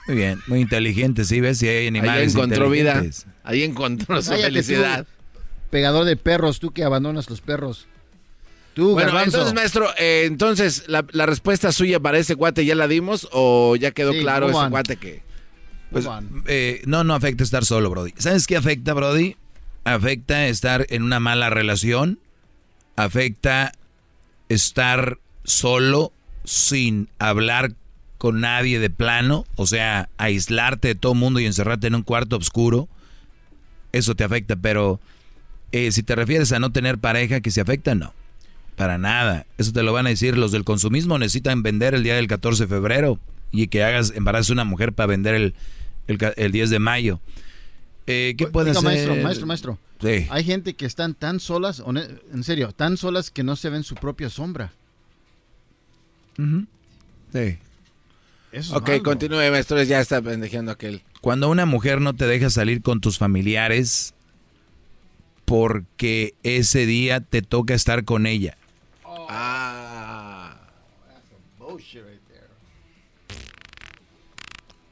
[0.06, 1.58] Muy bien, muy inteligente, ¿sí ves?
[1.58, 3.02] Si hay Ahí animales encontró vida.
[3.42, 5.06] Ahí encontró su Cállate, felicidad.
[5.06, 5.38] tú,
[5.70, 7.86] pegador de perros, tú que abandonas los perros.
[8.74, 9.36] Tú, Bueno, garbanzo.
[9.38, 13.76] entonces, maestro, eh, entonces, la, la respuesta suya para ese cuate ya la dimos o
[13.76, 14.70] ya quedó Sí, claro ese on.
[14.70, 15.22] cuate que...
[15.92, 16.06] Pues,
[16.46, 18.12] eh, no, no afecta estar solo, Brody.
[18.16, 19.36] ¿Sabes qué afecta, Brody?
[19.84, 22.18] Afecta estar en una mala relación.
[22.96, 23.72] Afecta
[24.48, 26.12] estar solo
[26.44, 27.72] sin hablar
[28.18, 29.44] con nadie de plano.
[29.54, 32.88] O sea, aislarte de todo mundo y encerrarte en un cuarto oscuro.
[33.92, 35.00] Eso te afecta, pero
[35.70, 38.12] eh, si te refieres a no tener pareja que se afecta, no.
[38.76, 39.46] Para nada.
[39.58, 41.18] Eso te lo van a decir los del consumismo.
[41.18, 43.18] Necesitan vender el día del 14 de febrero
[43.52, 45.54] y que hagas embarazo a una mujer para vender el,
[46.08, 47.20] el, el 10 de mayo.
[48.06, 48.82] Eh, ¿Qué puede hacer?
[48.82, 49.78] maestro, maestro, maestro.
[50.02, 50.26] Sí.
[50.28, 51.82] Hay gente que están tan solas,
[52.32, 54.72] en serio, tan solas que no se ven su propia sombra.
[56.36, 56.42] Sí.
[57.32, 57.58] Eso
[58.52, 59.02] es Ok, malo.
[59.04, 61.02] continúe, maestro, ya está pendejeando aquel.
[61.20, 64.14] Cuando una mujer no te deja salir con tus familiares
[65.44, 68.56] porque ese día te toca estar con ella.
[69.28, 70.56] Ah.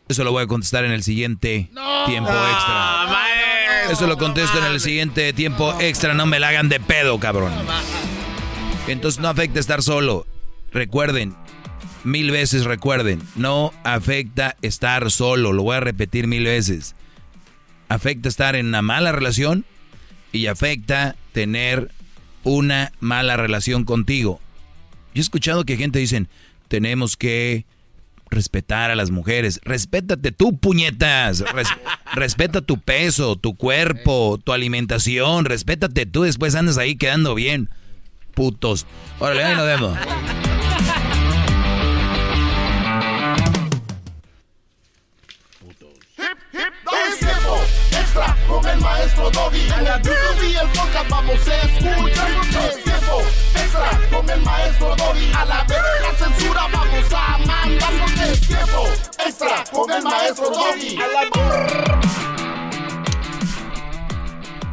[0.08, 1.70] Eso lo voy a contestar en el siguiente
[2.06, 3.22] tiempo extra.
[3.90, 6.14] Eso lo contesto en el siguiente tiempo extra.
[6.14, 7.52] No me la hagan de pedo, cabrón.
[8.88, 10.26] Entonces no afecta estar solo.
[10.72, 11.34] Recuerden,
[12.04, 15.52] mil veces recuerden, no afecta estar solo.
[15.52, 16.94] Lo voy a repetir mil veces.
[17.88, 19.64] Afecta estar en una mala relación
[20.32, 21.90] y afecta tener
[22.44, 24.40] una mala relación contigo.
[25.14, 26.28] Yo he escuchado que gente dicen,
[26.68, 27.64] tenemos que
[28.30, 29.60] respetar a las mujeres.
[29.62, 31.40] Respétate tú, puñetas.
[31.52, 31.68] Res-
[32.14, 35.44] respeta tu peso, tu cuerpo, tu alimentación.
[35.44, 37.68] Respétate tú, después andas ahí quedando bien.
[38.34, 38.86] Putos.
[39.18, 39.98] Órale, ahí nos vemos.
[48.12, 49.60] Extra con el maestro Doggy.
[49.78, 52.30] En la YouTube y el podcast vamos a escuchar.
[52.68, 53.22] Es tiempo
[53.54, 55.32] extra con el maestro Doggy.
[55.34, 57.92] A la vez la censura vamos a mandar.
[58.46, 58.88] Tiempo
[59.26, 60.96] extra con el maestro Doggy.
[60.96, 61.22] A la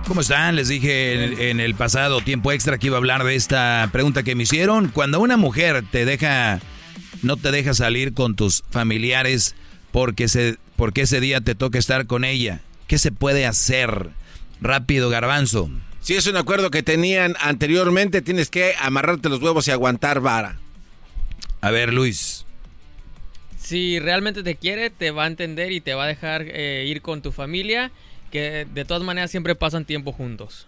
[0.06, 0.56] ¿Cómo están?
[0.56, 4.24] Les dije en, en el pasado tiempo extra que iba a hablar de esta pregunta
[4.24, 4.90] que me hicieron.
[4.90, 6.59] Cuando una mujer te deja,
[7.22, 9.56] no te deja salir con tus familiares
[9.92, 14.09] porque, se, porque ese día te toca estar con ella, ¿qué se puede hacer?
[14.59, 15.69] Rápido, garbanzo.
[16.01, 20.58] Si es un acuerdo que tenían anteriormente, tienes que amarrarte los huevos y aguantar vara.
[21.61, 22.45] A ver, Luis.
[23.58, 27.03] Si realmente te quiere, te va a entender y te va a dejar eh, ir
[27.03, 27.92] con tu familia,
[28.32, 30.68] que de todas maneras siempre pasan tiempo juntos.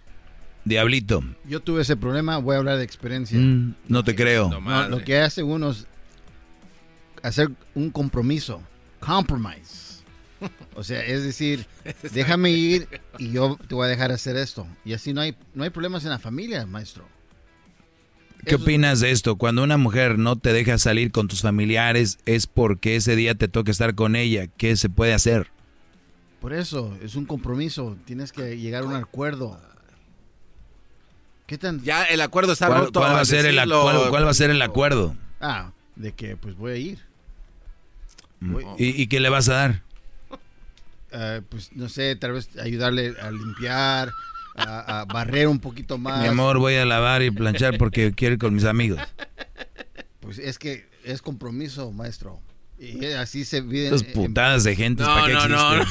[0.63, 1.23] Diablito.
[1.45, 3.39] Yo tuve ese problema, voy a hablar de experiencia.
[3.39, 4.47] Mm, no te creo.
[4.47, 5.87] No, lo que hace uno es
[7.23, 8.61] hacer un compromiso.
[8.99, 9.80] Compromise.
[10.75, 11.65] O sea, es decir,
[12.13, 12.87] déjame ir
[13.17, 14.67] y yo te voy a dejar hacer esto.
[14.85, 17.07] Y así no hay, no hay problemas en la familia, maestro.
[18.45, 19.35] ¿Qué opinas de esto?
[19.35, 23.47] Cuando una mujer no te deja salir con tus familiares es porque ese día te
[23.47, 24.47] toca estar con ella.
[24.47, 25.51] ¿Qué se puede hacer?
[26.39, 27.97] Por eso, es un compromiso.
[28.05, 29.61] Tienes que llegar a un acuerdo.
[31.45, 31.81] ¿Qué tan...?
[31.83, 32.99] Ya el acuerdo está ¿Cuál, roto.
[32.99, 33.81] cuál va a ser el, ac- decirlo.
[33.83, 35.15] cuál- cuál va a ser el acuerdo?
[35.39, 36.99] Ah, de que pues voy a ir.
[38.39, 39.83] Voy- ¿Y, y qué le vas a dar?
[41.11, 44.11] Eh, pues no sé, tal vez ayudarle a limpiar,
[44.55, 46.21] a, a barrer un poquito más.
[46.21, 48.99] Mi amor, voy a lavar y planchar porque quiero ir con mis amigos.
[50.19, 52.39] Pues es que es compromiso, maestro.
[52.79, 53.85] Y así se vive.
[53.85, 55.85] Estas putadas de gente, No, ¿para qué no, no?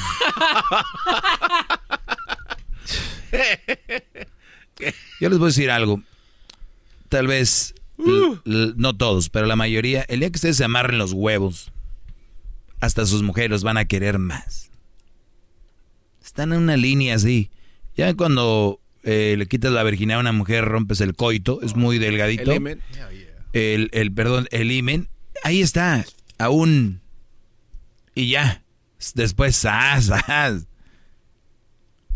[5.19, 6.01] Yo les voy a decir algo.
[7.09, 11.71] Tal vez, no todos, pero la mayoría, el día que ustedes se amarren los huevos,
[12.79, 14.70] hasta sus mujeres los van a querer más.
[16.31, 17.51] Están en una línea así.
[17.97, 21.97] Ya cuando eh, le quitas la virginidad a una mujer, rompes el coito, es muy
[21.97, 22.51] delgadito.
[22.51, 22.81] El imen.
[23.51, 25.09] El, el, perdón, el imen.
[25.43, 26.05] Ahí está,
[26.37, 27.01] aún.
[28.15, 28.63] Y ya.
[29.13, 29.57] Después.
[29.57, 30.09] ¡zas!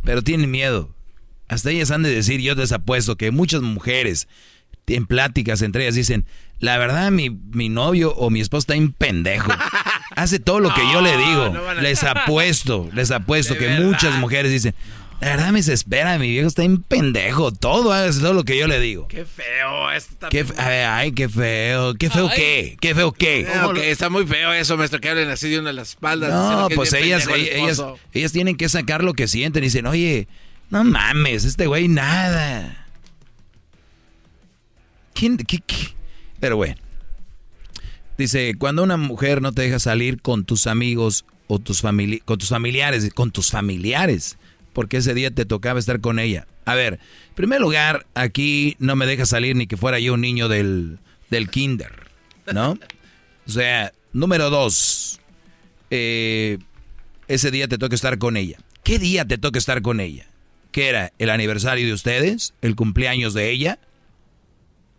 [0.06, 0.96] Pero tienen miedo.
[1.50, 4.30] Hasta ellas han de decir, yo les apuesto que muchas mujeres
[4.88, 6.26] en pláticas entre ellas dicen,
[6.60, 9.52] la verdad mi, mi novio o mi esposo está en pendejo.
[10.16, 11.54] Hace todo lo que yo le digo.
[11.82, 14.74] Les apuesto, les apuesto que muchas mujeres dicen,
[15.22, 17.52] la verdad me desespera, mi viejo está en pendejo.
[17.52, 19.08] Todo hace todo lo que yo le digo.
[19.08, 21.96] Qué feo esto Qué, fe- ay, ay, qué feo.
[21.96, 22.78] ¿Qué feo qué?
[22.80, 23.48] ¿Qué feo qué?
[23.56, 26.32] No, está muy feo eso, maestro, que hablen así de una de las espaldas.
[26.32, 27.98] No, pues ellas, ellas, esposo.
[28.14, 29.64] ellas tienen que sacar lo que sienten.
[29.64, 30.28] Y dicen, oye,
[30.70, 32.86] no mames, este güey nada.
[35.14, 35.76] ¿Quién, qué, qué?
[36.40, 36.76] Pero bueno.
[38.18, 42.50] Dice, cuando una mujer no te deja salir con tus amigos o tus con tus
[42.50, 44.38] familiares, con tus familiares,
[44.74, 46.48] porque ese día te tocaba estar con ella.
[46.66, 50.22] A ver, en primer lugar, aquí no me deja salir ni que fuera yo un
[50.22, 52.10] niño del, del kinder,
[52.54, 52.78] ¿no?
[53.48, 55.20] O sea, número dos,
[55.92, 56.58] eh,
[57.28, 58.58] ese día te toca estar con ella.
[58.84, 60.28] ¿Qué día te toca estar con ella?
[60.72, 61.12] ¿Qué era?
[61.20, 62.54] ¿El aniversario de ustedes?
[62.62, 63.80] ¿El cumpleaños de ella?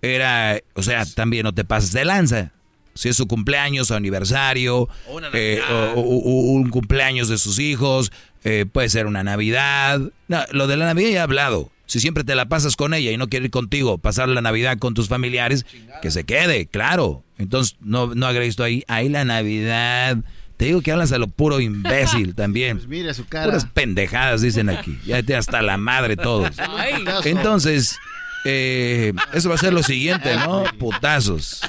[0.03, 2.53] Era, o sea, también no te pases de lanza.
[2.97, 4.89] Si es su cumpleaños, aniversario,
[5.33, 8.11] eh, o, o- o un cumpleaños de sus hijos,
[8.45, 10.01] eh, puede ser una Navidad.
[10.29, 11.71] No, lo de la Navidad ya he hablado.
[11.87, 14.77] Si siempre te la pasas con ella y no quiere ir contigo, pasar la Navidad
[14.79, 15.65] con tus familiares,
[16.03, 17.23] que se quede, claro.
[17.39, 20.17] Entonces, no, no agregues tú ahí, ahí la Navidad.
[20.57, 22.79] Te digo que hablas a lo puro imbécil también.
[22.79, 23.47] Pues mire su cara.
[23.47, 24.99] Puras pendejadas dicen aquí.
[25.07, 26.57] Ya te hasta la madre todos.
[27.25, 27.97] Entonces,
[28.45, 30.65] eh, eso va a ser lo siguiente, ¿no?
[30.79, 31.61] Putazos.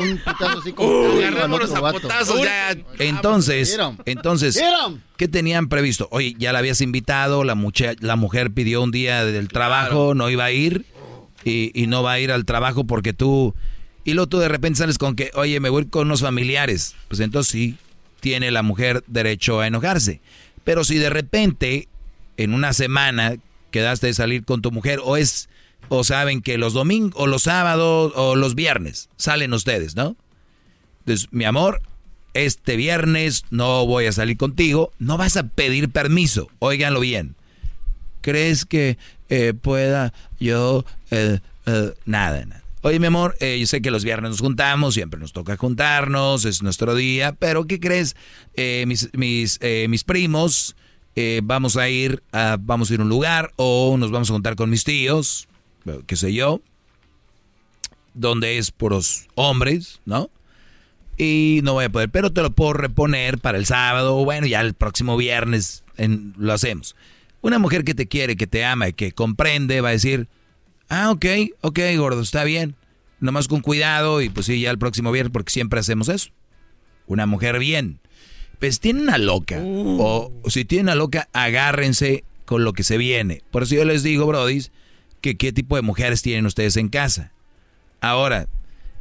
[0.00, 2.00] Un putazo así como Uh, que al agarrémonos otro a vato.
[2.00, 2.76] putazos ya.
[2.98, 4.60] Entonces, entonces.
[5.16, 6.08] ¿qué tenían previsto?
[6.10, 10.28] Oye, ya la habías invitado, la, mucha- la mujer pidió un día del trabajo, no
[10.30, 10.84] iba a ir
[11.44, 13.54] y, y no va a ir al trabajo porque tú...
[14.02, 16.96] Y luego tú de repente sales con que, oye, me voy con unos familiares.
[17.08, 17.76] Pues entonces sí,
[18.20, 20.20] tiene la mujer derecho a enojarse.
[20.64, 21.86] Pero si de repente,
[22.38, 23.36] en una semana,
[23.70, 25.50] quedaste de salir con tu mujer, o es,
[25.90, 30.16] o saben que los domingos, o los sábados, o los viernes, salen ustedes, ¿no?
[31.00, 31.82] Entonces, mi amor,
[32.32, 37.34] este viernes no voy a salir contigo, no vas a pedir permiso, óiganlo bien.
[38.22, 38.96] ¿Crees que
[39.28, 40.84] eh, pueda yo...
[41.10, 42.62] eh, eh, nada, nada.
[42.82, 46.46] Oye, mi amor, eh, yo sé que los viernes nos juntamos, siempre nos toca juntarnos,
[46.46, 48.16] es nuestro día, pero ¿qué crees?
[48.54, 50.76] Eh, mis, mis, eh, mis primos,
[51.42, 54.56] vamos a ir a, vamos a ir a un lugar o nos vamos a juntar
[54.56, 55.48] con mis tíos,
[56.06, 56.60] qué sé yo,
[58.14, 60.30] donde es puros hombres, ¿no?
[61.16, 64.46] Y no voy a poder, pero te lo puedo reponer para el sábado, o bueno,
[64.46, 66.96] ya el próximo viernes en- lo hacemos.
[67.42, 70.28] Una mujer que te quiere, que te ama y que comprende va a decir,
[70.88, 71.26] ah, ok,
[71.60, 72.74] ok, gordo, está bien.
[73.20, 76.30] Nomás con cuidado y pues sí, ya el próximo viernes, porque siempre hacemos eso.
[77.06, 78.00] Una mujer bien.
[78.58, 79.58] Pues tiene una loca.
[79.62, 83.42] O, o si tiene una loca, agárrense con lo que se viene.
[83.50, 84.70] Por eso yo les digo, brodis,
[85.20, 87.32] que qué tipo de mujeres tienen ustedes en casa.
[88.00, 88.48] Ahora,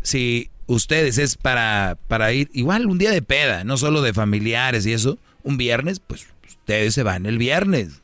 [0.02, 4.86] si ustedes es para, para ir, igual un día de peda, no solo de familiares
[4.86, 8.02] y eso, un viernes, pues ustedes se van el viernes.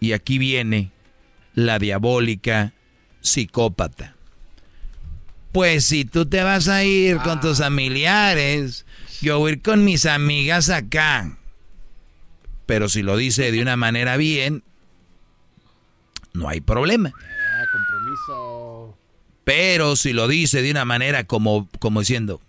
[0.00, 0.90] Y aquí viene
[1.54, 2.74] la diabólica
[3.20, 4.14] psicópata.
[5.52, 8.84] Pues si tú te vas a ir con tus familiares,
[9.22, 11.38] yo voy a ir con mis amigas acá.
[12.66, 14.62] Pero si lo dice de una manera bien,
[16.36, 17.12] no hay problema.
[17.16, 18.96] Ah, compromiso.
[19.44, 22.40] Pero si lo dice de una manera como, como diciendo,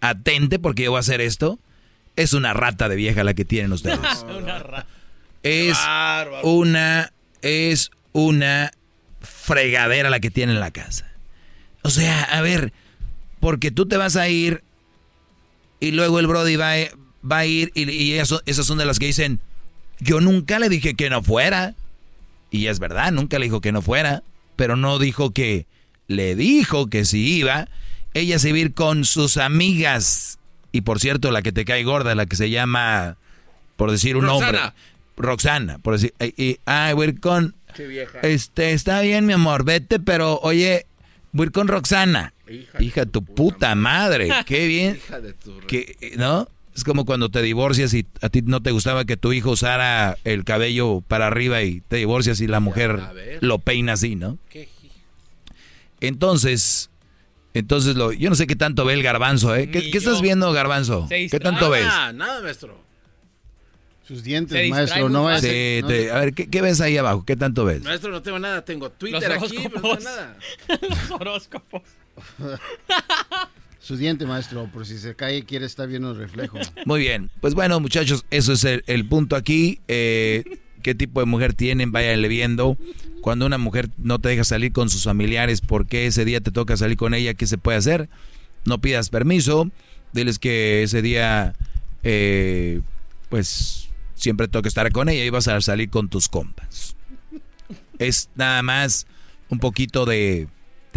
[0.00, 1.58] atente porque yo voy a hacer esto,
[2.16, 3.98] es una rata de vieja la que tienen ustedes.
[5.44, 5.78] Es
[6.42, 8.72] una, es una
[9.20, 11.06] fregadera la que tienen en la casa.
[11.82, 12.72] O sea, a ver,
[13.40, 14.62] porque tú te vas a ir
[15.80, 16.90] y luego el Brody va, a-
[17.24, 19.40] va a ir y, y eso- esas son de las que dicen,
[20.00, 21.74] yo nunca le dije que no fuera.
[22.50, 24.22] Y es verdad, nunca le dijo que no fuera,
[24.56, 25.66] pero no dijo que
[26.06, 27.68] le dijo que si iba,
[28.14, 30.38] ella se iba a ir con sus amigas.
[30.72, 33.16] Y por cierto, la que te cae gorda, la que se llama,
[33.76, 34.74] por decir un nombre, Roxana.
[35.16, 38.20] Roxana, por decir, y, y, ah, voy a ir con, Qué vieja.
[38.20, 40.86] este, está bien, mi amor, vete, pero oye,
[41.32, 42.32] voy a ir con Roxana.
[42.78, 44.96] Hija, de tu puta madre, qué bien.
[45.04, 45.58] Hija de tu...
[45.60, 46.48] que, ¿No?
[46.78, 50.16] Es como cuando te divorcias y a ti no te gustaba que tu hijo usara
[50.22, 53.00] el cabello para arriba y te divorcias y la mujer
[53.40, 54.38] lo peina así, ¿no?
[56.00, 56.88] Entonces,
[57.52, 59.68] Entonces, lo, yo no sé qué tanto ve el garbanzo, ¿eh?
[59.68, 61.08] ¿Qué, qué estás viendo, garbanzo?
[61.08, 61.84] ¿Qué tanto ves?
[61.84, 62.80] Nada, nada, maestro.
[64.06, 65.40] Sus dientes, maestro, no es.
[65.40, 67.24] Sí, no- te- a ver, ¿qué, qué ves ahí abajo?
[67.24, 67.82] ¿Qué tanto ves?
[67.82, 68.64] Maestro, no tengo nada.
[68.64, 70.36] Tengo Twitter Los aquí, pero no tengo nada.
[70.88, 71.82] Los horóscopos.
[73.88, 76.58] Su diente, maestro, por si se cae, quiere estar viendo el reflejo.
[76.84, 77.30] Muy bien.
[77.40, 79.80] Pues bueno, muchachos, eso es el, punto aquí.
[79.88, 80.44] Eh,
[80.82, 81.90] ¿Qué tipo de mujer tienen?
[81.90, 82.76] Váyanle viendo.
[83.22, 86.50] Cuando una mujer no te deja salir con sus familiares, ¿por qué ese día te
[86.50, 87.32] toca salir con ella?
[87.32, 88.10] ¿Qué se puede hacer?
[88.66, 89.70] No pidas permiso.
[90.12, 91.54] Diles que ese día,
[92.02, 92.82] eh,
[93.30, 96.94] pues, siempre toca estar con ella y vas a salir con tus compas.
[97.98, 99.06] Es nada más
[99.48, 100.46] un poquito de,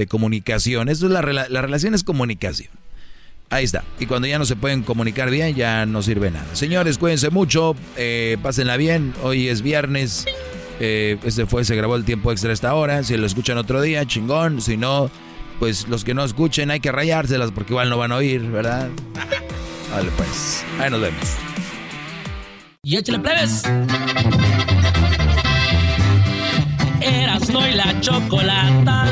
[0.10, 0.90] comunicación.
[0.90, 2.81] Eso es la, la relación es comunicación.
[3.52, 3.84] Ahí está.
[4.00, 6.48] Y cuando ya no se pueden comunicar bien, ya no sirve nada.
[6.56, 7.76] Señores, cuídense mucho.
[7.98, 9.14] Eh, pásenla bien.
[9.24, 10.26] Hoy es viernes.
[10.80, 13.04] Eh, este fue, se grabó el tiempo extra a esta hora.
[13.04, 14.62] Si lo escuchan otro día, chingón.
[14.62, 15.12] Si no,
[15.60, 18.88] pues los que no escuchen hay que rayárselas porque igual no van a oír, ¿verdad?
[19.92, 20.64] Vale, pues.
[20.80, 21.36] Ahí nos vemos.
[22.84, 23.64] Y échale plebes.
[27.02, 29.12] Erasno y la chocolata.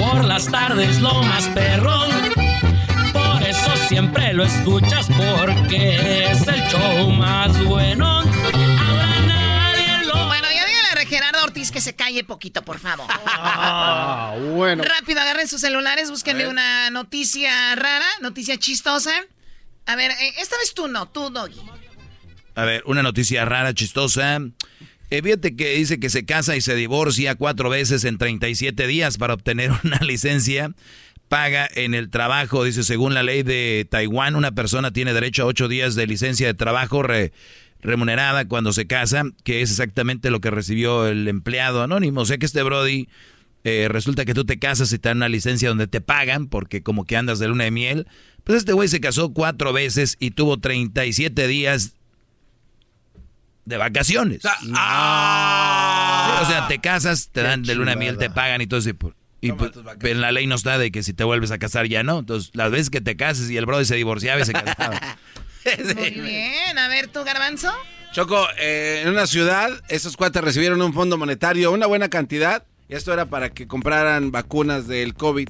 [0.00, 2.37] Por las tardes lo más perrón.
[3.88, 8.20] Siempre lo escuchas porque es el show más bueno.
[8.20, 10.26] Ahora nadie lo.
[10.26, 13.06] Bueno, ya dígale a Gerardo Ortiz que se calle poquito, por favor.
[13.10, 14.84] Ah, bueno.
[14.84, 19.14] Rápido, agarren sus celulares, búsquenme una noticia rara, noticia chistosa.
[19.86, 21.58] A ver, eh, esta vez tú no, tú, Doggy.
[22.56, 24.38] A ver, una noticia rara, chistosa.
[25.10, 29.16] Eh, fíjate que dice que se casa y se divorcia cuatro veces en 37 días
[29.16, 30.72] para obtener una licencia
[31.28, 32.64] paga en el trabajo.
[32.64, 36.46] Dice, según la ley de Taiwán, una persona tiene derecho a ocho días de licencia
[36.46, 37.32] de trabajo re-
[37.80, 42.22] remunerada cuando se casa, que es exactamente lo que recibió el empleado anónimo.
[42.22, 43.08] O sea que este Brody,
[43.64, 46.82] eh, resulta que tú te casas y te dan una licencia donde te pagan, porque
[46.82, 48.06] como que andas de luna de miel.
[48.44, 51.94] Pues este güey se casó cuatro veces y tuvo 37 días
[53.66, 54.40] de vacaciones.
[54.42, 54.70] Sí,
[56.42, 58.90] o sea, te casas, te dan de luna de miel, te pagan y todo eso.
[59.40, 61.58] Y Y pues, pero en la ley no está de que si te vuelves a
[61.58, 62.20] casar ya no.
[62.20, 65.00] Entonces, las veces que te cases y el brother se divorciaba y se casaba.
[65.96, 67.72] Muy bien, a ver, tú, Garbanzo.
[68.12, 72.94] Choco, eh, en una ciudad, esos cuates recibieron un fondo monetario, una buena cantidad, y
[72.94, 75.48] esto era para que compraran vacunas del COVID.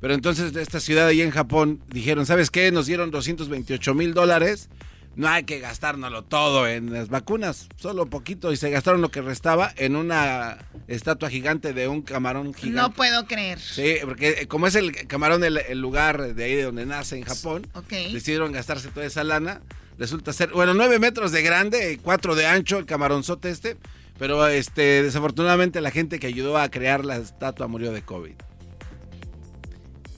[0.00, 2.70] Pero entonces esta ciudad ahí en Japón dijeron, ¿sabes qué?
[2.70, 4.68] Nos dieron 228 mil dólares,
[5.16, 9.22] no hay que gastárnoslo todo en las vacunas, solo poquito, y se gastaron lo que
[9.22, 12.80] restaba en una estatua gigante de un camarón gigante.
[12.80, 13.60] No puedo creer.
[13.60, 17.16] Sí, porque eh, como es el camarón el, el lugar de ahí de donde nace
[17.16, 19.60] en Japón, decidieron gastarse toda esa lana.
[19.98, 23.76] Resulta ser, bueno, nueve metros de grande y cuatro de ancho, el camaronzote este.
[24.18, 28.34] Pero este, desafortunadamente la gente que ayudó a crear la estatua murió de COVID.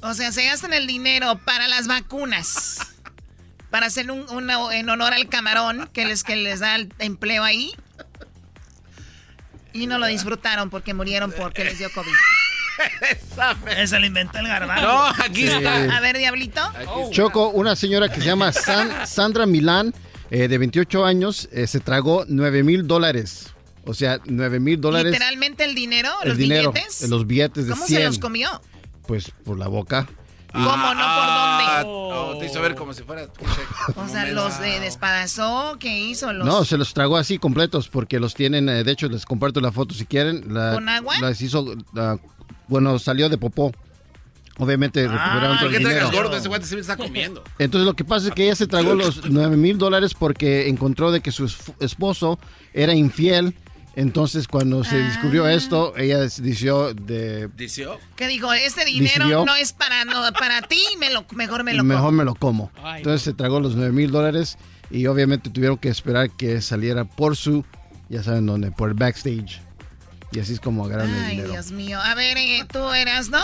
[0.03, 2.79] O sea, se gastan el dinero para las vacunas.
[3.71, 7.45] Para hacer un, una- en honor al camarón que les, que les da el empleo
[7.45, 7.73] ahí.
[9.73, 12.13] Y no lo disfrutaron porque murieron porque les dio COVID.
[13.77, 14.87] Ese lo inventó el garbanzo.
[14.87, 15.49] No, aquí Sí.
[15.49, 15.97] está.
[15.97, 16.61] A ver, Diablito.
[17.11, 19.93] Choco, una señora que se llama San- Sandra Milán,
[20.31, 23.49] eh, de 28 años, eh, se tragó 9 mil dólares.
[23.85, 25.13] O sea, 9 mil dólares.
[25.13, 27.09] Literalmente el dinero, el los dinero, billetes.
[27.09, 28.01] los billetes de ¿Cómo 100.
[28.01, 28.63] se los comió?
[29.07, 30.09] Pues por la boca.
[30.65, 30.95] ¿Cómo?
[30.95, 31.83] ¿No por dónde?
[31.85, 33.27] Oh, te hizo ver como si fuera...
[33.97, 36.33] O sea, los de despedazó, ¿qué hizo?
[36.33, 36.47] Los...
[36.47, 39.73] No, se los tragó así completos porque los tienen, eh, de hecho les comparto la
[39.73, 40.53] foto si quieren.
[40.53, 41.15] La, ¿Con agua?
[41.21, 42.19] Las hizo, la-
[42.69, 43.73] bueno, salió de popó.
[44.59, 46.11] Obviamente recuperaron todo ¿Por el dinero.
[46.11, 46.37] gordo?
[46.37, 47.45] Ese guante se me está comiendo.
[47.59, 51.11] Entonces lo que pasa es que ella se tragó los 9 mil dólares porque encontró
[51.13, 51.45] de que su
[51.81, 52.39] esposo
[52.73, 53.55] era infiel.
[53.97, 57.49] Entonces cuando se descubrió esto, ella decidió de...
[57.57, 57.99] ¿Dició?
[58.15, 58.53] ¿Qué dijo?
[58.53, 59.45] Este dinero Decidió.
[59.47, 62.13] no es para, no, para ti, me lo, mejor me lo mejor como.
[62.13, 62.71] me lo como.
[62.95, 64.59] Entonces se tragó los 9 mil dólares
[64.91, 67.65] y obviamente tuvieron que esperar que saliera por su,
[68.11, 69.63] ya saben dónde, por el backstage.
[70.31, 71.53] Y así es como agarraron el Ay, dinero.
[71.53, 71.99] Dios mío.
[71.99, 73.41] A ver, eh, tú eras, ¿no?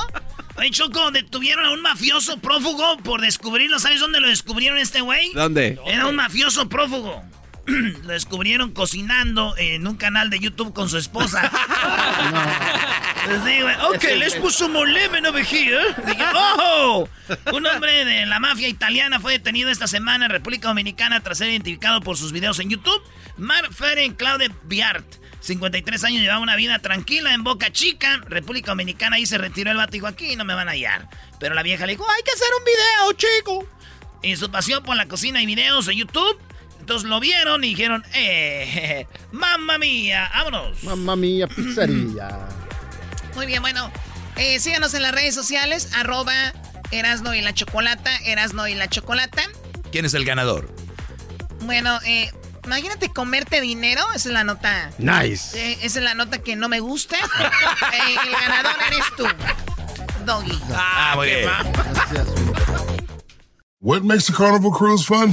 [0.57, 3.79] Oye, Choco, detuvieron a un mafioso prófugo por descubrirlo.
[3.79, 5.33] ¿Sabes dónde lo descubrieron este güey?
[5.33, 5.79] ¿Dónde?
[5.87, 7.23] Era un mafioso prófugo.
[7.67, 11.51] lo descubrieron cocinando en un canal de YouTube con su esposa.
[13.29, 15.95] Les digo, ok, some more lemon over here.
[16.07, 17.09] Dije, ¡oh!
[17.53, 21.49] Un hombre de la mafia italiana fue detenido esta semana en República Dominicana tras ser
[21.49, 23.01] identificado por sus videos en YouTube.
[23.37, 25.07] Mark Ferenc Claude Biart,
[25.41, 29.17] 53 años, llevaba una vida tranquila en Boca Chica, República Dominicana.
[29.17, 31.09] Ahí se retiró el vato y dijo, aquí no me van a hallar.
[31.39, 33.69] Pero la vieja le dijo, hay que hacer un video, chico.
[34.23, 36.39] Y su pasión por la cocina y videos en YouTube.
[36.83, 40.83] Entonces lo vieron y dijeron, eh, mamma mía, vámonos.
[40.83, 42.41] Mamma mía, pizzería.
[43.37, 43.89] Muy bien, bueno.
[44.35, 46.53] eh, síganos en las redes sociales, arroba
[46.91, 49.43] Erasno y la Chocolata, Erasno y la Chocolata.
[49.93, 50.75] ¿Quién es el ganador?
[51.61, 52.33] Bueno, eh,
[52.65, 54.91] imagínate comerte dinero, esa es la nota.
[54.99, 55.57] Nice.
[55.57, 57.17] Eh, esa es la nota que no me gusta.
[57.93, 59.25] Eh, el ganador eres tú,
[60.27, 60.59] Doggy.
[60.75, 61.49] Ah, muy bien.
[63.81, 65.33] What makes a carnival cruise fun?